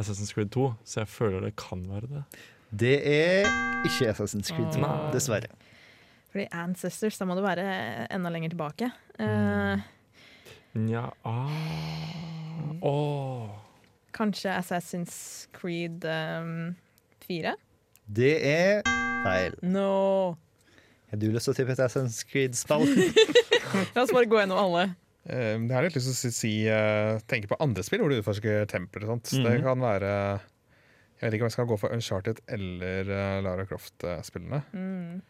Assassin's 0.00 0.32
Creed 0.32 0.52
2, 0.56 0.70
så 0.84 1.02
jeg 1.02 1.12
føler 1.12 1.44
det 1.44 1.52
kan 1.60 1.84
være 1.90 2.08
det. 2.14 2.24
Det 2.70 2.96
er 3.04 3.48
ikke 3.84 4.08
Assassin's 4.12 4.52
Creed 4.54 4.72
2, 4.72 4.80
Nei. 4.80 4.96
dessverre. 5.14 5.50
Fordi 6.30 6.46
Ancestors, 6.54 7.18
da 7.18 7.26
må 7.26 7.34
du 7.36 7.42
være 7.42 7.64
enda 8.14 8.30
lenger 8.30 8.54
tilbake. 8.54 8.90
Eh, 9.18 9.88
Nja 10.78 11.08
ah. 11.26 12.82
oh. 12.86 13.50
kanskje 14.14 14.52
Assassin's 14.54 15.48
Creed 15.52 16.06
um, 16.06 16.76
4? 17.26 17.56
Det 18.10 18.32
er 18.42 18.80
feil. 19.24 19.54
No! 19.62 20.36
Har 21.10 21.18
du 21.20 21.28
lyst 21.34 21.46
til 21.48 21.54
å 21.54 21.58
tippe 21.58 21.74
et 21.74 21.82
Assassin's 21.82 22.20
Creed-spill? 22.26 22.86
La 23.94 24.02
oss 24.04 24.12
bare 24.14 24.26
gå 24.30 24.38
gjennom 24.40 24.58
alle. 24.58 24.84
Eh, 25.30 25.56
det 25.62 25.74
har 25.74 25.84
jeg 25.84 25.90
litt 25.92 25.98
lyst 26.00 26.08
til 26.10 26.14
å 26.14 26.18
si, 26.20 26.30
si 26.34 26.52
eh, 26.70 27.18
tenke 27.30 27.50
på 27.50 27.58
andre 27.62 27.84
spill 27.86 28.02
hvor 28.02 28.10
du 28.12 28.18
utforsker 28.20 28.64
templer 28.70 29.04
Mm 29.06 29.20
-hmm. 29.20 29.44
Det 29.44 29.52
Mhm. 29.58 29.62
kan 29.64 29.80
være 29.80 30.40
Jeg 31.20 31.26
vet 31.26 31.34
ikke 31.34 31.42
om 31.44 31.50
jeg 31.50 31.52
skal 31.52 31.66
gå 31.66 31.76
for 31.78 31.88
Uncharted 31.92 32.38
eller 32.48 33.00
uh, 33.10 33.42
Lara 33.44 33.64
Croft-spillene. 33.66 34.62
Mm. 34.72 35.20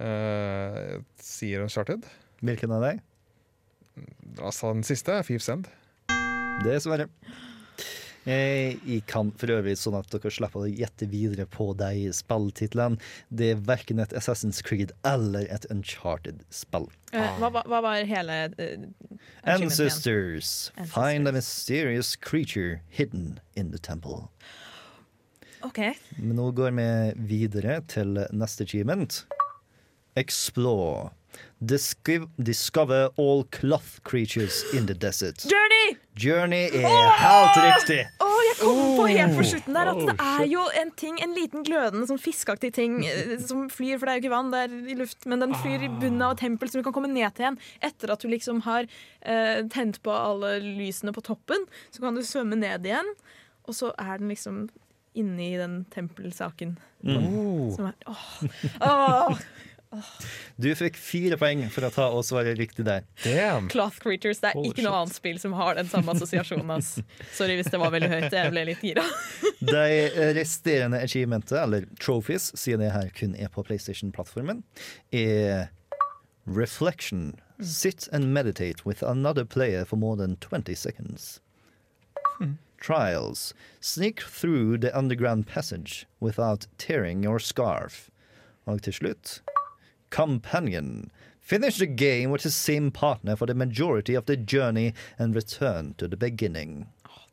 Uh, 0.00 1.00
sier 1.20 1.62
Uncharted. 1.62 2.02
Hvilken 2.42 2.72
av 2.72 2.82
deg? 2.82 3.00
Altså 4.42 4.72
den 4.74 4.82
siste, 4.82 5.22
Fives 5.22 5.48
End. 5.48 5.68
Det 6.64 6.74
er 6.74 6.78
svaret. 6.80 7.08
Eh, 7.22 7.30
Jeg 8.28 9.02
kan 9.08 9.30
for 9.40 9.54
øvrig, 9.54 9.78
sånn 9.80 9.96
at 9.96 10.10
dere 10.12 10.32
slipper 10.32 10.66
å 10.66 10.68
gjette 10.68 11.08
videre 11.08 11.46
på 11.48 11.70
de 11.78 12.10
spilltitlene. 12.12 13.00
Det 13.32 13.54
er 13.54 13.62
verken 13.64 14.02
et 14.04 14.12
Assassin's 14.16 14.60
Creed 14.64 14.92
eller 15.08 15.48
et 15.48 15.64
Uncharted-spill. 15.72 16.90
Eh, 17.16 17.40
hva, 17.40 17.48
hva, 17.54 17.64
hva 17.64 17.80
var 17.86 18.04
hele 18.04 18.38
uh, 18.58 18.86
Ancestors. 19.48 20.70
Find 20.92 21.28
a 21.28 21.32
mysterious 21.32 22.14
creature 22.16 22.82
hidden 22.88 23.40
in 23.56 23.72
the 23.72 23.78
temple. 23.78 24.28
OK. 25.64 25.80
Men 26.18 26.36
nå 26.36 26.50
går 26.52 26.76
vi 26.76 26.90
videre 27.32 27.80
til 27.88 28.20
neste 28.30 28.68
achievement. 28.68 29.24
Explore. 30.16 31.14
Discover, 31.64 32.28
discover 32.42 33.10
all 33.16 33.44
cloth 33.44 34.00
creatures 34.04 34.64
in 34.74 34.86
the 34.86 34.94
desert. 34.94 35.44
Journey! 35.44 35.98
Journey 36.14 36.70
er 36.72 37.10
helt 37.10 37.56
riktig! 37.56 38.06
Jeg 38.48 38.58
kom 38.60 38.80
på 38.98 39.06
helt 39.10 39.36
på 39.36 39.44
slutten 39.46 39.76
der 39.76 39.90
at 39.92 39.98
Oh, 39.98 40.06
det 40.08 40.14
er 40.24 40.44
jo 40.50 40.62
en 40.80 40.90
ting, 40.98 41.18
en 41.22 41.34
liten 41.36 41.64
glødende 41.66 42.08
sånn 42.08 42.20
fiskeaktig 42.22 42.70
ting 42.76 42.98
eh, 43.06 43.36
som 43.42 43.66
flyr, 43.72 43.98
for 43.98 44.06
det 44.06 44.12
er 44.12 44.18
jo 44.18 44.24
ikke 44.24 44.34
vann, 44.34 44.52
det 44.54 44.64
er 44.64 44.76
i 44.94 44.96
luft, 44.98 45.26
men 45.28 45.42
den 45.42 45.54
flyr 45.58 45.86
i 45.86 45.90
bunnen 45.90 46.24
av 46.24 46.36
et 46.36 46.42
tempel 46.44 46.70
som 46.70 46.80
du 46.80 46.86
kan 46.86 46.94
komme 46.96 47.10
ned 47.10 47.28
til 47.36 47.46
igjen. 47.46 47.60
Etter 47.84 48.14
at 48.14 48.24
du 48.24 48.30
liksom 48.30 48.62
har 48.66 48.88
eh, 48.88 49.62
tent 49.74 50.00
på 50.04 50.14
alle 50.14 50.58
lysene 50.64 51.14
på 51.16 51.24
toppen, 51.26 51.66
så 51.94 52.04
kan 52.04 52.18
du 52.18 52.24
svømme 52.26 52.58
ned 52.60 52.86
igjen. 52.88 53.14
og 53.68 53.76
så 53.76 53.92
er 54.00 54.20
den 54.20 54.30
liksom 54.32 54.68
inni 55.18 55.56
den 55.58 55.82
tempelsaken. 55.92 56.78
Mm. 57.02 57.70
Som 57.74 57.90
er 57.90 57.94
åh, 58.06 58.28
åh, 58.88 59.42
Du 60.60 60.68
fikk 60.76 60.96
fire 61.00 61.38
poeng 61.40 61.62
for 61.72 61.86
å 61.86 61.90
ta 61.94 62.08
og 62.12 62.24
svare 62.26 62.52
riktig 62.58 62.84
der. 62.84 63.06
Damn. 63.24 63.68
Cloth 63.72 63.98
Creatures. 64.02 64.40
Det 64.42 64.50
er 64.50 64.58
Holy 64.58 64.68
ikke 64.72 64.84
noe 64.84 64.92
shit. 64.92 65.00
annet 65.00 65.16
spill 65.16 65.38
som 65.40 65.54
har 65.56 65.78
den 65.78 65.88
samme 65.88 66.12
assosiasjonen. 66.12 66.70
ass. 66.76 66.98
Sorry 67.32 67.56
hvis 67.56 67.70
det 67.72 67.80
var 67.80 67.94
veldig 67.94 68.10
høyt. 68.12 68.28
Jeg 68.36 68.52
ble 68.52 68.64
litt 68.68 68.84
gira. 68.84 69.04
De 69.72 69.86
resterende 70.36 71.00
achievementet, 71.02 71.56
eller 71.62 71.88
trophies, 72.02 72.50
siden 72.58 72.84
det 72.84 72.92
her 72.94 73.08
kun 73.16 73.34
er 73.34 73.48
på 73.54 73.64
PlayStation-plattformen, 73.64 74.62
er 75.10 75.70
Reflection. 76.46 77.40
Sit 77.60 78.08
and 78.12 78.32
meditate 78.32 78.84
with 78.86 79.02
another 79.02 79.44
player 79.44 79.84
for 79.84 79.96
more 79.96 80.16
than 80.16 80.36
20 80.36 80.74
seconds. 80.76 81.40
Trials. 82.80 83.52
Sneak 83.80 84.20
through 84.20 84.78
the 84.78 84.96
underground 84.96 85.48
passage 85.48 86.06
without 86.20 86.68
tearing 86.78 87.24
your 87.24 87.40
scarf. 87.40 88.10
Og 88.68 88.82
til 88.82 88.92
slutt 88.92 89.40
Companion. 90.10 91.10
Finish 91.40 91.78
the 91.78 91.86
game 91.86 92.30
with 92.30 92.42
the 92.42 92.50
same 92.50 92.90
partner 92.90 93.36
for 93.36 93.46
the 93.46 93.54
majority 93.54 94.14
of 94.14 94.26
the 94.26 94.36
journey 94.36 94.92
and 95.18 95.34
return 95.34 95.94
to 95.94 96.06
the 96.08 96.16
beginning. 96.16 96.86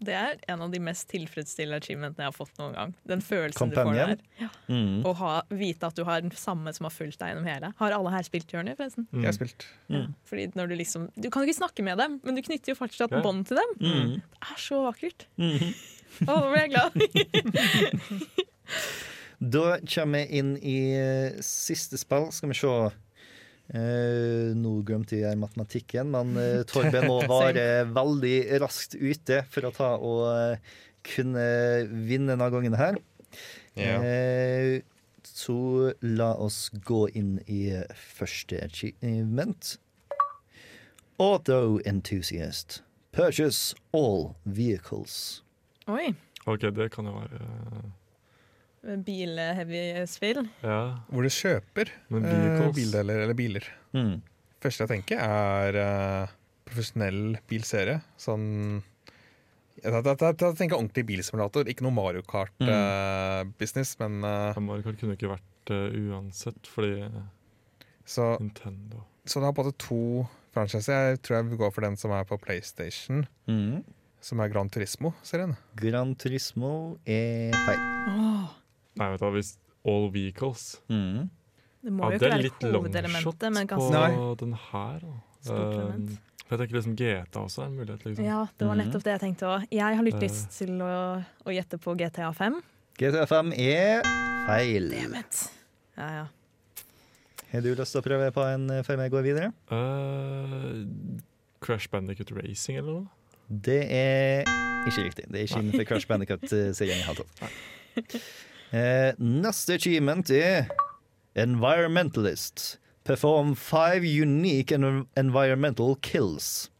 Det 0.05 0.11
er 0.13 0.35
en 0.51 0.59
av 0.61 0.71
de 0.73 0.79
mest 0.83 1.07
tilfredsstillende 1.07 1.77
achievementene 1.79 2.19
jeg 2.25 2.27
har 2.27 2.33
fått 2.35 2.57
noen 2.59 2.73
gang. 2.75 2.89
Den 3.07 3.21
følelsen 3.23 3.57
Companion? 3.71 3.95
du 3.95 3.99
får 4.01 4.07
der. 4.11 4.19
Ja. 4.43 4.49
Å 5.07 5.13
ha, 5.21 5.29
vite 5.55 5.87
at 5.87 5.95
du 5.95 6.03
har 6.07 6.19
den 6.21 6.31
samme 6.35 6.73
som 6.75 6.83
har 6.87 6.91
fulgt 6.91 7.19
deg 7.21 7.27
gjennom 7.31 7.47
hele. 7.47 7.69
Har 7.79 7.91
alle 7.95 8.11
her 8.11 8.23
spilt 8.27 8.51
Journey, 8.51 8.75
forresten? 8.75 9.07
Jeg 9.15 9.25
har 9.29 9.35
spilt. 9.37 9.61
Ja. 9.91 10.01
Fordi 10.27 10.49
når 10.59 10.65
Du 10.67 10.75
liksom 10.75 11.07
Du 11.15 11.29
kan 11.31 11.39
jo 11.43 11.47
ikke 11.49 11.61
snakke 11.61 11.81
med 11.87 11.95
dem, 12.03 12.11
men 12.27 12.35
du 12.35 12.41
knytter 12.43 12.69
jo 12.73 12.77
fortsatt 12.79 13.11
Ja. 13.15 13.21
bånd 13.23 13.41
til 13.47 13.55
dem. 13.61 13.69
Mm. 13.79 14.11
Det 14.19 14.51
er 14.51 14.59
så 14.67 14.77
vakkert. 14.83 15.19
Å, 15.39 15.41
nå 16.27 16.33
ble 16.51 16.59
jeg 16.65 16.71
glad. 16.75 16.91
Da 19.39 19.79
kommer 19.83 20.23
vi 20.25 20.39
inn 20.39 20.55
i 20.57 20.77
eh, 20.95 21.41
siste 21.43 21.99
spill. 21.99 22.29
Skal 22.35 22.51
vi 22.51 22.57
se. 22.59 22.73
Eh, 23.75 24.53
nå 24.55 24.73
glemte 24.85 25.17
jeg 25.17 25.39
matematikken, 25.41 26.11
men 26.13 26.35
uh, 26.37 26.63
Torben 26.69 27.07
må 27.09 27.21
være 27.25 27.85
veldig 27.89 28.35
raskt 28.61 28.93
ute 28.99 29.41
for 29.49 29.65
å 29.65 29.73
ta 29.73 29.93
og 29.97 30.25
eh, 30.29 30.75
kunne 31.05 31.47
vinne 31.89 32.35
denne 32.35 32.51
gangen 32.53 32.77
her. 32.77 32.99
Ja. 33.75 33.97
Eh, 34.03 34.83
så 35.25 35.91
la 36.05 36.29
oss 36.39 36.69
gå 36.85 37.07
inn 37.17 37.39
i 37.51 37.73
første 37.97 38.61
achievement. 38.63 39.75
Auto 41.19 41.79
enthusiast. 41.85 42.83
Purchase 43.11 43.75
all 43.91 44.35
vehicles. 44.43 45.41
Oi. 45.87 46.13
OK, 46.45 46.69
det 46.75 46.91
kan 46.93 47.07
jo 47.07 47.17
være 47.17 47.41
eh, 47.41 47.85
Bilheavy 49.05 49.83
spill. 50.09 50.43
Ja. 50.63 50.79
Hvor 51.09 51.25
du 51.25 51.29
kjøper 51.33 51.89
Men 52.13 52.25
eh, 52.29 52.71
bildeler 52.75 53.23
eller 53.25 53.37
biler. 53.37 53.65
Mm. 53.95 54.19
første 54.61 54.85
jeg 54.85 54.91
tenker, 54.95 55.21
er 55.21 55.77
eh, 55.81 56.33
profesjonell 56.65 57.37
bilserie. 57.49 57.99
Sånn 58.17 58.45
jeg, 59.83 59.91
jeg, 59.91 60.03
jeg, 60.05 60.35
jeg 60.39 60.55
tenker 60.57 60.77
ordentlig 60.79 61.03
bilsimulator, 61.05 61.67
ikke 61.69 61.83
noe 61.85 61.93
Mario 61.93 62.23
Kart-business, 62.25 63.95
men 63.99 64.21
eh, 64.23 64.59
Mario 64.63 64.85
Kart 64.87 64.99
kunne 65.01 65.17
ikke 65.17 65.29
vært 65.33 65.73
eh, 65.75 65.97
uansett, 66.09 66.69
fordi 66.71 67.09
så, 68.05 68.35
Nintendo 68.41 69.03
så 69.25 69.41
det 69.41 69.47
har 69.49 69.55
både 69.57 69.71
to 69.81 69.97
franchiser. 70.53 71.11
Jeg 71.15 71.21
tror 71.25 71.39
jeg 71.39 71.47
vil 71.49 71.59
gå 71.63 71.69
for 71.73 71.81
den 71.85 71.95
som 71.97 72.11
er 72.13 72.25
på 72.29 72.37
PlayStation, 72.41 73.23
Mm. 73.49 73.81
som 74.21 74.39
er 74.41 74.49
Gran 74.53 74.69
Turismo-serien. 74.73 75.55
Gran 75.77 76.13
Turismo 76.17 76.97
er 77.05 77.53
feil. 77.65 77.81
Åh, 78.13 78.53
Nei, 78.95 79.09
vet 79.11 79.19
du 79.19 79.25
hva, 79.25 79.31
hvis 79.35 79.57
All 79.85 80.09
Vehicles 80.13 80.79
Mm. 80.89 81.29
det 81.83 81.91
må 81.93 82.03
Ja, 82.03 82.09
jo 82.09 82.15
ikke 82.15 82.31
være 82.31 82.71
hovedelementet, 82.79 83.51
men 83.53 83.67
på 83.67 83.75
ganske 83.75 83.91
Nei. 83.91 84.35
den 84.35 84.53
her. 84.53 84.99
Da. 84.99 85.53
Eh, 85.53 86.17
for 86.47 86.57
jeg 86.57 86.59
tenker 86.69 86.75
liksom 86.79 86.95
GTA 86.95 87.39
også 87.41 87.61
er 87.61 87.65
en 87.67 87.75
mulighet. 87.77 88.05
liksom. 88.05 88.25
Ja, 88.25 88.45
det 88.57 88.67
var 88.67 88.75
Mhm. 88.75 88.85
nettopp 88.85 89.03
det 89.03 89.11
jeg 89.13 89.21
tenkte 89.21 89.45
òg. 89.45 89.67
Jeg 89.71 89.95
har 89.95 90.03
litt 90.03 90.15
Eh. 90.15 90.19
lyst 90.27 90.49
til 90.57 90.69
å, 90.81 91.25
å 91.45 91.49
gjette 91.51 91.77
på 91.79 91.95
GTA 91.97 92.31
5. 92.33 92.61
GTA5 92.97 93.53
er 93.59 94.01
feil. 94.47 94.91
Ja, 95.97 96.07
ja. 96.09 96.25
Har 97.51 97.61
du 97.61 97.75
lyst 97.75 97.91
til 97.91 98.01
å 98.01 98.05
prøve 98.05 98.31
på 98.33 98.43
en 98.53 98.69
eh, 98.69 98.81
før 98.83 98.97
vi 98.97 99.09
går 99.09 99.23
videre? 99.23 99.53
Uh, 99.71 100.85
Crash 101.61 101.87
Bandicut 101.89 102.31
Racing 102.31 102.77
eller 102.77 102.91
noe? 102.91 103.07
Det 103.49 103.91
er 103.91 104.43
ikke 104.87 105.03
riktig. 105.05 105.31
Det 105.31 105.35
er 105.39 105.43
ikke 105.47 105.61
innenfor 105.61 105.85
Crash 105.87 106.07
Bandicut-serien 106.07 106.97
i 106.99 107.05
hele 107.05 107.15
tatt. 107.15 107.51
Eh, 108.75 109.13
neste 109.17 109.73
achievement 109.73 110.29
er 110.29 110.67
Environmentalist. 111.35 112.79
Perform 113.03 113.55
five 113.55 114.03
unique 114.03 114.71
en 114.75 115.05
environmental 115.15 115.95
kills. 116.01 116.71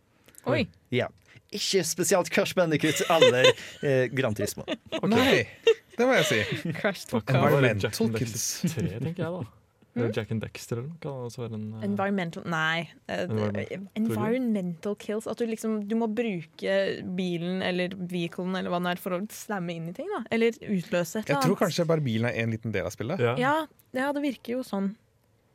Oi. 0.46 0.66
Ja. 0.92 1.08
Ikke 1.52 1.84
spesielt 1.88 2.32
Crash 2.34 2.56
Bandicut 2.56 3.00
eller 3.10 3.46
eh, 3.82 4.10
Grand 4.12 4.36
Turismo. 4.36 4.66
Nei, 5.08 5.46
det 5.96 6.08
må 6.08 6.18
jeg 6.18 6.26
si. 6.28 6.42
Environmental 6.74 8.12
kills. 8.18 8.48
3, 8.76 9.00
tenker 9.00 9.24
jeg 9.24 9.32
da. 9.38 9.46
Eller 9.96 10.12
Jack 10.14 10.32
and 10.36 10.42
Dexter 10.44 10.78
eller 10.82 10.90
noe. 10.90 10.98
Kan 11.00 11.12
også 11.30 11.42
være 11.46 11.56
en 11.56 11.68
eh, 11.80 11.86
Environmental 11.88 12.44
Nei. 12.52 12.90
eh, 13.08 13.22
Environmental. 13.24 13.88
environmental 13.96 14.96
kills. 15.00 15.28
At 15.32 15.38
du 15.40 15.46
liksom 15.48 15.88
Du 15.88 15.96
må 15.96 16.10
bruke 16.12 16.76
bilen 17.16 17.62
eller 17.64 17.96
vehiclen 17.96 18.56
eller 18.60 18.70
hva 18.74 18.82
det 18.84 18.92
er 18.98 19.02
for 19.06 19.16
å 19.16 19.22
slamme 19.32 19.72
inn 19.76 19.88
i 19.90 19.94
ting. 19.96 20.10
da 20.12 20.24
Eller 20.36 20.52
utløse 20.52 21.22
et 21.22 21.24
eller 21.24 21.24
annet. 21.24 21.30
Jeg 21.30 21.42
tror 21.48 21.62
kanskje 21.64 21.88
bare 21.88 22.04
bilen 22.04 22.28
er 22.30 22.44
en 22.44 22.52
liten 22.52 22.76
del 22.76 22.86
av 22.86 22.92
spillet. 22.92 23.20
ja. 23.24 23.36
Ja, 23.40 23.56
ja, 23.96 24.12
det 24.12 24.22
virker 24.26 24.58
jo 24.58 24.64
sånn. 24.68 24.92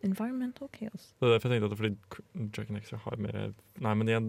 Environmental 0.02 0.68
kills. 0.72 1.10
Det 1.20 1.28
er 1.28 1.34
derfor 1.34 1.50
jeg 1.52 1.60
tenkte 1.60 1.68
at 1.68 1.72
det 1.74 1.80
fordi 1.82 2.50
Jack 2.56 2.70
and 2.70 2.78
Dexter 2.78 2.96
har 3.04 3.16
mer 3.20 3.52
Nei, 3.84 3.94
men 4.00 4.08
igjen, 4.08 4.28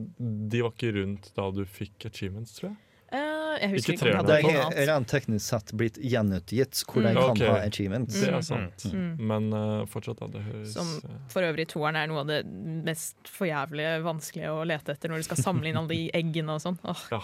de 0.51 0.61
var 0.65 0.73
ikke 0.75 0.91
rundt 0.97 1.29
da 1.37 1.45
du 1.55 1.63
fikk 1.63 2.05
achievements, 2.09 2.57
tror 2.59 2.73
jeg. 2.73 2.77
Eh, 3.11 3.57
jeg 3.59 3.69
husker 3.73 3.93
Ikke 3.93 4.05
ikke 4.07 4.23
det 4.25 4.35
er 4.37 4.45
hadde 4.47 4.83
rent 4.87 5.07
teknisk 5.11 5.43
sett 5.43 5.71
blitt 5.75 5.97
gjenutgitt 5.99 6.79
hvor 6.87 7.01
de 7.03 7.09
Mm. 7.11 7.17
kan 7.19 7.31
okay. 7.33 7.47
ha 7.47 7.57
achievements. 7.67 8.13
Det 8.21 8.29
Mm. 8.29 8.37
er 8.37 8.41
sant. 8.41 8.85
Mm. 8.93 9.17
Men 9.27 9.53
uh, 9.53 9.85
fortsatt, 9.85 10.19
da. 10.21 10.27
Det 10.27 10.41
høres 10.45 10.73
Som 10.73 10.87
eh, 11.03 11.17
for 11.27 11.41
øvrig 11.43 11.67
toeren 11.67 11.95
er 11.99 12.07
noe 12.07 12.19
av 12.23 12.27
det 12.27 12.45
mest 12.47 13.15
forjævlige 13.27 14.01
vanskelige 14.05 14.49
å 14.55 14.63
lete 14.65 14.93
etter 14.95 15.09
når 15.11 15.17
du 15.17 15.23
skal 15.27 15.37
samle 15.43 15.67
inn 15.67 15.77
alle 15.77 15.87
de 15.91 16.09
eggene 16.21 16.55
og 16.55 16.61
sånn. 16.63 16.79
Oh, 16.87 17.03
Ja. 17.11 17.19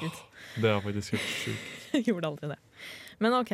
Det 0.59 0.69
er 0.75 0.81
faktisk 0.81 1.11
helt 1.15 1.31
sjukt. 1.39 2.05
Gjorde 2.07 2.27
aldri 2.33 2.49
det. 2.51 2.59
Men 3.19 3.33
OK. 3.39 3.53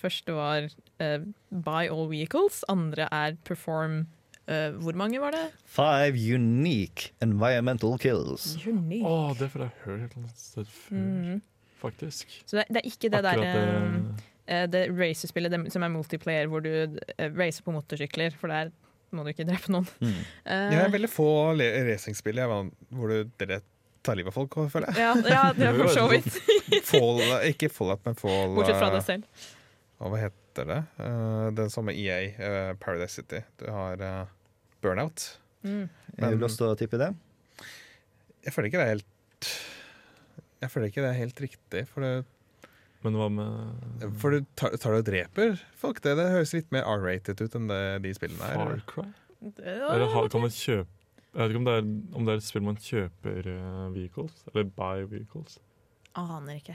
Første 0.00 0.32
var 0.34 0.66
uh, 1.00 1.18
buy 1.52 1.86
all 1.88 2.08
vehicles. 2.08 2.64
Andre 2.68 3.06
er 3.12 3.36
perform 3.44 4.08
eh, 4.50 4.74
Hvor 4.82 4.96
mange 4.98 5.20
var 5.22 5.32
det? 5.36 5.44
Five 5.70 6.18
unique 6.34 7.12
environmental 7.22 7.96
kills. 8.02 8.56
Unique. 8.66 9.06
Oh, 9.06 9.30
det 9.38 9.48
får 9.52 9.64
jeg 9.66 9.72
hørt 9.86 10.10
eller 10.10 10.18
annet 10.24 10.38
sted 10.42 10.66
før, 10.66 10.98
Mhm. 11.00 11.40
faktisk. 11.80 12.26
Så 12.46 12.58
det, 12.60 12.66
det 12.68 12.82
er 12.82 12.90
ikke 12.90 13.08
det 13.14 13.24
Akkurat 13.24 13.54
det 13.54 14.26
eh, 14.50 14.66
det 14.66 14.84
racerspillet 14.98 15.72
som 15.72 15.82
er 15.86 15.88
multiplayer, 15.94 16.46
hvor 16.50 16.60
du 16.64 16.70
uh, 16.98 17.26
racer 17.38 17.62
på 17.62 17.72
motorsykler, 17.72 18.34
for 18.36 18.48
der 18.50 18.72
må 19.14 19.22
du 19.24 19.30
ikke 19.32 19.46
drepe 19.46 19.70
noen. 19.72 19.86
Mm. 20.00 20.08
Uh, 20.46 20.70
Jeg 20.72 20.80
har 20.80 20.90
veldig 20.90 21.10
få 21.10 21.28
racingspill 21.56 22.38
hvor 22.42 23.08
du 23.14 23.30
dere 23.38 23.60
tar 24.02 24.16
livet 24.16 24.30
av 24.32 24.36
folk, 24.40 24.54
føler 24.72 24.90
jeg. 24.90 24.98
ja, 24.98 25.14
ja, 25.28 25.52
det 25.56 25.66
er 25.68 25.78
for 25.78 25.94
så 25.94 26.08
vidt. 26.10 26.28
Fall, 26.88 27.22
ikke 27.50 27.68
Fallout, 27.70 28.02
men 28.06 28.14
Fall 28.18 28.54
Bortsett 28.56 28.78
fra 28.80 28.90
deg 28.94 29.02
selv. 29.06 29.24
Hva 30.00 30.16
heter 30.22 30.68
det? 30.70 30.78
Uh, 30.98 31.50
den 31.54 31.70
samme 31.70 31.92
EA, 31.94 32.74
Paradise 32.80 33.20
City. 33.20 33.42
Du 33.60 33.66
har 33.70 34.00
Burnout. 34.82 35.38
Mm. 35.64 35.88
Har 36.20 36.30
du 36.32 36.36
Men- 36.36 36.44
lyst 36.46 36.58
til 36.60 36.66
å 36.70 36.76
tippe 36.78 36.98
det? 37.00 37.10
Jeg 38.44 38.54
føler 38.54 38.70
ikke 38.70 38.80
det 38.80 38.86
er 38.86 38.94
helt 38.94 39.48
Jeg 40.62 40.70
føler 40.72 40.88
ikke 40.90 41.02
det 41.04 41.10
er 41.10 41.18
helt 41.18 41.40
riktig. 41.40 41.82
For, 41.88 42.00
det, 42.04 42.24
Men 43.04 43.16
hva 43.16 43.28
med 43.32 44.16
for 44.20 44.30
du 44.36 44.46
tar, 44.56 44.74
tar 44.76 44.92
du 44.92 44.98
og 45.00 45.04
dreper 45.08 45.60
folk? 45.80 46.00
Det, 46.04 46.16
det 46.16 46.26
høres 46.32 46.52
litt 46.56 46.70
mer 46.72 46.84
R-rated 46.88 47.40
ut 47.40 47.54
enn 47.56 47.68
det 47.70 47.82
de 48.04 48.12
spillene 48.16 48.50
Far 48.54 48.74
er. 48.74 48.82
Cry? 48.88 49.06
Eller 49.64 50.28
kan 50.28 50.40
man 50.44 50.52
kjøpe 50.52 50.88
Jeg 51.30 51.38
vet 51.40 51.52
ikke 51.54 51.60
om 51.62 51.68
det 51.68 51.76
er, 51.78 51.86
om 52.18 52.24
det 52.26 52.32
er 52.34 52.40
et 52.42 52.44
spill 52.48 52.64
man 52.66 52.76
kjøper 52.76 53.46
eh, 53.52 53.84
vehicles, 53.94 54.40
eller 54.50 54.64
buy 54.76 55.04
vehicles. 55.06 55.60
Aner 56.18 56.56
ikke. 56.58 56.74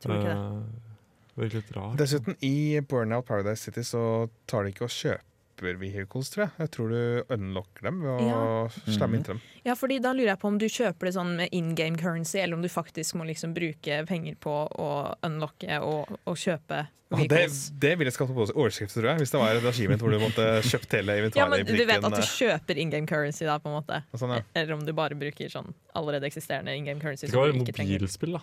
Tror 0.00 0.16
ikke 0.16 0.30
det. 0.30 0.38
Eh, 0.40 0.90
Virker 1.36 1.58
litt 1.60 1.72
rart. 1.76 1.96
Dessuten, 2.00 2.36
i 2.46 2.80
Burnout 2.80 3.26
Paradise 3.28 3.60
City 3.66 3.82
så 3.84 4.30
tar 4.48 4.64
de 4.64 4.70
ikke 4.72 4.86
og 4.86 4.94
kjøper 4.94 5.20
vehicles, 5.62 6.30
tror 6.30 6.44
jeg. 6.44 6.50
Jeg 6.58 6.70
tror 6.70 6.88
du 6.90 7.34
unlocker 7.34 7.82
dem 7.82 8.02
ved 8.02 8.10
å 8.10 8.28
Ja. 8.28 8.68
slamme 8.96 9.16
inntil 9.16 9.34
dem. 9.34 9.40
Ja, 9.64 9.74
fordi 9.74 10.00
da 10.02 10.12
lurer 10.12 10.32
jeg 10.34 10.40
på 10.40 10.48
om 10.48 10.58
du 10.58 10.66
kjøper 10.66 11.06
det 11.06 11.14
sånn 11.14 11.36
med 11.36 11.48
in 11.52 11.74
game 11.74 11.96
currency, 11.96 12.38
eller 12.38 12.54
om 12.56 12.62
du 12.62 12.68
faktisk 12.68 13.14
må 13.14 13.24
liksom 13.26 13.54
bruke 13.54 14.06
penger 14.06 14.34
på 14.40 14.68
å 14.78 15.14
unlocke 15.22 15.80
og, 15.80 16.18
og 16.26 16.36
kjøpe 16.36 16.86
det, 17.14 17.48
det 17.78 17.96
ville 17.98 18.10
skapt 18.10 18.32
på 18.34 18.46
overskrift, 18.56 18.94
tror 18.96 19.12
jeg, 19.12 19.18
hvis 19.22 19.30
det 19.30 19.38
var 19.38 19.54
et 19.54 19.62
regime 19.62 19.96
hvor 20.00 20.10
du 20.10 20.18
måtte 20.18 20.46
kjøpt 20.66 20.96
hele 20.98 21.30
Ja, 21.36 21.46
men 21.46 21.64
du 21.66 21.84
vet 21.86 22.02
at 22.02 22.10
du 22.10 22.20
eh, 22.20 22.26
kjøper 22.26 22.76
in 22.80 22.90
game 22.90 23.06
currency 23.06 23.44
da, 23.46 23.58
på 23.62 23.70
en 23.70 23.76
måte. 23.76 24.00
sånn, 24.18 24.34
ja. 24.34 24.42
Eller 24.54 24.74
om 24.74 24.84
du 24.84 24.92
bare 24.92 25.14
bruker 25.14 25.48
sånn 25.52 25.72
allerede 25.94 26.26
eksisterende 26.26 26.74
in 26.74 26.84
game 26.84 26.98
currency. 27.00 27.26
Det 27.26 27.32
som 27.32 27.40
kan 27.40 27.52
være 27.52 27.60
mobilspill, 27.60 28.32
da. 28.32 28.42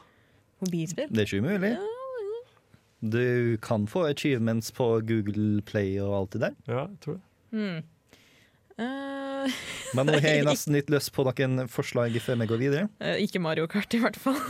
Mobilspill? 0.62 1.10
Det 1.12 1.24
er 1.24 1.28
ikke 1.28 1.42
umulig. 1.44 1.74
Du 3.02 3.58
kan 3.62 3.88
få 3.90 4.06
achievements 4.06 4.72
på 4.72 4.86
Google 5.02 5.62
Play 5.66 5.98
og 6.02 6.14
alt 6.20 6.36
det 6.36 6.42
der. 6.46 6.56
Ja, 6.70 6.86
jeg 6.86 7.00
tror 7.02 7.18
det. 7.18 7.24
Mm. 7.52 7.82
Uh, 8.82 9.52
Men 9.98 10.08
nå 10.08 10.18
har 10.22 10.38
jeg 10.38 10.46
nesten 10.48 10.76
litt 10.78 10.90
lyst 10.94 11.12
på 11.16 11.26
noen 11.28 11.66
forslag 11.70 12.16
før 12.24 12.40
vi 12.44 12.50
går 12.52 12.62
videre. 12.62 12.90
Uh, 13.02 13.18
ikke 13.22 13.42
Mario 13.42 13.68
Kart, 13.72 13.94
i 13.94 14.02
hvert 14.02 14.20
fall. 14.22 14.38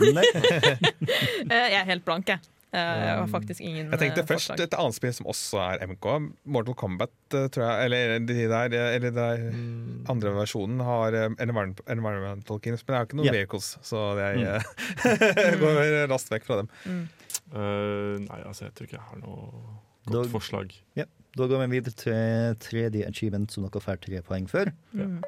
Eh, 1.42 1.68
jeg 1.72 1.80
er 1.80 1.88
helt 1.88 2.04
blank, 2.06 2.28
jeg. 2.30 2.38
Eh, 2.72 2.78
jeg 3.04 3.16
har 3.18 3.26
faktisk 3.28 3.60
ingen 3.60 3.90
Jeg 3.92 4.00
tenkte 4.00 4.22
eh, 4.22 4.26
først 4.30 4.48
forslag. 4.48 4.60
et 4.64 4.74
annet 4.80 4.96
spill 4.96 5.12
som 5.12 5.26
også 5.28 5.58
er 5.60 5.82
MK. 5.90 6.06
Mortal 6.54 6.74
Kombat, 6.80 7.12
eh, 7.36 7.48
tror 7.52 7.66
jeg. 7.68 7.84
Eller 7.84 8.18
de 8.24 8.36
der, 8.48 8.76
eller 8.96 9.10
der 9.12 9.42
Mm. 9.52 10.06
andre 10.08 10.32
versjonen 10.38 10.80
har 10.80 11.12
environmental 11.36 12.58
games, 12.64 12.84
men 12.86 12.94
det 12.94 12.96
er 12.96 13.02
jo 13.02 13.06
ikke 13.10 13.18
noen 13.20 13.26
yeah. 13.28 13.36
vehicles, 13.36 13.68
så 13.82 14.04
jeg 14.16 14.40
mm. 14.40 15.60
går 15.60 16.08
raskt 16.08 16.32
vekk 16.32 16.44
fra 16.48 16.56
dem. 16.62 16.70
Eh, 17.52 18.16
nei, 18.24 18.40
altså, 18.48 18.64
jeg 18.64 18.74
tror 18.74 18.88
ikke 18.88 18.96
jeg 18.96 19.06
har 19.10 19.20
noe 19.20 19.76
Da- 20.06 20.16
godt 20.22 20.32
forslag. 20.32 20.72
Da 21.32 21.46
går 21.48 21.62
vi 21.66 21.80
videre 21.80 21.94
til 21.96 22.56
tredje 22.60 23.06
achievement, 23.08 23.50
som 23.52 23.64
dere 23.64 23.80
får 23.80 24.00
tre 24.04 24.20
poeng 24.22 24.48
for. 24.48 24.72
Mm. 24.92 25.22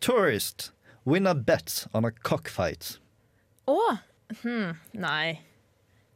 Tourist. 0.00 0.72
Win 1.04 1.26
a 1.26 1.34
bet 1.34 1.86
on 1.94 2.04
a 2.04 2.10
cockfight. 2.10 2.98
Å! 3.66 3.78
Hmm, 4.42 4.74
nei. 4.94 5.40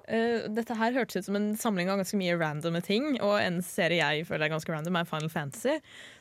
Eh, 0.09 0.47
dette 0.56 0.72
her 0.78 0.94
hørtes 0.97 1.20
ut 1.20 1.26
som 1.26 1.36
en 1.36 1.51
samling 1.60 1.90
av 1.93 2.01
ganske 2.01 2.16
mye 2.16 2.36
randome 2.40 2.80
ting, 2.85 3.18
og 3.20 3.36
en 3.43 3.60
serie 3.64 4.01
jeg 4.01 4.24
føler 4.28 4.47
er 4.47 4.55
ganske 4.55 4.72
random, 4.72 4.97
er 4.97 5.09
Final 5.09 5.32
Fantasy. 5.32 5.76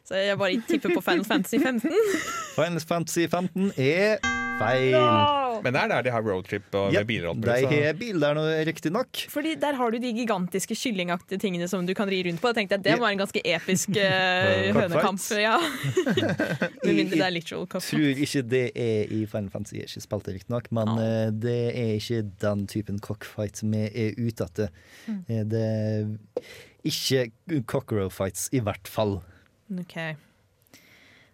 Så 0.07 0.19
jeg 0.19 0.39
bare 0.39 0.59
tipper 0.68 0.95
på 0.95 1.03
Final 1.05 1.27
Fantasy 1.27 1.61
15. 1.61 1.91
Final 2.59 2.84
Fantasy 2.84 3.27
15 3.31 3.72
er 3.77 4.19
feil. 4.59 5.47
Men 5.63 5.73
det 5.73 5.81
er 5.84 5.88
der 5.91 6.01
de 6.07 6.11
har 6.11 6.21
roadtrip 6.21 6.63
og 6.75 6.93
Ja, 6.93 6.99
med 6.99 7.07
biler. 7.07 7.27
og 7.29 7.35
alt 7.35 7.45
De 7.45 7.51
mulig, 7.51 7.63
så- 7.63 7.69
har 7.85 7.93
bil 7.93 8.19
der 8.19 8.35
riktignok. 8.67 9.07
Fordi 9.29 9.55
der 9.55 9.73
har 9.75 9.91
du 9.91 9.97
de 9.97 10.13
gigantiske 10.13 10.75
kyllingaktige 10.75 11.39
tingene 11.39 11.67
som 11.67 11.85
du 11.85 11.93
kan 11.93 12.07
ri 12.09 12.23
rundt 12.27 12.41
på. 12.41 12.47
Jeg 12.47 12.55
tenkte 12.55 12.75
at 12.75 12.84
Det 12.84 12.99
var 12.99 13.09
en 13.09 13.17
ganske 13.17 13.41
episk 13.45 13.89
uh, 13.99 14.73
hønekamp. 14.77 15.19
Ja. 15.38 15.57
Med 16.84 16.93
mindre 16.95 17.15
det 17.17 17.25
er 17.25 17.29
literal 17.34 17.65
cockfight. 17.67 17.91
Tror 17.91 18.07
ikke 18.25 18.41
det 18.49 18.71
er 18.75 19.03
i 19.11 19.25
Final 19.25 19.49
Fantasy. 19.49 19.73
Jeg 19.75 19.84
ikke 19.89 20.01
spilt 20.01 20.25
det, 20.25 20.34
riktignok, 20.35 20.71
men 20.71 20.88
Ja. 20.88 21.27
uh, 21.27 21.31
det 21.31 21.75
er 21.75 21.93
ikke 21.97 22.21
den 22.41 22.67
typen 22.67 22.99
cockfight 22.99 23.61
vi 23.63 23.89
er 23.93 24.11
ute 24.17 24.43
etter. 24.43 24.67
Mm. 25.07 25.23
Eh, 25.29 25.43
Det 25.43 25.63
er 25.63 26.05
ikke 26.84 27.31
cockerel 27.67 28.09
fights, 28.09 28.49
i 28.53 28.59
hvert 28.59 28.88
fall. 28.88 29.21
Ok. 29.79 29.93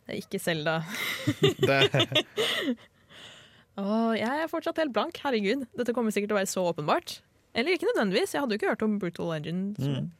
Det 0.04 0.10
er 0.10 0.14
ikke 0.20 0.40
Selda. 0.40 0.82
Åh, 3.78 4.14
jeg 4.20 4.44
er 4.44 4.48
fortsatt 4.52 4.78
helt 4.78 4.94
blank. 4.94 5.18
Herregud. 5.24 5.66
Dette 5.78 5.94
kommer 5.94 6.12
sikkert 6.14 6.30
til 6.30 6.38
å 6.38 6.42
være 6.42 6.52
så 6.52 6.66
åpenbart. 6.74 7.22
Eller 7.56 7.74
ikke 7.78 7.88
nødvendigvis. 7.90 8.34
Jeg 8.34 8.42
hadde 8.42 8.54
jo 8.54 8.60
ikke 8.62 8.70
hørt 8.70 8.84
om 8.86 9.00
Brutal 9.00 9.32
Legend. 9.34 9.76
så 9.78 9.90
Mm. 10.02 10.12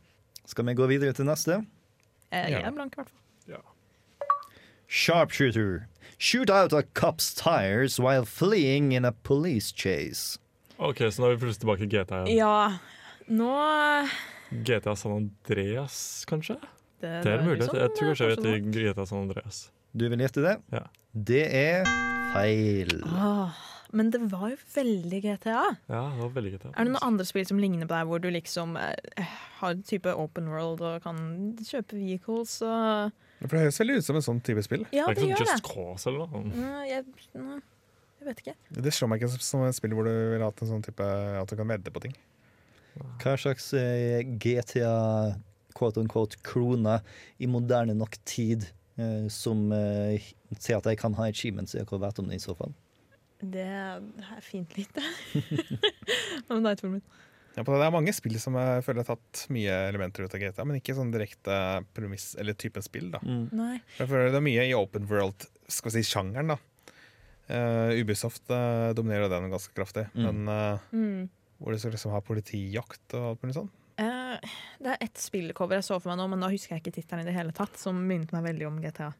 Skal 0.46 0.66
vi 0.66 0.74
gå 0.74 0.88
videre 0.88 1.14
til 1.14 1.26
neste? 1.26 1.66
Jeg, 2.32 2.50
jeg 2.50 2.62
Ja. 2.62 2.68
er 2.68 2.72
blank, 2.72 2.94
i 2.94 2.96
hvert 3.02 3.10
fall. 3.10 3.20
Ja. 3.48 3.62
Sharpshooter. 4.88 5.88
Shoot 6.18 6.50
out 6.50 6.74
a 6.74 6.84
cop's 6.84 7.34
tires 7.34 8.00
while 8.00 8.26
fleeing 8.26 8.92
in 8.94 9.06
a 9.06 9.12
police 9.12 9.72
chase. 9.72 10.38
OK, 10.80 10.98
så 11.12 11.20
nå 11.22 11.32
er 11.32 11.36
vi 11.36 11.46
plutselig 11.46 11.64
tilbake 11.64 11.82
i 11.86 11.88
GTA 11.88 12.26
igjen. 12.26 12.38
Ja, 12.38 12.78
nå 13.30 14.10
GTA 14.66 14.96
San 14.98 15.12
Andreas, 15.12 16.26
kanskje? 16.30 16.60
Det, 17.02 17.24
Det 17.24 17.32
er 17.34 17.42
mulig. 17.44 17.60
liksom, 17.60 17.80
Jeg 17.80 17.90
tror 17.98 18.14
kanskje 18.14 18.28
jeg 18.28 18.64
vet 18.64 18.72
GTA 18.96 19.06
San 19.06 19.22
Andreas. 19.30 19.72
Du 19.96 20.08
vil 20.10 20.20
gjette 20.20 20.42
det? 20.42 20.62
Ja. 20.72 20.84
Det 21.14 21.44
er 21.46 21.86
feil. 22.34 22.96
Åh, 23.06 23.58
men 23.94 24.10
det 24.10 24.24
var 24.32 24.48
jo 24.50 24.58
veldig 24.74 25.20
GTA. 25.22 25.66
Ja, 25.88 26.06
det 26.10 26.22
var 26.24 26.32
veldig 26.38 26.54
GTA. 26.56 26.72
Er 26.74 26.88
det 26.88 26.94
noen 26.96 27.06
andre 27.06 27.26
spill 27.30 27.46
som 27.46 27.60
ligner 27.62 27.86
på 27.86 27.94
deg, 27.94 28.08
hvor 28.10 28.24
du 28.24 28.32
liksom 28.34 28.74
eh, 28.82 29.36
har 29.60 29.76
en 29.76 29.84
type 29.86 30.10
open 30.10 30.50
world 30.50 30.82
og 30.82 31.04
kan 31.06 31.20
kjøpe 31.62 32.00
vehicles 32.00 32.58
og 32.66 33.14
for 33.44 33.58
det 33.58 33.66
høres 33.66 33.80
veldig 33.82 33.96
ut 34.00 34.06
som 34.08 34.18
en 34.18 34.24
sånn 34.24 34.42
type 34.46 34.64
spill. 34.64 34.86
Ja, 34.96 35.08
det 35.12 35.18
det 35.18 35.24
er 35.24 35.26
ikke 35.28 35.32
gjør 35.34 35.40
sånn 35.42 35.50
det. 35.50 35.56
Just 35.58 35.70
Cause 35.70 36.10
eller 36.10 36.30
noe? 36.32 36.44
Nei, 36.56 36.84
jeg, 36.88 37.32
nei, 37.36 37.58
jeg 38.22 38.28
vet 38.30 38.44
ikke. 38.44 38.54
Det 38.88 38.94
slår 38.96 39.12
meg 39.12 39.24
ikke 39.26 39.48
som 39.50 39.66
et 39.68 39.78
spill 39.78 39.96
hvor 39.98 40.08
du 40.08 40.14
vil 40.34 40.46
ha 40.46 40.52
en 40.54 40.70
sånn 40.70 40.86
type 40.86 41.08
at 41.42 41.52
du 41.52 41.58
kan 41.60 41.74
vedde 41.74 41.94
på 41.94 42.04
ting. 42.06 42.16
Hva 43.20 43.34
slags 43.42 43.72
eh, 43.76 44.22
GTA 44.40 44.94
quote 45.76 46.00
unquote 46.00 46.40
krone 46.46 47.00
i 47.42 47.50
moderne 47.50 47.98
nok 47.98 48.16
tid 48.30 48.70
eh, 48.96 49.28
som 49.34 49.66
eh, 49.76 50.32
sier 50.62 50.78
at 50.78 50.86
jeg 50.92 50.98
kan 51.02 51.14
ha 51.18 51.26
achievements, 51.30 51.74
i 51.76 51.82
akkurat 51.82 52.10
vite 52.10 52.20
om 52.22 52.28
det 52.30 52.36
i 52.36 52.44
så 52.44 52.56
fall. 52.58 52.74
Det 53.44 53.64
er 53.66 54.42
fint 54.42 54.72
lite. 54.78 55.02
Hva 56.48 56.58
med 56.60 56.68
deg, 56.80 57.02
Ja, 57.54 57.62
det 57.64 57.86
er 57.86 57.92
mange 57.94 58.14
spill 58.16 58.38
som 58.42 58.56
jeg 58.58 58.84
føler 58.86 59.04
har 59.06 59.16
tatt 59.16 59.44
mye 59.54 59.74
elementer 59.90 60.26
ut 60.26 60.34
av 60.34 60.42
GTA, 60.42 60.64
men 60.66 60.80
ikke 60.80 60.96
sånn 60.98 61.12
direkte 61.14 61.58
premiss 61.94 62.32
eller 62.40 62.54
typen 62.58 62.82
spill. 62.86 63.12
da. 63.14 63.20
Nei. 63.24 63.76
Jeg 64.00 64.10
føler 64.10 64.32
det 64.34 64.40
er 64.40 64.46
mye 64.48 64.66
i 64.70 64.74
open 64.78 65.06
world, 65.12 65.46
skal 65.70 65.92
vi 65.92 66.02
si 66.02 66.10
sjangeren, 66.14 66.54
da. 66.56 66.58
Uh, 67.52 67.92
Ubisoft 68.00 68.48
uh, 68.50 68.94
dominerer 68.96 69.28
den 69.30 69.50
ganske 69.52 69.74
kraftig, 69.76 70.08
Mm. 70.16 70.24
men 70.24 70.48
uh, 70.48 70.80
Mm. 70.96 71.30
hvor 71.60 71.74
du 71.74 71.80
skal 71.80 71.92
liksom 71.92 72.12
ha 72.16 72.22
politijakt 72.24 73.14
og 73.20 73.34
alt 73.34 73.42
mulig 73.44 73.58
sånn. 73.60 73.70
Uh, 74.00 74.40
det 74.82 74.94
er 74.96 75.04
ett 75.06 75.20
spillcover 75.22 75.76
jeg 75.78 75.84
så 75.86 76.00
for 76.02 76.10
meg 76.10 76.18
nå, 76.24 76.30
men 76.32 76.40
da 76.42 76.48
husker 76.50 76.74
jeg 76.78 76.82
ikke 76.82 76.96
tittelen 76.96 77.22
i 77.22 77.30
det 77.30 77.36
hele 77.36 77.52
tatt, 77.54 77.76
som 77.78 78.00
minnet 78.08 78.32
meg 78.34 78.48
veldig 78.48 78.66
om 78.72 78.80
GTA. 78.82 79.12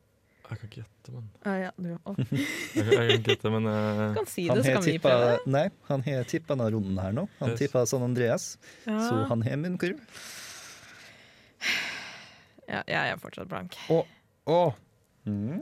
Jeg 0.54 0.60
kan 0.62 0.70
ikke 0.70 0.84
gjette, 0.84 1.14
men 1.16 1.26
ah, 1.50 1.56
ja, 1.58 1.70
du, 1.82 1.90
oh. 2.06 2.16
Jeg, 2.78 2.86
jeg 2.86 2.94
kan 2.94 3.12
ikke 3.18 3.32
gjette, 3.34 3.52
men 3.56 3.66
uh... 3.66 4.14
kan 4.20 4.28
si 4.30 4.46
det, 4.46 4.54
så 4.60 4.70
har 4.70 4.78
kan 4.78 4.86
vi 4.86 4.92
tippa 4.96 5.10
prøve. 5.16 5.34
Nei, 5.58 5.64
han 5.90 6.06
har 6.06 6.28
tippa 6.30 6.54
denne 6.54 6.70
runden 6.76 7.02
her 7.02 7.16
nå. 7.18 7.26
Han 7.42 7.54
Yes. 7.56 7.60
tippa 7.64 7.86
San 7.90 8.06
Andreas, 8.06 8.48
Ja. 8.86 9.00
så 9.10 9.24
han 9.32 9.42
har 9.48 9.58
munnkurv. 9.64 10.00
Ja, 12.70 12.82
jeg 12.88 13.12
er 13.14 13.20
fortsatt 13.22 13.50
blank. 13.52 13.76
Og 13.90 14.74
Mm. 15.26 15.62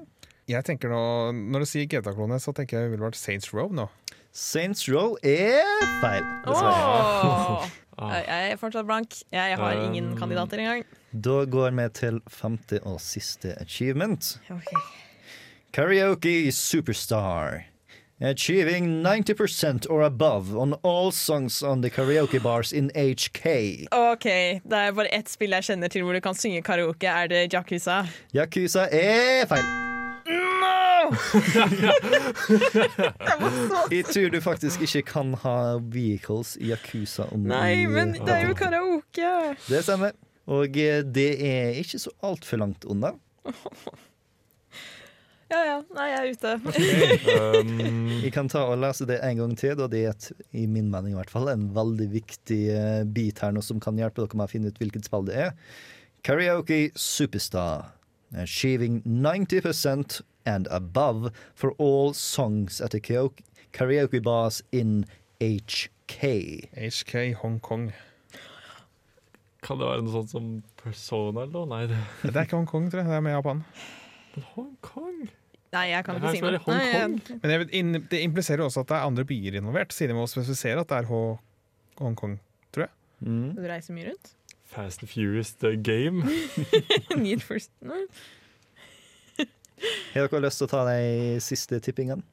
jeg 0.50 0.66
tenker 0.66 0.90
nå, 0.90 1.02
når 1.54 1.60
du 1.64 1.66
sier 1.70 1.86
GTA-klone, 1.90 2.40
så 2.42 2.54
tenker 2.58 2.80
jeg 2.82 2.90
umiddelbart 2.92 3.16
Saints 3.16 3.52
Row 3.54 3.70
nå. 3.70 3.88
Saints 4.34 4.88
Row 4.90 5.16
er 5.24 5.62
feil. 6.02 6.24
dessverre. 6.46 6.72
Oh. 6.82 7.68
ah, 8.00 8.16
Jeg 8.32 8.52
er 8.54 8.58
fortsatt 8.58 8.88
blank. 8.88 9.14
Jeg 9.32 9.58
har 9.60 9.74
ingen 9.86 10.14
Um, 10.14 10.18
kandidater 10.18 10.58
engang. 10.64 10.84
Da 11.12 11.44
går 11.46 11.72
vi 11.76 11.90
til 11.94 12.22
femte 12.30 12.80
og 12.88 13.02
siste 13.04 13.56
achievement. 13.60 14.40
Okay. 14.50 14.78
Karaoke 15.74 16.52
Superstar. 16.52 17.64
Achieving 18.22 19.04
90% 19.04 19.88
or 19.90 20.04
above 20.04 20.56
on 20.56 20.74
all 20.84 21.12
songs 21.12 21.64
on 21.64 21.82
the 21.82 21.90
karaoke 21.90 22.40
bars 22.40 22.72
in 22.72 22.92
HK. 22.96 23.88
OK, 23.92 24.24
det 24.64 24.78
er 24.78 24.92
bare 24.94 25.08
ett 25.12 25.30
spill 25.30 25.52
jeg 25.58 25.64
kjenner 25.64 25.88
til 25.90 26.04
hvor 26.06 26.14
du 26.14 26.22
kan 26.22 26.36
synge 26.38 26.62
karaoke. 26.62 27.08
Er 27.10 27.28
det 27.28 27.54
Yakuza? 27.54 28.04
Yakuza 28.36 28.86
er 28.92 29.46
feil. 29.50 29.66
No! 30.62 31.12
I 33.92 34.04
tur 34.04 34.30
du 34.30 34.42
faktisk 34.42 34.82
ikke 34.86 35.02
kan 35.02 35.34
ha 35.42 35.78
vehicles 35.82 36.58
i 36.62 36.70
Yakuza. 36.72 37.24
Nei, 37.36 37.86
men 37.90 38.14
det 38.14 38.30
er 38.38 38.48
jo 38.48 38.54
karaoke! 38.54 39.56
Det 39.68 39.84
stemmer. 39.84 40.12
Og 40.50 40.78
eh, 40.78 41.04
det 41.06 41.32
er 41.46 41.78
ikke 41.82 42.00
så 42.02 42.14
altfor 42.26 42.64
langt 42.64 42.86
unna. 42.86 43.16
Ja 45.52 45.60
ja, 45.68 45.78
nei, 45.92 46.06
jeg 46.08 46.20
er 46.20 46.30
ute. 46.32 46.52
um, 47.60 47.72
Jeg 48.24 48.32
kan 48.32 48.48
ta 48.48 48.62
og 48.72 48.78
lese 48.80 49.04
det 49.10 49.18
en 49.28 49.42
gang 49.42 49.56
til, 49.60 49.82
og 49.84 49.90
det 49.92 50.06
er 50.06 50.14
et, 50.14 50.28
i 50.56 50.64
min 50.64 50.88
mening 50.94 51.12
i 51.12 51.18
hvert 51.18 51.34
fall 51.34 51.50
en 51.52 51.66
veldig 51.76 52.08
viktig 52.14 52.60
eh, 52.72 53.02
bit 53.04 53.42
her 53.44 53.52
nå 53.52 53.64
som 53.66 53.82
kan 53.84 54.00
hjelpe 54.00 54.24
dere 54.24 54.40
med 54.40 54.48
å 54.48 54.52
finne 54.54 54.72
ut 54.72 54.80
hvilket 54.80 55.10
spill 55.10 55.28
det 55.28 55.36
er. 55.50 55.52
Karaoke 56.24 56.94
Superstar. 56.96 57.92
Achieving 58.32 59.02
90% 59.04 60.22
and 60.46 60.68
above 60.72 61.34
for 61.54 61.76
all 61.78 62.14
songs 62.14 62.80
at 62.80 62.92
the 62.96 63.02
karaoke, 63.02 63.44
karaoke 63.74 64.24
bars 64.24 64.64
in 64.72 65.04
HK. 65.44 66.70
HK 66.80 67.36
Hongkong. 67.44 67.92
Kan 69.62 69.78
det 69.78 69.88
være 69.88 70.02
noe 70.06 70.14
sånt 70.16 70.32
som 70.34 70.48
Persona 70.82 71.44
eller 71.46 71.54
noe? 71.54 71.68
Nei, 71.70 71.84
det 71.92 72.00
Det 72.24 72.36
er 72.36 72.48
ikke 72.48 72.58
Hongkong, 72.60 72.90
tror 72.92 73.02
jeg. 73.04 73.10
Det 73.12 73.18
er 73.20 73.22
med 73.28 73.36
Japan. 73.38 73.64
men 74.36 74.46
Hongkong? 74.56 75.20
Nei, 75.72 75.86
jeg 75.94 76.04
kan 76.06 76.18
ikke 76.20 76.32
si 76.36 76.42
noe. 76.42 76.60
Nei, 76.68 76.86
jeg- 76.92 77.40
Men 77.42 77.52
jeg 77.52 77.60
vet, 77.62 78.10
det 78.10 78.22
impliserer 78.26 78.66
også 78.66 78.82
at 78.82 78.88
det 78.88 78.98
er 78.98 79.06
andre 79.08 79.24
byer 79.26 79.56
involvert, 79.62 79.94
siden 79.94 80.10
de 80.16 80.20
må 80.20 80.28
spesifisere 80.28 80.80
at 80.82 80.88
det 80.88 80.98
er 80.98 81.08
Hongkong, 82.02 82.40
tror 82.74 82.88
jeg. 82.88 82.90
Mm. 83.24 83.56
Du 83.56 83.62
reiser 83.62 83.94
mye 83.94 84.10
rundt? 84.10 84.34
Fast 84.66 85.02
and 85.04 85.10
Furious 85.10 85.52
the 85.60 85.76
game? 85.78 86.24
Need 87.18 87.42
for 87.44 87.58
Nei. 87.82 88.06
Har 90.14 90.28
dere 90.28 90.42
lyst 90.46 90.62
til 90.62 90.68
å 90.68 90.72
ta 90.72 90.84
de 90.88 91.40
siste 91.44 91.80
tippingene? 91.84 92.24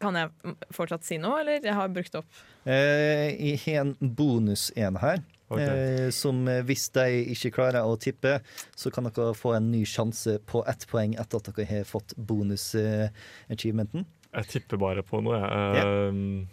Kan 0.00 0.14
jeg 0.18 0.28
fortsatt 0.76 1.04
si 1.04 1.16
noe, 1.16 1.40
eller? 1.40 1.60
Jeg 1.64 1.72
har 1.76 1.88
brukt 1.88 2.14
opp. 2.18 2.26
Eh, 2.68 3.32
jeg 3.38 3.60
har 3.64 3.80
en 3.86 3.94
bonus 4.00 4.70
en 4.76 4.96
her. 5.00 5.22
Ok. 5.46 5.60
Eh, 5.62 6.08
som 6.14 6.42
eh, 6.50 6.64
hvis 6.66 6.88
de 6.96 7.06
ikke 7.36 7.52
klarer 7.60 7.86
å 7.86 7.94
tippe, 8.00 8.40
så 8.74 8.90
kan 8.94 9.06
dere 9.08 9.34
få 9.36 9.54
en 9.58 9.70
ny 9.70 9.84
sjanse 9.86 10.38
på 10.48 10.64
ett 10.66 10.88
poeng 10.90 11.14
etter 11.20 11.38
at 11.38 11.50
dere 11.52 11.68
har 11.70 11.88
fått 11.88 12.16
bonus-achievementen. 12.18 14.06
Jeg 14.36 14.52
tipper 14.52 14.80
bare 14.80 15.06
på 15.06 15.22
noe, 15.24 15.38
jeg. 15.38 15.48
Yeah. 15.80 16.52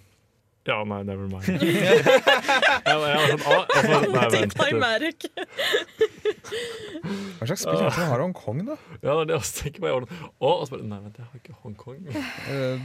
Ja, 0.64 0.84
nei, 0.88 1.04
never 1.04 1.28
mind. 1.28 1.44
jeg, 1.50 1.60
jeg 1.60 1.88
jeg, 2.88 3.40
og 3.44 4.06
nei, 4.14 4.28
vent. 4.32 4.54
Hva 7.36 7.48
slags 7.50 7.66
spill 7.66 7.82
er 7.82 7.90
det 7.90 8.06
har 8.08 8.24
Hongkong, 8.24 8.62
da? 8.70 8.78
Ja, 9.02 9.18
det 9.18 9.18
er 9.18 9.28
det 9.28 9.36
jeg 9.36 9.42
også 9.42 9.58
tenker 9.66 9.84
på. 9.84 9.90
Jeg 9.90 9.98
å, 9.98 10.54
og 10.54 10.64
så 10.64 10.78
bare, 10.78 10.88
nei, 10.88 11.02
vent, 11.04 11.20
jeg 11.20 11.28
har 11.28 11.42
ikke 11.42 11.58
Hongkong. 11.66 12.00
uh, 12.16 12.80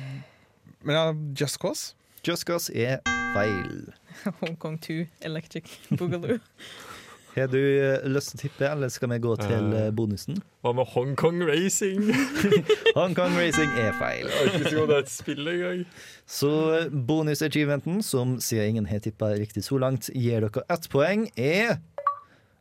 men 0.82 0.98
ja, 0.98 1.04
Just 1.38 1.60
Cause? 1.62 1.94
Just 2.26 2.48
Cause 2.50 2.74
er 2.74 2.98
feil. 3.36 3.92
Hongkong 4.40 4.78
2 4.80 5.06
Electric 5.20 5.64
Boogaloo. 5.90 6.38
Har 7.36 7.46
du 7.46 7.58
eh, 7.60 8.06
lyst 8.08 8.32
til 8.32 8.38
å 8.38 8.40
tippe, 8.40 8.66
eller 8.66 8.90
skal 8.90 9.12
vi 9.12 9.18
gå 9.22 9.34
til 9.38 9.74
eh, 9.76 9.90
bonusen? 9.94 10.40
Hva 10.64 10.72
med 10.74 10.88
Hongkong 10.90 11.44
Racing? 11.46 12.08
Hong 12.98 13.14
Kong 13.14 13.36
Racing 13.38 13.70
er 13.78 13.92
feil. 14.00 14.26
Jeg 14.26 14.38
har 14.38 14.56
ikke 14.56 14.72
trodd 14.72 14.90
det 14.90 14.96
er 14.96 15.04
et 15.04 15.12
spill 15.12 15.50
engang. 15.52 15.84
Så 16.26 16.50
eh, 16.74 16.88
bonusachievementen, 17.10 18.00
som 18.02 18.38
siden 18.42 18.72
ingen 18.72 18.88
har 18.90 19.04
tippa 19.04 19.30
riktig 19.38 19.62
så 19.68 19.78
langt, 19.78 20.10
gir 20.16 20.48
dere 20.48 20.64
ett 20.72 20.88
poeng, 20.90 21.28
er 21.36 21.78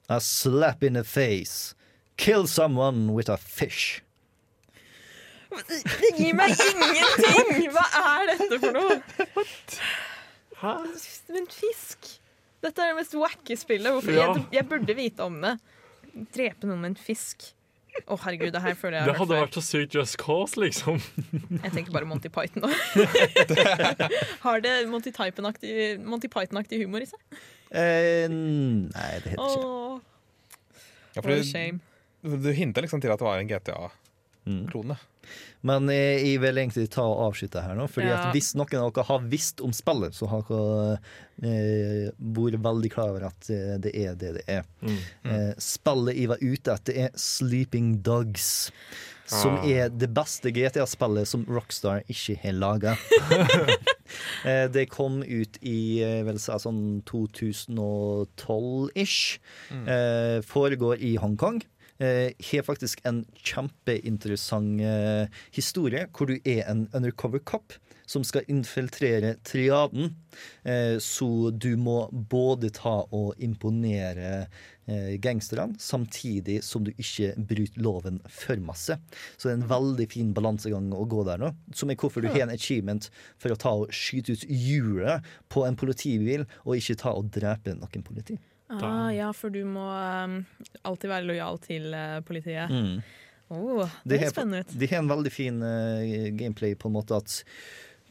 A 0.10 0.20
slap 0.20 0.84
in 0.84 0.94
the 0.94 1.04
face. 1.04 1.74
Kill 2.18 2.48
someone 2.48 3.14
with 3.14 3.30
a 3.30 3.38
fish. 3.38 4.04
Det 5.50 6.12
gir 6.18 6.36
meg 6.38 6.54
ingenting! 6.54 7.72
Hva 7.74 7.84
er 8.04 8.30
dette 8.30 8.60
for 8.62 8.78
noe? 8.78 9.00
Hæ? 10.62 10.74
Men 11.36 11.46
fisk. 11.54 12.08
Dette 12.64 12.82
er 12.82 12.94
det 12.94 12.98
mest 13.02 13.14
wacky 13.20 13.56
spillet. 13.60 13.92
Hvorfor? 13.94 14.16
Ja. 14.16 14.32
Jeg, 14.34 14.46
jeg 14.58 14.68
burde 14.72 14.96
vite 14.98 15.26
om 15.28 15.38
det. 15.44 15.56
Drepe 16.34 16.66
noen 16.70 16.82
med 16.82 16.96
en 16.96 17.00
fisk. 17.00 17.52
Å, 18.06 18.14
herregud, 18.22 18.52
det 18.54 18.60
her 18.62 18.76
føler 18.78 19.00
jeg 19.00 19.08
Det 19.10 19.14
hadde 19.18 19.38
vært 19.40 19.56
så 19.58 19.62
sykt 19.66 19.96
Just 19.98 20.20
Cause, 20.22 20.60
liksom. 20.62 21.00
Jeg 21.66 21.72
tenker 21.74 21.94
bare 21.96 22.06
Monty 22.06 22.30
Python 22.30 22.68
nå. 22.68 22.70
Har 24.46 24.62
det 24.62 24.74
Monty 24.92 25.10
Python-aktig 25.16 25.72
Monty 26.06 26.30
Python-aktig 26.30 26.78
humor 26.84 27.02
i 27.02 27.08
seg? 27.10 27.40
Eh, 27.74 28.28
nei, 28.30 29.08
det 29.24 29.34
heter 29.34 29.34
ikke. 29.34 29.72
Åh, 29.72 29.98
Ja, 31.18 31.24
for 31.24 31.32
du, 31.34 31.42
shame. 31.50 31.82
du 32.22 32.52
hinta 32.54 32.84
liksom 32.86 33.02
til 33.02 33.10
at 33.10 33.18
det 33.18 33.26
var 33.26 33.42
en 33.42 33.50
GTA-klone. 34.48 34.96
Men 35.68 35.90
eh, 35.92 36.22
jeg 36.24 36.40
vil 36.40 36.56
egentlig 36.62 36.86
ta 36.94 37.04
og 37.04 37.26
avslutte 37.34 37.60
her 37.66 37.76
nå. 37.76 37.88
Fordi 37.92 38.08
Ja. 38.08 38.22
at 38.30 38.34
Hvis 38.36 38.54
noen 38.56 38.78
av 38.80 38.94
dere 38.96 39.04
har 39.10 39.20
visst 39.28 39.60
om 39.62 39.74
spillet, 39.76 40.14
så 40.16 40.28
har 40.32 40.42
dere 40.48 41.00
eh, 41.44 42.12
vært 42.22 42.62
veldig 42.64 42.92
klar 42.94 43.10
over 43.12 43.26
at 43.28 43.50
eh, 43.52 43.76
det 43.84 43.92
er 43.96 44.16
det 44.16 44.34
det 44.40 44.46
er. 44.48 44.64
Mm. 44.82 44.98
Eh, 45.26 45.54
spillet 45.60 46.16
jeg 46.16 46.28
var 46.32 46.38
ute 46.42 46.72
etter, 46.78 46.94
er 47.08 47.12
Sleeping 47.16 47.98
Dogs. 48.02 48.72
Som 49.28 49.58
Ah. 49.60 49.66
er 49.68 49.90
det 49.92 50.08
beste 50.16 50.52
GTA-spillet 50.56 51.28
som 51.28 51.44
Rockstar 51.52 52.00
ikke 52.08 52.38
har 52.46 52.54
laga. 52.56 52.94
eh, 54.48 54.68
det 54.72 54.86
kom 54.90 55.20
ut 55.22 55.58
i 55.68 56.00
vel 56.24 56.40
sånn 56.40 57.02
2012-ish. 57.04 59.40
Eh, 59.72 60.40
foregår 60.48 60.96
i 61.04 61.18
Hongkong. 61.20 61.60
Eh, 61.98 62.30
har 62.52 62.66
faktisk 62.68 63.02
en 63.10 63.24
kjempeinteressant 63.42 64.82
eh, 64.86 65.42
historie, 65.56 66.06
hvor 66.14 66.30
du 66.30 66.38
er 66.46 66.66
en 66.70 66.86
undercover 66.94 67.42
cop 67.42 67.74
som 68.08 68.24
skal 68.24 68.48
infiltrere 68.48 69.36
triaden. 69.44 70.16
Eh, 70.64 70.98
så 71.04 71.50
du 71.52 71.76
må 71.78 72.08
både 72.12 72.72
ta 72.76 73.02
og 73.12 73.36
imponere 73.44 74.48
eh, 74.88 75.16
gangsterne, 75.20 75.76
samtidig 75.80 76.62
som 76.64 76.86
du 76.88 76.94
ikke 76.96 77.34
bryter 77.50 77.84
loven 77.84 78.22
for 78.32 78.62
masse. 78.64 78.96
Så 79.36 79.50
det 79.50 79.56
er 79.56 79.60
en 79.60 79.72
veldig 79.74 80.08
fin 80.14 80.34
balansegang 80.38 80.92
å 80.96 81.04
gå 81.10 81.26
der 81.28 81.44
nå. 81.44 81.52
Som 81.76 81.92
er 81.92 82.00
hvorfor 82.00 82.24
du 82.24 82.32
har 82.32 82.46
en 82.48 82.56
achievement 82.56 83.10
for 83.36 83.54
å 83.54 83.60
ta 83.60 83.76
og 83.82 83.92
skyte 83.96 84.38
ut 84.38 84.48
hjulet 84.48 85.26
på 85.52 85.68
en 85.68 85.80
politibil, 85.80 86.48
og 86.64 86.80
ikke 86.80 87.02
ta 87.04 87.18
og 87.18 87.34
drepe 87.36 87.76
noen 87.76 88.08
politi. 88.08 88.40
Ah, 88.68 89.10
ja, 89.16 89.32
for 89.36 89.54
du 89.54 89.62
må 89.68 89.86
um, 89.88 90.42
alltid 90.88 91.12
være 91.12 91.28
lojal 91.30 91.60
til 91.64 91.94
uh, 91.96 92.20
politiet. 92.28 92.72
Mm. 92.72 93.00
Oh, 93.54 93.86
det 94.04 94.20
høres 94.20 94.34
spennende 94.36 94.66
ut. 94.66 94.74
De 94.76 94.90
har 94.92 95.04
en 95.04 95.12
veldig 95.12 95.32
fin 95.32 95.62
uh, 95.64 96.32
gameplay 96.36 96.76
på 96.76 96.90
en 96.90 96.98
måte 96.98 97.16
at 97.16 97.38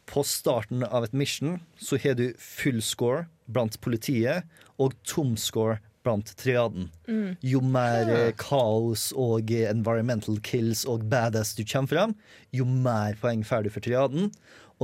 på 0.06 0.22
starten 0.24 0.84
av 0.86 1.04
et 1.04 1.16
mission 1.16 1.58
så 1.82 1.98
har 2.00 2.16
du 2.16 2.30
full 2.40 2.78
score 2.84 3.26
blant 3.50 3.76
politiet 3.84 4.46
og 4.80 4.94
tom 5.04 5.34
score 5.40 5.80
blant 6.06 6.30
triaden. 6.38 6.88
Mm. 7.10 7.34
Jo 7.44 7.60
mer 7.60 8.08
uh, 8.08 8.30
kaos 8.38 9.10
og 9.12 9.50
environmental 9.50 10.38
kills 10.46 10.86
og 10.88 11.04
badass 11.10 11.56
du 11.58 11.66
kommer 11.66 11.92
fram, 11.92 12.16
jo 12.54 12.64
mer 12.64 13.18
poeng 13.20 13.44
får 13.44 13.66
du 13.66 13.74
for 13.74 13.84
triaden. 13.84 14.30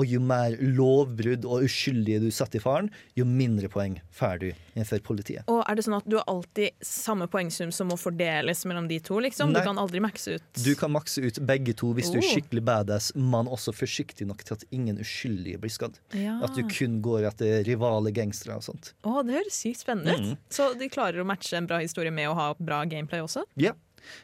Og 0.00 0.06
jo 0.08 0.20
mer 0.24 0.54
lovbrudd 0.56 1.44
og 1.44 1.66
uskyldige 1.66 2.20
du 2.22 2.30
setter 2.32 2.56
i 2.56 2.62
faren, 2.64 2.86
jo 3.18 3.26
mindre 3.28 3.68
poeng 3.68 3.98
får 4.16 4.38
du 4.40 4.46
for 4.88 5.02
politiet. 5.04 5.44
Og 5.52 5.60
er 5.68 5.76
det 5.76 5.84
sånn 5.84 5.98
at 5.98 6.06
du 6.08 6.16
har 6.16 6.24
alltid 6.32 6.72
samme 6.86 7.26
poengsum 7.28 7.68
som 7.76 7.90
må 7.92 7.98
fordeles 8.00 8.64
mellom 8.68 8.88
de 8.88 8.98
to? 9.04 9.18
liksom? 9.20 9.52
Nei. 9.52 9.60
Du 9.60 9.66
kan 9.68 9.76
aldri 9.78 10.00
makse 10.00 10.38
ut 10.38 10.62
Du 10.64 10.72
kan 10.80 10.90
makse 10.94 11.20
ut 11.20 11.40
begge 11.44 11.74
to 11.76 11.92
hvis 11.92 12.08
du 12.10 12.18
er 12.18 12.22
Oh. 12.24 12.30
skikkelig 12.32 12.62
badass, 12.64 13.10
men 13.14 13.46
også 13.52 13.74
forsiktig 13.76 14.26
nok 14.26 14.42
til 14.44 14.54
at 14.54 14.64
ingen 14.72 14.96
uskyldige 15.02 15.58
blir 15.60 15.70
skadd. 15.70 15.98
ja. 16.16 16.38
At 16.42 16.54
du 16.56 16.62
kun 16.62 17.00
går 17.02 17.28
etter 17.28 17.62
rivale 17.68 18.12
gangstere 18.12 18.56
og 18.56 18.62
sånt. 18.64 18.94
Å, 19.04 19.20
det 19.26 19.34
høres 19.36 19.60
sykt 19.60 19.84
spennende 19.84 20.14
ut. 20.16 20.20
Mm. 20.32 20.36
Så 20.48 20.72
de 20.78 20.88
klarer 20.88 21.20
å 21.20 21.26
matche 21.28 21.56
en 21.56 21.66
bra 21.66 21.78
historie 21.78 22.10
med 22.10 22.28
å 22.30 22.34
ha 22.34 22.54
bra 22.58 22.84
gameplay 22.88 23.20
også? 23.20 23.44
Ja. 23.60 23.72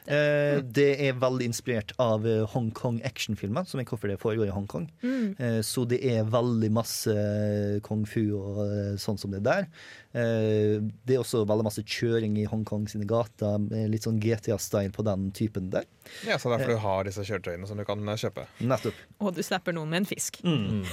Eh, 0.09 0.59
det 0.63 0.89
er 1.05 1.19
veldig 1.19 1.49
inspirert 1.49 1.93
av 2.01 2.25
eh, 2.27 2.43
Hongkong 2.53 2.99
actionfilmer, 3.07 3.67
som 3.69 3.81
er 3.81 3.87
hvorfor 3.89 4.11
det 4.11 4.19
foregår 4.21 4.49
i 4.49 4.55
Hongkong. 4.55 4.89
Mm. 5.03 5.35
Eh, 5.37 5.59
så 5.65 5.85
det 5.89 6.01
er 6.05 6.27
veldig 6.29 6.71
masse 6.75 7.15
kung 7.85 8.05
fu 8.09 8.23
og 8.37 8.61
sånn 9.01 9.19
som 9.21 9.33
det 9.35 9.43
der. 9.45 9.69
Eh, 10.13 10.79
det 11.05 11.17
er 11.17 11.23
også 11.23 11.45
veldig 11.49 11.67
masse 11.69 11.85
kjøring 11.85 12.37
i 12.41 12.47
Hongkong 12.49 12.89
sine 12.91 13.07
gater, 13.09 13.61
litt 13.91 14.07
sånn 14.07 14.21
GTA-style 14.23 14.93
på 14.95 15.05
den 15.07 15.29
typen 15.35 15.71
der. 15.73 15.87
Ja, 16.25 16.39
så 16.41 16.51
derfor 16.53 16.73
du 16.73 16.81
har 16.81 17.05
disse 17.05 17.25
kjøretøyene 17.27 17.69
som 17.69 17.79
du 17.79 17.85
kan 17.87 18.01
kjøpe. 18.17 18.47
Nettopp. 18.65 19.05
Og 19.21 19.35
du 19.37 19.43
slipper 19.45 19.75
noen 19.75 19.91
med 19.93 20.03
en 20.03 20.09
fisk. 20.09 20.41
Mm. 20.43 20.85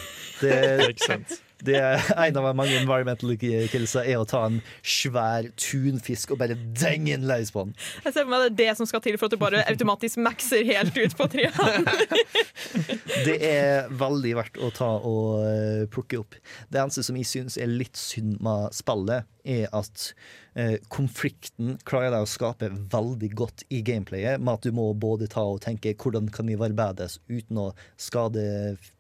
Det, 0.43 0.57
Ikke 0.93 1.13
sant? 1.15 1.39
Det 1.65 1.77
er 1.81 2.03
en 2.27 2.37
av 2.37 2.51
mange 2.57 2.77
environmental 2.77 3.33
killsa 3.41 4.03
er 4.05 4.21
å 4.21 4.27
ta 4.29 4.43
en 4.49 4.59
svær 4.85 5.49
tunfisk 5.57 6.35
og 6.35 6.41
bare 6.43 6.57
denge 6.77 7.15
en 7.17 7.27
løs 7.29 7.53
på 7.55 7.65
den. 7.65 7.75
Jeg 8.05 8.13
ser 8.13 8.27
for 8.27 8.33
meg 8.35 8.45
det 8.45 8.51
er 8.51 8.59
det 8.61 8.79
som 8.81 8.89
skal 8.89 9.03
til 9.05 9.17
for 9.17 9.29
at 9.31 9.37
du 9.37 9.41
bare 9.41 9.65
automatisk 9.71 10.21
maxer 10.21 10.67
helt 10.69 10.97
ut 10.97 11.17
på 11.17 11.29
triaden. 11.33 11.89
Det 13.27 13.37
er 13.43 13.89
veldig 13.97 14.33
verdt 14.37 14.59
å 14.63 14.69
ta 14.75 14.89
og 15.09 15.47
eh, 15.49 15.87
plukke 15.91 16.21
opp. 16.21 16.37
Det 16.71 16.81
eneste 16.81 17.05
som 17.07 17.17
jeg 17.19 17.29
syns 17.29 17.57
er 17.59 17.71
litt 17.71 17.97
synd 17.99 18.37
med 18.45 18.75
spillet, 18.77 19.27
er 19.47 19.71
at 19.75 20.11
konflikten 20.89 21.75
klarer 21.85 22.15
de 22.15 22.23
å 22.25 22.29
skape 22.29 22.71
veldig 22.93 23.29
godt 23.37 23.65
i 23.69 23.83
gameplayet, 23.85 24.41
med 24.41 24.55
at 24.57 24.65
du 24.65 24.73
må 24.77 24.87
både 24.97 25.29
ta 25.29 25.45
og 25.45 25.61
tenke 25.65 25.93
hvordan 26.01 26.31
kan 26.33 26.49
vi 26.49 26.57
badass 26.57 27.19
uten 27.29 27.61
å 27.61 27.67
skade 28.01 28.45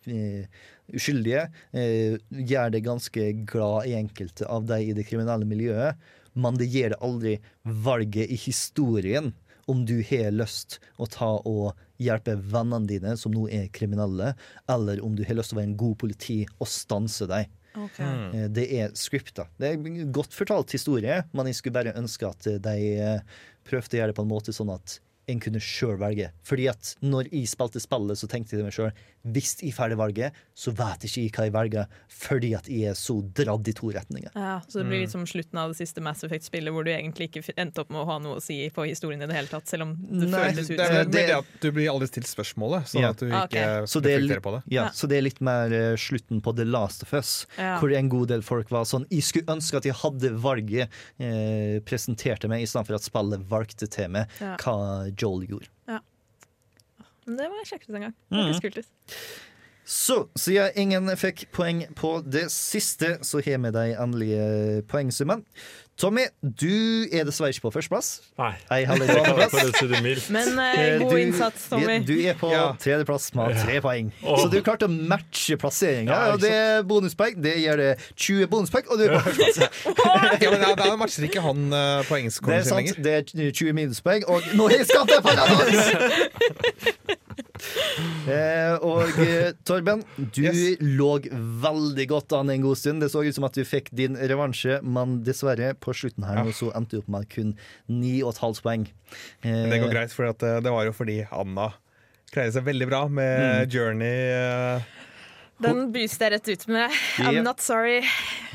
eh, 0.04 0.44
uskyldige. 0.92 1.46
Eh, 1.72 2.20
gjør 2.28 2.74
det 2.74 2.84
ganske 2.84 3.32
glad 3.48 3.88
i 3.88 3.96
enkelte 3.96 4.48
av 4.52 4.68
de 4.68 4.82
i 4.84 4.92
det 4.96 5.06
kriminelle 5.08 5.48
miljøet, 5.48 5.96
men 6.36 6.60
det 6.60 6.68
gir 6.68 6.92
deg 6.92 7.04
aldri 7.04 7.38
valget 7.64 8.28
i 8.28 8.36
historien 8.36 9.32
om 9.66 9.82
du 9.88 9.98
har 10.04 10.30
lyst 10.34 10.78
å 11.00 11.08
ta 11.10 11.32
og 11.40 11.72
hjelpe 11.98 12.36
vennene 12.36 12.86
dine 12.86 13.16
som 13.18 13.32
nå 13.34 13.48
er 13.48 13.70
kriminelle, 13.74 14.34
eller 14.70 15.00
om 15.02 15.16
du 15.16 15.24
har 15.26 15.38
lyst 15.38 15.50
til 15.50 15.58
å 15.58 15.62
være 15.62 15.70
en 15.72 15.80
god 15.80 15.96
politi 16.04 16.42
og 16.60 16.68
stanse 16.70 17.26
dem. 17.30 17.48
Eh, 17.76 18.48
Det 18.50 18.66
er 18.80 18.94
scripta. 18.98 19.46
Det 19.58 19.68
er 19.68 19.76
en 19.78 20.12
godt 20.12 20.32
fortalt 20.34 20.72
historie, 20.72 21.22
men 21.32 21.46
jeg 21.50 21.58
skulle 21.60 21.76
bare 21.76 21.96
ønske 21.98 22.28
at 22.28 22.48
de 22.62 22.76
eh, 22.96 23.20
prøvde 23.68 23.96
å 23.96 24.00
gjøre 24.00 24.12
det 24.12 24.16
på 24.18 24.24
en 24.26 24.30
måte 24.32 24.54
sånn 24.56 24.72
at 24.74 24.98
en 25.28 25.40
kunne 25.42 25.58
sjøl 25.62 25.96
velge. 25.98 26.30
Fordi 26.46 26.68
at 26.70 26.94
når 27.02 27.28
jeg 27.32 27.48
spilte 27.50 27.80
spillet, 27.82 28.18
så 28.20 28.28
tenkte 28.30 28.54
jeg 28.54 28.60
til 28.62 28.68
meg 28.68 28.76
sjøl 28.76 28.92
hvis 29.26 29.56
jeg 29.58 29.72
ferdig 29.74 29.96
det 29.96 29.98
valget, 29.98 30.36
så 30.54 30.70
vet 30.70 31.02
ikke 31.02 31.22
jeg 31.24 31.30
hva 31.34 31.44
jeg 31.48 31.52
velger, 31.56 31.86
fordi 32.14 32.50
at 32.54 32.68
jeg 32.70 32.92
er 32.92 32.94
så 32.94 33.16
dradd 33.34 33.66
i 33.66 33.72
to 33.74 33.88
retninger. 33.90 34.30
Ja, 34.38 34.60
så 34.70 34.78
det 34.78 34.84
blir 34.86 35.00
litt 35.02 35.10
som 35.10 35.24
slutten 35.26 35.58
av 35.58 35.72
det 35.72 35.80
siste 35.80 35.98
Mass 36.04 36.22
Effect-spillet, 36.22 36.70
hvor 36.70 36.86
du 36.86 36.92
egentlig 36.92 37.26
ikke 37.32 37.42
endte 37.58 37.82
opp 37.82 37.90
med 37.90 38.04
å 38.04 38.06
ha 38.06 38.20
noe 38.22 38.36
å 38.38 38.42
si 38.44 38.60
på 38.70 38.84
historien 38.86 39.24
i 39.24 39.26
det 39.26 39.34
hele 39.34 39.50
tatt, 39.50 39.66
selv 39.66 39.82
om 39.88 39.96
det 39.98 40.28
Nei, 40.30 40.44
føles 40.52 40.70
ut 40.70 40.76
Det 40.76 40.84
er 40.84 40.86
som 40.86 40.96
vel 41.00 41.10
det- 41.10 41.26
det 41.26 41.34
at 41.40 41.50
du 41.64 41.72
blir 41.72 41.90
aldri 41.90 42.06
stilt 42.06 42.30
spørsmålet, 42.30 42.86
sånn 42.86 43.02
Ja. 43.02 43.10
at 43.10 43.16
du 43.18 43.26
Ah, 43.32 43.42
ikke 43.48 43.50
okay. 43.50 43.58
er 43.66 43.82
reflekterer 43.82 44.42
på 44.46 44.52
det. 44.54 44.62
Ja, 44.70 44.82
Ja. 44.84 44.88
Så 44.90 45.08
det 45.08 45.16
er 45.18 45.22
litt 45.26 45.40
mer 45.40 45.66
uh, 45.74 45.96
slutten 45.96 46.40
på 46.40 46.54
The 46.54 46.64
Last 46.64 47.02
of 47.02 47.12
Us, 47.12 47.46
Ja. 47.58 47.80
hvor 47.80 47.92
en 47.98 48.08
god 48.08 48.28
del 48.28 48.42
folk 48.42 48.70
var 48.70 48.84
sånn 48.84 49.06
Jeg 49.10 49.22
skulle 49.24 49.46
ønske 49.56 49.74
at 49.76 49.82
jeg 49.82 49.94
hadde 49.94 50.30
valget 50.38 50.88
uh, 51.18 51.80
presentert 51.82 52.38
til 52.42 52.48
meg, 52.50 52.62
i 52.62 52.66
stedet 52.66 52.86
for 52.86 52.94
at 52.94 53.02
spillet 53.02 53.42
valgte 53.48 53.88
til 53.90 54.08
meg 54.08 54.28
Ja. 54.40 54.54
hva 54.56 55.10
Joel 55.16 55.48
gjorde. 55.48 55.72
Men 57.26 57.40
det 57.40 57.48
var 57.51 57.59
jeg 57.59 57.68
sjekke 57.72 57.88
ut 57.88 57.97
en 57.98 58.05
gang. 58.06 58.16
Mm. 58.30 58.36
Det 58.36 58.44
hørtes 58.44 58.62
kult 58.62 58.78
ut. 58.78 59.20
Så 59.86 60.16
siden 60.38 60.78
ingen 60.82 61.10
fikk 61.18 61.44
poeng 61.55 61.84
på 61.98 62.16
det 62.26 62.48
siste, 62.55 63.16
så 63.22 63.38
har 63.47 63.60
vi 63.62 63.70
de 63.74 63.84
endelige 63.94 64.47
poengsummene. 64.90 65.47
Tommy, 65.97 66.27
du 66.44 67.09
er 67.09 67.24
dessverre 67.24 67.55
ikke 67.55 67.62
på 67.64 67.70
førsteplass. 67.73 68.09
Nei. 68.36 68.51
Jeg 68.68 68.89
andreplass. 68.93 69.78
det 69.93 70.01
mildt. 70.05 70.27
Men 70.35 70.59
eh, 70.60 70.74
Eh, 70.77 70.98
god 71.01 71.14
du- 71.14 71.20
innsats, 71.23 71.68
Tommy. 71.70 71.97
Du 72.05 72.12
er 72.20 72.36
på 72.36 72.51
Ja. 72.52 72.66
tredjeplass 72.77 73.31
med 73.35 73.56
tre 73.62 73.78
poeng. 73.81 74.10
Oh. 74.23 74.36
Så 74.43 74.51
du 74.52 74.59
klarte 74.60 74.85
å 74.85 74.93
matche 74.93 75.56
plasseringa. 75.56 76.12
Ja, 76.12 76.35
og 76.35 76.40
det 76.44 76.52
er 76.52 76.82
bonuspoeng. 76.85 77.40
Det 77.40 77.55
gir 77.62 77.81
det 77.81 77.90
20 78.14 78.47
bonuspoeng, 78.52 78.90
og 78.93 79.01
du 79.01 79.06
er 79.09 79.16
på 79.16 79.24
førsteplass. 79.31 80.40
Ja, 80.47 80.51
men 80.52 80.60
da, 80.77 80.97
matcher 81.01 81.24
ikke 81.27 81.40
han 81.43 81.64
uh, 81.73 82.02
Det 82.02 82.09
poengskåren 82.10 82.59
er 82.59 82.62
sin 82.62 82.70
sant. 82.74 82.81
lenger. 82.82 83.02
Det 83.02 83.47
er 83.48 83.52
20 83.56 83.73
minuspoeng, 83.81 84.28
og 84.28 84.43
nå 84.55 84.68
er 84.68 84.85
det 84.85 85.23
på 85.24 85.32
deg! 85.40 87.16
Eh, 88.26 88.74
og 88.82 89.06
eh, 89.22 89.52
Torben, 89.64 90.00
du 90.18 90.40
Yes. 90.42 90.80
lå 90.82 91.12
veldig 91.62 92.06
godt 92.10 92.32
an 92.36 92.50
en 92.50 92.64
god 92.64 92.76
stund. 92.80 93.00
Det 93.04 93.08
så 93.12 93.22
ut 93.24 93.34
som 93.36 93.46
at 93.46 93.54
du 93.54 93.62
fikk 93.64 93.92
din 93.96 94.16
revansje, 94.18 94.80
men 94.82 95.20
dessverre, 95.26 95.72
på 95.78 95.94
slutten 95.94 96.26
her 96.26 96.40
nå 96.42 96.50
så 96.56 96.72
endte 96.76 96.96
du 96.98 97.04
opp 97.04 97.08
med 97.14 97.28
kun 97.32 97.54
9,5 97.88 98.60
poeng. 98.64 98.88
Eh, 99.46 99.62
Det 99.70 99.78
går 99.84 99.92
greit, 99.94 100.12
for 100.12 100.26
det, 100.32 100.52
det 100.66 100.72
var 100.74 100.88
jo 100.88 100.92
fordi 100.96 101.20
Anna 101.30 101.68
greide 102.34 102.52
seg 102.58 102.66
veldig 102.66 102.88
bra 102.90 103.04
med 103.08 103.70
Journey. 103.72 104.26
eh, 104.34 104.82
Den 105.62 105.86
byste 105.94 106.26
jeg 106.26 106.32
rett 106.34 106.48
ut 106.52 106.64
med. 106.68 106.92
I'm 107.22 107.38
I'm 107.38 107.44
not 107.46 107.62
sorry. 107.64 108.02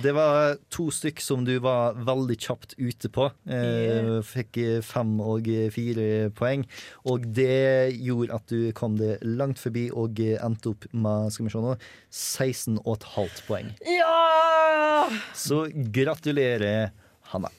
Det 0.01 0.13
var 0.13 0.57
to 0.73 0.89
stykk 0.93 1.21
som 1.23 1.45
du 1.47 1.55
var 1.63 1.97
veldig 1.97 2.37
kjapt 2.41 2.75
ute 2.77 3.09
på. 3.13 3.27
Eh, 3.49 4.19
fikk 4.25 4.59
eh, 4.61 4.79
fem 4.85 5.15
og 5.23 5.49
fire 5.73 6.29
poeng. 6.37 6.65
Og 7.09 7.25
det 7.25 7.97
gjorde 7.97 8.37
at 8.37 8.53
du 8.53 8.69
kom 8.77 8.97
det 9.01 9.17
langt 9.25 9.61
forbi 9.61 9.87
og 9.89 10.21
eh, 10.21 10.37
endte 10.45 10.75
opp 10.75 10.85
med 10.93 11.33
skal 11.33 11.47
vi 11.47 11.53
se 11.55 11.63
nå, 11.65 11.75
16,5 12.11 13.45
poeng. 13.49 13.73
Ja! 13.89 15.09
Så 15.37 15.65
gratulerer, 15.73 16.91
Hanna. 17.33 17.49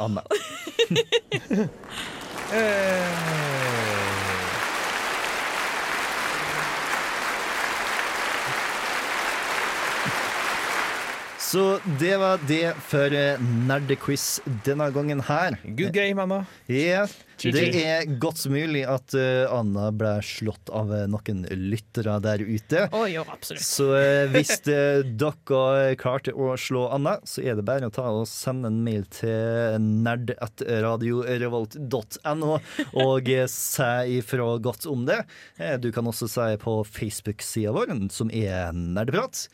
Anna. 0.00 0.22
eh, 2.56 3.85
Så 11.38 11.78
det 12.00 12.16
var 12.18 12.40
det 12.48 12.72
for 12.88 13.12
nerdequiz 13.68 14.40
denne 14.64 14.88
gangen 14.92 15.20
her. 15.20 15.56
good 15.76 15.92
game, 15.92 16.22
Anna. 16.22 16.44
GG. 16.68 17.25
Det 17.42 17.82
er 17.82 18.06
godt 18.20 18.46
mulig 18.52 18.84
at 18.88 19.14
eh, 19.18 19.52
Anna 19.52 19.90
ble 19.94 20.22
slått 20.24 20.70
av 20.74 20.92
eh, 20.94 21.06
noen 21.10 21.46
lyttere 21.50 22.18
der 22.24 22.40
ute. 22.40 22.88
Oh, 22.96 23.06
jo. 23.10 23.24
Så 23.60 23.96
eh, 23.98 24.30
hvis 24.32 24.60
dere 24.64 25.94
klarte 26.00 26.32
å 26.32 26.56
slå 26.60 26.88
Anna, 26.94 27.18
så 27.28 27.42
er 27.44 27.54
det 27.58 27.64
bare 27.68 27.86
å 27.88 27.90
ta 27.94 28.04
og 28.10 28.28
sende 28.30 28.68
en 28.72 28.84
mail 28.86 29.04
til 29.12 29.76
nerd.radiorevolt.no 29.82 32.52
og 33.06 33.24
si 33.52 33.92
ifra 34.16 34.58
godt 34.62 34.86
om 34.90 35.06
det. 35.08 35.20
Du 35.82 35.88
kan 35.94 36.06
også 36.08 36.26
si 36.30 36.56
på 36.62 36.72
Facebook-sida 36.88 37.70
vår, 37.74 37.86
som 38.14 38.28
er 38.32 38.72
Nerdeprat. 38.76 39.48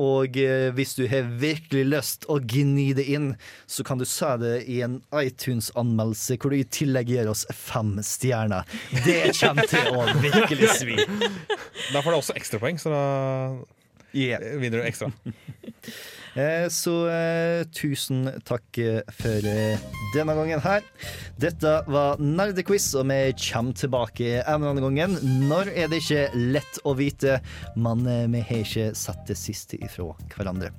Og 0.00 0.36
eh, 0.40 0.70
hvis 0.74 0.96
du 0.98 1.04
har 1.10 1.28
virkelig 1.40 1.84
lyst 1.88 2.26
å 2.30 2.38
gni 2.40 2.90
det 2.96 3.06
inn, 3.12 3.32
så 3.66 3.84
kan 3.86 4.00
du 4.00 4.06
si 4.08 4.30
det 4.42 4.56
i 4.70 4.80
en 4.86 5.00
iTunes-anmeldelse, 5.14 6.38
hvor 6.40 6.54
du 6.54 6.60
tillegg 6.72 7.10
gir 7.12 7.28
oss 7.32 7.46
fem 7.54 7.96
stjerner. 8.04 8.64
Det 9.04 9.32
kommer 9.40 9.66
til 9.70 9.90
å 9.96 10.06
virkelig 10.22 10.70
svi. 10.80 10.96
Da 11.92 12.00
får 12.02 12.10
du 12.14 12.18
også 12.22 12.38
ekstrapoeng, 12.40 12.80
så 12.82 12.94
da 12.94 13.04
Yeah. 14.10 14.42
vinner 14.58 14.80
du 14.80 14.88
ekstra. 14.88 15.06
Eh, 16.34 16.64
Så 16.70 16.92
eh, 17.10 17.60
tusen 17.70 18.24
takk 18.42 18.78
eh, 18.82 19.04
for 19.14 19.46
eh, 19.46 19.78
denne 20.16 20.34
gangen 20.34 20.58
her. 20.64 20.82
Dette 21.38 21.76
var 21.86 22.18
Nerdequiz, 22.18 22.88
og 22.98 23.06
vi 23.06 23.20
kommer 23.38 23.78
tilbake 23.78 24.32
en 24.42 24.66
annen 24.66 24.82
gangen. 24.82 25.14
Når 25.46 25.70
er 25.76 25.86
det 25.92 26.02
ikke 26.02 26.24
lett 26.56 26.82
å 26.86 26.96
vite, 26.98 27.38
men 27.78 28.02
eh, 28.10 28.26
vi 28.34 28.42
har 28.50 28.64
ikke 28.66 28.88
sett 28.98 29.22
det 29.30 29.38
siste 29.38 29.78
ifra 29.78 30.10
hverandre. 30.34 30.72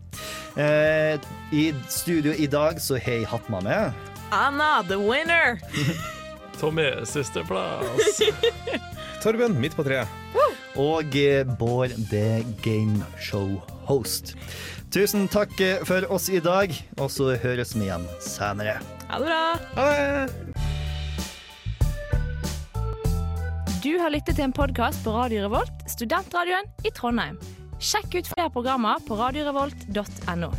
I 1.56 1.66
studio 1.88 2.36
i 2.36 2.48
dag 2.52 2.84
så 2.84 3.00
har 3.00 3.22
jeg 3.22 3.30
hatt 3.32 3.48
med 3.54 3.64
meg 3.64 4.11
Anna, 4.32 4.84
the 4.88 4.98
winner! 4.98 5.60
Tommy, 6.60 7.06
sisteplass. 7.06 8.22
Torben, 9.24 9.60
midt 9.60 9.76
på 9.76 9.84
treet. 9.84 10.08
og 10.80 11.16
eh, 11.20 11.44
Bård 11.60 11.92
the 12.10 12.44
Game 12.64 13.04
Show 13.20 13.60
Host. 13.90 14.36
Tusen 14.92 15.28
takk 15.32 15.60
eh, 15.60 15.84
for 15.84 16.08
oss 16.12 16.30
i 16.32 16.40
dag, 16.40 16.72
og 16.98 17.12
så 17.12 17.34
høres 17.44 17.76
vi 17.76 17.90
igjen 17.90 18.08
senere. 18.24 18.80
Ha 19.12 19.20
det 19.20 19.28
bra. 19.28 19.44
Ha 19.76 19.90
det! 19.92 20.30
Du 23.82 23.96
har 23.98 24.14
lyttet 24.14 24.38
til 24.38 24.46
en 24.46 24.54
podkast 24.56 25.04
på 25.04 25.12
Radio 25.16 25.44
Revolt, 25.48 25.88
studentradioen 25.90 26.70
i 26.86 26.94
Trondheim. 26.96 27.40
Sjekk 27.82 28.14
ut 28.20 28.30
flere 28.32 28.52
programmer 28.54 29.02
på 29.08 29.18
radiorevolt.no. 29.20 30.52